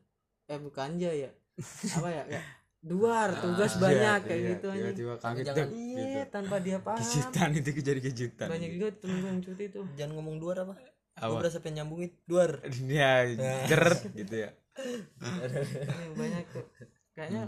Eh 0.47 0.59
bukan 0.59 0.97
aja 0.97 1.11
ya. 1.13 1.31
Apa 1.97 2.09
ya 2.09 2.25
ya 2.29 2.43
duar 2.81 3.29
tugas 3.45 3.77
banyak 3.77 4.25
kayak 4.25 4.41
Iya, 4.41 4.51
gitu 4.57 4.67
anjing. 4.67 4.85
tiba-tiba 4.89 5.15
kaget 5.21 5.45
jangan- 5.45 5.69
tuh, 5.69 5.77
iya 5.77 6.01
gitu. 6.01 6.21
tanpa 6.33 6.57
dia 6.65 6.79
paham 6.81 6.97
kejutan 6.97 7.49
itu 7.53 7.71
jadi 7.77 8.01
kejutan. 8.01 8.49
Banyak 8.49 8.71
juga 8.73 8.89
temen 8.97 9.17
gue 9.21 9.29
yang 9.29 9.41
cuti 9.45 9.65
tuh 9.69 9.85
jangan 9.93 10.13
ngomong 10.17 10.37
duar 10.41 10.57
apa? 10.65 10.75
Apa? 11.21 11.29
gue 11.29 11.37
berasa 11.45 11.59
pengen 11.61 11.85
nyambungin 11.85 12.11
duar. 12.25 12.51
Dia 12.65 13.29
jeret 13.69 14.01
gitu 14.17 14.35
ya. 14.49 14.51
Iya, 14.81 16.09
banyak 16.17 16.45
tuh. 16.49 16.65
Kayaknya 17.13 17.43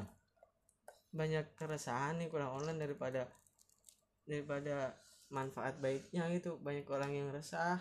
banyak 1.17 1.45
keresahan 1.57 2.21
nih 2.21 2.29
kurang 2.29 2.53
online 2.53 2.77
daripada 2.77 3.25
daripada 4.29 4.93
manfaat 5.33 5.81
baiknya 5.81 6.29
gitu. 6.29 6.61
Banyak 6.61 6.85
orang 6.93 7.09
yang 7.09 7.33
resah. 7.33 7.81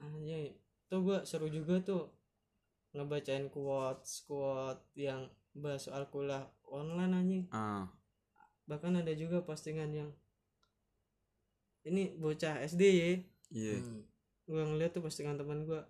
Anjing 0.00 0.56
tuh 0.90 1.00
gua 1.06 1.18
seru 1.22 1.46
juga 1.46 1.78
tuh 1.78 2.10
ngebacain 2.90 3.46
quotes 3.46 4.26
quote 4.26 4.82
yang 4.98 5.30
bahas 5.54 5.86
soal 5.86 6.10
kuliah 6.10 6.50
online 6.66 7.14
anjing. 7.14 7.44
Ah. 7.54 7.86
Bahkan 8.66 8.98
ada 8.98 9.14
juga 9.14 9.46
postingan 9.46 9.94
yang 9.94 10.10
ini 11.86 12.10
bocah 12.18 12.60
SD 12.66 12.82
ya. 12.82 13.10
Iya. 13.50 13.76
Hmm. 13.78 14.02
gua 14.50 14.66
ngeliat 14.66 14.90
tuh 14.90 15.06
postingan 15.06 15.38
teman 15.38 15.62
gua. 15.62 15.86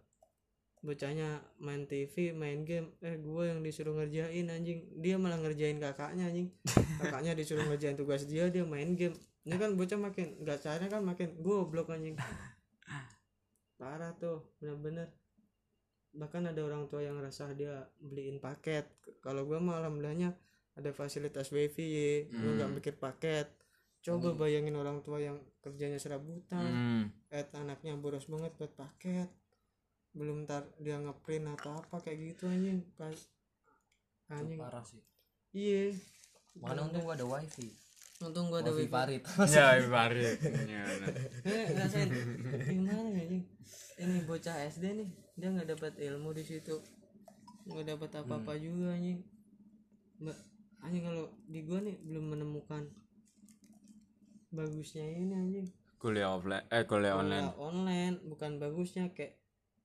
Bocahnya 0.80 1.44
main 1.60 1.84
TV 1.88 2.32
main 2.32 2.64
game. 2.64 2.96
Eh 3.04 3.20
gue 3.20 3.44
yang 3.52 3.60
disuruh 3.60 3.92
ngerjain 4.00 4.48
anjing. 4.48 4.88
Dia 4.96 5.20
malah 5.20 5.36
ngerjain 5.36 5.76
kakaknya 5.76 6.32
anjing. 6.32 6.48
Kakaknya 6.96 7.36
disuruh 7.36 7.68
ngerjain 7.68 8.00
tugas 8.00 8.24
dia 8.24 8.48
dia 8.48 8.64
main 8.64 8.96
game. 8.96 9.12
Ini 9.44 9.60
kan 9.60 9.76
bocah 9.76 10.00
makin 10.00 10.40
nggak 10.40 10.64
caranya 10.64 10.88
kan 10.88 11.04
makin 11.04 11.36
goblok 11.44 11.92
anjing 11.92 12.16
parah 13.80 14.12
tuh 14.20 14.44
bener-bener. 14.60 15.08
Bahkan 16.12 16.52
ada 16.52 16.60
orang 16.60 16.84
tua 16.92 17.00
yang 17.00 17.16
resah 17.16 17.48
dia 17.56 17.88
beliin 17.96 18.36
paket. 18.36 18.84
Kalau 19.24 19.48
gue 19.48 19.56
mah 19.56 19.80
alhamdulillahnya 19.80 20.36
ada 20.76 20.90
fasilitas 20.92 21.48
wifi 21.48 22.28
gue 22.28 22.52
nggak 22.60 22.70
mikir 22.76 22.94
paket. 23.00 23.48
Coba 24.04 24.36
bayangin 24.36 24.76
orang 24.76 25.00
tua 25.00 25.20
yang 25.20 25.40
kerjanya 25.64 26.00
serabutan 26.00 26.68
Hmm. 26.68 27.04
eh 27.32 27.44
anaknya 27.56 27.96
boros 27.96 28.28
banget 28.28 28.52
buat 28.60 28.72
paket. 28.76 29.28
Belum 30.12 30.44
ntar 30.44 30.68
dia 30.76 31.00
ngeprint 31.00 31.48
atau 31.56 31.80
apa 31.80 31.96
kayak 32.04 32.36
gitu 32.36 32.48
anjing. 32.52 32.84
Pas 33.00 33.16
anjing. 34.28 34.60
parah 34.60 34.84
sih. 34.84 35.00
Iya. 35.56 35.96
Mana 36.58 36.84
untung 36.84 37.06
gua 37.06 37.14
ada 37.16 37.24
wifi 37.24 37.89
untung 38.20 38.46
gua 38.46 38.60
ada 38.60 38.70
wifi 38.70 38.84
wifi 38.84 38.92
parit 38.92 39.22
Ya. 39.48 39.74
Ya, 40.66 40.82
benar. 40.84 41.08
eh 41.42 41.66
rasain 41.72 42.08
gimana 42.62 43.08
ya 43.08 43.22
anjing 43.22 43.44
ini 43.98 44.16
bocah 44.22 44.56
SD 44.66 44.84
nih 44.94 45.08
dia 45.34 45.48
nggak 45.48 45.68
dapat 45.70 45.92
ilmu 45.98 46.30
di 46.30 46.42
situ 46.42 46.76
nggak 47.64 47.86
dapat 47.88 48.10
apa 48.18 48.34
apa 48.36 48.52
juga 48.56 48.92
anjing 48.92 49.20
mbak 50.18 50.36
anjing 50.80 51.02
kalau 51.02 51.24
di 51.44 51.60
gua 51.62 51.78
nih 51.80 51.96
belum 51.98 52.24
menemukan 52.30 52.82
bagusnya 54.50 55.04
ini 55.06 55.34
anjing 55.34 55.68
Kuliah 55.96 56.32
offline, 56.32 56.64
eh 56.66 56.84
kuliah 56.84 57.12
online. 57.12 57.44
Kuliah 57.46 57.60
online 57.60 58.14
bukan 58.24 58.56
bagusnya 58.56 59.12
kayak 59.12 59.36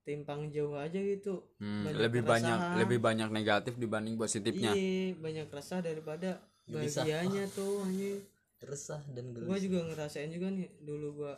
timpang 0.02 0.48
jauh 0.48 0.72
aja 0.74 0.96
gitu 0.96 1.44
Hmm, 1.58 1.84
Banyak 1.84 2.00
lebih 2.00 2.22
banyak 2.24 2.56
keresahan. 2.56 2.80
lebih 2.80 3.00
banyak 3.02 3.30
negatif 3.30 3.74
dibanding 3.76 4.16
positifnya. 4.16 4.72
iya 4.72 5.12
banyak 5.14 5.48
resah 5.50 5.80
daripada 5.80 6.40
bahagianya 6.68 7.44
tuh 7.48 7.82
anjing. 7.82 8.20
Resah 8.58 9.02
dan 9.12 9.30
gue 9.30 9.44
gelisah 9.44 9.62
juga 9.62 9.80
ngerasain 9.86 10.30
juga 10.30 10.48
nih 10.50 10.66
dulu 10.80 11.22
gua 11.22 11.34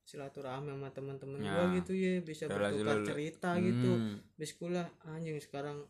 silaturahmi 0.00 0.70
sama 0.70 0.88
teman-teman 0.88 1.40
Ya. 1.40 1.50
gua 1.50 1.64
gitu 1.74 1.92
ya 1.92 2.20
bisa 2.20 2.44
Relasi 2.46 2.78
bertukar 2.78 2.96
lu- 2.96 3.06
cerita 3.06 3.50
gitu. 3.58 3.90
Hmm. 3.90 4.16
bis 4.34 4.52
kuliah 4.52 4.86
anjing 5.02 5.34
sekarang 5.38 5.82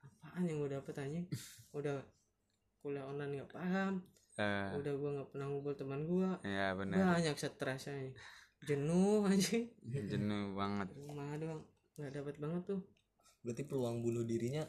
apaan 0.00 0.42
yang 0.44 0.58
gue 0.58 0.70
dapet 0.72 0.94
anjing? 0.96 1.26
Udah 1.78 2.00
kuliah 2.78 3.04
online 3.04 3.38
nggak 3.38 3.52
paham. 3.52 4.00
Eh, 4.34 4.68
udah 4.72 4.92
gua 4.96 5.10
nggak 5.12 5.28
pernah 5.28 5.46
ngumpul 5.46 5.74
teman 5.74 6.00
gua. 6.02 6.30
Ya 6.40 6.72
benar. 6.72 6.96
banyak 7.14 7.36
stres 7.36 7.86
anjing 7.86 8.16
jenuh 8.60 9.24
anjing. 9.24 9.68
Jenuh 10.10 10.52
banget. 10.52 10.88
rumah 10.98 11.32
doang 11.36 11.62
nggak 11.94 12.12
dapat 12.14 12.34
banget 12.36 12.62
tuh. 12.66 12.80
Berarti 13.40 13.62
peluang 13.62 14.00
bunuh 14.00 14.20
dirinya 14.22 14.64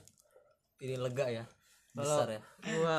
ini 0.77 0.95
lega 0.95 1.25
ya? 1.27 1.45
Kalau- 1.91 2.03
besar 2.19 2.27
ya? 2.29 2.41
gua 2.69 2.97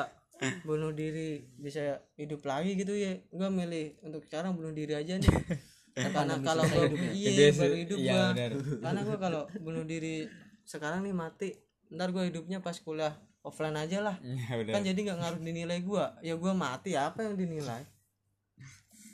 bunuh 0.67 0.91
diri 0.91 1.47
bisa 1.59 2.03
hidup 2.19 2.43
lagi 2.43 2.75
gitu 2.75 2.93
ya. 2.95 3.19
Gua 3.31 3.49
milih 3.49 3.99
untuk 4.03 4.27
sekarang 4.27 4.59
bunuh 4.59 4.75
diri 4.75 4.99
aja 4.99 5.19
nih. 5.19 5.29
Karena 5.95 6.41
kalau 6.41 6.65
gua 6.65 6.89
iya 7.13 7.53
baru 7.53 7.77
hidup 7.77 7.99
gua. 8.01 8.33
benar. 8.33 8.51
karena 8.81 9.01
gua 9.05 9.19
kalau 9.21 9.43
bunuh 9.61 9.85
diri 9.85 10.25
sekarang 10.65 11.05
nih 11.05 11.13
mati 11.13 11.53
ntar 11.93 12.09
gua 12.17 12.25
hidupnya 12.25 12.65
pas 12.65 12.73
kuliah 12.81 13.13
offline 13.45 13.77
aja 13.77 14.01
lah. 14.01 14.17
Ya 14.25 14.57
kan 14.73 14.83
jadi 14.83 14.97
nggak 14.97 15.19
ngaruh 15.21 15.41
dinilai 15.45 15.85
gua. 15.85 16.17
Ya 16.25 16.35
gua 16.41 16.57
mati 16.57 16.97
apa 16.97 17.29
yang 17.29 17.37
dinilai? 17.37 17.85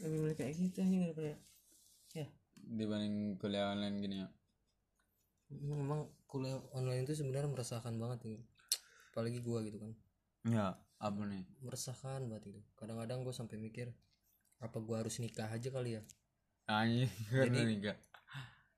Lebih 0.06 0.18
milih 0.22 0.36
kayak 0.38 0.54
gitu 0.54 0.78
aja 0.78 0.96
daripada 1.02 1.28
ya. 2.14 2.26
Dibanding 2.62 3.40
kuliah 3.42 3.74
online 3.74 3.96
gini 3.98 4.16
ya. 4.22 4.28
memang 5.48 6.12
kuliah 6.28 6.60
online 6.76 7.08
itu 7.08 7.16
sebenarnya 7.16 7.48
meresahkan 7.50 7.96
banget 7.96 8.18
ini. 8.30 8.38
Apalagi 9.10 9.42
gua 9.42 9.64
gitu 9.66 9.82
kan. 9.82 9.92
Ya, 10.46 10.66
apa 10.98 11.22
nih? 11.22 11.44
meresahkan 11.60 12.26
banget 12.26 12.50
itu 12.50 12.60
kadang-kadang 12.74 13.22
gue 13.22 13.30
sampai 13.30 13.56
mikir 13.56 13.88
apa 14.58 14.78
gua 14.78 15.00
harus 15.00 15.18
nikah 15.18 15.46
aja 15.46 15.70
kali 15.70 15.94
ya 15.94 16.02
Anjing, 16.66 17.06
karena 17.30 17.62
nikah. 17.64 17.96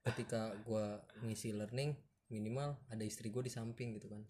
ketika 0.03 0.53
gua 0.61 1.01
ngisi 1.21 1.51
learning 1.51 1.97
minimal 2.27 2.79
ada 2.87 3.03
istri 3.03 3.27
gue 3.27 3.41
di 3.41 3.49
samping 3.49 3.91
gitu 3.93 4.07
kan 4.07 4.23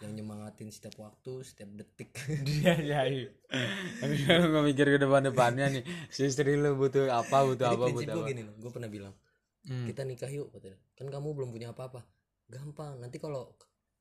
yang 0.00 0.10
nyemangatin 0.10 0.68
setiap 0.68 0.98
waktu 0.98 1.38
setiap 1.40 1.70
detik 1.70 2.10
Dia 2.42 2.74
jadi. 2.90 3.30
Tapi 4.00 4.14
kalau 4.20 4.50
nggak 4.50 4.64
mikir 4.66 4.86
ke 4.88 4.98
depan 4.98 5.22
depannya 5.22 5.70
nih, 5.70 5.84
si 6.08 6.26
istri 6.26 6.58
lu 6.58 6.74
butuh 6.74 7.06
apa, 7.08 7.46
butuh 7.46 7.70
Jadi 7.70 7.76
apa, 7.76 7.86
butuh 7.86 8.10
gue 8.10 8.20
apa. 8.20 8.26
gini 8.26 8.42
loh 8.42 8.54
gue 8.56 8.70
pernah 8.70 8.88
bilang 8.88 9.14
Hmm. 9.64 9.88
kita 9.88 10.04
nikah 10.04 10.28
yuk 10.28 10.52
katanya 10.52 10.76
kan 10.92 11.08
kamu 11.08 11.32
belum 11.32 11.48
punya 11.48 11.72
apa-apa 11.72 12.04
gampang 12.46 13.00
nanti 13.00 13.16
kalau 13.16 13.48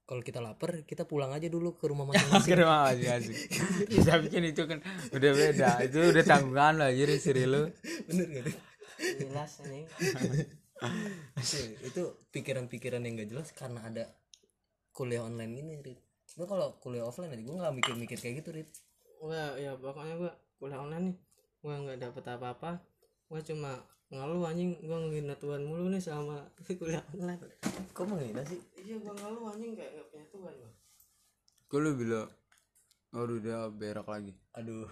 kalau 0.04 0.20
kita 0.20 0.44
lapar 0.44 0.84
kita 0.84 1.08
pulang 1.08 1.32
aja 1.32 1.48
dulu 1.48 1.80
ke 1.80 1.88
rumah 1.88 2.04
Ke 2.12 2.20
masing-masing 2.20 2.56
rumah 2.60 2.80
masing 2.92 3.10
asik. 3.10 3.38
Bisa 3.94 4.20
bikin 4.20 4.44
itu 4.52 4.64
kan 4.68 4.80
udah 5.16 5.32
beda. 5.32 5.70
Itu 5.88 6.00
udah 6.12 6.24
tanggungan 6.28 6.74
lo 6.80 6.86
aja 6.92 7.04
istri 7.08 7.48
lu. 7.48 7.72
bener 8.08 8.28
gak 8.30 8.44
Dit? 8.52 8.58
jelas 9.04 9.52
anjing 9.64 9.88
Iya, 10.84 11.80
itu 11.88 12.04
pikiran-pikiran 12.36 13.08
yang 13.08 13.16
gak 13.16 13.30
jelas 13.32 13.50
karena 13.56 13.88
ada 13.88 14.04
kuliah 14.92 15.24
online 15.24 15.54
ini 15.64 15.74
Rit 15.80 16.00
gue 16.34 16.48
kalau 16.50 16.76
kuliah 16.84 17.08
offline 17.08 17.32
aja 17.32 17.44
gue 17.46 17.56
nggak 17.56 17.76
mikir-mikir 17.78 18.18
kayak 18.20 18.44
gitu 18.44 18.50
Rit 18.52 18.70
Wah, 19.24 19.56
ya 19.56 19.80
pokoknya 19.80 20.20
gua 20.20 20.34
kuliah 20.60 20.84
online 20.84 21.04
nih 21.08 21.18
gua 21.64 21.76
nggak 21.80 22.00
dapet 22.04 22.24
apa-apa 22.28 22.84
gua 23.32 23.40
cuma 23.40 23.80
ngeluh 24.14 24.46
anjing. 24.46 24.72
Gua 24.82 24.98
ngehina 25.02 25.36
Tuhan 25.36 25.62
mulu 25.64 25.90
nih 25.90 26.00
sama 26.00 26.38
kuliah 26.80 27.04
online. 27.12 27.42
Kok 27.92 28.06
menghina 28.06 28.42
sih? 28.46 28.60
Iya 28.78 29.02
gua 29.02 29.14
ngeluh 29.14 29.44
anjing. 29.50 29.74
Kayak 29.74 29.92
gak 29.98 30.08
punya 30.10 30.26
Tuhan 30.30 30.54
gua. 30.56 30.72
Kok 31.68 31.80
lu 31.80 31.92
bilang 31.98 32.30
Aduh 33.14 33.38
dia 33.38 33.70
berak 33.70 34.10
lagi. 34.10 34.34
aduh. 34.52 34.90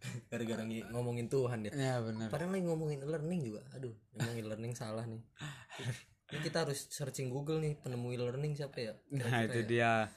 Gara-gara 0.32 0.60
ngi- 0.60 0.84
ngomongin 0.92 1.28
Tuhan 1.28 1.64
ya. 1.64 1.72
Ya 1.72 1.94
benar. 2.00 2.28
padahal 2.28 2.52
lagi 2.52 2.64
ngomongin 2.64 3.00
learning 3.00 3.40
juga. 3.44 3.64
Aduh 3.72 3.92
emang 4.12 4.36
learning 4.36 4.72
salah 4.72 5.04
nih. 5.04 5.20
Ini 6.30 6.38
kita 6.40 6.62
harus 6.68 6.86
searching 6.88 7.28
Google 7.28 7.58
nih 7.58 7.80
penemu 7.80 8.12
learning 8.14 8.54
siapa 8.54 8.76
ya? 8.78 8.92
Nah 9.10 9.44
itu 9.44 9.60
dia. 9.66 10.08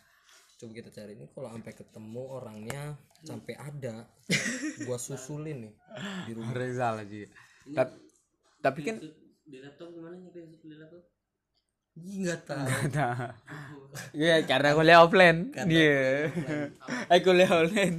coba 0.54 0.80
kita 0.80 0.96
cari 0.96 1.18
ini 1.20 1.28
kalau 1.28 1.52
sampai 1.52 1.74
ketemu 1.76 2.24
orangnya 2.24 2.84
sampai 3.20 3.54
ada 3.58 4.08
gua 4.88 4.96
susulin 4.96 5.68
nih 5.68 5.74
di 6.28 6.32
rumah. 6.36 6.52
Orang 6.56 6.76
salah 6.76 7.04
sih. 7.04 7.28
Ta- 8.64 8.72
Tapi 8.72 8.80
kan 8.82 8.96
di 9.44 9.58
laptop 9.60 9.92
gimana 9.92 10.16
nih 10.16 10.32
di 10.32 10.72
laptop 10.72 11.04
nggak 11.94 12.40
tahu 12.48 12.64
Iya 14.18 14.42
karena 14.50 14.74
kuliah 14.74 15.06
offline. 15.06 15.54
Iya. 15.54 16.34
Eh 17.06 17.20
kuliah 17.22 17.52
online. 17.62 17.96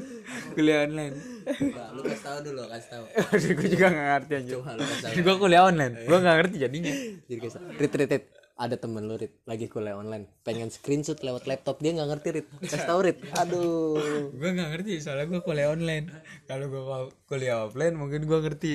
Kuliah 0.51 0.83
online. 0.83 1.15
Nggak, 1.47 1.89
lu 1.95 2.01
kasih 2.03 2.23
tahu 2.25 2.39
dulu 2.43 2.63
kasih 2.67 2.89
tahu 2.91 3.05
Aduh 3.07 3.51
gue 3.55 3.69
juga 3.71 3.87
gak 3.87 4.07
ngerti 4.11 4.33
aja. 4.35 4.51
coba 4.57 4.71
lu 4.75 4.83
kasih 4.83 5.03
tahu 5.05 5.23
Gue 5.23 5.35
kuliah 5.39 5.63
online. 5.63 5.95
Gue 6.03 6.19
gak 6.19 6.37
ngerti 6.41 6.57
jadinya. 6.59 6.93
jadi 7.29 7.39
kasih 7.39 7.59
tahu. 7.61 7.71
Rit 7.79 7.95
rit 7.95 8.11
rit 8.11 8.25
ada 8.55 8.77
temen 8.79 9.03
lu 9.03 9.15
Rit 9.15 9.35
lagi 9.45 9.67
kuliah 9.67 9.95
online 9.95 10.31
pengen 10.43 10.71
screenshot 10.71 11.19
lewat 11.19 11.51
laptop 11.51 11.83
dia 11.83 11.91
nggak 11.91 12.07
ngerti 12.07 12.29
Rit 12.33 12.47
kasih 12.63 12.87
tahu 12.87 13.01
Rit 13.03 13.19
aduh 13.35 14.31
gue 14.31 14.49
nggak 14.49 14.69
ngerti 14.71 15.03
soalnya 15.03 15.27
gue 15.27 15.43
kuliah 15.43 15.75
online 15.75 16.07
kalau 16.47 16.71
gue 16.71 16.83
kuliah 17.27 17.67
offline 17.67 17.99
mungkin 17.99 18.23
gue 18.23 18.39
ngerti 18.41 18.73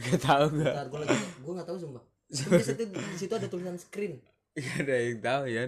gak 0.00 0.18
tau 0.18 0.44
gue 0.48 0.64
Ntar 0.64 0.86
gue 0.88 0.98
lagi 1.04 1.16
gue 1.16 1.52
nggak 1.52 1.68
tahu 1.68 1.78
sumpah. 1.78 2.04
Di 2.30 2.62
situ 2.62 2.82
di 2.88 3.16
situ 3.18 3.32
ada 3.32 3.46
tulisan 3.46 3.76
screen. 3.76 4.16
Gak 4.54 4.76
ada 4.82 4.94
yang 4.96 5.20
tahu 5.20 5.44
ya 5.46 5.62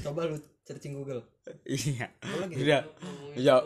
coba 0.00 0.24
lu 0.24 0.36
searching 0.64 0.96
Google. 0.96 1.20
Iya. 1.64 2.08
Ja- 2.56 2.84
ja- 3.36 3.64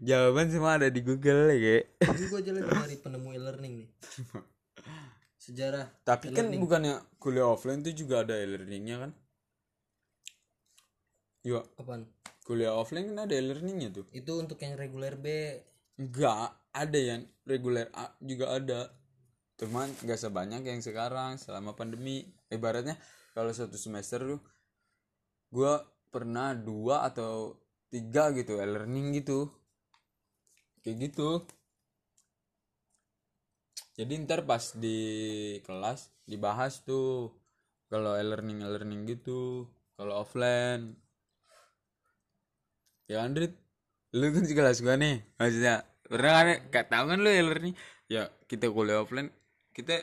jawaban 0.00 0.48
semua 0.48 0.76
ada 0.76 0.88
di 0.88 1.00
Google 1.00 1.52
ya 1.52 1.56
kayak 1.56 1.84
ini 2.16 2.24
gue 2.26 2.38
aja 2.40 2.50
lagi 2.52 2.68
nyari 2.68 2.96
penemu 2.98 3.28
e-learning 3.36 3.74
nih. 3.84 3.88
Sejarah 5.38 5.86
tapi 6.02 6.32
kan 6.32 6.52
bukannya 6.52 7.00
kuliah 7.16 7.48
offline 7.48 7.80
tuh 7.80 7.92
juga 7.92 8.24
ada 8.24 8.36
e-learningnya 8.36 8.96
kan? 9.00 9.10
Iya, 11.46 11.64
apaan? 11.78 12.04
Kuliah 12.44 12.74
offline 12.76 13.12
kan 13.12 13.24
ada 13.24 13.34
e-learningnya 13.36 13.88
tuh. 13.94 14.04
itu 14.12 14.32
untuk 14.36 14.58
yang 14.60 14.76
reguler 14.76 15.16
B. 15.16 15.56
Enggak, 15.96 16.52
ada 16.72 16.98
yang 16.98 17.22
reguler 17.48 17.88
juga 18.22 18.56
ada. 18.56 18.80
Cuman 19.58 19.90
nggak 20.04 20.20
sebanyak 20.20 20.62
yang 20.62 20.80
sekarang 20.84 21.40
selama 21.40 21.74
pandemi. 21.74 22.28
Ibaratnya 22.48 22.96
kalau 23.36 23.52
satu 23.52 23.76
semester 23.76 24.24
tuh 24.24 24.40
gua 25.52 25.84
pernah 26.08 26.56
dua 26.56 27.04
atau 27.04 27.60
tiga 27.92 28.32
gitu 28.32 28.60
e-learning 28.60 29.20
gitu. 29.20 29.48
Kayak 30.84 31.10
gitu. 31.10 31.30
Jadi 33.98 34.14
ntar 34.22 34.46
pas 34.46 34.62
di 34.78 35.00
kelas 35.66 36.14
dibahas 36.22 36.86
tuh 36.86 37.34
kalau 37.90 38.14
e-learning 38.14 38.62
e-learning 38.62 39.10
gitu, 39.10 39.66
kalau 39.98 40.22
offline. 40.22 40.94
Ya 43.08 43.24
Andrit, 43.24 43.56
lu 44.12 44.28
kan 44.30 44.44
sekelas 44.44 44.84
gua 44.84 45.00
nih 45.00 45.24
maksudnya 45.40 45.82
pernah 46.08 46.32
kan 46.42 46.46
gak 46.72 46.86
tau 46.90 47.04
kan 47.06 47.18
lu 47.20 47.30
e-learning? 47.30 47.74
Ya 48.08 48.32
kita 48.48 48.72
kuliah 48.72 49.04
offline 49.04 49.28
kita 49.76 50.00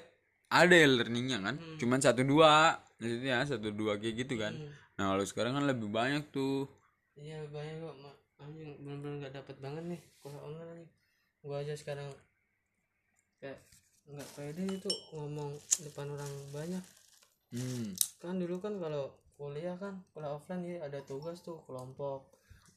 ada 0.54 0.76
e-learningnya 0.78 1.42
kan 1.42 1.56
cuman 1.82 2.00
satu 2.00 2.22
dua 2.24 2.78
maksudnya 3.02 3.44
satu 3.44 3.74
dua 3.74 3.98
kayak 4.00 4.26
gitu 4.26 4.40
kan. 4.40 4.54
Nah 4.96 5.12
kalau 5.12 5.26
sekarang 5.28 5.58
kan 5.58 5.66
lebih 5.68 5.90
banyak 5.92 6.24
tuh. 6.32 6.70
Iya 7.18 7.44
banyak 7.52 7.82
kok 7.82 7.96
ma- 8.00 8.20
anjing 8.40 8.78
bener-bener 8.84 9.16
nggak 9.26 9.34
dapet 9.42 9.56
banget 9.60 9.84
nih 9.90 10.02
kuliah 10.22 10.42
online 10.46 10.70
anjing. 10.80 10.92
Gua 11.44 11.58
aja 11.62 11.74
sekarang 11.76 12.08
kayak 13.42 13.60
nggak 14.06 14.30
pede 14.38 14.64
itu 14.70 14.92
ngomong 15.12 15.52
depan 15.82 16.08
orang 16.14 16.32
banyak. 16.54 16.84
Hmm. 17.56 17.96
kan 18.20 18.36
dulu 18.36 18.60
kan 18.60 18.76
kalau 18.84 19.16
kuliah 19.40 19.76
kan 19.80 19.96
kuliah 20.12 20.34
offline 20.36 20.64
ya 20.66 20.84
ada 20.84 21.00
tugas 21.08 21.40
tuh 21.40 21.62
kelompok 21.64 22.26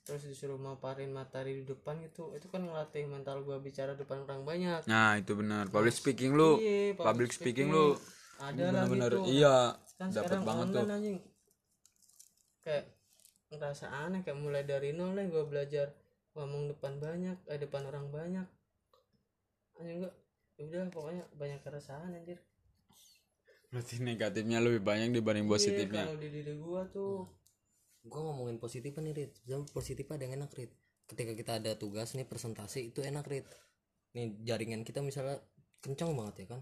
terus 0.09 0.25
disuruh 0.25 0.57
maparin 0.57 1.13
materi 1.13 1.61
di 1.61 1.65
depan 1.69 2.01
gitu 2.01 2.33
itu 2.33 2.49
kan 2.49 2.65
ngelatih 2.65 3.05
mental 3.05 3.45
gua 3.45 3.61
bicara 3.61 3.93
depan 3.93 4.25
orang 4.25 4.41
banyak. 4.49 4.89
Nah 4.89 5.21
itu 5.21 5.37
benar. 5.37 5.69
Public 5.69 5.93
speaking 5.93 6.33
lu. 6.33 6.57
Iya, 6.57 6.97
public 6.97 7.37
speaking. 7.37 7.69
lu. 7.69 7.93
Ada 8.41 8.73
lah 8.73 8.89
bener-bener 8.89 9.13
gitu. 9.21 9.37
iya 9.37 9.77
kan 10.01 10.09
dapat 10.09 10.41
banget 10.41 10.67
tuh. 10.73 10.85
anjing. 10.89 11.19
Kayak 12.65 12.85
ngerasa 13.53 13.87
aneh 14.09 14.21
kayak 14.25 14.39
mulai 14.41 14.65
dari 14.65 14.97
nol 14.97 15.13
nih 15.13 15.29
gue 15.29 15.45
belajar 15.45 15.93
ngomong 16.33 16.73
depan 16.73 16.97
banyak 16.97 17.37
eh 17.53 17.59
depan 17.61 17.85
orang 17.93 18.09
banyak. 18.09 18.49
Anjing 19.77 20.09
gua 20.09 20.13
ya 20.57 20.63
udah 20.65 20.89
pokoknya 20.89 21.25
banyak 21.37 21.61
keresahan 21.61 22.17
anjir. 22.17 22.41
Berarti 23.69 24.01
negatifnya 24.01 24.65
lebih 24.65 24.81
banyak 24.81 25.13
dibanding 25.13 25.45
Iya, 25.45 25.53
positifnya. 25.53 26.03
kalau 26.09 26.17
di 26.17 26.29
diri 26.33 26.55
gua 26.57 26.89
tuh 26.89 27.29
gue 28.05 28.21
ngomongin 28.21 28.61
positif 28.63 28.95
nih 28.99 29.15
Rit. 29.15 29.33
Positif 29.75 30.07
ada 30.11 30.23
yang 30.23 30.39
enak 30.39 30.53
Rit. 30.55 30.73
Ketika 31.09 31.33
kita 31.33 31.53
ada 31.59 31.73
tugas 31.75 32.13
nih 32.13 32.29
presentasi 32.29 32.93
itu 32.93 33.03
enak 33.03 33.25
Rit. 33.27 33.47
Nih 34.15 34.39
jaringan 34.45 34.85
kita 34.85 35.03
misalnya 35.03 35.41
kencang 35.81 36.15
banget 36.15 36.47
ya 36.47 36.47
kan? 36.59 36.61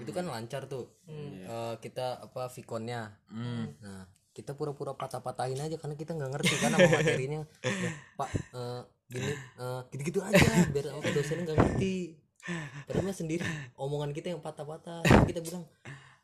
Itu 0.00 0.10
kan 0.14 0.24
lancar 0.24 0.70
tuh. 0.70 0.88
Eh, 1.08 1.74
kita 1.82 2.24
apa 2.24 2.48
vikonnya 2.48 3.12
nah 3.82 4.08
kita 4.32 4.56
pura-pura 4.56 4.96
patah-patahin 4.96 5.60
aja 5.60 5.76
karena 5.76 5.92
kita 5.92 6.16
nggak 6.16 6.30
ngerti 6.32 6.54
kan 6.56 6.72
sama 6.72 6.88
materinya. 6.88 7.44
Ya, 7.60 7.90
pak 8.16 8.28
eh, 8.32 8.82
gini 9.12 9.32
eh, 9.36 9.80
gitu-gitu 9.92 10.24
aja 10.24 10.40
biar 10.72 10.88
dosennya 11.12 11.52
nggak 11.52 11.58
ngerti. 11.60 12.16
Padahal 12.88 13.14
sendiri 13.14 13.44
omongan 13.78 14.10
kita 14.10 14.32
yang 14.34 14.42
patah-patah. 14.42 15.04
Kita 15.28 15.38
bilang 15.44 15.62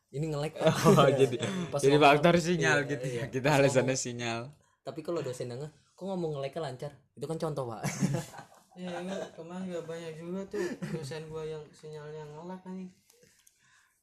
ini 0.09 0.25
nge-lag. 0.33 0.53
Oh 0.89 1.09
jadi 1.09 1.37
Pas 1.69 1.81
jadi 1.81 1.97
ngomong- 1.97 2.09
faktor 2.17 2.35
sinyal 2.41 2.79
Iya, 2.85 2.91
gitu 2.97 3.07
iya. 3.09 3.23
ya. 3.23 3.25
kita 3.29 3.49
alasannya 3.57 3.97
sinyal. 3.97 4.41
Tapi 4.85 5.01
kalau 5.05 5.21
dosen 5.21 5.53
nggak 5.53 5.73
kok 5.93 6.05
ngomong 6.05 6.41
nge 6.41 6.61
lancar? 6.61 6.93
Itu 7.13 7.25
kan 7.29 7.37
contoh 7.37 7.65
pak. 7.69 7.83
Ya 8.79 8.95
enggak 8.95 9.35
kemarin 9.35 9.67
juga 9.67 9.83
banyak 9.91 10.23
juga 10.23 10.41
tuh 10.55 10.63
dosen 10.95 11.27
gua 11.27 11.43
yang 11.43 11.67
sinyalnya 11.75 12.23
ngelak 12.31 12.63
anjing 12.63 12.95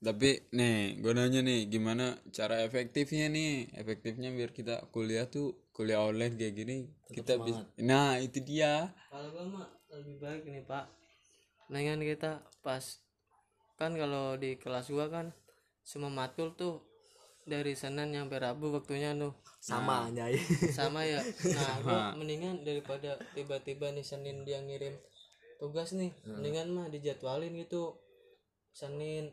tapi 0.04 0.44
nih 0.52 1.00
gue 1.00 1.16
nanya 1.16 1.40
nih 1.42 1.72
gimana 1.72 2.20
cara 2.30 2.62
efektifnya 2.62 3.32
nih? 3.32 3.72
Efektifnya 3.74 4.30
biar 4.36 4.52
kita 4.52 4.84
kuliah 4.92 5.26
tuh 5.26 5.66
kuliah 5.72 6.04
online 6.04 6.36
kayak 6.36 6.54
gini 6.54 6.78
kita 7.08 7.40
bisa 7.40 7.64
nah 7.80 8.20
itu 8.20 8.44
dia. 8.44 8.92
Kalau 9.08 9.32
gua 9.32 9.46
mah 9.48 9.68
lebih 9.96 10.20
baik 10.20 10.44
nih 10.46 10.64
pak. 10.68 10.92
Mendingan 11.72 12.04
kita 12.04 12.44
pas 12.60 12.84
kan 13.80 13.96
kalau 13.96 14.36
di 14.36 14.60
kelas 14.60 14.92
gua 14.92 15.08
kan 15.08 15.32
semua 15.86 16.10
matkul 16.10 16.58
tuh 16.58 16.82
dari 17.46 17.78
Senin 17.78 18.10
sampai 18.10 18.42
Rabu 18.42 18.74
waktunya 18.74 19.14
tuh 19.14 19.38
sama 19.62 20.10
nyai 20.10 20.38
sama 20.78 21.06
ya. 21.06 21.22
Nah 21.54 21.76
gua 21.86 22.02
mendingan 22.18 22.66
daripada 22.66 23.22
tiba-tiba 23.38 23.94
nih 23.94 24.02
Senin 24.02 24.42
dia 24.42 24.62
ngirim 24.66 24.98
tugas 25.62 25.94
nih 25.94 26.10
mendingan 26.26 26.74
mah 26.74 26.90
dijadwalin 26.90 27.54
gitu. 27.62 27.94
Senin. 28.74 29.30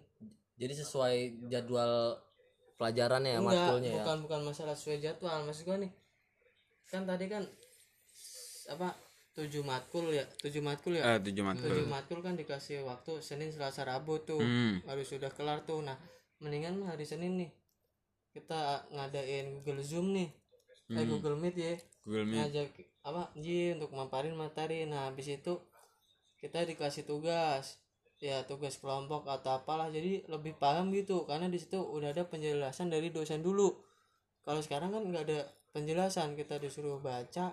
Jadi 0.61 0.79
sesuai 0.79 1.49
jadwal 1.51 2.21
pelajarannya 2.77 3.35
ya 3.35 3.41
enggak 3.41 3.57
matkulnya 3.57 3.91
ya? 3.91 3.97
bukan 4.05 4.19
bukan 4.29 4.41
masalah 4.45 4.77
sesuai 4.77 5.01
jadwal. 5.01 5.49
Maksud 5.49 5.65
gua 5.65 5.81
nih 5.81 5.93
kan 6.93 7.09
tadi 7.09 7.33
kan 7.33 7.43
apa 8.69 8.93
tujuh 9.33 9.65
matkul 9.65 10.13
ya? 10.13 10.29
Tujuh 10.37 10.61
matkul 10.61 11.01
ya? 11.01 11.17
Eh 11.17 11.19
tujuh 11.25 11.41
matkul. 11.41 11.73
Tujuh 11.73 11.89
matkul 11.89 12.21
kan 12.21 12.37
dikasih 12.37 12.85
waktu 12.85 13.25
Senin 13.25 13.49
Selasa 13.49 13.89
Rabu 13.89 14.21
tuh. 14.21 14.41
Hmm. 14.41 14.85
harus 14.85 15.09
sudah 15.09 15.33
kelar 15.33 15.65
tuh. 15.65 15.81
Nah 15.81 15.97
mendingan 16.43 16.83
hari 16.85 17.07
Senin 17.07 17.39
nih 17.39 17.51
kita 18.33 18.89
ngadain 18.91 19.61
Google 19.61 19.85
Zoom 19.85 20.17
nih. 20.17 20.29
Eh 20.93 21.05
Google 21.09 21.37
Meet 21.37 21.57
ya. 21.57 21.75
Google 22.05 22.27
Meet. 22.29 22.37
Ngajak 22.41 22.69
apa 23.05 23.23
Ji 23.37 23.77
untuk 23.77 23.93
maparin 23.93 24.37
materi. 24.37 24.89
Nah 24.89 25.09
habis 25.09 25.29
itu 25.29 25.61
kita 26.41 26.65
dikasih 26.65 27.05
tugas. 27.05 27.79
Ya 28.23 28.45
tugas 28.49 28.81
kelompok 28.81 29.29
atau 29.29 29.61
apalah. 29.61 29.93
Jadi 29.93 30.25
lebih 30.29 30.57
paham 30.57 30.93
gitu 30.97 31.29
karena 31.29 31.49
di 31.53 31.61
situ 31.61 31.79
udah 31.81 32.13
ada 32.13 32.25
penjelasan 32.25 32.89
dari 32.89 33.13
dosen 33.13 33.45
dulu. 33.45 33.77
Kalau 34.43 34.59
sekarang 34.65 34.97
kan 34.97 35.05
nggak 35.05 35.25
ada 35.29 35.41
penjelasan. 35.77 36.35
Kita 36.35 36.57
disuruh 36.57 36.99
baca 36.99 37.53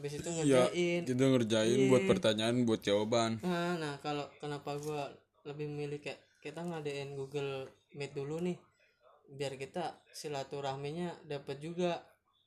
habis 0.00 0.16
itu 0.16 0.28
ya 0.32 0.64
ngerjain. 0.64 1.00
kita 1.04 1.24
ngerjain 1.28 1.80
buat 1.92 2.04
pertanyaan 2.08 2.64
buat 2.64 2.80
jawaban. 2.80 3.36
Nah, 3.44 3.76
nah 3.76 3.94
kalau 4.00 4.24
kenapa 4.40 4.80
gua 4.80 5.12
lebih 5.44 5.68
milih 5.68 6.00
kayak 6.00 6.16
kita 6.40 6.64
ngadain 6.64 7.12
Google 7.12 7.68
Meet 7.98 8.12
dulu 8.18 8.36
nih 8.46 8.58
biar 9.38 9.54
kita 9.62 9.84
silaturahminya 10.20 11.08
dapat 11.26 11.58
juga. 11.62 11.92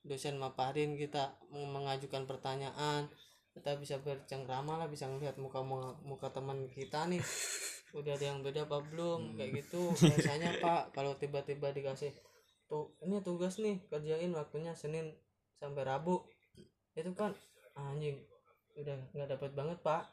Dosen 0.03 0.36
maparin 0.36 0.99
kita 0.99 1.24
meng- 1.53 1.72
mengajukan 1.76 2.24
pertanyaan 2.28 3.07
kita 3.56 3.72
bisa 3.80 3.95
bercengkrama 4.03 4.76
lah 4.82 4.88
bisa 4.91 5.07
ngeliat 5.07 5.38
muka 5.40 5.64
muka, 5.64 5.95
muka 6.03 6.28
teman 6.36 6.68
kita 6.68 7.07
nih. 7.11 7.24
Udah 7.98 8.14
ada 8.18 8.26
yang 8.36 8.40
beda 8.45 8.68
apa 8.68 8.78
belum? 8.91 9.38
Kayak 9.40 9.52
gitu 9.64 9.82
biasanya 10.11 10.49
pak. 10.60 10.91
Kalau 10.95 11.15
tiba-tiba 11.22 11.72
dikasih 11.72 12.11
tuh 12.70 12.91
ini 13.06 13.20
tugas 13.24 13.56
nih 13.64 13.80
kerjain 13.91 14.32
waktunya 14.36 14.74
Senin 14.76 15.15
sampai 15.60 15.84
Rabu. 15.88 16.20
Itu 16.98 17.11
kan 17.18 17.32
anjing 17.78 18.18
udah 18.80 18.98
nggak 19.14 19.30
dapat 19.38 19.52
banget 19.60 19.78
pak 19.86 20.03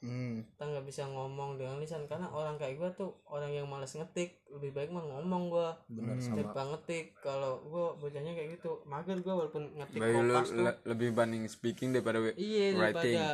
kita 0.00 0.64
nggak 0.64 0.86
bisa 0.88 1.04
ngomong 1.04 1.60
dengan 1.60 1.76
lisan 1.76 2.08
karena 2.08 2.32
orang 2.32 2.56
kayak 2.56 2.80
gua 2.80 2.90
tuh 2.96 3.20
orang 3.28 3.52
yang 3.52 3.68
malas 3.68 3.92
ngetik. 3.92 4.40
Lebih 4.48 4.72
baik 4.72 4.90
mah 4.90 5.04
ngomong 5.04 5.52
gua. 5.52 5.76
Benar 5.92 6.16
daripada 6.16 6.72
ngetik. 6.72 7.20
Kalau 7.20 7.60
gua 7.68 7.92
bacanya 8.00 8.32
kayak 8.32 8.56
gitu 8.56 8.80
mager 8.88 9.20
gua 9.20 9.44
walaupun 9.44 9.68
ngetik 9.76 10.00
kopas 10.00 10.48
tuh. 10.48 10.64
le- 10.64 10.80
lebih 10.88 11.08
banding 11.12 11.44
speaking 11.46 11.92
daripada 11.92 12.16
we- 12.18 12.36
iya 12.40 12.72
writing. 12.72 13.12
daripada 13.20 13.28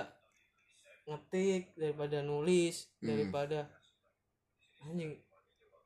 ngetik 1.07 1.63
daripada 1.79 2.19
nulis 2.21 2.91
Hmm. 2.99 3.07
daripada 3.07 3.59
anjing. 4.83 5.23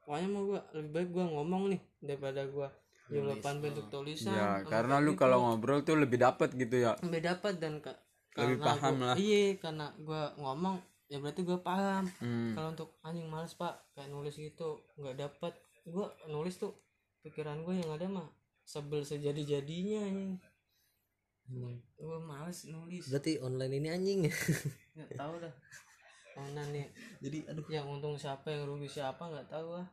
Pokoknya 0.09 0.29
mah 0.33 0.43
gua 0.49 0.61
lebih 0.73 0.91
baik 0.97 1.09
gua 1.13 1.27
ngomong 1.29 1.63
nih 1.77 1.81
daripada 2.01 2.41
gua 2.49 2.69
jawaban 3.13 3.61
bentuk 3.61 3.87
tulisan. 3.93 4.33
Ya 4.33 4.65
karena 4.65 4.97
lu 4.97 5.13
gitu. 5.13 5.29
kalau 5.29 5.45
ngobrol 5.45 5.85
tuh 5.85 6.01
lebih 6.01 6.17
dapet 6.17 6.57
gitu 6.57 6.89
ya. 6.89 6.97
Lebih 7.05 7.21
dapat 7.21 7.61
dan 7.61 7.85
Lebih 8.33 8.57
karena 8.57 8.67
paham 8.67 8.95
gua- 8.95 9.07
lah. 9.07 9.17
iya 9.17 9.43
karena 9.57 9.87
gua 9.99 10.23
ngomong 10.37 10.77
ya 11.07 11.19
berarti 11.19 11.41
gua 11.43 11.59
paham. 11.61 12.05
Hmm. 12.19 12.55
kalau 12.55 12.69
untuk 12.71 12.91
anjing 13.01 13.27
males 13.27 13.53
pak 13.53 13.75
kayak 13.93 14.09
nulis 14.09 14.33
gitu 14.33 14.69
nggak 14.95 15.17
dapat 15.19 15.53
gua 15.85 16.07
nulis 16.27 16.55
tuh 16.55 16.71
pikiran 17.21 17.61
gua 17.61 17.75
yang 17.75 17.91
ada 17.91 18.07
mah 18.07 18.29
sebel 18.63 19.03
sejadi 19.03 19.43
jadinya 19.43 20.01
anjing 20.01 20.39
gua 21.97 22.19
males 22.21 22.63
nulis. 22.65 23.11
Berarti 23.11 23.39
online 23.39 23.75
ini 23.77 23.89
anjing. 23.89 24.21
Nggak 24.95 25.11
tahu 25.17 25.35
dah. 25.39 25.55
Mana 26.33 26.63
nih 26.69 26.87
jadi 27.19 27.39
aduh. 27.49 27.67
Yang 27.67 27.87
untung 27.91 28.15
siapa 28.15 28.47
yang 28.47 28.63
rugi 28.65 28.87
siapa 28.87 29.19
nggak 29.21 29.51
tahu 29.51 29.75
ah. 29.75 29.87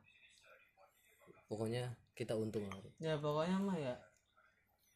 Pokoknya 1.47 1.89
kita 2.11 2.34
untung 2.34 2.65
lah 2.65 2.77
ya 2.97 3.14
pokoknya 3.15 3.57
mah 3.57 3.73
ya 3.76 3.93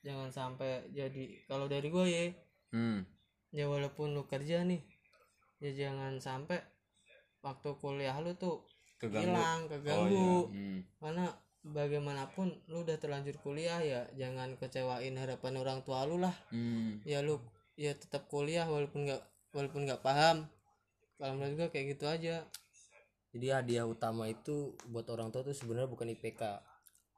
jangan 0.01 0.27
sampai 0.27 0.89
jadi 0.89 1.45
kalau 1.45 1.65
dari 1.65 1.88
gue 1.88 2.05
ya 2.05 2.26
Hmm. 2.72 3.03
Ya 3.51 3.67
walaupun 3.67 4.11
lu 4.11 4.23
kerja 4.25 4.63
nih 4.63 4.79
ya 5.59 5.71
jangan 5.71 6.17
sampai 6.17 6.59
waktu 7.39 7.69
kuliah 7.77 8.15
lu 8.17 8.33
tuh 8.33 8.63
Keganggu. 8.97 9.33
hilang 9.33 9.59
Oh, 9.65 9.69
keganggu 9.69 10.29
iya. 10.49 10.55
Hmm. 10.55 10.79
karena 10.97 11.25
bagaimanapun 11.61 12.47
lu 12.67 12.81
udah 12.81 12.97
terlanjur 12.97 13.37
kuliah 13.37 13.77
ya 13.79 14.01
jangan 14.15 14.57
kecewain 14.57 15.13
harapan 15.13 15.53
orang 15.55 15.79
tua 15.81 16.05
lu 16.05 16.17
lah 16.17 16.33
Hmm. 16.49 17.01
ya 17.03 17.21
lu 17.21 17.37
ya 17.75 17.93
tetap 17.93 18.25
kuliah 18.27 18.65
walaupun 18.65 19.05
nggak 19.05 19.21
walaupun 19.51 19.85
nggak 19.85 20.01
paham 20.01 20.47
kalau 21.17 21.37
menurut 21.37 21.55
gua 21.55 21.69
kayak 21.69 21.93
gitu 21.93 22.05
aja 22.05 22.45
jadi 23.31 23.47
hadiah 23.57 23.85
utama 23.85 24.25
itu 24.25 24.73
buat 24.87 25.07
orang 25.07 25.29
tua 25.29 25.41
tuh 25.41 25.53
sebenarnya 25.53 25.87
bukan 25.87 26.09
IPK 26.09 26.41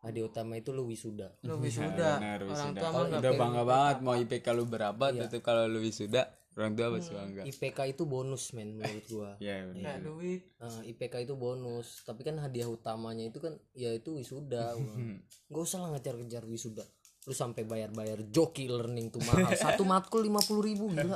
hadiah 0.03 0.27
utama 0.27 0.53
itu 0.53 0.69
lu 0.69 0.83
wisuda 0.83 1.31
lu 1.41 1.55
wisuda. 1.57 2.19
Benar, 2.19 2.39
orang 2.43 2.71
tua 2.73 2.89
mah 2.89 2.99
Oh, 2.99 3.07
udah 3.09 3.33
bangga 3.33 3.63
banget 3.63 3.97
mau 3.99 4.13
IPK 4.13 4.47
lu 4.51 4.63
berapa 4.65 5.05
Iya. 5.09 5.31
tuh 5.31 5.39
kalau 5.39 5.63
lu 5.65 5.79
wisuda 5.79 6.27
orang 6.53 6.75
tua 6.75 6.87
pasti 6.91 7.11
bangga. 7.11 7.41
IPK 7.43 7.79
itu 7.89 8.03
bonus 8.03 8.51
men 8.51 8.75
menurut 8.75 9.05
gua. 9.07 9.31
Ya 9.41 9.63
benar. 9.63 9.97
kayak 9.97 10.01
duit 10.03 10.41
Nah, 10.59 10.79
IPK 10.83 11.13
itu 11.21 11.33
bonus. 11.33 12.03
Tapi 12.03 12.21
kan 12.21 12.35
hadiah 12.37 12.67
utamanya 12.67 13.23
itu 13.23 13.39
kan 13.39 13.55
ya 13.71 13.89
itu 13.89 14.11
wisuda 14.13 14.75
nggak 15.49 15.63
usah 15.63 15.79
lah 15.79 15.95
ngejar-ngejar 15.95 16.43
wisuda 16.43 16.83
lu 17.23 17.31
sampai 17.31 17.63
bayar-bayar 17.63 18.27
joki 18.27 18.67
learning 18.67 19.07
tuh 19.07 19.23
mahal. 19.23 19.47
Satu 19.55 19.87
matkul 19.87 20.27
lima 20.27 20.43
puluh 20.43 20.67
ribu 20.67 20.91
gila. 20.91 21.15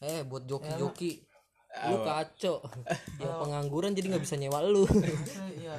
Eh 0.00 0.26
buat 0.26 0.42
joki-joki. 0.42 1.22
Lu 1.86 2.02
kacau. 2.02 2.58
Yang 3.16 3.34
pengangguran 3.38 3.94
jadi 3.94 4.06
nggak 4.10 4.24
bisa 4.26 4.34
nyewa 4.34 4.58
lu. 4.60 4.82
Iya 5.54 5.78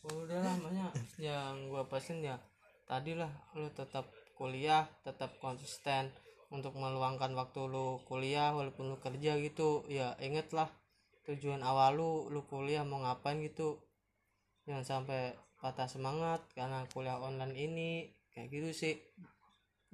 udah 0.00 0.40
lah 0.40 0.54
makanya 0.64 0.88
yang 1.20 1.68
gua 1.68 1.84
pesan 1.84 2.24
ya 2.24 2.40
tadi 2.88 3.12
lah 3.12 3.30
lu 3.52 3.68
tetap 3.76 4.08
kuliah 4.40 4.88
tetap 5.04 5.36
konsisten 5.36 6.08
untuk 6.50 6.74
meluangkan 6.74 7.30
waktu 7.38 7.70
lu 7.70 8.02
kuliah 8.04 8.50
walaupun 8.50 8.90
lu 8.90 8.98
kerja 8.98 9.38
gitu. 9.38 9.86
Ya 9.86 10.18
inget 10.18 10.50
lah 10.50 10.66
tujuan 11.24 11.62
awal 11.62 11.96
lu 11.96 12.10
lu 12.28 12.42
kuliah 12.50 12.82
mau 12.82 13.00
ngapain 13.00 13.38
gitu. 13.40 13.78
Jangan 14.66 14.84
sampai 14.84 15.38
patah 15.62 15.86
semangat 15.86 16.42
karena 16.52 16.84
kuliah 16.90 17.22
online 17.22 17.54
ini 17.54 17.90
kayak 18.34 18.50
gitu 18.50 18.70
sih. 18.74 18.94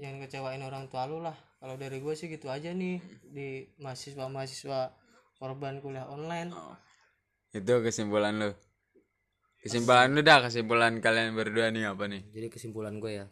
Jangan 0.00 0.20
kecewain 0.24 0.64
orang 0.64 0.88
tua 0.88 1.04
lu 1.08 1.20
lah. 1.20 1.36
Kalau 1.60 1.76
dari 1.76 2.00
gue 2.00 2.14
sih 2.16 2.28
gitu 2.28 2.52
aja 2.52 2.72
nih 2.72 3.00
di 3.32 3.64
mahasiswa 3.80 4.28
mahasiswa 4.28 4.92
korban 5.36 5.80
kuliah 5.84 6.08
online. 6.08 6.52
Itu 7.52 7.80
kesimpulan 7.84 8.36
lu 8.40 8.50
kesimpulan 9.66 10.14
lu 10.14 10.22
dah 10.22 10.38
kesimpulan 10.46 11.02
kalian 11.02 11.34
berdua 11.34 11.74
nih 11.74 11.90
apa 11.90 12.06
nih? 12.06 12.22
Jadi 12.30 12.46
kesimpulan 12.48 12.96
gue 13.02 13.12
ya 13.22 13.26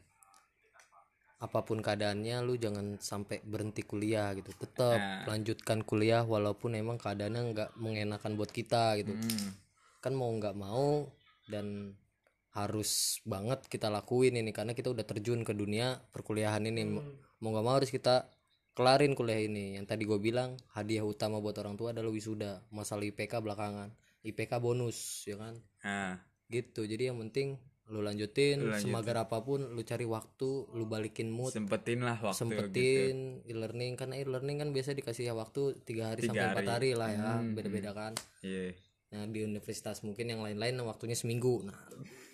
apa 1.44 1.60
pun 1.60 1.84
keadaannya 1.84 2.40
lu 2.40 2.56
jangan 2.56 2.96
sampai 2.96 3.44
berhenti 3.44 3.84
kuliah 3.84 4.32
gitu. 4.32 4.48
Tetap 4.56 5.28
lanjutkan 5.28 5.84
kuliah 5.84 6.24
walaupun 6.24 6.72
emang 6.72 6.96
keadaannya 6.96 7.40
nggak 7.52 7.70
mengenakan 7.76 8.32
buat 8.40 8.48
kita 8.48 8.96
gitu. 9.04 9.12
Hmm. 9.12 9.60
kan 10.04 10.12
mau 10.12 10.28
nggak 10.28 10.52
mau 10.52 11.08
dan 11.48 11.96
harus 12.52 13.24
banget 13.24 13.64
kita 13.72 13.88
lakuin 13.88 14.36
ini 14.36 14.52
karena 14.52 14.76
kita 14.76 14.92
udah 14.92 15.00
terjun 15.00 15.40
ke 15.48 15.56
dunia 15.56 15.96
perkuliahan 16.12 16.64
ini. 16.64 17.00
Mau 17.40 17.48
nggak 17.52 17.64
mau 17.64 17.76
harus 17.76 17.88
kita 17.88 18.28
kelarin 18.76 19.16
kuliah 19.16 19.40
ini. 19.44 19.80
Yang 19.80 19.96
tadi 19.96 20.02
gue 20.04 20.20
bilang 20.20 20.60
hadiah 20.76 21.04
utama 21.04 21.40
buat 21.40 21.56
orang 21.56 21.76
tua 21.80 21.96
adalah 21.96 22.12
wisuda 22.12 22.64
masalah 22.68 23.04
IPK 23.04 23.40
belakangan. 23.40 23.92
IPK 24.24 24.60
bonus 24.60 25.28
ya 25.28 25.36
kan 25.36 25.56
Nah, 25.84 26.18
gitu. 26.48 26.82
Jadi 26.88 27.12
yang 27.12 27.20
penting 27.20 27.60
lu 27.92 28.00
lanjutin, 28.00 28.64
semagar 28.80 29.28
apa 29.28 29.44
pun 29.44 29.60
lu 29.76 29.82
cari 29.84 30.08
waktu 30.08 30.72
lu 30.72 30.88
balikin 30.88 31.28
mood. 31.28 31.52
Sempetin 31.52 32.00
lah 32.00 32.16
waktu 32.16 32.32
gitu. 32.32 32.40
sempetin 32.40 33.44
e-learning. 33.44 34.00
Karena 34.00 34.16
e-learning 34.16 34.56
kan 34.64 34.68
biasa 34.72 34.96
dikasih 34.96 35.36
waktu 35.36 35.84
tiga 35.84 36.16
hari 36.16 36.24
sampai 36.24 36.48
empat 36.56 36.68
hari. 36.80 36.96
lah 36.96 37.12
ya. 37.12 37.44
Beda-beda 37.44 37.92
kan. 37.92 38.12
Iya. 38.40 38.72
nah 39.14 39.30
di 39.30 39.46
universitas 39.46 40.02
mungkin 40.02 40.26
yang 40.26 40.42
lain-lain 40.42 40.74
waktunya 40.82 41.14
seminggu. 41.14 41.62
Nah 41.62 41.78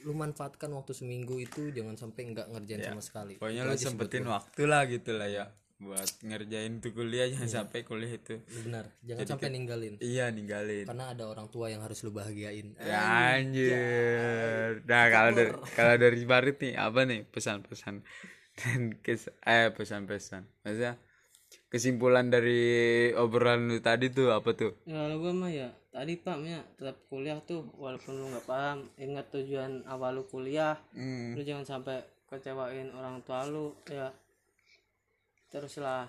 lu 0.00 0.16
manfaatkan 0.16 0.72
waktu 0.72 0.96
seminggu 0.96 1.36
itu 1.36 1.68
jangan 1.76 1.92
sampai 1.92 2.32
nggak 2.32 2.48
ngerjain 2.56 2.80
sama 2.88 3.04
sekali. 3.04 3.36
Pokoknya 3.36 3.68
lu 3.68 3.76
sempetin 3.76 4.24
waktu 4.24 4.62
lah 4.64 4.88
gitu 4.88 5.12
lah 5.12 5.28
ya 5.28 5.44
buat 5.80 6.10
ngerjain 6.20 6.78
tuh 6.78 6.92
kuliah 6.92 7.24
jangan 7.26 7.48
sampai 7.64 7.80
kuliah 7.82 8.12
itu 8.12 8.36
benar 8.62 8.84
jangan 9.00 9.24
sampai 9.24 9.48
ninggalin 9.48 9.96
iya 9.98 10.28
ninggalin. 10.28 10.84
karena 10.84 11.16
ada 11.16 11.24
orang 11.24 11.48
tua 11.48 11.72
yang 11.72 11.80
harus 11.80 12.04
lu 12.04 12.12
bahagiain 12.12 12.76
Ya 12.76 13.00
anjir. 13.40 14.84
Nah, 14.84 15.04
kalau 15.08 15.30
dari 15.32 15.50
kalau 15.72 15.94
dari 15.96 16.20
Barit 16.24 16.56
nih 16.60 16.74
apa 16.76 17.00
nih 17.04 17.24
pesan-pesan 17.26 18.04
dan 18.60 18.80
kes 19.00 19.32
eh 19.40 19.72
pesan-pesan. 19.72 20.44
Maksudnya 20.62 21.00
kesimpulan 21.72 22.28
dari 22.28 22.60
obrolan 23.16 23.66
lu 23.66 23.80
tadi 23.80 24.10
tuh 24.10 24.30
apa 24.30 24.52
tuh? 24.54 24.76
ya 24.86 25.00
kalau 25.00 25.16
gue 25.18 25.32
mah 25.32 25.50
ya 25.50 25.68
tadi 25.90 26.14
pak 26.14 26.36
ya 26.44 26.60
tetap 26.78 26.96
kuliah 27.08 27.38
tuh 27.42 27.66
walaupun 27.74 28.14
lu 28.14 28.30
nggak 28.30 28.46
paham 28.46 28.86
ingat 28.96 29.26
tujuan 29.32 29.82
awal 29.86 30.18
lu 30.18 30.24
kuliah 30.26 30.78
Hmm. 30.94 31.34
lu 31.34 31.42
jangan 31.42 31.66
sampai 31.66 31.98
kecewain 32.28 32.94
orang 32.94 33.18
tua 33.24 33.42
lu 33.46 33.74
ya 33.90 34.14
teruslah 35.50 36.06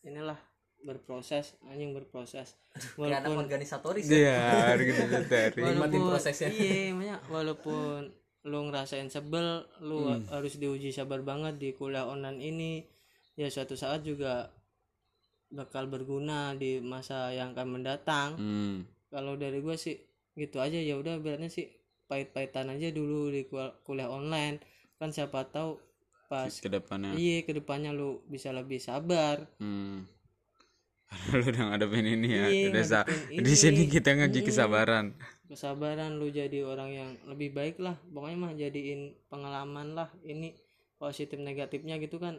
inilah 0.00 0.36
berproses 0.78 1.58
anjing 1.64 1.90
berproses. 1.90 2.54
Walaupun 2.94 3.34
organisatoris 3.40 4.06
Iya, 4.06 4.72
gitu 4.78 5.02
dari. 5.26 5.60
Nikmatin 5.60 6.00
prosesnya. 6.00 6.48
iya 6.48 6.90
makanya 6.90 7.18
walaupun 7.26 8.08
lu 8.46 8.58
ngerasain 8.64 9.10
sebel 9.10 9.66
lu 9.82 9.98
harus 10.30 10.56
diuji 10.56 10.88
sabar 10.88 11.20
banget 11.20 11.58
di 11.58 11.70
kuliah 11.72 12.06
online 12.06 12.38
ini. 12.40 12.72
Ya 13.34 13.46
suatu 13.48 13.74
saat 13.74 14.02
juga 14.02 14.50
bakal 15.48 15.88
berguna 15.88 16.52
di 16.54 16.78
masa 16.78 17.30
yang 17.30 17.52
akan 17.52 17.68
mendatang. 17.70 18.30
Hmm. 18.36 18.78
kalau 19.08 19.34
dari 19.34 19.58
gue 19.58 19.72
sih 19.74 19.96
gitu 20.34 20.60
aja. 20.60 20.76
Ya 20.76 20.94
udah 20.94 21.16
beratnya 21.16 21.48
sih 21.48 21.64
pahit-pahitan 22.06 22.68
aja 22.68 22.88
dulu 22.88 23.28
di 23.28 23.44
kul- 23.44 23.72
kuliah 23.82 24.06
online. 24.06 24.60
Kan 24.94 25.10
siapa 25.10 25.42
tahu 25.44 25.80
pas 26.28 26.52
Ke 26.52 26.68
depannya. 26.68 27.16
iya 27.16 27.40
ke 27.40 27.52
depannya 27.52 27.90
lu 27.90 28.20
bisa 28.24 28.52
lebih 28.52 28.78
sabar 28.78 29.48
Hmm. 29.56 30.04
lu 31.32 31.40
udah 31.42 31.64
ngadepin 31.66 32.04
ini 32.06 32.28
ya. 32.30 32.46
Iya, 32.46 32.66
udah 32.70 32.84
sa- 32.84 33.08
di 33.40 33.54
sini 33.54 33.82
ini. 33.82 33.90
kita 33.90 34.12
ngaji 34.12 34.40
kesabaran. 34.42 35.16
kesabaran 35.44 36.14
lu 36.14 36.28
jadi 36.28 36.60
orang 36.62 36.90
yang 36.92 37.10
lebih 37.24 37.50
baik 37.50 37.76
lah 37.78 37.96
pokoknya 38.04 38.36
mah 38.36 38.52
jadiin 38.54 39.00
pengalaman 39.26 39.96
lah 39.96 40.12
ini 40.22 40.52
positif 40.94 41.38
negatifnya 41.38 41.96
gitu 41.96 42.18
kan 42.18 42.36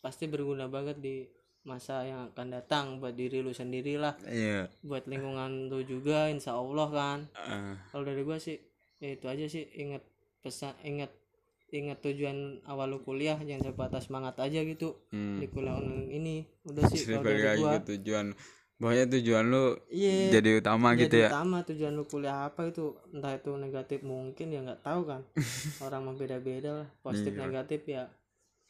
pasti 0.00 0.24
berguna 0.24 0.64
banget 0.66 0.96
di 0.96 1.28
masa 1.62 2.02
yang 2.02 2.26
akan 2.26 2.48
datang 2.50 2.84
buat 2.96 3.12
diri 3.12 3.38
lu 3.38 3.52
sendiri 3.52 3.94
lah 3.94 4.16
Iya. 4.24 4.72
buat 4.80 5.04
lingkungan 5.04 5.68
lu 5.68 5.84
juga 5.84 6.26
insya 6.26 6.56
Allah 6.56 6.88
kan 6.88 7.18
Eh, 7.36 7.76
kalau 7.86 8.02
dari 8.02 8.24
gua 8.24 8.34
sih 8.36 8.56
ya 8.96 9.12
itu 9.12 9.26
aja 9.26 9.44
sih 9.44 9.68
ingat 9.76 10.00
pesan 10.40 10.72
ingat 10.82 11.12
ingat 11.72 12.04
tujuan 12.04 12.60
awal 12.68 12.92
lu 12.92 13.00
kuliah 13.00 13.40
jangan 13.40 13.72
sebatas 13.72 14.04
semangat 14.12 14.36
aja 14.44 14.60
gitu 14.60 15.00
hmm. 15.08 15.40
di 15.40 15.46
kuliah 15.48 15.80
online 15.80 16.10
ini. 16.12 16.36
Udah 16.68 16.84
sih 16.92 17.08
kalau 17.08 17.24
dari 17.24 17.56
gua. 17.56 17.80
ke 17.80 17.96
tujuan. 17.96 18.36
Pokoknya 18.76 19.06
tujuan 19.14 19.44
lu 19.46 19.78
Iya. 19.94 20.42
jadi 20.42 20.58
utama 20.58 20.98
gitu 20.98 21.14
jadi 21.14 21.18
ya? 21.24 21.28
utama 21.30 21.62
tujuan 21.62 21.92
lu 21.96 22.04
kuliah 22.04 22.50
apa 22.50 22.68
itu? 22.68 22.92
Entah 23.14 23.32
itu 23.38 23.50
negatif 23.56 24.04
mungkin 24.04 24.46
ya 24.52 24.60
nggak 24.60 24.82
tahu 24.84 25.00
kan. 25.08 25.22
Orang 25.86 26.10
mah 26.10 26.16
beda-beda 26.18 26.84
lah. 26.84 26.88
Positif 27.00 27.32
Iya. 27.32 27.40
negatif 27.46 27.80
ya 27.88 28.04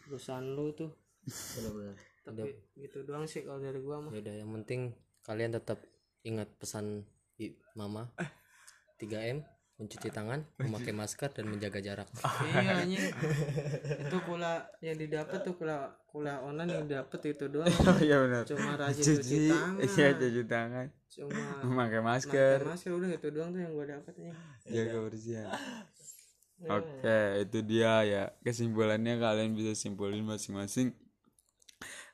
urusan 0.07 0.55
lu 0.55 0.71
tuh. 0.71 0.93
Benar-benar. 1.27 1.97
Tapi 2.23 2.51
gitu 2.79 3.03
doang 3.03 3.27
sih 3.27 3.43
kalau 3.43 3.59
dari 3.59 3.83
gua 3.83 3.99
mah. 3.99 4.13
Ya 4.15 4.23
udah 4.23 4.35
yang 4.47 4.51
penting 4.63 4.95
kalian 5.27 5.51
tetap 5.51 5.83
ingat 6.23 6.47
pesan 6.55 7.03
mama. 7.75 8.15
3M 9.03 9.43
mencuci 9.81 10.09
tangan 10.13 10.45
memakai 10.61 10.93
masker 10.95 11.31
dan 11.33 11.49
menjaga 11.49 11.81
jarak. 11.83 12.09
Iya 12.53 12.85
anjing. 12.85 13.09
Itu 14.07 14.19
kuliah 14.29 14.69
yang 14.85 14.97
didapat 15.01 15.39
tuh 15.43 15.55
kuliah 15.59 15.91
kuliah 16.07 16.39
online 16.45 16.71
yang 16.71 16.87
dapet 16.87 17.35
itu 17.35 17.49
doang. 17.49 17.67
Iya 18.07 18.17
benar. 18.23 18.43
Cuma 18.47 18.79
rajin 18.79 19.03
cuci. 19.03 19.19
cuci 19.19 19.37
tangan. 19.51 19.81
Iya 19.83 20.09
cuci 20.15 20.43
tangan. 20.47 20.87
Cuma 21.11 21.43
memakai 21.67 21.99
pakai 21.99 22.01
masker. 22.01 22.59
masker 22.69 22.93
udah 22.95 23.11
itu 23.11 23.29
doang 23.33 23.51
tuh 23.51 23.61
yang 23.61 23.73
gua 23.75 23.87
dapet 23.99 24.15
nih 24.21 24.35
jaga 24.71 24.91
kebersihan 24.95 25.51
oke 26.69 27.21
itu 27.43 27.59
dia 27.67 27.95
ya. 28.07 28.25
Kesimpulannya 28.45 29.19
kalian 29.19 29.59
bisa 29.59 29.75
simpulin 29.75 30.23
masing-masing. 30.23 30.95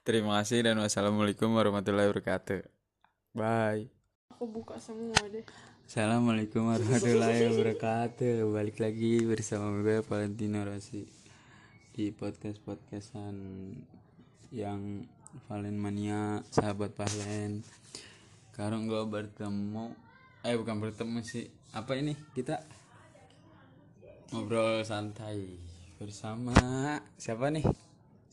Terima 0.07 0.41
kasih 0.41 0.65
dan 0.65 0.81
wassalamualaikum 0.81 1.53
warahmatullahi 1.53 2.09
wabarakatuh. 2.09 2.65
Bye. 3.37 3.93
Aku 4.33 4.49
buka 4.49 4.81
semua 4.81 5.19
deh 5.29 5.45
Assalamualaikum 5.89 6.69
warahmatullahi 6.69 7.49
wabarakatuh. 7.49 8.53
Balik 8.53 8.77
lagi 8.77 9.25
bersama 9.25 9.81
gue 9.81 10.05
Valentino 10.05 10.61
Rossi 10.61 11.09
Di 11.97 12.13
podcast-podcastan 12.13 13.33
Yang 14.53 15.09
Valen 15.49 15.81
Mania 15.81 16.45
Sahabat 16.53 16.93
Valen. 16.93 17.65
Sekarang 18.53 18.85
gue 18.85 19.01
bertemu 19.01 19.97
Eh 20.45 20.61
bukan 20.61 20.77
bertemu 20.77 21.25
sih. 21.25 21.49
Apa 21.73 21.97
ini? 21.97 22.13
Kita 22.37 22.61
Ngobrol 24.37 24.85
santai 24.85 25.57
Bersama 25.97 26.53
Siapa 27.17 27.49
nih? 27.49 27.65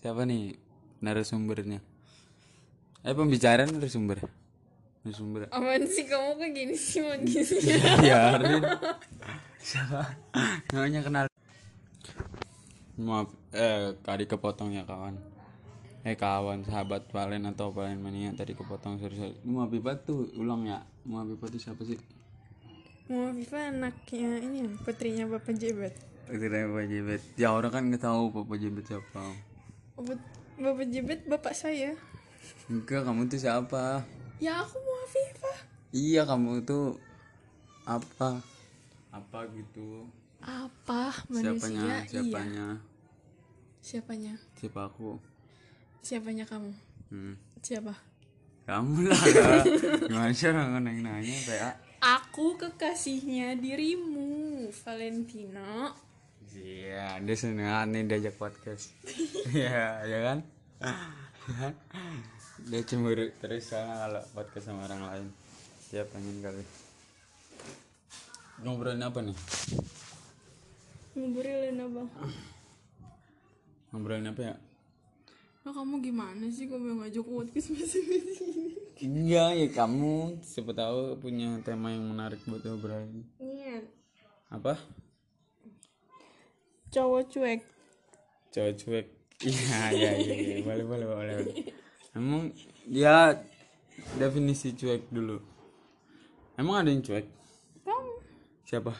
Siapa 0.03 0.27
nih 0.27 0.60
narasumbernya? 0.99 1.80
Eh 3.07 3.15
pembicaraan 3.15 3.72
narasumber 3.72 4.35
Narasumber 5.06 5.45
aman 5.53 5.86
sih? 5.86 6.10
Kamu 6.10 6.41
kok 6.41 6.49
gini 6.49 6.73
sih? 6.73 6.98
Mau 7.06 7.14
gini 7.22 7.45
biarin 8.02 8.57
siapa? 9.69 10.02
Namanya 10.73 11.02
kenal. 11.06 11.26
Maaf. 12.98 13.30
Eh 13.53 13.94
tadi 14.02 14.26
kepotong 14.26 14.73
ya 14.73 14.82
kawan. 14.82 15.14
Eh 16.02 16.18
kawan 16.18 16.65
sahabat 16.65 17.06
Valen 17.14 17.45
atau 17.45 17.69
Valen 17.69 18.02
mania 18.02 18.34
tadi 18.34 18.57
kepotong 18.57 18.98
sorry 18.98 19.14
sorry. 19.14 19.38
Mau 19.45 19.69
Pipa 19.69 19.94
tuh? 20.02 20.26
Ulang 20.41 20.65
ya. 20.65 20.82
Mau 21.06 21.22
Pipa 21.22 21.53
tuh? 21.53 21.61
Siapa 21.61 21.86
sih? 21.86 22.02
Mau 23.06 23.30
Viva 23.30 23.69
anaknya 23.69 24.41
ini 24.41 24.65
ya 24.65 24.69
putrinya 24.82 25.30
bapak 25.30 25.53
Jebat 25.61 25.94
Kira 26.26 26.65
Bapak 26.65 26.90
Jebet. 26.90 27.22
Ya 27.38 27.53
orang 27.53 27.69
kan 27.69 27.84
nggak 27.94 28.02
tahu 28.02 28.34
Bapak 28.34 28.57
Jebet 28.57 28.90
siapa. 28.90 29.22
Bapak, 29.94 30.18
bapak 30.57 30.86
Jebat 30.90 31.22
bapak 31.30 31.53
saya. 31.53 31.94
Enggak 32.65 33.06
kamu 33.06 33.30
tuh 33.30 33.38
siapa? 33.38 34.02
Ya 34.41 34.57
aku 34.65 34.85
iya 35.95 36.22
kamu 36.27 36.65
tuh 36.68 36.99
apa? 37.88 38.41
Apa 39.14 39.40
gitu? 39.56 40.03
Apa 40.44 41.14
siapanya 41.32 41.53
manusia? 41.56 41.80
Iya. 41.80 41.98
siapanya? 42.10 42.68
Siapanya? 43.80 44.34
Siapa 44.57 44.82
aku? 44.90 45.10
Siapanya 46.02 46.45
kamu? 46.45 46.72
Hmm. 47.14 47.36
siapa? 47.61 47.94
Kamu 48.65 49.06
lah. 49.06 49.22
Gimana 50.10 50.34
sih 50.34 50.49
orang 50.49 50.82
nanya 50.82 51.22
nanya 51.22 51.38
PA 51.45 51.69
Aku 52.06 52.53
kekasihnya 52.57 53.57
dirimu, 53.57 54.69
Valentina. 54.69 55.90
iya 56.56 57.18
dia 57.19 57.36
seneng 57.36 57.68
nih 57.90 58.06
diajak 58.06 58.38
podcast. 58.38 58.94
Iya 59.56 60.02
ya 60.06 60.19
kan 60.23 60.40
dia 62.66 62.82
cemburu 62.82 63.30
terus 63.36 63.64
soalnya 63.64 63.96
kalau 64.02 64.22
podcast 64.34 64.66
sama 64.66 64.84
orang 64.84 65.02
lain 65.04 65.28
dia 65.88 66.02
pengen 66.04 66.42
kali 66.42 66.64
ngobrolin 68.58 69.02
apa 69.02 69.20
nih 69.22 69.38
Ngobrolin 71.16 71.80
apa? 71.80 72.04
ngobrolin 73.90 74.28
apa 74.28 74.42
ya 74.44 74.56
Nah, 75.62 75.74
kamu 75.74 75.98
gimana 76.00 76.46
sih 76.48 76.70
kamu 76.70 76.86
yang 76.88 77.00
ngajak 77.02 77.26
podcast 77.26 77.68
masing-masing? 77.74 78.78
enggak 78.98 79.50
ya 79.56 79.68
kamu 79.72 80.14
siapa 80.40 80.72
tahu 80.72 81.18
punya 81.18 81.58
tema 81.62 81.90
yang 81.90 82.06
menarik 82.06 82.38
buat 82.46 82.62
ngobrolin 82.62 83.26
Iya. 83.38 83.82
apa 84.48 84.78
Cowok 86.88 87.24
cuek. 87.28 87.62
cowok 88.50 88.74
cuek 88.78 89.06
iya 89.42 89.82
iya 89.92 90.12
iya 90.16 90.36
iya. 90.38 90.56
boleh 90.62 90.86
boleh 90.86 91.06
boleh 91.06 91.34
boleh. 91.36 91.56
emang 92.16 92.52
ya 92.86 93.36
definisi 94.16 94.72
cuek 94.72 95.08
dulu 95.10 95.38
emang 96.56 96.76
ada 96.78 96.90
yang 96.90 97.02
cuek 97.02 97.28
Kamu, 97.82 98.12
siapa 98.64 98.94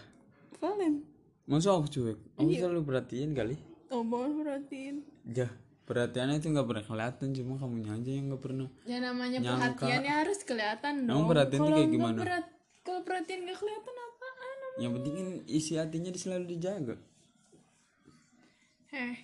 Valen. 0.58 1.04
masa 1.46 1.72
aku 1.72 1.88
cuek 1.88 2.18
aku 2.36 2.50
selalu 2.52 2.82
perhatiin 2.84 3.32
kali 3.32 3.56
Oh, 3.88 4.02
banget 4.04 4.32
perhatiin. 4.36 4.96
ya 5.28 5.48
perhatiannya 5.84 6.36
itu 6.38 6.50
nggak 6.50 6.66
pernah 6.66 6.84
kelihatan 6.84 7.28
cuma 7.32 7.54
kamunya 7.56 7.92
aja 7.92 8.12
yang 8.12 8.26
nggak 8.28 8.44
pernah 8.44 8.68
Ya 8.84 8.98
namanya 9.00 9.38
Nyangka. 9.40 9.78
perhatian 9.78 10.02
ya 10.04 10.14
harus 10.20 10.40
kelihatan 10.42 10.94
dong. 11.06 11.14
Emang 11.16 11.28
perhatian 11.28 11.54
tuh 11.54 11.62
Kalau 11.62 11.70
kayak 11.72 11.86
nggak 11.86 11.96
gimana? 11.96 12.20
perhat- 12.20 12.54
kalau 12.82 13.02
perhatian 13.02 13.40
gak 13.44 13.58
kelihatan 13.58 13.96
apaan? 13.96 14.58
yang 14.76 14.92
penting 14.92 15.14
kan 15.16 15.28
isi 15.48 15.74
hatinya 15.74 16.12
selalu 16.12 16.46
dijaga 16.50 16.96
Heh, 18.88 19.16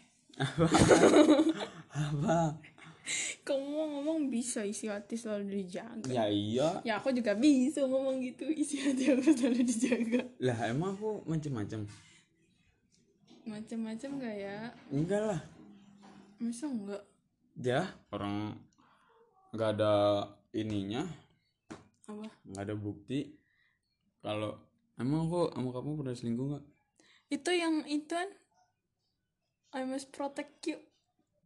apa 1.91 2.35
kamu 3.45 3.65
mau 3.65 3.85
ngomong 3.91 4.19
bisa 4.27 4.61
isi 4.61 4.85
hati 4.85 5.15
selalu 5.15 5.59
dijaga. 5.59 6.05
ya 6.07 6.25
iya 6.25 6.69
Ya 6.83 6.93
aku 6.97 7.09
juga 7.11 7.33
bisa 7.33 7.81
ngomong 7.83 8.21
gitu 8.21 8.45
isi 8.47 8.77
hati 8.77 9.09
aku 9.09 9.25
selalu 9.27 9.61
dijaga. 9.63 10.21
lah 10.39 10.57
emang 10.65 10.93
aku 10.93 11.21
macem-macem 11.25 11.85
Macam-macam 13.41 14.09
gak 14.17 14.35
ya? 14.37 14.57
enggak 14.89 15.21
lah 15.25 15.41
Masa 16.37 16.65
enggak? 16.65 17.03
ya 17.53 17.83
orang 18.09 18.55
nggak 19.51 19.69
ada 19.75 19.93
ininya 20.51 21.03
Apa? 22.07 22.23
nggak 22.47 22.63
ada 22.63 22.75
bukti 22.75 23.35
kalau 24.19 24.55
emang 24.95 25.27
aku 25.27 25.51
sama 25.51 25.69
kamu 25.71 25.89
pernah 25.97 26.15
selingkuh 26.15 26.47
nggak 26.47 26.65
Itu 27.29 27.51
yang 27.51 27.83
itu 27.85 28.07
kan 28.07 28.29
I 29.71 29.83
must 29.83 30.11
protect 30.11 30.67
you. 30.67 30.79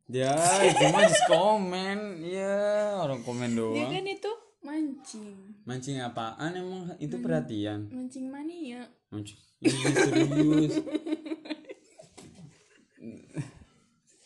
Ya 0.06 0.34
itu 0.61 0.86
mah 0.88 1.02
just 1.03 1.26
komen 1.26 1.98
ya 2.22 2.56
orang 2.99 3.22
komen 3.22 3.49
Dia 3.52 3.57
doang. 3.57 3.90
kan 3.90 4.06
itu 4.06 4.32
mancing. 4.61 5.30
mancing 5.65 5.98
apaan 5.99 6.52
emang? 6.53 6.94
Itu 6.98 7.18
perhatian. 7.19 7.90
Mancing 7.90 8.30
mania. 8.30 8.86
mancing 9.10 9.38
ini 9.57 9.72
serius. 9.95 10.73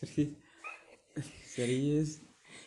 Serius. 0.00 0.32
Serius. 1.46 2.10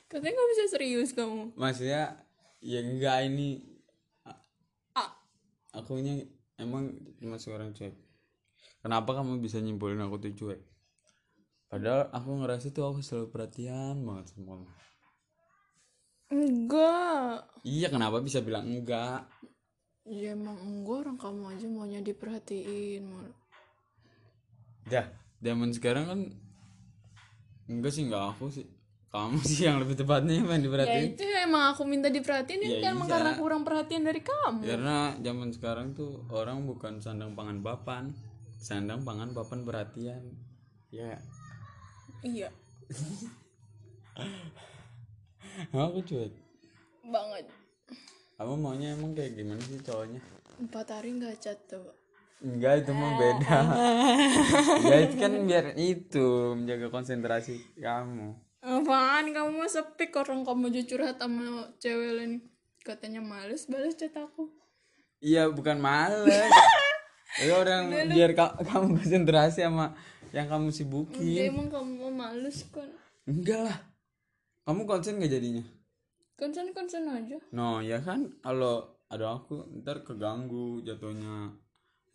Katanya 0.06 0.34
gak 0.34 0.50
bisa 0.52 0.64
serius 0.70 1.10
kamu. 1.12 1.54
maksudnya 1.54 2.18
ya 2.60 2.80
enggak 2.82 3.26
ini. 3.26 3.62
Ah, 4.94 5.10
akunya 5.72 6.22
emang 6.56 6.94
cuma 7.18 7.38
seorang 7.38 7.74
cuek. 7.74 7.94
Kenapa 8.80 9.10
kamu 9.14 9.38
bisa 9.38 9.58
nyimpulin 9.58 10.02
aku 10.02 10.18
tuh 10.20 10.34
cuek 10.36 10.62
padahal 11.74 12.06
aku 12.12 12.30
ngerasa 12.38 12.70
tuh 12.70 12.86
aku 12.86 13.02
selalu 13.02 13.28
perhatian 13.28 13.98
banget 14.00 14.30
sama 14.30 14.46
kamu 14.54 14.68
enggak. 16.30 17.36
iya 17.64 17.88
kenapa 17.90 18.18
bisa 18.20 18.40
bilang 18.40 18.66
enggak 18.68 19.26
Ya 20.04 20.36
emang 20.36 20.60
enggak 20.60 20.98
orang 21.02 21.16
kamu 21.16 21.42
aja 21.50 21.66
maunya 21.66 22.00
diperhatiin. 22.00 23.08
Mal. 23.08 23.32
dah 24.84 25.08
zaman 25.40 25.72
sekarang 25.72 26.06
kan 26.06 26.20
enggak 27.66 27.90
sih 27.90 28.04
enggak 28.04 28.36
aku 28.36 28.52
sih 28.52 28.68
kamu 29.10 29.40
sih 29.42 29.64
yang 29.64 29.80
lebih 29.80 29.96
tepatnya 29.96 30.36
yang 30.36 30.50
Ya 30.50 30.60
diperhatiin 30.60 31.06
itu 31.10 31.24
emang 31.40 31.72
aku 31.72 31.88
minta 31.88 32.10
diperhatiin 32.10 32.60
Ya 32.60 32.70
kan 32.84 32.94
emang 32.94 33.08
iya. 33.08 33.14
karena 33.16 33.32
kurang 33.34 33.62
perhatian 33.64 34.04
dari 34.04 34.20
kamu. 34.20 34.60
karena 34.62 34.98
zaman 35.18 35.50
sekarang 35.50 35.88
tuh 35.94 36.22
orang 36.30 36.68
bukan 36.68 37.00
sandang 37.00 37.32
pangan 37.32 37.64
papan 37.64 38.12
sandang 38.60 39.02
pangan 39.02 39.32
papan 39.32 39.64
perhatian 39.64 40.24
ya 40.92 41.16
Iya, 42.24 42.48
aku 45.76 46.00
cuek 46.08 46.32
banget. 47.04 47.46
kamu 48.40 48.56
maunya 48.58 48.96
emang 48.96 49.12
kayak 49.12 49.36
gimana 49.36 49.60
sih 49.60 49.80
cowoknya? 49.84 50.24
Empat 50.56 50.88
hari 50.90 51.20
nggak 51.20 51.36
chat 51.44 51.60
tuh. 51.68 51.92
Enggak 52.44 52.84
itu 52.84 52.92
mah 52.92 53.12
beda. 53.16 53.58
Ya 54.90 54.96
itu 55.08 55.16
kan 55.16 55.32
biar 55.48 55.66
itu 55.80 56.28
Menjaga 56.60 56.88
konsentrasi 56.92 57.60
kamu. 57.80 58.36
Apaan? 58.60 59.32
Kamu 59.32 59.64
mau 59.64 59.68
sepi 59.68 60.12
orang 60.12 60.44
kamu 60.44 60.72
curhat 60.88 61.20
sama 61.20 61.72
cewek 61.80 62.12
lain. 62.20 62.34
Katanya 62.84 63.20
males 63.24 63.68
balas 63.68 63.96
chat 63.96 64.12
aku. 64.16 64.48
Iya 65.24 65.52
bukan 65.52 65.80
males. 65.80 66.32
Ya 67.34 67.58
orang 67.58 67.90
biar 68.14 68.38
ka- 68.38 68.62
kamu 68.62 68.94
konsentrasi 69.02 69.66
sama 69.66 69.98
Yang 70.34 70.48
kamu 70.50 70.68
sibukin 70.74 71.46
emang 71.54 71.70
kamu 71.70 71.92
mau 72.02 72.10
males 72.10 72.66
kan? 72.74 72.90
Enggak 73.30 73.70
lah 73.70 73.78
Kamu 74.66 74.90
konsen 74.90 75.22
gak 75.22 75.30
jadinya? 75.30 75.62
Konsen 76.34 76.74
konsen 76.74 77.06
aja. 77.06 77.38
No 77.54 77.80
ya 77.86 78.02
kan 78.02 78.34
Kalau 78.42 78.98
ada 79.14 79.38
aku 79.38 79.62
ntar 79.86 80.02
keganggu 80.02 80.82
jatuhnya 80.82 81.54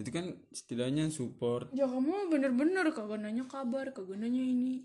Itu 0.03 0.11
kan 0.11 0.35
setidaknya 0.51 1.07
support 1.15 1.71
Ya 1.71 1.87
kamu 1.87 2.27
bener-bener 2.27 2.91
kagak 2.91 3.23
nanya 3.23 3.47
kabar, 3.47 3.95
kagak 3.95 4.19
nanya 4.19 4.43
ini. 4.43 4.83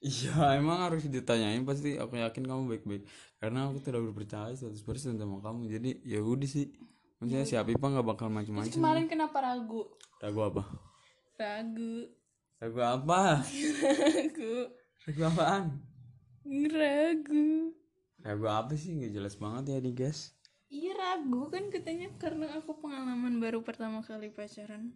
Iya 0.00 0.58
emang 0.58 0.80
harus 0.80 1.06
ditanyain 1.06 1.62
pasti 1.62 1.94
aku 1.94 2.18
yakin 2.18 2.42
kamu 2.42 2.62
baik-baik 2.74 3.06
Karena 3.38 3.70
aku 3.70 3.78
tidak 3.86 4.02
berpercaya 4.10 4.50
100% 4.50 4.82
sama 5.14 5.38
kamu 5.38 5.70
Jadi 5.70 6.02
ya 6.02 6.18
udah 6.18 6.48
sih 6.50 6.74
Maksudnya 7.22 7.46
si 7.46 7.54
Apipa 7.54 7.86
gak 7.86 8.02
bakal 8.02 8.32
Terus 8.32 8.36
macem-macem 8.50 8.80
kemarin 8.80 9.06
kenapa 9.06 9.38
ragu? 9.44 9.86
Ragu 10.18 10.40
apa? 10.40 10.89
Ragu. 11.40 12.04
Ragu 12.60 12.80
apa? 12.84 13.40
Ragu. 13.40 14.56
Ragu 15.08 15.22
apaan? 15.24 15.80
Ragu. 16.44 17.72
Ragu 18.20 18.44
apa 18.44 18.76
sih? 18.76 19.00
Gak 19.00 19.16
jelas 19.16 19.40
banget 19.40 19.72
ya 19.72 19.78
nih 19.80 19.96
guys 19.96 20.36
Iya 20.68 20.92
ragu 21.00 21.48
kan 21.48 21.72
katanya 21.72 22.12
karena 22.20 22.44
aku 22.60 22.84
pengalaman 22.84 23.40
baru 23.40 23.64
pertama 23.64 24.04
kali 24.04 24.28
pacaran. 24.28 24.92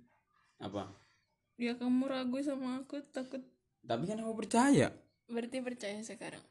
Apa? 0.61 0.93
Ya 1.57 1.81
kamu 1.81 2.13
ragu 2.13 2.37
sama 2.45 2.85
aku 2.85 3.01
takut 3.09 3.41
Tapi 3.81 4.05
kan 4.05 4.21
aku 4.21 4.37
percaya 4.37 4.93
berarti 5.25 5.65
percaya 5.65 5.97
sekarang. 6.05 6.45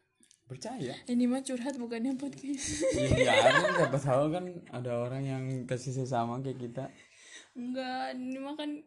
Percaya 0.50 0.98
Ini 1.06 1.30
mah 1.30 1.46
curhat 1.46 1.78
bukannya 1.78 2.18
podcast. 2.18 2.82
Iya 2.98 3.30
kan 3.30 3.78
siapa 3.78 4.00
tahu 4.02 4.26
kan 4.34 4.46
ada 4.74 5.06
orang 5.06 5.22
yang 5.22 5.44
kasih 5.70 5.94
sesama 5.94 6.42
kayak 6.42 6.58
kita 6.58 6.90
Enggak, 7.54 8.18
ini 8.18 8.42
mah 8.42 8.58
kan 8.58 8.82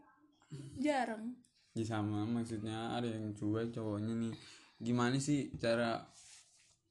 jarang. 0.81 1.35
Ya 1.77 1.85
sama 1.85 2.25
maksudnya 2.25 2.97
ada 2.97 3.07
yang 3.07 3.37
cuek 3.37 3.73
cowoknya 3.75 4.15
nih. 4.17 4.35
Gimana 4.81 5.17
sih 5.21 5.53
cara 5.57 6.05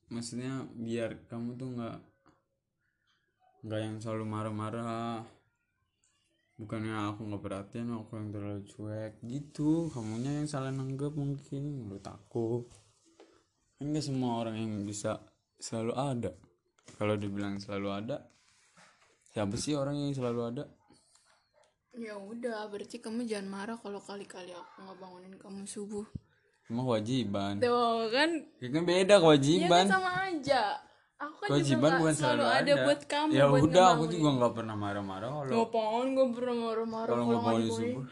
Maksudnya 0.05 0.69
biar 0.77 1.25
kamu 1.25 1.57
tuh 1.57 1.69
nggak 1.73 1.97
nggak 3.65 3.81
yang 3.81 3.97
selalu 3.97 4.25
marah-marah? 4.29 5.25
Bukannya 6.61 6.93
aku 7.09 7.25
nggak 7.25 7.41
perhatian 7.41 7.89
aku 7.89 8.21
yang 8.21 8.29
terlalu 8.29 8.61
cuek. 8.69 9.13
Gitu 9.25 9.89
kamunya 9.89 10.37
yang 10.37 10.45
salah 10.45 10.69
nanggap 10.69 11.17
mungkin 11.17 11.89
menurut 11.89 12.05
aku. 12.05 12.69
Kan 13.81 13.89
nggak 13.89 14.05
semua 14.05 14.45
orang 14.45 14.61
yang 14.61 14.85
bisa 14.85 15.25
selalu 15.57 15.93
ada. 15.97 16.31
Kalau 17.01 17.17
dibilang 17.17 17.57
selalu 17.57 17.89
ada 17.89 18.17
siapa 19.33 19.57
sih 19.59 19.75
orang 19.75 19.99
yang 19.99 20.13
selalu 20.15 20.41
ada 20.47 20.63
Ya 21.95 22.19
udah, 22.19 22.67
berarti 22.67 22.99
kamu 22.99 23.23
jangan 23.23 23.47
marah 23.47 23.77
kalau 23.79 24.03
kali-kali 24.03 24.51
aku 24.51 24.83
nggak 24.83 24.97
bangunin 24.99 25.33
kamu 25.39 25.63
subuh. 25.63 26.03
emang 26.65 26.85
kewajiban. 26.89 27.53
Tuh 27.61 28.09
kan, 28.09 28.29
ya 28.57 28.69
kan 28.73 28.83
beda 28.83 29.15
ya 29.15 29.21
kewajiban 29.21 29.85
kan 29.85 29.87
sama 29.87 30.11
aja. 30.27 30.63
Aku 31.15 31.35
kan 31.39 31.47
kewajiban 31.47 31.79
juga 31.79 31.99
bukan 32.01 32.03
nggak 32.03 32.15
selalu 32.19 32.45
ada, 32.49 32.73
buat 32.83 33.01
kamu. 33.07 33.31
ya 33.31 33.43
buat 33.47 33.63
udah 33.69 33.85
aku 33.95 34.05
juga 34.11 34.29
nggak 34.35 34.53
pernah 34.57 34.75
marah-marah 34.75 35.29
kalau 35.29 35.63
Apaan 35.63 36.05
gak 36.11 36.29
pernah 36.35 36.55
marah-marah 36.59 37.11
kalau 37.13 37.23
nggak 37.23 37.39
nggak 37.39 37.45
bangunin 37.45 37.71
subuh. 37.71 38.03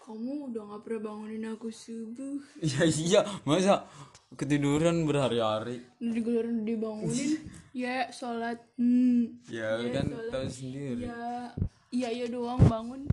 Kamu 0.00 0.32
udah 0.50 0.62
gak 0.66 0.82
pernah 0.82 1.00
bangunin 1.06 1.44
aku 1.54 1.68
subuh. 1.70 2.36
ya 2.74 2.82
iya. 2.84 3.20
Masa 3.46 3.86
ketiduran 4.34 5.06
berhari-hari? 5.08 5.80
Digulurin 5.96 6.66
dibangunin. 6.66 7.38
Ya 7.70 8.10
sholat. 8.10 8.58
Hmm. 8.74 9.38
Ya 9.46 9.78
kan 9.94 10.10
tahu 10.10 10.50
sendiri. 10.50 11.06
Ya 11.06 11.54
iya 11.90 12.08
iya 12.10 12.26
doang 12.30 12.62
bangun 12.66 13.06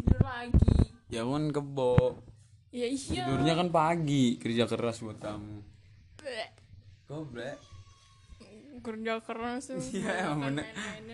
tidur 0.00 0.20
lagi. 0.20 0.76
Ya 1.08 1.24
kan 1.24 1.44
kebo. 1.50 2.20
Ya 2.70 2.86
iya. 2.86 3.24
Tidurnya 3.26 3.54
kan 3.56 3.68
pagi 3.72 4.36
kerja 4.38 4.68
keras 4.68 5.02
buat 5.02 5.18
kamu. 5.18 5.64
Bleh. 6.20 6.48
goblek 7.10 7.58
kerja 8.80 9.20
keras 9.20 9.68
tuh. 9.68 9.82
Iya 9.92 10.32
bener. 10.34 10.64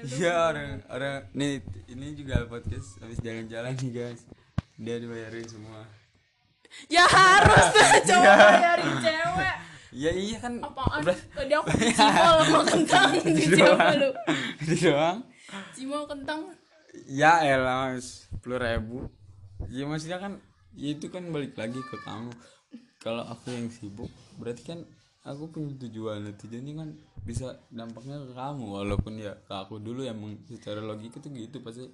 iya 0.07 0.35
orang 0.51 0.70
orang 0.87 1.16
nih 1.35 1.62
ini 1.91 2.15
juga 2.15 2.47
podcast 2.47 3.01
habis 3.03 3.19
jalan-jalan 3.19 3.74
nih 3.74 3.91
guys. 3.91 4.23
Dia 4.78 5.03
dibayarin 5.03 5.47
semua. 5.49 5.83
Ya 6.87 7.09
harus 7.09 7.66
tuh 7.73 7.89
cowok 8.12 8.35
bayarin 8.39 8.95
cewek. 9.03 9.57
Ya 9.97 10.12
iya 10.12 10.39
kan. 10.39 10.61
Apaan? 10.62 11.01
Beras 11.03 11.20
tadi 11.33 11.53
aku 11.57 11.69
cimol 11.74 12.37
sama 12.45 12.61
kentang 12.70 13.11
di 13.24 13.45
lu. 13.51 14.11
Itu 14.62 14.74
doang. 14.87 15.19
Cimol 15.73 16.03
kentang 16.07 16.41
ya 17.05 17.44
elah 17.44 17.93
sepuluh 18.01 18.59
ribu. 18.60 18.98
Ya 19.68 19.85
maksudnya 19.85 20.20
kan 20.20 20.40
ya 20.77 20.93
itu 20.97 21.09
kan 21.12 21.28
balik 21.28 21.56
lagi 21.56 21.81
ke 21.81 21.97
kamu. 22.05 22.32
Kalau 23.01 23.23
aku 23.23 23.55
yang 23.55 23.68
sibuk 23.70 24.10
berarti 24.40 24.62
kan 24.64 24.81
aku 25.23 25.52
punya 25.52 25.77
tujuan. 25.86 26.24
Tujuannya 26.36 26.74
kan 26.74 26.89
bisa 27.23 27.60
dampaknya 27.68 28.20
ke 28.24 28.32
kamu. 28.32 28.64
Walaupun 28.64 29.12
ya 29.20 29.36
ke 29.36 29.52
aku 29.52 29.81
dulu 29.81 30.05
emang 30.06 30.40
secara 30.48 30.81
logika 30.81 31.20
tuh 31.20 31.32
gitu. 31.32 31.60
Pasti 31.60 31.89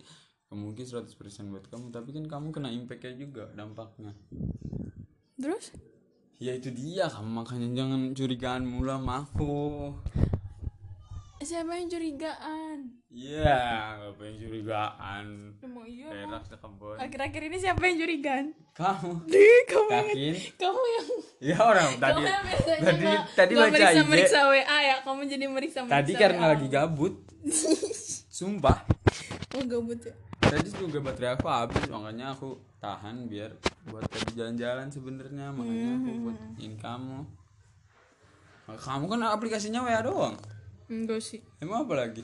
mungkin 0.52 0.84
100% 0.84 1.08
buat 1.52 1.64
kamu. 1.68 1.90
Tapi 1.90 2.08
kan 2.12 2.24
kamu 2.28 2.46
kena 2.54 2.68
impactnya 2.70 3.14
juga 3.16 3.48
dampaknya. 3.52 4.12
Terus? 5.36 5.74
Ya 6.42 6.56
itu 6.56 6.72
dia 6.74 7.06
kamu. 7.12 7.30
Makanya 7.44 7.68
jangan 7.76 8.00
curigaan 8.16 8.64
mulu 8.66 8.90
sama 8.90 9.24
aku 9.24 9.54
siapa 11.42 11.72
yang 11.74 11.88
curigaan. 11.88 12.78
Iya 13.12 13.56
gak 14.00 14.12
pengen 14.16 14.34
curigaan. 14.40 15.26
Emang 15.60 15.84
iya 15.84 16.08
perak 16.08 16.42
akhir-akhir 16.96 17.42
ini 17.44 17.56
siapa 17.60 17.82
yang 17.84 17.98
curigaan? 18.00 18.46
Kamu. 18.72 19.10
Di 19.28 19.46
kamu 19.68 19.88
yang 19.90 20.06
yakin 20.08 20.34
kamu 20.56 20.82
yang 20.88 21.06
ya 21.42 21.56
orang 21.60 21.88
tadi 22.00 22.20
kamu 22.22 22.24
yang 22.24 22.44
biasanya 22.46 22.80
tadi 22.80 23.02
nggak- 23.04 23.26
tadi 23.36 23.52
nggak 23.52 23.68
baca 23.68 23.76
meriksa 23.76 24.02
meriksa 24.08 24.38
WA 24.48 24.78
ya 24.80 24.96
kamu 25.04 25.20
jadi 25.28 25.44
meriksa 25.46 25.78
tadi 25.84 26.12
karena 26.16 26.44
lagi 26.56 26.66
gabut. 26.72 27.14
Sumpah. 28.38 28.78
Oh 29.52 29.62
gabut 29.68 30.00
ya? 30.00 30.14
Tadi 30.40 30.68
juga 30.72 30.98
baterai 31.04 31.36
aku 31.36 31.46
habis 31.46 31.84
makanya 31.92 32.32
aku 32.32 32.56
tahan 32.80 33.28
biar 33.28 33.52
buat 33.86 34.08
tadi 34.08 34.32
jalan-jalan 34.34 34.88
sebenarnya. 34.88 35.52
Makanya 35.52 35.88
aku 36.00 36.10
buat 36.22 36.38
ini 36.56 36.76
kamu. 36.80 37.18
Kamu 38.72 39.04
kan 39.04 39.20
aplikasinya 39.28 39.84
WA 39.84 40.00
doang 40.00 40.38
enggak 40.92 41.20
sih. 41.24 41.40
Emang 41.58 41.88
apa 41.88 41.96
lagi? 41.96 42.22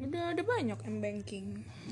Udah 0.00 0.32
ada 0.32 0.42
banyak 0.42 0.78
m 0.82 0.96
banking. 0.98 1.46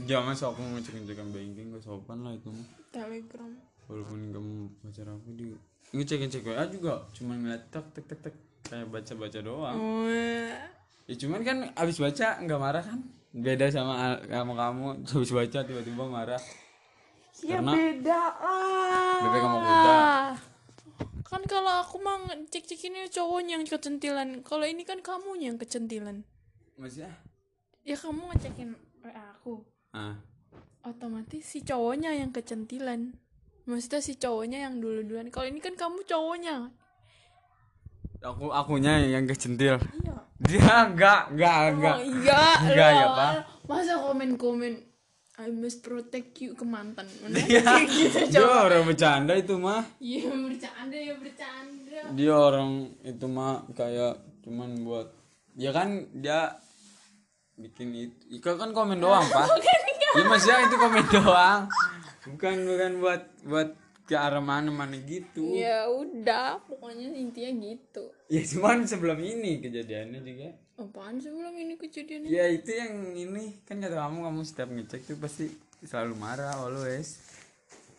Jangan 0.08 0.32
sok 0.32 0.56
aku 0.56 0.62
ngecek 0.74 0.94
ngecek 0.98 1.20
banking 1.30 1.66
gak 1.70 1.84
sopan 1.84 2.24
lah 2.24 2.32
itu 2.32 2.48
mah. 2.50 2.66
Telegram. 2.90 3.50
Walaupun 3.86 4.18
kamu 4.32 4.54
pacar 4.80 5.06
aku 5.06 5.30
di 5.36 5.52
ngecek 5.92 6.18
ngecek 6.24 6.42
WA 6.42 6.64
juga 6.66 7.06
cuma 7.12 7.36
ngeliat 7.36 7.70
tek 7.70 7.86
tek 7.92 8.04
tek 8.08 8.18
tek. 8.24 8.34
Kayak 8.66 8.86
baca 8.88 9.12
baca 9.14 9.38
doang. 9.40 9.76
Oh 9.76 10.06
ya 11.06 11.14
cuman 11.18 11.40
kan 11.42 11.56
abis 11.74 11.98
baca 11.98 12.38
nggak 12.38 12.60
marah 12.60 12.82
kan? 12.82 12.98
Beda 13.30 13.66
sama 13.70 14.18
sama 14.26 14.52
kamu 14.54 14.86
habis 15.06 15.30
baca 15.30 15.58
tiba-tiba 15.62 16.04
marah. 16.06 16.42
ya 17.40 17.58
Karena- 17.58 17.72
beda. 17.72 18.20
Lah 18.42 19.18
beda 19.22 19.38
kamu 19.38 19.58
kuda 19.60 19.98
kan 21.30 21.42
kalau 21.46 21.70
aku 21.78 22.02
mah 22.02 22.26
cek 22.50 22.66
cek 22.66 22.90
ini 22.90 23.06
cowoknya 23.06 23.56
yang 23.56 23.64
kecentilan. 23.64 24.42
Kalau 24.42 24.66
ini 24.66 24.82
kan 24.82 24.98
kamunya 24.98 25.54
yang 25.54 25.58
kecentilan. 25.62 26.26
Maksudnya? 26.74 27.14
Ya 27.86 27.94
kamu 27.94 28.34
ngecekin 28.34 28.74
WA 29.06 29.22
aku. 29.38 29.62
Ah 29.94 30.18
otomatis 30.80 31.44
si 31.44 31.60
cowoknya 31.60 32.16
yang 32.16 32.32
kecentilan. 32.32 33.12
Maksudnya 33.68 34.00
si 34.00 34.16
cowoknya 34.16 34.64
yang 34.66 34.80
dulu 34.80 35.04
duluan 35.04 35.28
kalau 35.28 35.46
ini 35.46 35.60
kan 35.60 35.76
kamu 35.76 36.02
cowoknya. 36.08 36.72
Aku 38.20 38.52
akunya 38.52 39.00
yang 39.00 39.24
kecentil 39.24 39.80
iya. 39.80 40.16
Dia 40.40 40.88
enggak 40.88 41.32
enggak 41.32 41.56
enggak. 41.72 41.96
Oh 41.96 42.04
iya 42.04 42.42
Enggak 42.60 42.90
ya. 42.92 43.06
Pak. 43.16 43.32
masa 43.64 43.94
komen 43.96 44.30
komen 44.36 44.72
I 45.40 45.48
must 45.48 45.80
protect 45.80 46.36
you 46.44 46.52
ke 46.52 46.64
mantan. 46.68 47.08
Kayak 47.32 47.88
gitu 47.88 48.18
dia 48.28 48.44
orang 48.44 48.84
bercanda 48.84 49.32
itu 49.32 49.56
mah 49.56 49.80
iya 49.96 50.28
bercanda 50.28 50.96
ya 51.00 51.14
bercanda. 51.16 51.98
Dia 52.12 52.34
orang 52.36 52.92
itu 53.00 53.24
mah 53.24 53.64
kayak 53.72 54.20
cuman 54.44 54.84
buat 54.84 55.08
ya 55.56 55.72
kan 55.72 56.04
dia 56.12 56.60
bikin 57.56 57.92
itu 57.96 58.40
Ika 58.40 58.60
kan 58.60 58.76
komen 58.76 59.00
doang 59.00 59.24
pak. 59.34 59.48
Ya 60.12 60.28
maksudnya 60.28 60.68
itu 60.68 60.76
komen 60.76 61.04
doang. 61.08 61.60
Bukan 62.28 62.54
bukan 62.68 62.92
buat 63.00 63.22
buat 63.48 63.68
ke 64.10 64.18
arah 64.18 64.42
mana 64.42 64.74
mana 64.74 64.98
gitu. 65.06 65.54
Ya 65.54 65.86
udah 65.86 66.58
pokoknya 66.66 67.14
intinya 67.14 67.54
gitu. 67.62 68.10
Ya 68.26 68.42
cuman 68.42 68.82
sebelum 68.82 69.22
ini 69.22 69.62
kejadiannya 69.62 70.18
juga. 70.26 70.50
Apaan 70.82 71.22
sebelum 71.22 71.54
ini 71.54 71.78
kejadian 71.78 72.26
ya 72.26 72.50
itu 72.50 72.74
yang 72.74 73.14
ini. 73.14 73.62
Kan 73.62 73.78
kata 73.78 73.94
kamu 73.94 74.26
kamu 74.26 74.40
setiap 74.42 74.74
ngecek 74.74 75.06
tuh 75.06 75.16
pasti 75.22 75.46
selalu 75.86 76.18
marah 76.18 76.58
always. 76.58 77.22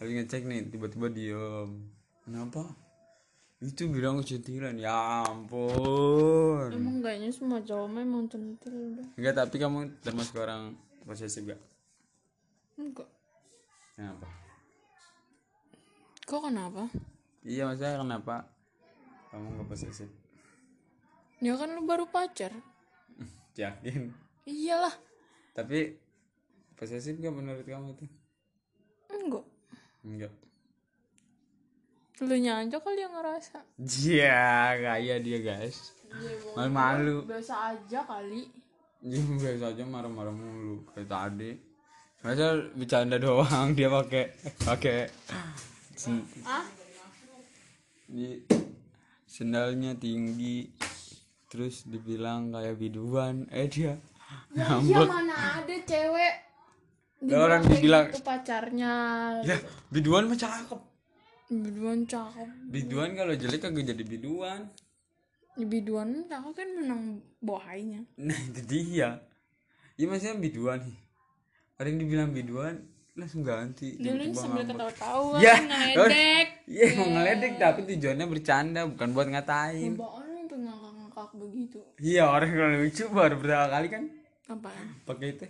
Lagi 0.04 0.20
ngecek 0.20 0.44
nih 0.44 0.68
tiba-tiba 0.68 1.08
diem. 1.08 1.88
Kenapa? 2.28 2.68
Itu 3.64 3.88
bilang 3.88 4.20
kecentilan 4.20 4.76
ya 4.84 5.24
ampun. 5.32 6.76
Emang 6.76 7.00
kayaknya 7.00 7.32
semua 7.32 7.64
cowok 7.64 7.88
memang 7.88 8.28
centil 8.28 8.76
udah. 8.76 9.08
Enggak 9.16 9.36
tapi 9.40 9.56
kamu 9.64 9.96
termasuk 10.04 10.36
orang 10.44 10.76
posesif 11.08 11.48
gak 11.48 11.62
enggak. 12.76 13.08
Kenapa 13.96 14.41
kok 16.32 16.48
kenapa? 16.48 16.88
Iya 17.44 17.68
maksudnya 17.68 18.00
kenapa? 18.00 18.48
Kamu 19.36 19.60
gak 19.60 19.68
posesif 19.68 20.22
ya 21.42 21.58
kan 21.58 21.74
lu 21.74 21.84
baru 21.84 22.06
pacar. 22.08 22.54
Yakin? 23.60 24.14
Iyalah. 24.46 24.94
Tapi 25.58 25.98
posesif 26.78 27.18
gak 27.18 27.34
menurut 27.34 27.66
kamu 27.66 27.98
itu? 27.98 28.06
Enggak. 29.12 29.46
Enggak. 30.06 30.34
Lu 32.22 32.38
aja 32.38 32.78
kali 32.78 33.02
yang 33.02 33.18
ngerasa. 33.18 33.66
Iya, 33.82 34.78
kaya 34.78 35.16
dia 35.18 35.40
guys. 35.42 35.98
Malu-malu. 36.54 37.26
biasa 37.26 37.74
aja 37.74 38.06
kali. 38.06 38.46
Dia 39.02 39.18
biasa 39.18 39.74
aja 39.74 39.84
marah-marah 39.90 40.30
mulu. 40.30 40.86
Kayak 40.94 41.10
tadi. 41.10 41.52
Masa 42.22 42.62
bercanda 42.78 43.18
doang 43.18 43.74
dia 43.78 43.90
pakai 43.90 44.30
pakai 44.62 45.10
sen- 46.02 46.26
di 48.08 48.42
sendalnya 49.24 49.96
tinggi 49.96 50.68
terus 51.48 51.86
dibilang 51.86 52.50
kayak 52.50 52.76
biduan. 52.76 53.46
Eh 53.50 53.68
dia 53.68 53.96
iya 54.50 54.66
ngambek. 54.68 55.08
mana 55.08 55.36
ada 55.60 55.76
cewek 55.82 56.34
Ada 57.22 57.36
orang 57.38 57.62
dibilang- 57.64 58.10
gitu 58.10 58.24
pacarnya. 58.24 58.94
Ya 59.46 59.58
biduan 59.88 60.26
mah 60.26 60.36
cakep. 60.36 60.80
Biduan 61.48 62.00
cakep. 62.04 62.48
Biduan 62.68 63.10
kalau 63.14 63.34
jelek 63.36 63.62
kagak 63.62 63.86
jadi 63.86 64.04
biduan. 64.04 64.72
Ya, 65.54 65.66
biduan 65.68 66.26
cakep 66.26 66.54
kan 66.54 66.70
menang 66.74 67.04
bohainya. 67.40 68.02
Nah 68.18 68.40
itu 68.42 68.62
dia. 68.66 69.22
Ya 69.96 70.06
maksudnya 70.08 70.36
biduan. 70.36 70.82
Nih 70.82 70.98
ada 71.78 71.88
yang 71.88 72.00
dibilang 72.00 72.30
biduan 72.32 72.76
langsung 73.22 73.46
ganti 73.46 73.96
dulu 73.96 74.18
Tiba-tiba 74.18 74.42
sambil 74.42 74.64
ketawa-tawa 74.66 75.38
Ya, 75.38 75.56
ngeledek 75.62 76.48
Iya 76.66 76.86
mau 76.98 77.08
ngeledek 77.14 77.54
tapi 77.56 77.80
tujuannya 77.86 78.26
bercanda 78.26 78.82
bukan 78.90 79.10
buat 79.14 79.28
ngatain. 79.30 79.94
Lu 79.94 80.04
sampai 80.52 80.58
ngakak-ngakak 80.68 81.30
begitu 81.38 81.80
Iya 82.02 82.24
orang 82.28 82.50
kalau 82.50 82.78
lucu 82.82 83.04
baru 83.08 83.36
pertama 83.38 83.68
kali 83.70 83.88
kan 83.88 84.04
apaan 84.50 84.86
pakai 85.06 85.28
itu. 85.32 85.46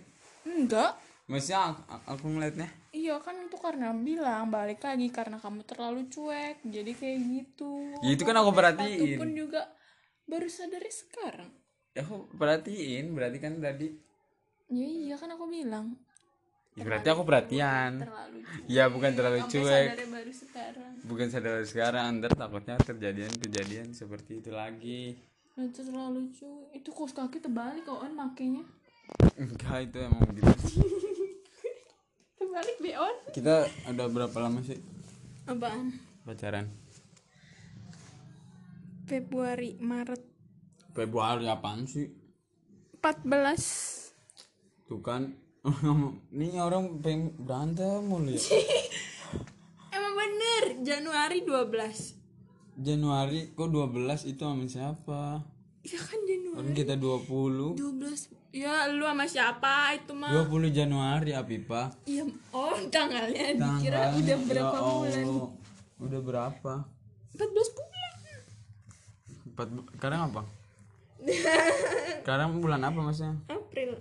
enggak 0.46 0.92
Maksudnya 1.26 1.72
aku, 1.72 1.82
aku 2.06 2.24
ngeliatnya 2.28 2.68
Iya 2.92 3.16
kan 3.18 3.34
itu 3.40 3.56
karena 3.56 3.88
bilang 3.96 4.52
balik 4.52 4.84
lagi 4.84 5.08
karena 5.08 5.40
kamu 5.40 5.64
terlalu 5.64 6.04
cuek 6.12 6.60
jadi 6.60 6.92
kayak 6.92 7.18
gitu. 7.24 7.72
Ya, 8.04 8.08
itu 8.12 8.22
kan 8.22 8.36
aku 8.36 8.52
perhatiin. 8.52 9.16
pun 9.16 9.32
juga 9.32 9.64
baru 10.28 10.44
sadar 10.44 10.84
sekarang. 10.86 11.48
ya 11.96 12.04
aku 12.04 12.28
perhatiin 12.36 13.16
berarti 13.16 13.38
kan 13.40 13.56
tadi. 13.64 13.88
Ya 14.68 14.84
iya 14.84 15.14
kan 15.16 15.32
aku 15.32 15.48
bilang 15.48 15.96
Ya, 16.72 16.82
berarti 16.82 17.04
aku 17.06 17.22
perhatian. 17.22 18.00
terlalu 18.00 18.38
cuek. 18.40 18.64
Ya 18.66 18.84
bukan 18.88 19.12
terlalu 19.12 19.38
Sampai 19.40 19.52
cuek. 19.52 19.88
baru 20.08 20.32
sekarang. 20.32 20.92
Bukan 21.02 21.26
sadar 21.28 21.54
sekarang 21.62 22.04
ntar 22.18 22.32
takutnya 22.32 22.76
kejadian-kejadian 22.78 23.92
seperti 23.92 24.40
itu 24.40 24.50
lagi. 24.50 25.20
Nah, 25.52 25.66
Itu 25.66 25.84
terlalu 25.84 26.32
cuek. 26.32 26.66
Itu 26.72 26.88
kos 26.90 27.12
kaki 27.12 27.38
terbalik 27.38 27.84
kok 27.84 28.00
on 28.00 28.12
makainya. 28.12 28.64
Enggak 29.36 29.84
itu 29.84 29.98
emang 30.00 30.24
gitu. 30.32 30.48
Terbalik 32.38 32.76
be 32.80 32.92
on. 32.94 33.16
Kita 33.30 33.54
ada 33.84 34.04
berapa 34.06 34.36
lama 34.38 34.60
sih 34.60 34.80
Apaan? 35.44 35.92
pacaran? 36.22 36.66
Februari 39.04 39.76
Maret 39.76 40.22
Februari 40.90 41.44
apaan 41.44 41.84
sih 41.84 42.08
14 42.96 44.14
tuh 44.86 45.02
kan 45.02 45.34
ini 46.34 46.58
orang 46.58 46.98
pengen 46.98 47.38
berantem 47.38 48.02
mulu 48.02 48.34
ya. 48.34 48.42
Emang 49.94 50.14
bener 50.18 50.82
Januari 50.82 51.46
12 51.46 52.82
Januari 52.82 53.54
kok 53.54 53.70
12 53.70 54.32
itu 54.34 54.42
sama 54.42 54.66
siapa? 54.66 55.22
Ya 55.86 55.98
kan 56.02 56.18
Januari. 56.26 56.58
Kan 56.58 56.68
kita 56.74 56.94
20 56.98 57.78
12 57.78 58.50
ya 58.50 58.90
lu 58.90 59.06
sama 59.06 59.24
siapa? 59.30 59.94
Itu 59.94 60.18
mah. 60.18 60.34
20 60.50 60.74
Januari 60.74 61.30
Apipa. 61.30 61.94
Iya 62.10 62.26
oh 62.50 62.74
tanggalnya 62.90 63.54
dikira 63.54 64.18
udah 64.18 64.38
berapa 64.42 64.74
ya 64.74 64.82
bulan? 64.82 65.24
Allah. 65.30 65.50
udah 66.02 66.20
berapa? 66.26 66.74
14 67.38 67.78
bulan. 67.78 68.12
Empat, 69.46 69.68
sekarang 69.94 70.20
apa? 70.26 70.42
Sekarang 72.26 72.58
bulan 72.58 72.82
apa 72.82 72.98
maksudnya? 72.98 73.38
April 73.46 73.94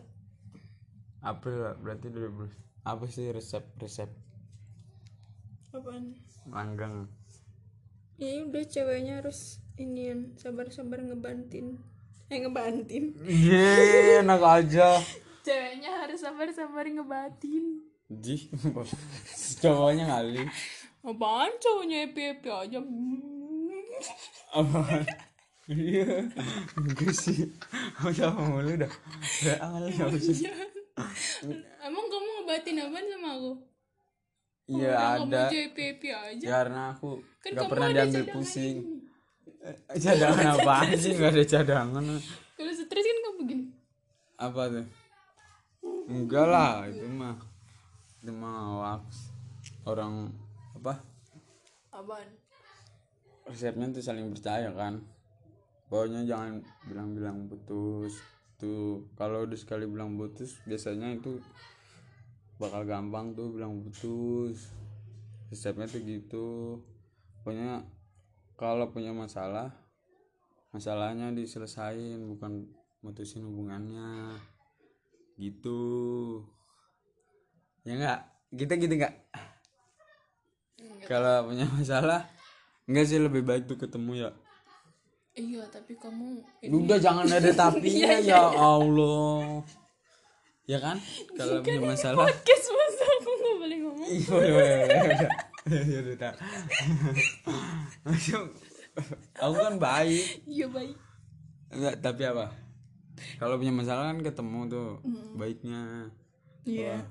April 1.22 1.77
berarti 1.80 2.10
12 2.10 2.49
apa 2.84 3.06
sih 3.06 3.30
resep 3.30 3.61
resep 3.77 4.10
apaan 5.72 6.18
langgang 6.45 7.06
ya 8.18 8.41
udah 8.43 8.65
ceweknya 8.65 9.22
harus 9.22 9.61
inian 9.77 10.34
sabar-sabar 10.35 10.99
ngebantin 10.99 11.77
eh 12.27 12.38
ngebantin 12.38 13.14
Iya, 13.22 14.19
enak 14.22 14.41
aja. 14.41 14.98
ceweknya 15.41 16.02
harus 16.02 16.19
sabar-sabar 16.19 16.85
ngebatin 16.85 17.85
Ji, 18.11 18.52
cowoknya 19.57 20.06
kali. 20.10 20.43
apaan 21.02 21.52
cowoknya 21.57 21.98
happy 22.03 22.22
happy 22.27 22.49
aja 22.49 22.80
Apaan? 24.52 25.06
Iya, 25.69 26.27
gue 26.76 27.14
sih. 27.14 27.48
Udah 28.02 28.34
mulu 28.34 28.76
dah. 28.76 28.91
Ya 29.39 29.56
kali 29.56 29.88
nggak 29.93 30.10
usah. 30.11 30.35
emang 31.87 32.05
kamu 32.05 32.27
ngebatin 32.37 32.77
apaan 32.79 33.05
sama 33.07 33.29
aku 33.33 33.51
Iya 34.71 34.93
kamu 34.93 35.23
ada. 35.27 35.43
happy 35.51 36.09
aja 36.09 36.45
Karena 36.47 36.81
aku 36.91 37.09
Kan 37.41 37.51
kamu 37.53 37.67
pernah 37.67 37.87
diambil 37.89 38.21
cadangan 38.21 38.35
pusing. 38.37 38.77
ini. 38.77 38.97
Eh, 39.61 39.99
Cadangan 39.99 40.45
apaan 40.55 40.89
sih? 40.95 41.11
Gak 41.13 41.31
ada 41.33 41.43
cadangan. 41.43 42.03
kalau 42.55 42.71
stres 42.71 43.03
kan 43.03 43.17
kamu 43.19 43.35
begini 43.37 43.65
Apa 44.37 44.61
tuh? 44.69 44.85
Enggak 46.07 46.45
lah, 46.45 46.85
itu 46.87 47.05
mah. 47.05 47.37
Itu 48.19 48.31
mah 48.31 48.59
wax. 48.79 49.33
Orang 49.83 50.29
apa? 50.73 50.93
apaan 51.91 52.29
resepnya 53.43 53.91
tuh 53.91 53.99
saling 53.99 54.31
percaya 54.31 54.71
kan 54.71 55.03
pokoknya 55.85 56.23
jangan 56.23 56.63
bilang-bilang 56.87 57.45
putus 57.45 58.15
tuh 58.61 59.09
kalau 59.17 59.49
udah 59.49 59.57
sekali 59.57 59.89
bilang 59.89 60.13
putus 60.13 60.61
biasanya 60.69 61.17
itu 61.17 61.41
bakal 62.61 62.85
gampang 62.85 63.33
tuh 63.33 63.49
bilang 63.49 63.81
putus. 63.81 64.69
Resepnya 65.49 65.89
tuh 65.89 66.01
gitu. 66.05 66.49
Pokoknya 67.41 67.81
kalau 68.53 68.93
punya 68.93 69.09
masalah 69.17 69.73
masalahnya 70.69 71.33
diselesain 71.33 72.21
bukan 72.21 72.69
mutusin 73.01 73.41
hubungannya. 73.49 74.38
Gitu. 75.41 75.81
Ya 77.81 77.97
enggak 77.97 78.19
kita 78.53 78.77
gitu 78.77 78.93
enggak 78.99 79.15
kalau 81.07 81.49
punya 81.49 81.65
masalah 81.71 82.27
enggak 82.85 83.05
sih 83.07 83.19
lebih 83.19 83.43
baik 83.47 83.67
tuh 83.67 83.79
ketemu 83.79 84.27
ya 84.27 84.31
iya 85.35 85.63
tapi 85.71 85.95
kamu 85.95 86.43
udah 86.67 86.97
jangan 86.99 87.27
ada 87.27 87.51
tapinya 87.67 88.11
ya 88.19 88.41
Allah. 88.51 89.63
Ya 90.69 90.77
kan? 90.79 90.97
Kalau 91.35 91.59
punya 91.63 91.81
masalah. 91.83 92.27
podcast 92.27 92.67
masa 92.71 93.03
aku 93.07 93.29
nggak 93.35 93.55
boleh 93.59 93.77
ngomong. 93.83 94.07
Iya, 94.07 94.27
boleh 94.29 94.51
boleh 94.51 94.75
boleh 94.81 95.15
ya 95.71 95.99
udah 96.01 96.33
aku 99.39 99.55
kan 99.55 99.75
baik. 99.77 100.25
Iya 100.49 100.67
baik. 100.67 100.95
Enggak 101.71 101.95
tapi 102.03 102.23
apa? 102.27 102.45
Kalau 103.37 103.55
punya 103.61 103.73
masalah 103.73 104.11
kan 104.11 104.19
ketemu 104.19 104.59
tuh 104.67 104.89
baiknya. 105.37 106.11
Iya. 106.67 107.07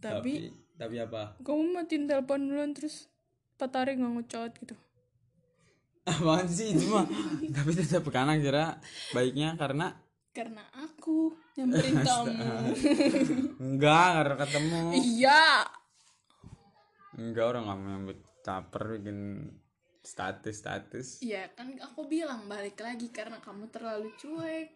Tapi 0.00 0.52
tapi 0.80 0.96
apa? 0.96 1.36
kamu 1.44 1.76
matiin 1.76 2.08
telepon 2.08 2.48
duluan 2.48 2.72
terus 2.72 3.12
empat 3.60 3.84
hari 3.84 4.00
nggak 4.00 4.12
ngechat 4.16 4.52
gitu 4.64 4.72
apaan 6.06 6.48
sih? 6.48 6.72
Itu 6.72 6.92
mah. 6.92 7.06
Tapi 7.56 7.70
tetap 7.76 8.04
karena 8.08 8.36
kira 8.38 8.64
baiknya 9.12 9.56
karena 9.56 9.92
karena 10.30 10.62
aku 10.70 11.34
nyamperin 11.58 12.06
kamu 12.06 12.32
enggak 13.58 14.08
karena 14.14 14.34
ketemu. 14.38 14.80
Iya. 14.94 15.44
Enggak 17.18 17.44
orang 17.50 17.64
kamu 17.66 17.84
yang 17.90 18.02
caper 18.40 18.84
bikin 18.96 19.20
status 20.00 20.56
status 20.56 21.08
iya 21.20 21.44
kan 21.52 21.68
aku 21.76 22.08
bilang 22.08 22.48
balik 22.48 22.80
lagi 22.80 23.12
karena 23.12 23.36
kamu 23.42 23.68
terlalu 23.68 24.08
cuek. 24.16 24.68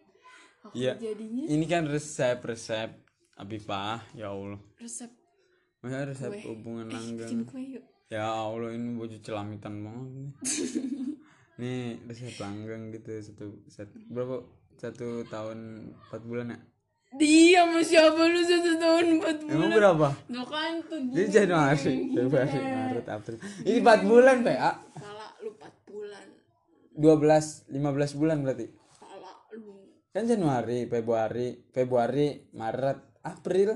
Aku 0.69 0.73
Iya. 0.77 0.97
jadinya 0.97 1.45
ini 1.49 1.65
kan 1.65 1.85
resep 1.89 2.41
resep 2.45 2.89
Abipah 3.35 3.99
ya 4.13 4.31
Allah. 4.31 4.59
Resep 4.77 5.11
masa 5.81 6.09
resep 6.09 6.31
hubungan 6.49 6.89
langgang. 6.89 7.45
kue 7.45 7.77
yuk 7.77 7.85
ya 8.05 8.29
Allah 8.29 8.69
ini 8.77 8.93
baju 8.93 9.17
celamitan 9.17 9.81
banget 9.81 10.09
nih 10.13 10.29
nih 11.61 11.79
resep 12.05 12.37
langgang 12.37 12.93
gitu 12.93 13.09
satu 13.17 13.45
satu 13.65 13.95
berapa 14.13 14.45
satu 14.77 15.25
tahun 15.25 15.89
empat 15.97 16.21
bulan 16.21 16.53
ya 16.53 16.59
dia 17.15 17.63
sama 17.63 17.79
siapa 17.81 18.21
lu 18.27 18.41
satu 18.43 18.71
tahun 18.77 19.05
empat 19.17 19.37
bulan 19.47 19.55
emang 19.57 19.71
berapa 19.73 20.07
Nah 20.29 20.45
kan 20.45 20.73
tuh 20.83 20.99
Jadi 21.15 21.29
Januari, 21.31 21.95
Februari, 22.11 22.59
Maret, 22.59 23.07
April. 23.07 23.35
Ini 23.63 23.79
4 23.79 24.03
bulan, 24.03 24.35
PA. 24.43 24.71
salah 24.99 25.29
lu 25.39 25.49
empat 25.55 25.73
bulan 25.87 26.25
12, 26.91 27.71
15 27.71 28.19
bulan 28.19 28.37
berarti. 28.43 28.67
salah 28.91 29.35
lu 29.55 29.79
Kan 30.11 30.27
Januari, 30.27 30.91
Februari, 30.91 31.47
Februari, 31.71 32.51
Maret, 32.51 32.99
April. 33.23 33.69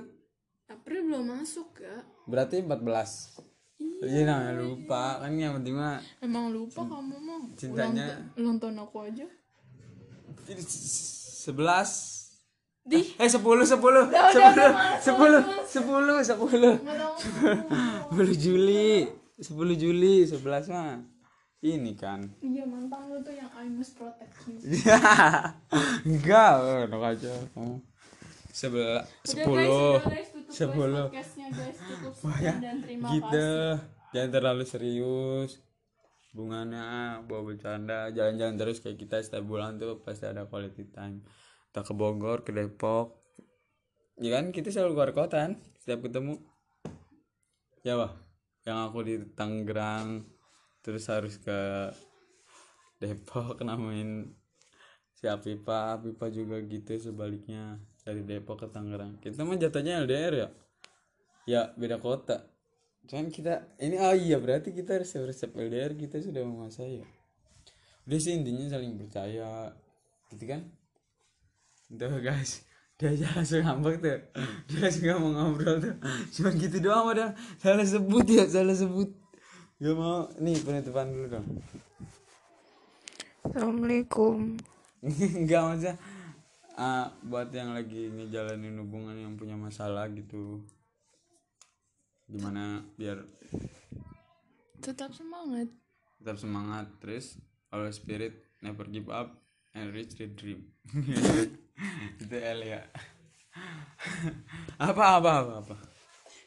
April 0.68 1.00
belum 1.08 1.24
masuk 1.40 1.80
ya 1.80 2.04
Berarti 2.28 2.60
14. 2.60 3.49
Iya, 3.80 4.22
namanya 4.24 4.54
lupa. 4.58 5.20
Kan 5.20 5.36
yang 5.36 5.56
penting 5.58 5.76
mah 5.76 6.00
emang 6.20 6.52
lupa 6.52 6.84
kamu 6.84 7.16
mah. 7.18 7.42
Cintanya- 7.56 8.20
ulang, 8.36 8.58
tahun 8.58 8.80
aku 8.80 8.98
aja. 9.06 9.26
11 10.50 12.36
di. 12.84 13.00
Eh 13.16 13.30
10 13.30 13.40
10 13.40 13.70
10 13.70 13.70
10 13.70 14.12
10 15.70 16.24
10 16.24 16.80
10 18.12 18.36
Juli. 18.36 19.08
10 19.40 19.76
Juli 19.76 20.16
11 20.26 20.68
mah. 20.70 21.00
Ini 21.60 21.92
kan. 21.94 22.24
Iya 22.40 22.64
mantan 22.64 23.12
lu 23.12 23.20
tuh 23.20 23.36
yang 23.36 23.52
I 23.52 23.68
must 23.68 24.00
protect 24.00 24.32
you 24.48 24.56
enggak 26.08 26.52
enak 26.88 27.04
aja. 27.04 27.36
Kamu 27.52 27.84
sebelah 28.50 29.04
sepuluh 29.24 30.00
sepuluh 30.50 31.08
podcastnya 31.08 31.48
guys. 31.54 31.78
Cukup 31.78 32.14
sekian 32.18 32.58
dan 32.60 32.78
terima 32.82 33.08
gitu. 33.14 33.30
kasih. 33.30 34.14
Jangan 34.14 34.32
terlalu 34.34 34.64
serius. 34.66 35.52
Hubungannya 36.34 36.86
bawa 37.26 37.42
bercanda. 37.54 38.10
Jalan-jalan 38.10 38.56
terus 38.58 38.82
kayak 38.82 38.98
kita 38.98 39.22
setiap 39.22 39.46
bulan 39.46 39.78
tuh 39.78 40.02
pasti 40.02 40.26
ada 40.26 40.50
quality 40.50 40.90
time. 40.90 41.26
Kita 41.70 41.86
ke 41.86 41.94
Bogor 41.94 42.42
ke 42.42 42.52
Depok. 42.54 43.18
Ya 44.20 44.36
kan 44.36 44.52
kita 44.52 44.74
selalu 44.74 44.98
keluar 44.98 45.12
kota 45.14 45.38
kan? 45.46 45.54
Setiap 45.78 46.10
ketemu. 46.10 46.42
Ya 47.86 47.96
wah 47.96 48.14
yang 48.68 48.92
aku 48.92 49.06
di 49.06 49.16
Tangerang 49.34 50.28
terus 50.84 51.08
harus 51.08 51.40
ke 51.40 51.94
Depok 53.00 53.62
nemuin 53.66 54.34
si 55.14 55.26
Apipa. 55.30 55.98
Apipa 55.98 56.28
juga 56.34 56.60
gitu 56.66 56.98
sebaliknya 56.98 57.80
dari 58.10 58.26
Depok 58.26 58.65
ke 58.65 58.68
Tangerang. 58.73 59.22
Kita 59.22 59.45
mah 59.45 59.61
jatuhnya 59.61 60.02
LDR 60.02 60.34
ya? 60.34 60.48
Ya 61.45 61.61
beda 61.77 62.02
kota. 62.02 62.49
Cuman 63.06 63.30
kita 63.30 63.77
ini 63.77 64.02
oh 64.02 64.18
iya 64.18 64.41
berarti 64.41 64.73
kita 64.73 64.98
resep 64.98 65.22
resep 65.26 65.53
LDR 65.53 65.94
kita 65.94 66.18
sudah 66.18 66.41
menguasai 66.41 67.06
ya? 67.06 67.07
Udah 68.10 68.18
sih 68.18 68.34
intinya 68.34 68.65
saling 68.65 68.98
percaya 68.98 69.69
gitu 70.34 70.45
kan? 70.49 70.65
Udah 71.94 72.18
guys 72.18 72.65
dia 72.99 73.15
aja 73.15 73.31
langsung 73.31 73.64
ngambek 73.64 73.95
tuh. 74.03 74.19
Dia 74.68 74.77
langsung 74.84 75.03
nggak 75.07 75.19
mau 75.23 75.31
ngobrol 75.31 75.77
tuh. 75.80 75.95
Cuma 76.36 76.49
gitu 76.52 76.77
doang 76.84 77.07
padahal 77.07 77.31
salah 77.56 77.88
sebut 77.88 78.26
ya 78.27 78.44
salah 78.44 78.76
sebut. 78.76 79.10
Gak 79.80 79.95
mau 79.95 80.27
nih 80.36 80.60
penutupan 80.60 81.07
dulu 81.07 81.40
dong. 81.40 81.48
Assalamualaikum. 83.48 84.60
Enggak 85.40 85.61
maksudnya 85.64 85.95
ah, 86.80 87.12
buat 87.28 87.52
yang 87.52 87.76
lagi 87.76 88.08
ngejalanin 88.08 88.80
hubungan 88.80 89.20
yang 89.20 89.36
punya 89.36 89.60
masalah 89.60 90.08
gitu. 90.16 90.64
Gimana 92.32 92.88
biar 92.96 93.20
tetap 94.80 95.12
semangat. 95.12 95.68
tetap 96.20 96.36
semangat 96.40 96.88
terus 97.04 97.40
kalau 97.68 97.88
spirit 97.92 98.44
never 98.64 98.88
give 98.88 99.12
up 99.12 99.36
and 99.76 99.92
reach 99.92 100.16
the 100.16 100.28
dream. 100.32 100.72
Itu 102.22 102.36
L 102.36 102.60
ya. 102.64 102.84
Apa 104.80 105.20
apa 105.20 105.32
apa 105.44 105.54
apa? 105.64 105.76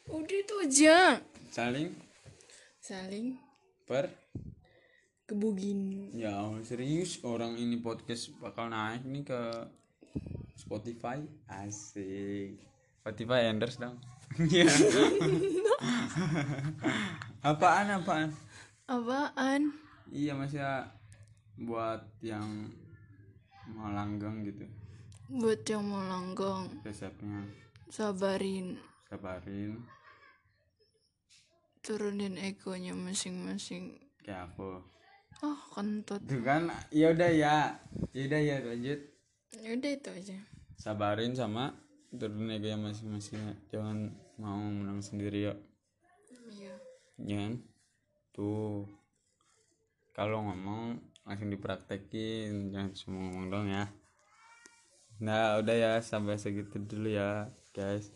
Udah 0.09 0.37
itu 0.37 0.55
aja. 0.61 1.21
Saling? 1.49 1.93
Saling. 2.81 3.37
Per? 3.85 4.09
Kebugin. 5.25 6.09
Ya 6.13 6.37
serius 6.65 7.21
orang 7.25 7.57
ini 7.57 7.79
podcast 7.81 8.33
bakal 8.41 8.69
naik 8.69 9.05
nih 9.05 9.23
ke 9.25 9.41
Spotify? 10.63 11.19
Asik. 11.51 12.55
Spotify 13.03 13.51
endorse 13.51 13.83
dong. 13.83 13.99
Iya. 14.39 14.63
apaan 17.51 17.99
apaan? 17.99 18.31
Apaan? 18.87 19.75
Iya 20.07 20.39
masih 20.39 20.63
buat 21.59 22.07
yang 22.23 22.71
mau 23.75 23.91
langgeng 23.91 24.47
gitu. 24.47 24.63
Buat 25.27 25.67
yang 25.67 25.83
mau 25.83 25.99
langgeng. 25.99 26.79
Resepnya. 26.87 27.43
Sabarin. 27.91 28.79
Sabarin. 29.11 29.83
Turunin 31.83 32.39
egonya 32.39 32.95
masing-masing. 32.95 33.99
Kayak 34.23 34.47
aku. 34.55 34.79
Oh 35.43 35.59
kentut. 35.75 36.23
Tuh 36.23 36.39
kan 36.39 36.71
ya 36.87 37.11
udah 37.11 37.31
ya. 37.35 37.75
Ya 38.15 38.21
udah 38.31 38.39
ya 38.39 38.55
lanjut. 38.63 38.99
Udah 39.59 39.91
itu 39.91 40.09
aja 40.09 40.52
sabarin 40.83 41.31
sama 41.31 41.71
turunin 42.11 42.59
ego 42.59 42.67
yang 42.67 42.83
masing-masing 42.83 43.39
ya. 43.39 43.55
jangan 43.71 44.11
mau 44.35 44.59
menang 44.59 44.99
sendiri 44.99 45.47
ya 45.47 45.55
iya. 46.51 46.75
Jangan 47.23 47.63
tuh. 48.35 48.91
Kalau 50.11 50.43
ngomong 50.43 50.99
langsung 51.23 51.49
dipraktekin. 51.55 52.75
Jangan 52.75 52.91
cuma 52.99 53.17
ngomong 53.23 53.45
dong 53.47 53.67
ya. 53.71 53.87
Nah 55.23 55.63
udah 55.63 55.71
ya 55.71 55.91
sampai 56.03 56.35
segitu 56.35 56.83
dulu 56.83 57.15
ya 57.15 57.47
guys. 57.71 58.11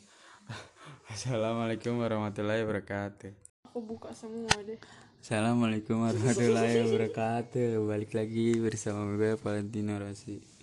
Assalamualaikum 1.14 2.04
warahmatullahi 2.04 2.68
wabarakatuh. 2.68 3.32
Aku 3.72 3.80
buka 3.80 4.12
semua 4.12 4.52
deh. 4.68 4.76
Assalamualaikum 5.24 6.04
warahmatullahi 6.04 6.84
wabarakatuh. 6.84 7.80
Balik 7.88 8.12
lagi 8.12 8.60
bersama 8.60 9.08
gue 9.16 9.40
Valentino 9.40 9.96
Rossi 9.96 10.57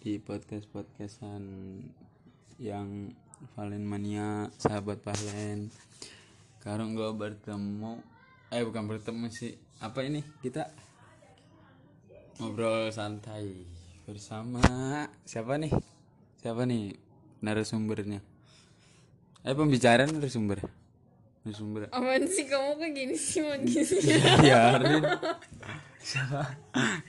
Di 0.00 0.16
podcast-podcastan 0.16 1.44
Yang 2.56 3.12
Valen 3.52 3.84
Mania 3.84 4.48
Sahabat 4.56 5.04
Valen. 5.04 5.68
Sekarang 6.56 6.96
gue 6.96 7.12
bertemu 7.12 8.00
Eh 8.48 8.64
bukan 8.64 8.88
bertemu 8.88 9.28
sih. 9.28 9.60
Apa 9.84 10.00
ini? 10.08 10.24
Kita 10.40 10.72
Ngobrol 12.40 12.88
santai 12.88 13.68
Bersama 14.08 14.64
Siapa 15.28 15.60
nih? 15.60 15.68
Siapa 16.40 16.64
nih 16.64 16.96
narasumbernya? 17.44 18.24
Eh 19.44 19.52
pembicaraan 19.52 20.16
narasumber? 20.16 20.64
Narasumber. 21.44 21.92
Aman 21.92 22.24
sih? 22.24 22.48
Kamu 22.48 22.80
kayak 22.80 22.96
gini 22.96 23.16
sih 23.20 23.44
mau 23.44 23.52
gini 23.60 23.84
biarin 24.48 25.04
siapa? 26.00 26.56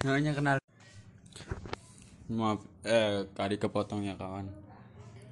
Namanya 0.03 0.35
kenal 0.35 0.59
maaf 2.31 2.63
eh 2.87 3.27
tadi 3.35 3.59
kepotong 3.59 4.07
ya 4.07 4.15
kawan. 4.15 4.47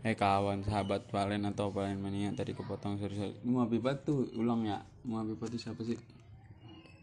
Eh 0.04 0.16
kawan 0.16 0.64
sahabat 0.64 1.08
Valen 1.12 1.44
atau 1.48 1.72
Valen 1.72 2.00
mania 2.00 2.32
tadi 2.32 2.56
kepotong 2.56 3.00
sorry 3.00 3.16
sorry. 3.16 3.36
Mau 3.44 3.68
Bibat 3.68 4.08
tuh 4.08 4.28
ulang 4.36 4.64
ya. 4.64 4.84
Mau 5.08 5.24
Bibat 5.24 5.52
tuh 5.52 5.60
siapa 5.60 5.84
sih? 5.84 6.00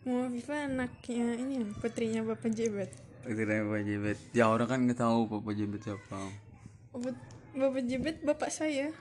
Mau 0.06 0.31
Viva 0.31 0.70
anaknya 0.70 1.35
ini 1.35 1.59
ya, 1.59 1.66
putrinya 1.82 2.23
bapak 2.23 2.55
Jebat 2.55 2.94
Tidak 3.27 3.66
Bapak 3.66 3.82
Jebet. 3.82 4.18
Ya 4.31 4.47
orang 4.47 4.70
kan 4.70 4.78
nggak 4.86 5.02
tahu 5.02 5.27
Bapak 5.27 5.59
Jebet 5.59 5.82
siapa. 5.82 6.31
Bapak, 6.94 7.18
bapak 7.59 7.82
Jebat 7.90 8.16
bapak 8.23 8.51
saya. 8.55 8.94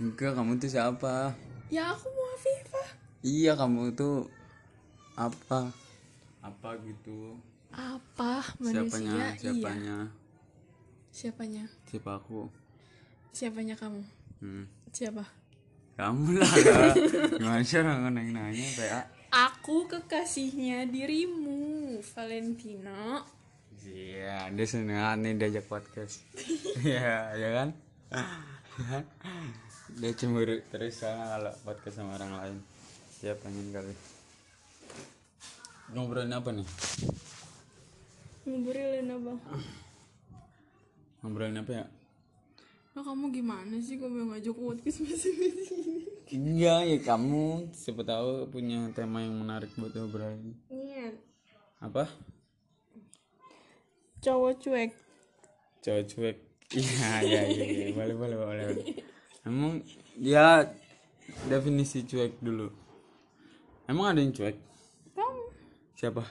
Enggak 0.00 0.32
kamu 0.32 0.56
tuh 0.56 0.72
siapa? 0.72 1.36
Ya 1.68 1.92
aku 1.92 2.08
mau 2.08 2.32
Viva 2.40 2.84
iya 3.20 3.52
kamu 3.52 3.92
tuh 3.92 4.32
apa? 5.12 5.68
Apa 6.40 6.68
gitu. 6.88 7.36
Apa 7.68 8.40
siapanya 8.64 9.36
manusia? 9.36 9.52
Iya 9.52 9.98
siapanya? 11.10 11.66
Siapa 11.90 12.22
aku? 12.22 12.46
Siapanya 13.34 13.74
kamu? 13.74 14.02
Hmm. 14.40 14.64
siapa? 14.90 15.26
Kamu 15.98 16.32
lah 16.38 17.60
sih 17.60 17.76
orang 17.76 18.08
nanya 18.08 18.48
kayak 18.72 19.04
aku 19.28 19.84
kekasihnya 19.84 20.88
dirimu 20.88 22.00
Valentino. 22.00 23.26
Iya 23.84 24.48
dia 24.54 24.66
seneng 24.66 24.96
nih 25.20 25.36
diajak 25.36 25.66
podcast. 25.68 26.24
Iya 26.86 27.36
ya 27.36 27.48
kan? 27.52 27.68
Dia 30.00 30.10
cemburu 30.16 30.56
terus 30.72 31.04
soalnya 31.04 31.36
kalau 31.36 31.52
podcast 31.68 32.00
sama 32.00 32.16
orang 32.16 32.32
lain. 32.38 32.56
Dia 33.20 33.36
pengen 33.36 33.68
kali 33.74 33.94
ngobrolin 35.90 36.32
apa 36.32 36.50
nih? 36.54 36.68
Ngobrolin 38.46 39.10
apa 39.10 39.32
ngobrolin 41.20 41.56
apa 41.56 41.72
ya? 41.72 41.84
Nah, 42.90 43.02
kamu 43.06 43.30
gimana 43.30 43.78
sih? 43.78 43.96
Kamu 43.96 44.34
ngajak 44.34 44.56
podcast 44.56 44.98
masih 45.04 45.32
begini? 45.36 46.02
enggak 46.30 46.80
ya 46.86 46.98
kamu 47.02 47.74
siapa 47.74 48.06
tahu 48.06 48.46
punya 48.48 48.86
tema 48.94 49.18
yang 49.18 49.34
menarik 49.34 49.66
buat 49.74 49.90
ngobrolin 49.90 50.54
Iya. 50.70 51.10
apa? 51.82 52.06
Cowok 54.20 54.54
cuek. 54.60 54.90
cowok 55.80 56.04
cuek. 56.06 56.36
Iya 56.70 57.10
iya 57.26 57.40
iya 57.50 57.64
iya. 57.66 57.86
boleh 57.98 58.14
boleh 58.14 58.36
boleh 58.38 58.64
emang 59.42 59.82
dia 60.14 60.70
definisi 61.50 62.06
cuek 62.06 62.38
dulu. 62.38 62.70
Emang 63.90 64.14
ada 64.14 64.22
yang 64.22 64.30
cuek? 64.30 64.54
Kamu, 65.16 65.42
siapa? 65.98 66.22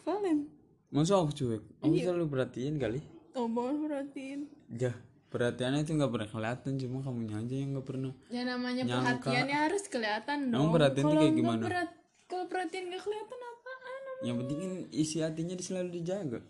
Valen. 0.00 0.48
masa 0.88 1.20
aku 1.20 1.36
cuek? 1.36 1.62
Aku 1.84 1.92
selalu 1.92 2.32
perhatiin 2.32 2.80
kali 2.80 3.00
Oh, 3.34 3.46
banget 3.46 3.76
perhatiin. 3.82 4.40
ya 4.72 4.92
perhatiannya 5.26 5.82
itu 5.82 5.92
nggak 5.92 6.08
pernah 6.08 6.28
kelihatan 6.28 6.72
cuma 6.76 6.98
kamunya 7.00 7.36
aja 7.36 7.54
yang 7.56 7.74
nggak 7.74 7.82
pernah 7.84 8.14
Ya 8.28 8.42
namanya 8.42 8.82
Nyangka. 8.82 9.26
perhatian 9.26 9.46
ya 9.48 9.58
harus 9.64 9.84
kelihatan 9.84 10.38
dong. 10.48 10.60
Emang 10.60 10.70
perhatian 10.72 11.02
Kalau 11.02 11.14
kayak 11.16 11.26
nggak 11.28 11.40
gimana? 11.40 11.62
perhat- 11.64 11.96
kalau 12.24 12.44
perhatian 12.46 12.84
gak 12.86 13.02
kelihatan 13.02 13.38
apaan? 13.40 14.02
yang 14.22 14.36
penting 14.38 14.58
kan 14.58 14.72
isi 14.90 15.16
hatinya 15.18 15.54
selalu 15.58 15.90
dijaga 15.92 16.40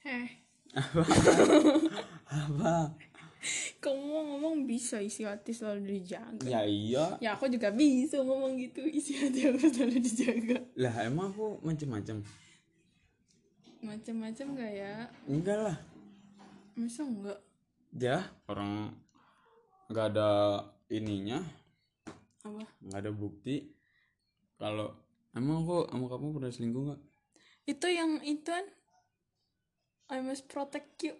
Heh, 0.00 0.28
apa 2.26 2.94
kamu 3.76 3.98
mau 4.00 4.22
ngomong 4.24 4.64
bisa 4.64 4.96
isi 4.98 5.22
hati 5.22 5.50
selalu 5.50 5.98
dijaga. 5.98 6.42
ya 6.42 6.62
iya 6.62 7.18
Ya 7.18 7.34
aku 7.34 7.46
juga 7.46 7.68
bisa 7.70 8.16
ngomong 8.18 8.54
gitu 8.56 8.80
isi 8.88 9.14
hati 9.16 9.44
aku 9.44 9.66
selalu 9.68 9.98
dijaga. 10.00 10.58
lah 10.74 10.94
emang 11.02 11.28
aku 11.28 11.58
macem-macem 11.60 12.22
Macam-macam 13.82 14.46
gak 14.54 14.72
ya? 14.72 14.94
enggak 15.26 15.58
lah 15.60 15.76
Masa 16.72 17.02
enggak? 17.02 17.38
ya 17.92 18.18
orang 18.46 18.88
nggak 19.86 20.06
ada 20.08 20.30
ininya 20.88 21.44
Apa? 22.40 22.64
nggak 22.80 22.98
ada 22.98 23.12
bukti 23.12 23.68
kalau 24.56 24.88
emang 25.32 25.60
aku 25.60 25.84
sama 25.86 26.06
kamu 26.08 26.26
pernah 26.32 26.48
selingkuh 26.48 26.82
nggak 26.86 27.00
Itu 27.64 27.86
yang 27.86 28.16
itu 28.22 28.46
kan 28.46 28.64
I 30.08 30.20
must 30.20 30.46
protect 30.46 30.96
you. 31.02 31.12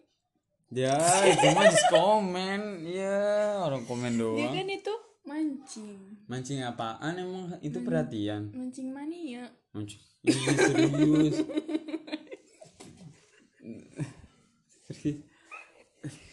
ya 0.70 0.97
itu 1.26 1.47
mah 1.51 1.68
just 1.68 1.84
komen 1.89 2.60
ya 2.86 3.20
orang 3.60 3.84
komen 3.84 4.12
Dia 4.12 4.22
doang 4.22 4.55
kan 4.55 4.68
itu 4.70 4.94
mancing. 5.22 5.93
mancing 6.24 6.60
apaan 6.62 7.12
emang 7.14 7.60
itu 7.60 7.78
perhatian 7.78 8.48
Mancing 8.51 8.89
mania. 8.89 9.52
mancing 9.70 10.01
Ih, 10.22 10.32
serius 10.56 11.36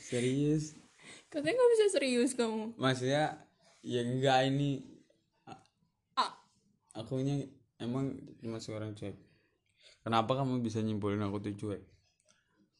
serius? 0.09 0.77
Katanya 1.29 1.57
gak 1.57 1.71
bisa 1.77 1.85
serius 1.93 2.31
kamu. 2.33 2.73
maksudnya 2.77 3.37
ya 3.85 4.01
enggak 4.03 4.49
ini 4.49 4.83
Ah, 6.17 6.35
akunya 6.97 7.47
emang 7.79 8.17
cuma 8.43 8.59
seorang 8.59 8.91
cuek. 8.97 9.15
Kenapa 10.03 10.35
kamu 10.35 10.59
bisa 10.59 10.83
nyimpulin 10.83 11.23
aku 11.23 11.39
tuh 11.39 11.55
cuek? 11.55 11.81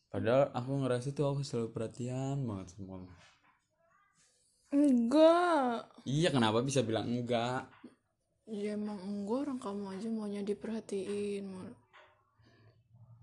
Padahal 0.10 0.50
aku 0.52 0.72
ngerasa 0.82 1.14
tuh 1.14 1.30
aku 1.30 1.42
selalu 1.46 1.70
perhatian 1.72 2.42
banget 2.44 2.74
sama 2.74 2.98
kamu. 2.98 3.10
Enggak. 4.70 5.90
iya 6.06 6.30
kenapa 6.30 6.62
bisa 6.62 6.86
bilang 6.86 7.10
enggak? 7.10 7.66
Ya 8.50 8.74
emang 8.74 8.98
enggak 9.02 9.50
orang 9.50 9.60
kamu 9.62 9.84
aja 9.94 10.08
maunya 10.10 10.42
diperhatiin 10.42 11.46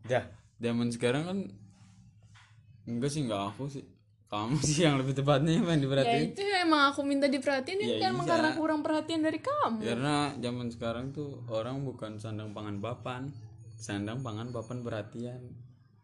ya 0.06 0.22
zaman 0.62 0.88
sekarang 0.94 1.22
kan 1.26 1.38
enggak 2.86 3.10
sih 3.10 3.22
enggak 3.22 3.42
aku 3.50 3.66
sih. 3.66 3.82
Kamu 4.26 4.58
sih 4.66 4.82
yang 4.82 4.98
lebih 4.98 5.14
tepatnya 5.14 5.54
yang 5.54 5.66
Ya 5.66 5.74
diperhatiin. 5.78 6.34
itu 6.34 6.42
emang 6.42 6.90
aku 6.90 7.02
minta 7.02 7.26
diperhatiin 7.26 7.78
Ya 7.78 7.86
ya, 7.96 8.06
emang 8.10 8.26
iya. 8.26 8.30
karena 8.34 8.48
kurang 8.54 8.80
perhatian 8.82 9.22
dari 9.22 9.38
kamu. 9.38 9.78
karena 9.82 10.14
zaman 10.36 10.66
sekarang 10.66 11.04
tuh 11.10 11.42
orang 11.46 11.82
bukan 11.82 12.18
sandang 12.18 12.50
pangan 12.50 12.78
papan 12.78 13.30
sandang 13.76 14.22
pangan 14.22 14.50
papan 14.50 14.82
perhatian. 14.82 15.40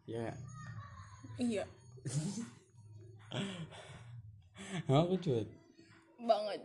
Ya. 0.05 0.31
Iya. 1.35 1.65
Aku 4.87 5.15
cuek. 5.17 5.47
Banget. 6.19 6.59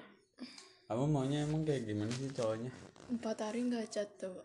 Kamu 0.87 1.05
maunya 1.07 1.43
emang 1.43 1.63
kayak 1.63 1.85
gimana 1.85 2.11
sih 2.11 2.31
cowoknya? 2.31 2.71
Empat 3.09 3.37
hari 3.41 3.67
nggak 3.67 3.89
chat 3.89 4.09
tuh 4.17 4.37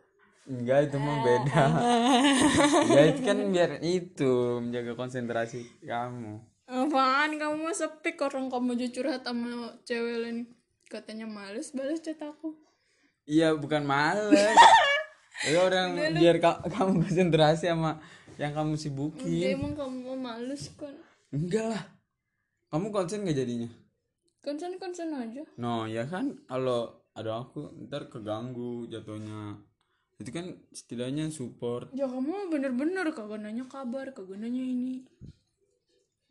enggak 0.43 0.91
itu 0.91 0.97
mah 0.99 1.17
beda. 1.23 1.63
Ya 2.93 3.01
itu 3.09 3.21
kan 3.23 3.37
biar 3.49 3.71
itu 3.79 4.59
menjaga 4.59 4.93
konsentrasi 4.93 5.63
kamu. 5.81 6.43
Apaan? 6.67 7.39
Kamu 7.39 7.63
mah 7.63 7.75
sepi 7.75 8.15
orang 8.19 8.51
kamu 8.51 8.75
aja 8.75 8.87
curhat 8.91 9.21
sama 9.23 9.71
cewek 9.87 10.17
lain. 10.19 10.37
Katanya 10.87 11.25
males 11.25 11.71
balas 11.71 12.03
chat 12.03 12.19
aku. 12.19 12.53
Iya 13.23 13.55
bukan 13.55 13.87
males. 13.87 14.35
Itu 15.47 15.59
orang 15.59 15.95
biar 15.95 16.37
ka- 16.39 16.63
kamu 16.67 17.03
konsentrasi 17.03 17.67
sama 17.71 17.99
yang 18.39 18.53
kamu 18.53 18.75
sibukin. 18.79 19.57
Emang 19.59 19.73
kamu 19.75 20.13
mah 20.13 20.35
males 20.35 20.71
kan 20.75 20.93
enggak 21.33 21.71
lah. 21.71 21.83
Kamu 22.69 22.89
konsen 22.89 23.25
gak 23.25 23.37
jadinya? 23.37 23.69
Konsen 24.43 24.75
konsen 24.81 25.13
aja. 25.13 25.45
No 25.61 25.85
ya 25.87 26.03
kan? 26.09 26.35
Kalau 26.49 27.05
ada 27.13 27.45
aku 27.45 27.69
ntar 27.85 28.09
keganggu 28.09 28.89
jatuhnya 28.89 29.61
itu 30.21 30.29
kan 30.29 30.45
setidaknya 30.69 31.33
support. 31.33 31.89
Ya 31.97 32.05
kamu 32.05 32.53
bener-bener 32.53 33.09
kagak 33.09 33.41
nanya 33.41 33.65
kabar 33.65 34.13
kagak 34.13 34.37
nanya 34.37 34.61
ini. 34.61 35.03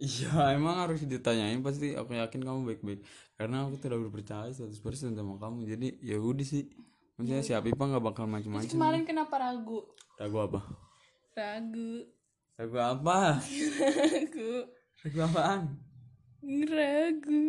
Iya 0.03 0.59
emang 0.59 0.83
harus 0.83 1.07
ditanyain 1.07 1.63
pasti 1.63 1.95
aku 1.95 2.15
yakin 2.15 2.43
kamu 2.43 2.61
baik-baik. 2.67 3.01
Karena 3.39 3.67
aku 3.67 3.79
tidak 3.79 4.03
berpercaya 4.07 4.51
100% 4.51 5.15
sama 5.15 5.35
kamu 5.39 5.67
jadi 5.67 5.89
ya 6.03 6.19
udah 6.19 6.47
sih. 6.47 6.71
Maksudnya 7.19 7.43
si 7.45 7.53
Apipa 7.53 7.87
nggak 7.87 8.03
bakal 8.03 8.25
macam-macam 8.27 8.71
kemarin 8.71 9.05
kenapa 9.05 9.37
ragu? 9.39 9.85
Ragu 10.19 10.39
apa? 10.43 10.61
Ragu. 11.37 11.91
Ragu 12.57 12.79
apa? 12.81 13.19
Ragu. 13.43 14.53
Ragu 15.03 15.19
apaan? 15.27 15.61
Ragu. 16.43 17.47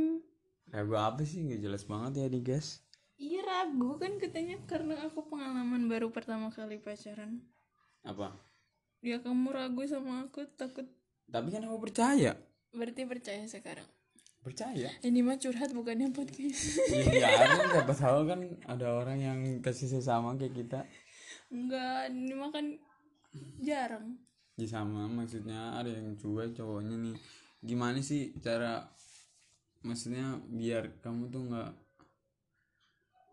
Ragu 0.69 0.93
apa 0.97 1.21
sih? 1.25 1.45
Nggak 1.45 1.61
jelas 1.61 1.83
banget 1.85 2.21
ya 2.21 2.25
nih 2.27 2.41
guys 2.41 2.82
iya 3.23 3.39
ragu 3.39 3.95
kan 3.95 4.19
katanya 4.19 4.59
karena 4.67 4.99
aku 5.07 5.23
pengalaman 5.31 5.87
baru 5.87 6.11
pertama 6.11 6.51
kali 6.51 6.75
pacaran. 6.83 7.39
Apa? 8.03 8.35
Ya 8.99 9.23
kamu 9.23 9.55
ragu 9.55 9.87
sama 9.87 10.27
aku 10.27 10.43
takut. 10.59 10.83
Tapi 11.31 11.47
kan 11.55 11.63
aku 11.63 11.79
percaya. 11.79 12.35
Berarti 12.75 13.07
percaya 13.07 13.47
sekarang. 13.47 13.87
Percaya? 14.43 14.91
Ini 14.99 15.23
mah 15.23 15.39
curhat 15.39 15.71
bukannya 15.71 16.11
podcast. 16.11 16.83
Iya 17.15 17.31
ada 17.31 17.55
siapa 17.71 17.93
tahu 17.95 18.19
kan 18.27 18.39
ada 18.67 18.87
orang 18.91 19.19
yang 19.23 19.39
kasih 19.63 19.87
sesama 19.87 20.35
kayak 20.35 20.51
kita. 20.59 20.79
Enggak 21.47 22.11
ini 22.11 22.35
mah 22.35 22.51
kan 22.51 22.75
jarang. 23.63 24.19
Ya 24.59 24.67
sama. 24.67 25.07
Maksudnya 25.07 25.79
ada 25.79 25.87
yang 25.87 26.19
cuek 26.19 26.59
cowoknya 26.59 26.95
nih. 26.99 27.15
Gimana 27.63 28.03
sih 28.03 28.35
cara 28.43 28.83
maksudnya 29.83 30.43
biar 30.51 30.99
kamu 30.99 31.31
tuh 31.31 31.43
nggak 31.47 31.71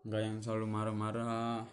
nggak 0.01 0.21
yang 0.21 0.37
selalu 0.41 0.65
marah-marah. 0.65 1.65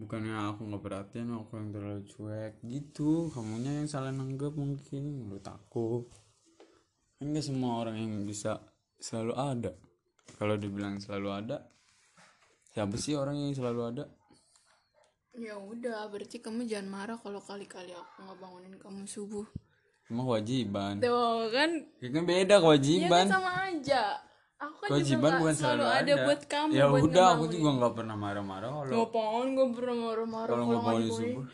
Bukannya 0.00 0.32
aku 0.52 0.64
nggak 0.68 0.84
perhatian 0.84 1.32
aku 1.36 1.60
yang 1.60 1.70
terlalu 1.72 2.02
cuek. 2.08 2.52
Gitu 2.64 3.28
kamunya 3.32 3.84
yang 3.84 3.88
salah 3.88 4.12
nanggep 4.12 4.52
mungkin 4.56 5.24
menurut 5.24 5.44
aku. 5.44 6.08
Kan 7.20 7.36
semua 7.40 7.84
orang 7.84 8.00
yang 8.00 8.24
bisa 8.24 8.60
selalu 9.00 9.34
ada. 9.36 9.72
Kalau 10.40 10.56
dibilang 10.56 10.96
selalu 11.00 11.28
ada 11.28 11.58
siapa 12.70 12.96
sih 12.96 13.18
orang 13.18 13.36
yang 13.36 13.52
selalu 13.52 13.80
ada? 13.92 14.04
Ya 15.36 15.58
udah 15.58 16.08
berarti 16.10 16.42
kamu 16.42 16.66
jangan 16.66 16.88
marah 16.90 17.18
kalau 17.20 17.38
kali-kali 17.42 17.92
aku 17.94 18.24
nggak 18.24 18.38
bangunin 18.40 18.74
kamu 18.80 19.04
subuh. 19.04 19.46
Emang 20.10 20.26
kewajiban. 20.26 20.98
Tuh 20.98 21.48
kan? 21.54 21.70
Ya 22.02 22.08
kan 22.10 22.22
beda 22.26 22.56
ya 22.58 22.62
kewajiban. 22.62 23.24
kan 23.30 23.36
sama 23.36 23.52
aja 23.68 24.29
aku 24.60 24.76
kan 24.76 24.88
kewajiban 24.92 25.32
bukan 25.40 25.54
selalu 25.56 25.84
ada, 25.88 26.12
buat 26.28 26.40
kamu 26.44 26.70
ya 26.76 26.84
buat 26.92 27.02
udah 27.08 27.26
aku 27.32 27.44
juga 27.48 27.70
nggak 27.80 27.94
pernah 27.96 28.16
marah-marah 28.20 28.68
kalau 28.68 28.92
Ngapain 28.92 29.48
gak 29.56 29.70
pernah 29.72 29.96
marah-marah 29.96 30.52
kalau 30.52 30.64
nggak 30.68 30.82
bangunin 30.84 31.12
subuh? 31.16 31.44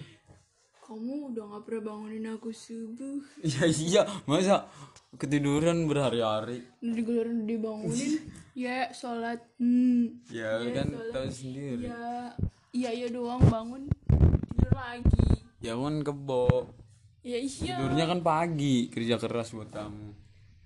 Kamu 0.86 1.14
udah 1.34 1.44
gak 1.50 1.62
pernah 1.66 1.82
bangunin 1.82 2.26
aku 2.30 2.50
subuh. 2.54 3.18
Ya 3.42 3.66
iya. 3.66 4.02
Masa 4.22 4.70
ketiduran 5.18 5.86
berhari-hari? 5.90 6.62
Digelarin 6.82 7.46
dibangunin? 7.46 8.22
Ya 8.56 8.88
sholat. 8.88 9.44
Hmm. 9.60 10.24
ya 10.32 10.56
kan 10.72 10.88
tahu 11.12 11.28
sendiri. 11.28 11.92
Ya 11.92 12.32
Iya 12.72 12.90
iya 13.04 13.08
doang. 13.12 13.44
Bangun 13.52 13.84
Tidur 14.08 14.72
lagi. 14.72 15.44
Ya 15.60 15.76
kan 15.76 16.00
kebo 16.00 16.72
Ya 17.20 17.36
iya. 17.36 17.76
Tidurnya 17.76 18.08
kan 18.08 18.24
pagi. 18.24 18.88
Kerja 18.88 19.20
keras 19.20 19.52
buat 19.52 19.68
kamu 19.68 20.16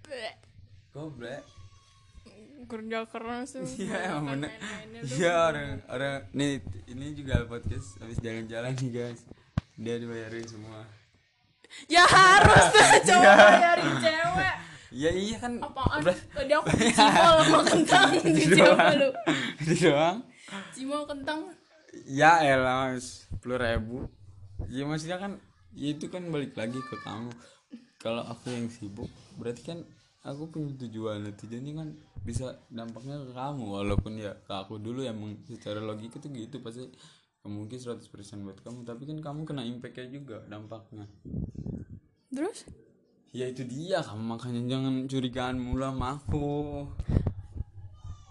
Bleh. 0.06 1.40
Kerja 2.70 3.02
keras 3.04 3.48
tuh 3.50 3.66
iya 3.76 4.14
emang 4.14 4.38
bener. 4.38 4.50
iya 5.10 5.32
orang 5.50 5.82
orang 5.90 6.22
nih 6.30 6.62
ini 6.86 7.06
juga 7.12 7.42
podcast 7.44 7.98
habis 7.98 8.22
jalan-jalan 8.22 8.72
nih 8.78 8.90
guys. 8.94 9.20
Dia 9.74 9.98
dibayarin 9.98 10.46
semua. 10.46 10.86
Ya 11.90 12.06
harus 12.06 12.64
tuh 12.74 12.86
cowok 13.10 13.26
bayarin 13.26 13.92
cewek. 13.98 14.54
Iya 14.90 15.10
iya 15.14 15.36
kan. 15.38 15.52
Apaan? 15.58 15.98
Udah. 16.02 16.16
Tadi 16.34 16.52
aku 16.54 16.68
cimol 16.90 17.36
sama 17.42 17.60
kentang. 17.74 18.10
Di 18.22 18.44
cewek 18.46 18.86
lu. 18.98 19.08
Itu 19.62 19.72
doang. 19.86 20.18
Cimol 20.70 21.02
kentang. 21.06 21.40
Ya 22.06 22.32
elah 22.42 22.94
sepuluh 22.98 23.58
ribu. 23.58 24.06
Ya 24.70 24.86
maksudnya 24.86 25.18
kan 25.18 25.38
ya 25.74 25.90
itu 25.90 26.06
kan 26.06 26.22
balik 26.30 26.54
lagi 26.54 26.78
ke 26.78 26.96
kamu. 27.02 27.30
Kalau 27.98 28.22
aku 28.24 28.50
yang 28.50 28.70
sibuk 28.70 29.10
berarti 29.38 29.62
kan 29.62 29.78
aku 30.20 30.52
punya 30.52 30.76
tujuan 30.84 31.24
tujuannya 31.32 31.72
kan 31.72 31.88
bisa 32.20 32.60
dampaknya 32.68 33.16
ke 33.24 33.32
kamu 33.32 33.64
walaupun 33.64 34.20
ya 34.20 34.36
ke 34.44 34.52
aku 34.52 34.76
dulu 34.76 35.00
emang 35.00 35.40
secara 35.48 35.80
logika 35.80 36.20
tuh 36.20 36.28
gitu 36.32 36.60
pasti 36.60 36.88
mungkin 37.48 37.80
100% 37.80 38.04
buat 38.44 38.60
kamu. 38.60 38.84
Tapi 38.84 39.02
kan 39.08 39.18
kamu 39.24 39.40
kena 39.48 39.64
impactnya 39.64 40.12
juga 40.12 40.44
dampaknya. 40.44 41.08
Terus? 42.28 42.68
ya 43.30 43.46
itu 43.46 43.62
dia 43.62 44.02
kamu 44.02 44.22
makanya 44.26 44.62
jangan 44.66 44.94
curigaan 45.06 45.56
mulu 45.62 45.86
sama 45.86 46.18
aku 46.18 46.50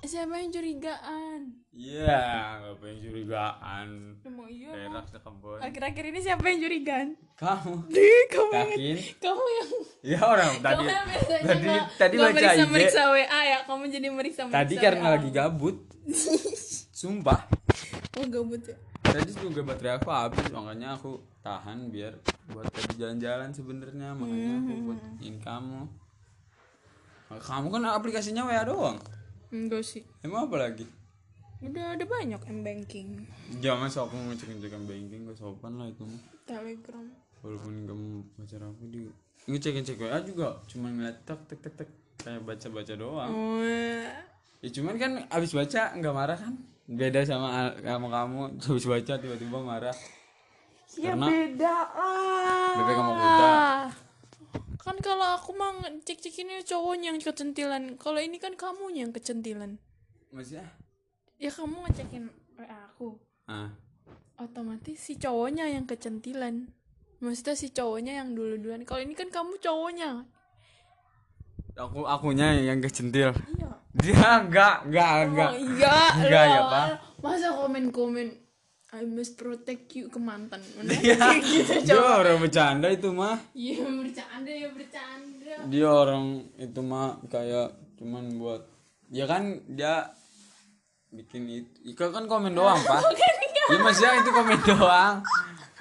Siapa 0.02 0.32
yang 0.34 0.50
curigaan? 0.50 1.40
iya 1.72 2.18
nggak 2.58 2.76
pengen 2.78 2.98
curigaan. 3.02 3.88
Emang 4.22 4.48
iya 4.48 4.68
perak 4.70 5.06
sekebon 5.08 5.60
Akhir-akhir 5.60 6.04
ini 6.06 6.20
siapa 6.20 6.44
yang 6.46 6.60
curigaan? 6.62 7.08
kamu. 7.36 7.74
Di 7.88 8.08
kamu 8.28 8.50
yang 8.50 8.70
yakin? 8.70 8.96
Kamu 9.18 9.44
yang 9.50 9.70
ya 10.02 10.20
orang 10.22 10.52
tadi 10.58 10.76
kamu 10.78 10.88
yang 10.90 11.06
biasanya 11.06 11.44
tadi 11.46 11.66
nggak- 11.66 11.88
tadi 11.96 12.14
nggak 12.16 12.30
baca 12.30 12.40
meriksa 12.42 12.66
meriksa 12.66 13.02
WA 13.10 13.42
ya 13.46 13.60
kamu 13.64 13.84
jadi 13.90 14.08
meriksa 14.10 14.42
meriksa 14.44 14.58
tadi 14.58 14.76
karena 14.78 15.06
WA. 15.06 15.14
lagi 15.14 15.30
gabut. 15.30 15.78
Sumpah. 17.00 17.40
Oh 18.14 18.26
gabut 18.26 18.62
ya? 18.62 18.76
Tadi 19.02 19.32
juga 19.34 19.62
baterai 19.66 19.94
aku 19.96 20.10
habis 20.10 20.46
makanya 20.50 20.90
aku 20.94 21.12
tahan 21.40 21.88
biar 21.90 22.14
buat 22.50 22.68
tadi 22.70 22.94
jalan-jalan 22.98 23.50
sebenarnya 23.50 24.12
makanya 24.12 24.52
aku 24.58 24.72
Hmm. 24.72 24.86
buatin 24.86 25.36
kamu. 25.40 25.82
Kamu 27.30 27.68
kan 27.70 27.82
aplikasinya 27.86 28.44
WA 28.44 28.64
doang 28.64 28.98
enggak 29.50 29.84
sih. 29.86 30.04
Emang 30.22 30.50
apa 30.50 30.56
lagi? 30.58 30.86
Udah 31.60 32.00
ada 32.00 32.06
banyak 32.08 32.40
m 32.40 32.60
banking. 32.64 33.28
Jangan 33.60 33.92
sok 33.92 34.14
aku 34.14 34.16
ngecek 34.32 34.48
ngecekan 34.56 34.84
banking 34.88 35.28
gak 35.28 35.38
sopan 35.38 35.76
lah 35.76 35.92
itu 35.92 36.08
telegram. 36.48 37.06
Walaupun 37.44 37.74
kamu 37.84 38.08
pacar 38.40 38.64
aku 38.64 38.84
di 38.88 39.04
ngecek 39.48 39.72
ngecek 39.76 40.00
WA 40.00 40.20
juga 40.24 40.56
cuma 40.72 40.88
ngeliat 40.88 41.20
tek 41.28 41.40
tek 41.52 41.60
tek 41.60 41.74
tek 41.76 41.90
kayak 42.24 42.42
baca 42.48 42.68
baca 42.72 42.94
doang. 42.96 43.32
Oh. 43.32 43.60
Ya 44.60 44.70
cuman 44.72 44.96
kan 44.96 45.12
abis 45.28 45.52
baca 45.52 45.82
nggak 46.00 46.16
marah 46.16 46.38
kan? 46.40 46.54
Beda 46.88 47.28
sama 47.28 47.76
sama 47.84 48.08
kamu 48.08 48.40
abis 48.60 48.86
baca 48.88 49.14
tiba-tiba 49.20 49.58
marah. 49.60 49.98
ya 50.96 51.12
Karena 51.12 51.28
beda. 51.28 51.76
Lah 51.96 52.72
bebek 52.80 52.96
sama 52.96 53.12
kuda. 53.20 53.52
Kan 54.80 54.96
kalau 55.00 55.36
aku 55.36 55.52
mah 55.54 55.76
cek 56.02 56.20
cek 56.20 56.36
ini 56.42 56.64
cowoknya 56.64 57.12
yang 57.12 57.20
kecentilan 57.20 57.84
kalau 57.96 58.18
ini 58.18 58.38
kan 58.38 58.54
kamunya 58.54 59.06
yang 59.06 59.14
kecentilan 59.14 59.78
Maksudnya? 60.30 60.66
ya 61.38 61.50
kamu 61.50 61.76
ngecekin 61.84 62.24
WA 62.56 62.78
aku 62.88 63.18
Ah, 63.46 63.74
otomatis 64.38 65.00
si 65.00 65.16
cowoknya 65.16 65.68
yang 65.68 65.84
kecentilan 65.84 66.70
maksudnya 67.18 67.54
si 67.54 67.68
cowoknya 67.70 68.22
yang 68.22 68.32
dulu 68.32 68.56
duluan 68.56 68.84
kalau 68.84 69.02
ini 69.02 69.14
kan 69.14 69.28
kamu 69.28 69.58
cowoknya 69.58 70.24
aku 71.76 72.04
akunya 72.04 72.60
yang 72.60 72.80
kecentil. 72.80 73.32
iya 73.32 73.72
Dia 73.96 74.44
enggak, 74.44 74.84
enggak, 74.86 75.12
enggak. 75.26 75.50
oh 75.50 75.58
iya 75.58 75.98
Enggak 76.14 76.44
ya. 76.46 76.62
Pak. 76.62 76.86
masa 77.20 77.48
komen 77.52 77.86
komen 77.90 78.28
I 78.90 79.06
must 79.06 79.38
protect 79.38 79.94
you 79.94 80.10
ke 80.10 80.18
mantan. 80.18 80.57
Iya. 80.82 81.38
gitu 81.45 81.94
Dia 81.94 82.02
orang 82.02 82.41
bercanda 82.41 82.90
itu 82.90 83.14
mah. 83.14 83.38
iya 83.53 83.86
bercanda 83.86 84.49
ya 84.49 84.70
bercanda. 84.74 85.53
Dia 85.70 85.88
orang 85.90 86.49
itu 86.57 86.80
mah 86.82 87.22
kayak 87.30 87.78
cuman 88.02 88.41
buat 88.41 88.66
ya 89.14 89.30
kan 89.30 89.61
dia 89.70 90.10
bikin 91.14 91.45
itu 91.49 91.94
Ika 91.94 92.10
kan 92.10 92.26
komen 92.26 92.57
doang 92.57 92.82
pak. 92.82 93.02
Kan 93.70 93.78
ya 93.78 93.86
maksudnya 93.86 94.14
itu 94.26 94.32
komen 94.34 94.60
doang. 94.66 95.16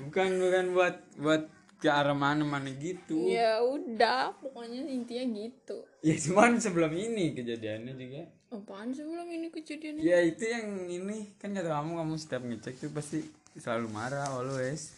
Bukan 0.05 0.29
bukan 0.37 0.65
buat 0.77 0.97
buat 1.17 1.43
ke 1.81 1.89
arah 1.89 2.13
mana 2.13 2.45
mana 2.45 2.69
gitu. 2.77 3.25
Ya 3.25 3.65
udah 3.65 4.37
pokoknya 4.37 4.85
intinya 4.85 5.25
gitu. 5.33 5.89
Ya 6.05 6.13
cuman 6.21 6.61
sebelum 6.61 6.93
ini 6.93 7.33
kejadiannya 7.33 7.97
juga 7.97 8.23
apaan 8.49 8.97
sebelum 8.97 9.29
ini 9.29 9.53
kejadian 9.53 10.01
ya 10.01 10.25
itu 10.25 10.49
yang 10.49 10.89
ini. 10.89 11.37
Kan 11.37 11.53
kata 11.53 11.69
kamu 11.69 12.01
kamu 12.01 12.15
setiap 12.17 12.43
ngecek 12.45 12.81
tuh 12.81 12.91
pasti 12.93 13.21
selalu 13.61 13.93
marah 13.93 14.33
always. 14.33 14.97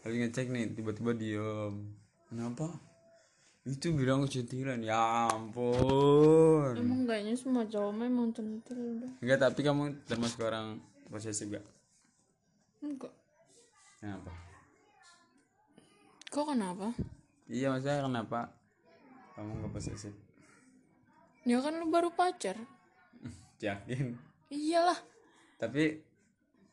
Kali 0.00 0.24
ngecek 0.24 0.48
nih 0.48 0.72
tiba-tiba 0.72 1.12
diem. 1.12 1.92
Kenapa? 2.32 2.72
Itu 3.68 3.92
bilang 3.92 4.24
kecantilan 4.24 4.80
ya 4.80 5.28
ampun. 5.28 6.72
Emang 6.72 7.04
kayaknya 7.04 7.36
semua 7.36 7.68
cowok 7.68 7.92
memang 7.92 8.32
centil 8.32 8.80
udah. 8.96 9.12
Enggak 9.20 9.38
tapi 9.44 9.60
kamu 9.60 9.82
termasuk 10.08 10.40
orang 10.40 10.80
posesif 11.12 11.52
gak? 11.52 11.66
Enggak. 12.80 13.12
Kenapa? 14.00 14.32
Kok 16.32 16.46
kenapa? 16.56 16.88
Iya 17.50 17.68
maksudnya 17.68 18.08
kenapa 18.08 18.48
kamu 19.36 19.68
gak 19.68 19.72
posesif 19.76 20.29
ya 21.44 21.58
kan 21.60 21.72
lu 21.76 21.88
baru 21.88 22.10
pacar. 22.12 22.56
Yakin? 23.64 24.16
Iyalah. 24.50 24.98
Tapi 25.60 26.00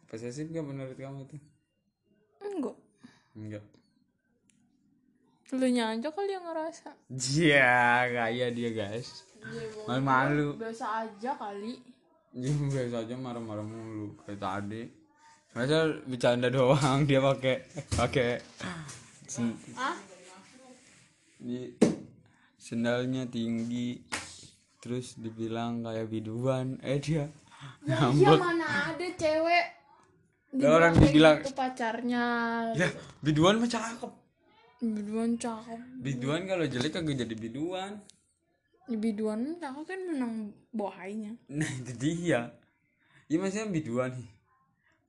posesif 0.07 0.48
gak 0.49 0.64
menurut 0.64 0.95
kamu 0.95 1.27
itu? 1.27 1.38
Enggak. 2.39 2.77
Enggak. 3.35 3.65
Lu 5.56 5.64
aja 5.64 6.10
kali 6.11 6.31
yang 6.35 6.44
ngerasa. 6.44 6.91
Iya, 7.07 8.03
kayak 8.11 8.49
dia 8.52 8.69
guys. 8.76 9.23
Malu-malu. 9.88 10.60
biasa 10.60 11.07
aja 11.07 11.31
kali. 11.39 11.80
Dia 12.35 12.52
biasa 12.52 13.07
aja 13.07 13.15
marah-marah 13.15 13.64
mulu. 13.64 14.19
Kayak 14.27 14.44
tadi. 14.44 14.84
Masa 15.56 15.89
bercanda 16.03 16.52
doang 16.52 17.02
dia 17.10 17.23
pakai 17.23 17.64
pakai 17.95 18.38
sen- 19.26 19.57
di 21.38 21.73
sendalnya 22.60 23.26
tinggi 23.26 23.98
terus 24.88 25.19
dibilang 25.19 25.84
kayak 25.84 26.07
biduan 26.07 26.80
eh 26.80 26.95
dia 27.03 27.27
iya 27.84 28.07
ngambek. 28.07 28.39
mana 28.39 28.68
ada 28.95 29.07
cewek 29.19 29.65
Ada 30.47 30.68
orang 30.72 30.93
dibilang 30.95 31.38
itu 31.43 31.51
pacarnya. 31.51 32.26
Ya 32.72 32.88
biduan 33.19 33.59
mah 33.59 33.68
cakep. 33.68 34.07
Biduan 34.80 35.35
cakep. 35.35 35.80
Biduan 35.99 36.47
kalau 36.47 36.64
jelek 36.64 36.95
kagak 36.95 37.27
jadi 37.27 37.35
biduan. 37.35 37.99
Biduan 38.88 39.59
cakep 39.59 39.84
kan 39.84 39.99
menang 40.07 40.55
bohainya. 40.72 41.35
Nah 41.51 41.68
itu 41.68 41.91
dia. 41.99 42.55
Ya 43.27 43.35
maksudnya 43.43 43.68
biduan. 43.68 44.15
Nih 44.15 44.31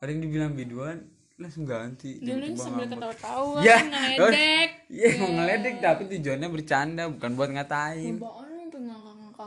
ada 0.02 0.10
yang 0.10 0.22
dibilang 0.26 0.52
biduan 0.58 1.06
langsung 1.38 1.62
ganti 1.70 2.18
dulu 2.18 2.50
sambil 2.58 2.90
ketawa-tawa 2.90 3.62
ya 3.62 3.78
ngeledek. 3.78 4.70
iya 4.98 5.08
mau 5.22 5.30
ngeledek 5.38 5.74
tapi 5.78 6.02
tujuannya 6.10 6.48
bercanda 6.50 7.06
bukan 7.06 7.30
buat 7.38 7.50
ngatain 7.54 8.18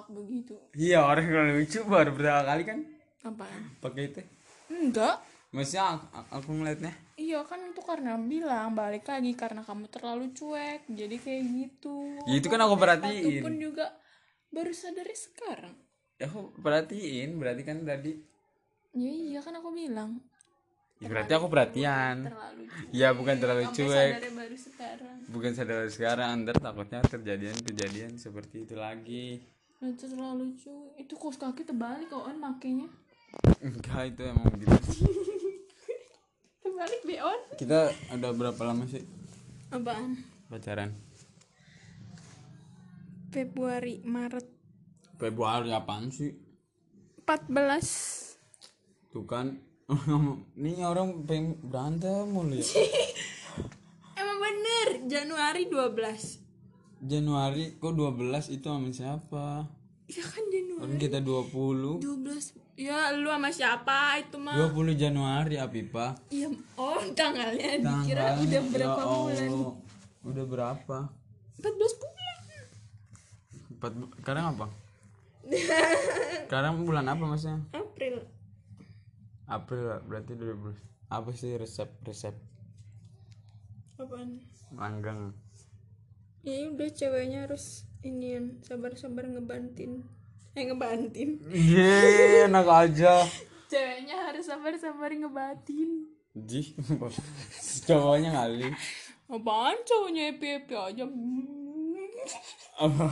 ngakak-ngakak 0.01 0.07
begitu. 0.09 0.55
Iya 0.73 0.99
orang 1.05 1.25
kalau 1.29 1.51
lucu 1.53 1.79
baru 1.85 2.11
pertama 2.13 2.41
kali 2.45 2.63
kan? 2.65 2.79
Apaan? 3.21 3.61
Pakai 3.77 4.03
itu. 4.09 4.21
Enggak. 4.71 5.15
Maksudnya 5.51 5.99
aku, 5.99 6.05
aku 6.31 6.49
ngeliatnya? 6.55 6.93
Iya 7.19 7.39
kan 7.43 7.59
itu 7.59 7.81
karena 7.83 8.15
bilang 8.17 8.71
balik 8.73 9.05
lagi 9.05 9.35
karena 9.35 9.61
kamu 9.61 9.85
terlalu 9.91 10.31
cuek 10.31 10.87
jadi 10.87 11.15
kayak 11.19 11.43
gitu. 11.43 11.97
Ya, 12.25 12.33
itu 12.39 12.47
kan 12.47 12.59
aku 12.63 12.75
perhatiin. 12.79 13.43
pun 13.43 13.55
juga 13.59 13.91
baru 14.49 14.71
sadar 14.71 15.05
sekarang. 15.11 15.75
Ya 16.17 16.31
aku 16.31 16.55
perhatiin 16.55 17.35
berarti 17.35 17.61
kan 17.67 17.83
tadi 17.83 18.15
ya 18.91 19.11
iya 19.11 19.39
kan 19.43 19.55
aku 19.59 19.75
bilang. 19.75 20.23
Ya, 21.01 21.09
berarti 21.09 21.33
aku 21.33 21.49
perhatian. 21.49 22.29
Terlalu 22.29 22.63
cuek. 22.69 22.93
Ya 22.93 23.09
bukan 23.11 23.35
terlalu 23.41 23.63
Sampai 23.67 23.77
cuek. 23.81 24.11
baru 24.31 24.57
sekarang. 24.57 25.15
Bukan 25.27 25.51
sadar 25.51 25.79
sekarang 25.91 26.31
ntar 26.47 26.57
takutnya 26.63 26.99
terjadian 27.03 27.57
kejadian 27.59 28.11
seperti 28.15 28.63
itu 28.63 28.75
lagi 28.79 29.43
Nah, 29.81 29.89
itu 29.89 30.05
terlalu 30.05 30.53
cuek 30.61 30.93
itu 31.01 31.13
kos 31.17 31.41
kaki 31.41 31.65
terbalik 31.65 32.05
kok 32.05 32.21
on 32.21 32.37
makainya. 32.37 32.85
Enggak 33.65 34.13
itu 34.13 34.21
emang 34.29 34.53
gitu. 34.61 34.77
Terbalik 36.61 37.01
be 37.01 37.17
on 37.17 37.41
kita 37.57 37.89
udah 38.13 38.31
berapa 38.37 38.61
lama 38.61 38.85
sih? 38.85 39.01
Apaan? 39.73 40.21
Pacaran. 40.53 40.93
Februari 43.33 44.05
Maret. 44.05 44.45
Februari 45.17 45.73
apaan 45.73 46.13
sih? 46.13 46.29
14 47.25 49.09
tuh 49.09 49.25
kan 49.25 49.57
ini 50.61 50.85
orang 50.85 51.25
pengen 51.25 51.57
berantem 51.57 52.29
mulu 52.29 52.53
ya. 52.53 52.65
Emang 54.21 54.37
bener 54.37 55.09
Januari 55.09 55.65
12 55.65 56.40
Januari 57.01 57.81
kok 57.81 57.97
12 57.97 58.53
itu 58.53 58.67
sama 58.69 58.89
siapa? 58.93 59.65
Ya 60.05 60.21
kan 60.21 60.43
Januari. 60.53 60.81
Orang 60.85 60.97
kita 61.01 61.17
20 61.17 61.97
12 61.97 62.77
ya 62.77 63.09
lu 63.17 63.29
sama 63.33 63.49
siapa? 63.49 64.21
Itu 64.21 64.37
mah. 64.37 64.69
20 64.69 64.93
Januari 64.93 65.57
Apipa. 65.57 66.13
Iya 66.29 66.53
oh 66.77 67.01
tanggalnya 67.17 67.81
dikira 67.81 68.37
udah 68.37 68.61
berapa 68.69 69.01
ya 69.01 69.09
bulan? 69.09 69.49
Allah. 69.49 69.73
udah 70.21 70.45
berapa? 70.45 70.97
14 71.57 72.01
bulan. 72.01 72.37
Empat 73.73 73.91
sekarang 74.21 74.45
apa? 74.53 74.65
Sekarang 76.45 76.85
bulan 76.85 77.09
apa 77.09 77.23
maksudnya? 77.25 77.65
April. 77.73 78.21
April 79.49 80.05
berarti 80.05 80.37
12 80.37 80.77
apa 81.09 81.29
sih 81.33 81.57
resep 81.57 81.89
resep 82.05 82.37
apaan? 83.97 84.41
Langgang 84.73 85.33
ya 86.41 86.67
udah 86.67 86.89
ceweknya 86.89 87.45
harus 87.45 87.85
inian 88.01 88.57
sabar-sabar 88.61 89.25
ngebantin 89.25 90.01
eh 90.51 90.63
ngebantin 90.65 91.37
Iya, 91.47 92.49
enak 92.49 92.67
aja. 92.67 93.23
ceweknya 93.67 94.27
harus 94.27 94.45
sabar-sabar 94.45 95.11
ngebatin 95.11 96.09
Ji, 96.31 96.73
cowoknya 97.85 98.31
kali. 98.33 98.71
apaan 99.27 99.77
cowoknya 99.83 100.31
happy 100.31 100.47
happy 100.49 100.73
aja 100.73 101.05
Apa? 102.77 103.05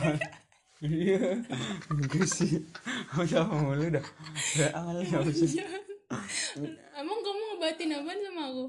Iya, 0.80 1.44
gue 1.92 2.24
sih. 2.24 2.64
Udah 3.12 3.44
mulu 3.52 3.92
dah. 3.92 4.06
Awal 4.72 5.04
ya 5.04 5.68
emang 6.96 7.20
kamu 7.20 7.42
ngebatin 7.54 7.92
apaan 7.94 8.20
sama 8.24 8.44
aku 8.48 8.66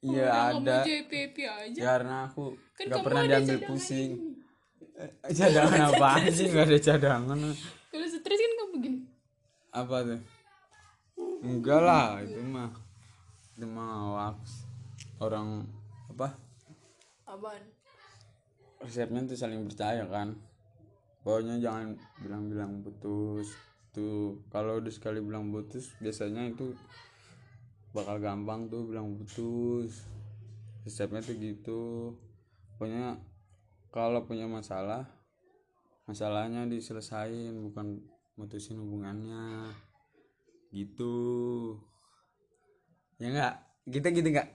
Iya 0.00 0.26
ada. 0.28 0.80
happy 0.80 1.44
aja 1.44 1.80
Karena 1.80 2.16
aku 2.24 2.56
Kan 2.72 2.88
gak 2.88 3.04
pernah 3.04 3.22
diambil 3.28 3.58
pusing. 3.68 4.10
ini. 4.16 4.32
Eh, 4.96 5.32
Cadangan 5.32 5.80
apaan 5.92 6.24
sih? 6.32 6.48
Gak 6.48 6.64
ada 6.72 6.78
cadangan. 6.80 7.38
kalau 7.90 8.06
stres 8.08 8.40
kan 8.40 8.52
kamu 8.56 8.70
begini 8.80 8.98
Apa 9.70 9.96
tuh? 10.02 10.20
Enggak 11.40 11.80
lah, 11.84 12.20
itu 12.20 12.40
mah. 12.40 12.72
Itu 13.56 13.66
mah 13.68 13.92
wax. 14.16 14.64
Orang 15.20 15.68
apa? 16.08 16.32
apaan 17.30 17.62
resepnya 18.80 19.22
tuh 19.22 19.38
saling 19.38 19.62
percaya 19.68 20.02
kan 20.08 20.34
pokoknya 21.22 21.62
jangan 21.62 21.94
bilang-bilang 22.18 22.80
putus 22.82 23.54
tuh 23.92 24.40
kalau 24.48 24.80
udah 24.82 24.90
sekali 24.90 25.20
bilang 25.22 25.52
putus 25.52 25.94
biasanya 26.00 26.48
itu 26.48 26.74
bakal 27.90 28.16
gampang 28.22 28.70
tuh 28.70 28.86
bilang 28.86 29.18
putus. 29.18 30.06
Resepnya 30.86 31.20
tuh 31.20 31.36
gitu. 31.36 31.82
Pokoknya 32.74 33.18
kalau 33.90 34.24
punya 34.24 34.46
masalah 34.46 35.04
masalahnya 36.06 36.66
diselesain 36.66 37.54
bukan 37.60 38.00
mutusin 38.38 38.78
hubungannya. 38.78 39.70
Gitu. 40.70 41.14
Ya 43.20 43.26
enggak 43.28 43.54
kita 43.90 44.08
gitu 44.14 44.28
enggak 44.30 44.48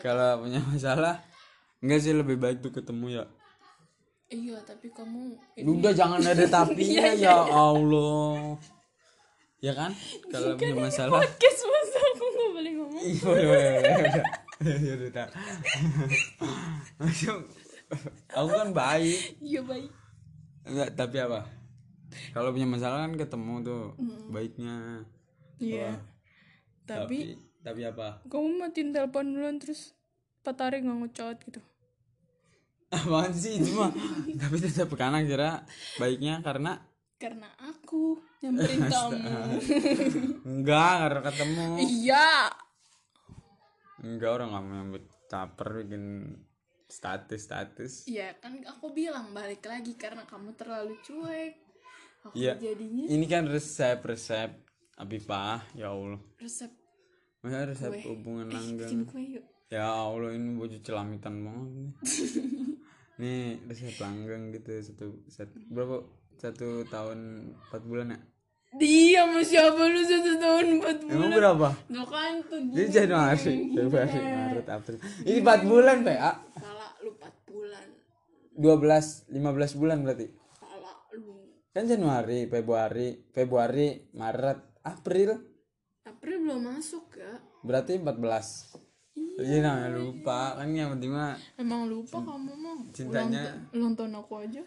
kalau 0.00 0.48
punya 0.48 0.60
masalah 0.64 1.20
enggak 1.84 2.00
sih 2.00 2.16
lebih 2.16 2.40
baik 2.40 2.64
tuh 2.64 2.72
ketemu 2.72 3.20
ya. 3.20 3.24
Iya 4.30 4.56
tapi 4.62 4.88
kamu 4.94 5.36
udah 5.66 5.92
jangan 5.92 6.22
ada 6.22 6.46
tapinya 6.54 7.10
ya 7.18 7.34
Allah 7.50 8.56
ya 9.60 9.72
kan? 9.76 9.92
Kalau 10.32 10.56
punya 10.56 10.74
masalah. 10.76 11.20
podcast 11.20 11.60
masa 11.68 11.98
aku 12.00 12.24
nggak 12.24 12.50
boleh 12.56 12.72
ngomong. 12.80 13.02
Iya 13.04 13.22
boleh 13.24 13.44
boleh 13.46 14.22
ya 14.60 14.92
udah 14.92 15.26
aku 18.36 18.48
kan 18.52 18.70
baik. 18.76 19.40
Iya 19.40 19.60
baik. 19.64 19.90
Enggak 20.68 20.88
tapi 20.96 21.16
apa? 21.16 21.40
Kalau 22.36 22.50
punya 22.52 22.68
masalah 22.68 23.08
kan 23.08 23.16
ketemu 23.16 23.54
tuh 23.64 23.82
baiknya. 24.28 25.06
Iya. 25.56 25.96
Tapi 26.84 27.40
tapi 27.60 27.84
apa? 27.84 28.24
kamu 28.24 28.56
matiin 28.56 28.88
telepon 28.96 29.36
duluan 29.36 29.60
terus 29.60 29.92
hari 30.44 30.80
nggak 30.80 30.96
ngechat 31.08 31.36
gitu. 31.44 31.60
Apaan 32.90 33.32
sih? 33.36 33.60
Itu 33.60 33.76
mah. 33.78 33.92
Tapi 34.40 34.56
tetap 34.58 34.90
kan 34.96 35.14
kira 35.22 35.62
baiknya 36.00 36.42
karena 36.42 36.89
karena 37.20 37.52
aku 37.60 38.16
nyamperin 38.40 38.80
kamu 38.92 39.20
enggak 40.42 40.92
karena 41.04 41.20
ketemu. 41.20 41.64
Iya. 41.78 42.28
Enggak 44.00 44.30
orang 44.40 44.50
kamu 44.56 44.70
yang 44.72 44.88
caper 45.28 45.68
bikin 45.84 46.04
status 46.90 47.38
status 47.38 47.92
ya 48.10 48.34
kan 48.42 48.58
aku 48.66 48.90
bilang 48.90 49.30
balik 49.30 49.62
lagi 49.62 49.94
karena 49.94 50.24
kamu 50.24 50.56
terlalu 50.56 50.96
cuek. 51.04 51.54
Aku 52.20 52.34
Iya. 52.34 52.56
jadinya 52.56 53.04
ini 53.06 53.24
kan 53.24 53.44
resep 53.46 54.00
resep 54.02 54.50
Abipah 54.96 55.64
ya 55.72 55.92
Allah. 55.92 56.20
Resep 56.36 56.72
Masa 57.40 57.64
resep 57.64 57.88
Kue. 57.88 58.04
hubungan 58.04 58.48
eh 58.48 58.56
langgeng? 58.56 59.08
ya 59.72 59.86
Allah 59.88 60.34
ini 60.34 60.56
baju 60.56 60.76
celamitan 60.80 61.34
banget 61.40 61.68
nih. 61.72 61.92
Nih 63.20 63.44
resep 63.68 63.96
langgeng 63.96 64.52
gitu 64.52 64.72
satu 64.82 65.06
satu 65.28 65.56
berapa 65.68 66.04
satu 66.40 66.88
tahun 66.88 67.18
empat 67.52 67.82
bulan 67.84 68.16
ya? 68.16 68.20
Dia 68.70 69.26
sama 69.26 69.40
siapa 69.42 69.82
lu 69.84 70.00
satu 70.00 70.32
tahun 70.40 70.66
empat 70.80 70.96
bulan? 71.04 71.16
emang 71.20 71.32
berapa? 71.34 71.68
Gak 71.90 72.06
kan 72.08 72.32
tuh 72.48 72.60
Jadi 72.70 72.88
Januari, 72.88 73.54
Februari, 73.68 74.18
Maret, 74.22 74.66
April. 74.70 74.96
Ini 75.20 75.38
4 75.38 75.60
bulan, 75.68 75.96
PA. 76.00 76.32
salah 76.56 76.90
lu 77.02 77.10
empat 77.12 77.34
bulan. 77.44 77.86
12, 78.56 79.28
15 79.28 79.80
bulan 79.80 79.98
berarti. 80.00 80.26
salah 80.56 80.96
lu. 81.12 81.34
Kan 81.70 81.84
Januari, 81.84 82.48
Februari, 82.48 83.08
Februari, 83.28 83.88
Maret, 84.14 84.58
April. 84.80 85.30
April 86.06 86.36
belum 86.40 86.60
masuk 86.64 87.04
ya. 87.14 87.36
Berarti 87.60 88.00
14. 88.00 88.80
Iya 89.40 89.58
namanya 89.60 89.90
lupa. 89.92 90.56
Kan 90.56 90.72
yang 90.72 90.96
penting 90.96 91.12
mah 91.12 91.36
emang 91.56 91.84
lupa 91.84 92.16
kamu 92.16 92.52
mah. 92.54 92.76
Cintanya- 92.92 93.60
ulang 93.72 93.92
tahun 93.92 94.16
aku 94.16 94.34
aja 94.40 94.62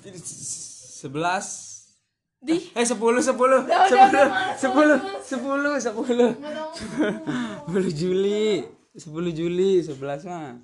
11 0.00 1.04
di. 2.40 2.56
Eh 2.72 2.86
10 2.88 2.96
10 2.96 3.36
10 3.36 3.36
10 3.36 3.36
10 4.56 4.64
10 5.28 5.80
10 5.80 6.40
10 7.68 8.00
Juli. 8.00 8.64
10 8.96 9.32
Juli 9.36 9.70
11 9.84 10.24
mah. 10.26 10.56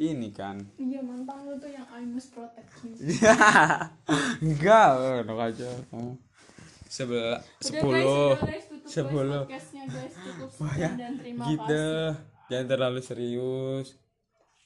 Ini 0.00 0.32
kan. 0.32 0.56
Iya 0.80 1.04
mantan 1.04 1.44
lu 1.44 1.60
tuh 1.60 1.68
yang 1.68 1.84
I 1.92 2.08
must 2.08 2.32
protect 2.32 2.72
you. 2.80 2.96
Enggak 4.48 4.96
enak 5.28 5.38
aja. 5.52 5.68
Kamu 5.92 6.16
sebelah 6.90 7.38
Udah, 7.38 7.62
sepuluh. 7.62 8.34
sepuluh 8.82 9.46
dan 10.98 11.12
terima 11.22 11.46
gitu. 11.46 11.86
Jangan 12.50 12.66
terlalu 12.66 12.98
serius 12.98 13.94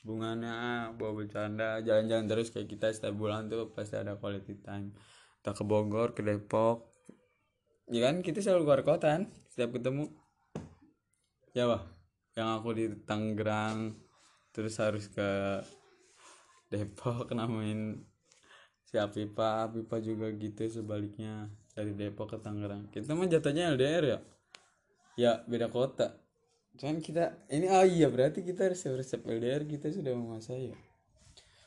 hubungannya 0.04 0.92
bawa 1.00 1.24
bercanda 1.24 1.80
jalan-jalan 1.80 2.28
terus 2.28 2.52
kayak 2.52 2.68
kita 2.68 2.92
setiap 2.92 3.16
bulan 3.16 3.48
tuh 3.48 3.72
pasti 3.72 3.96
ada 3.96 4.20
quality 4.20 4.60
time. 4.60 4.92
Kita 5.40 5.56
ke 5.56 5.64
Bogor 5.64 6.12
ke 6.12 6.20
Depok. 6.20 6.92
Ya 7.88 8.04
kan 8.04 8.20
kita 8.20 8.44
selalu 8.44 8.68
keluar 8.68 8.82
kota 8.84 9.16
kan 9.16 9.32
setiap 9.48 9.80
ketemu. 9.80 10.12
Ya 11.56 11.64
wah 11.64 11.88
yang 12.36 12.52
aku 12.60 12.76
di 12.76 12.92
Tangerang 13.08 13.96
terus 14.52 14.76
harus 14.76 15.08
ke 15.08 15.64
Depok 16.68 17.32
nemuin 17.36 18.04
si 18.84 19.00
Apipa. 19.00 19.72
Apipa 19.72 20.04
juga 20.04 20.28
gitu 20.36 20.68
sebaliknya 20.68 21.48
dari 21.72 21.96
Depok 21.96 22.36
ke 22.36 22.38
Tangerang. 22.44 22.92
Kita 22.92 23.16
mah 23.16 23.24
jatuhnya 23.24 23.72
LDR 23.72 24.04
ya? 24.04 24.18
Ya 25.16 25.32
beda 25.48 25.72
kota 25.72 26.23
cuman 26.74 26.98
kita 26.98 27.46
ini 27.54 27.70
oh 27.70 27.86
iya 27.86 28.10
berarti 28.10 28.42
kita 28.42 28.66
resep 28.66 28.98
resep 28.98 29.20
LDR 29.22 29.62
kita 29.66 29.90
sudah 29.94 30.12
menguasai 30.14 30.74
ya? 30.74 30.78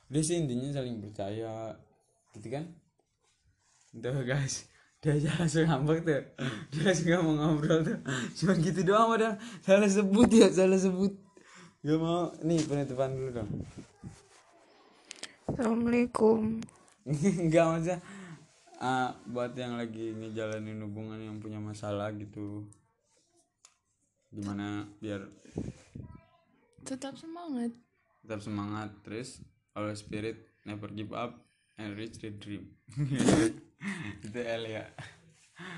Udah 0.08 0.24
sih 0.24 0.40
intinya 0.40 0.72
saling 0.72 1.00
percaya 1.00 1.76
gitu 2.36 2.48
kan? 2.52 2.66
Tuh 3.98 4.24
guys 4.28 4.68
dia 4.98 5.14
aja 5.14 5.30
langsung 5.38 5.70
ngambek 5.70 6.00
tuh. 6.04 6.24
Dia 6.74 6.82
langsung 6.90 7.06
gak 7.06 7.22
mau 7.22 7.34
ngobrol 7.38 7.80
tuh. 7.86 7.98
Cuman 8.42 8.56
gitu 8.66 8.82
doang 8.82 9.14
padahal. 9.14 9.38
Salah 9.62 9.90
sebut 9.94 10.30
ya 10.34 10.50
salah 10.50 10.80
sebut. 10.82 11.14
Gak 11.86 12.00
mau 12.02 12.34
nih 12.42 12.66
penutupan 12.66 13.14
dulu 13.14 13.30
dong. 13.38 13.52
Assalamualaikum. 15.48 16.60
Enggak 17.46 17.66
maksudnya 17.72 17.98
ah, 18.82 19.14
buat 19.30 19.54
yang 19.54 19.78
lagi 19.78 20.12
ngejalanin 20.18 20.82
hubungan 20.82 21.22
yang 21.22 21.38
punya 21.38 21.62
masalah 21.62 22.10
gitu 22.18 22.66
gimana 24.38 24.86
biar 25.02 25.26
tetap 26.86 27.18
semangat. 27.18 27.74
tetap 28.22 28.38
semangat 28.46 28.94
terus 29.02 29.42
our 29.74 29.90
spirit 29.98 30.38
never 30.62 30.94
give 30.94 31.10
up 31.10 31.42
and 31.82 31.98
reach 31.98 32.22
the 32.22 32.30
dream. 32.38 32.70
Itu 34.26 34.38
L 34.38 34.64
ya 34.70 34.86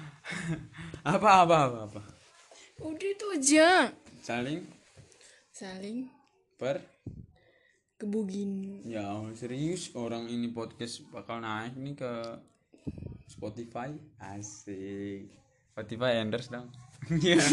apa 1.15 1.47
apa 1.47 1.55
apa 1.71 1.79
apa? 1.87 2.01
Udah 2.83 3.09
itu 3.11 3.25
aja. 3.31 3.95
Saling? 4.19 4.67
Saling. 5.55 6.11
Per? 6.59 6.83
Kebugin. 7.95 8.83
Ya 8.83 9.07
serius 9.39 9.95
orang 9.95 10.27
ini 10.27 10.51
podcast 10.51 10.99
bakal 11.15 11.39
naik 11.39 11.79
nih 11.79 11.95
ke 11.95 12.11
Spotify. 13.31 13.95
Asik. 14.19 15.31
Spotify 15.71 16.19
endorse 16.19 16.51
dong 16.51 16.67
Iya. 17.07 17.39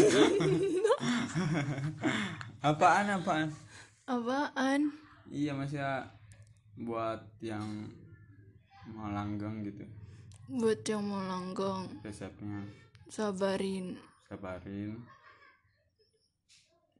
apaan 2.69 3.07
apaan? 3.15 3.49
Apaan? 4.03 4.91
Iya 5.31 5.55
masih 5.55 5.79
buat 6.77 7.23
yang 7.39 7.63
mau 8.91 9.09
langgeng 9.09 9.63
gitu. 9.63 9.83
Buat 10.47 10.83
yang 10.87 11.03
mau 11.03 11.23
langgeng. 11.23 11.87
Resepnya. 12.03 12.63
Sabarin. 13.07 13.95
Sabarin. 14.27 14.99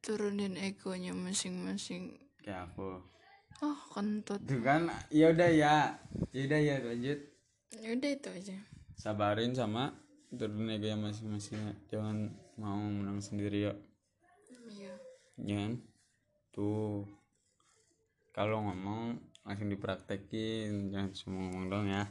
Turunin 0.02 0.56
egonya 0.56 1.12
masing-masing. 1.12 2.16
Kayak 2.44 2.72
aku. 2.72 3.04
Oh 3.60 3.80
kentut. 3.92 4.40
Tuh 4.46 4.62
kan 4.64 4.88
ya 5.12 5.32
udah 5.32 5.50
ya. 5.52 5.76
Ya 6.32 6.42
udah 6.48 6.60
ya 6.60 6.76
lanjut. 6.84 7.20
Udah 7.76 8.12
itu 8.12 8.30
aja. 8.32 8.58
Sabarin 8.98 9.54
sama 9.54 9.94
turunin 10.34 10.84
yang 10.84 11.00
masing-masing 11.00 11.60
jangan 11.88 12.36
mau 12.60 12.76
menang 12.76 13.24
sendiri 13.24 13.72
ya 13.72 13.74
iya. 14.72 14.96
Jangan 15.38 15.78
tuh. 16.50 17.06
Kalau 18.34 18.66
ngomong 18.66 19.18
langsung 19.46 19.70
dipraktekin. 19.70 20.90
Jangan 20.94 21.10
cuma 21.14 21.36
ngomong 21.46 21.66
dong 21.70 21.86
ya. 21.90 22.06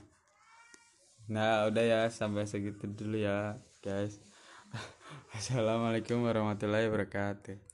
Nah 1.30 1.66
udah 1.66 1.84
ya. 1.84 2.00
Sampai 2.10 2.46
segitu 2.46 2.86
dulu 2.86 3.18
ya 3.18 3.58
guys. 3.82 4.22
Assalamualaikum 5.36 6.22
warahmatullahi 6.22 6.90
wabarakatuh 6.90 7.58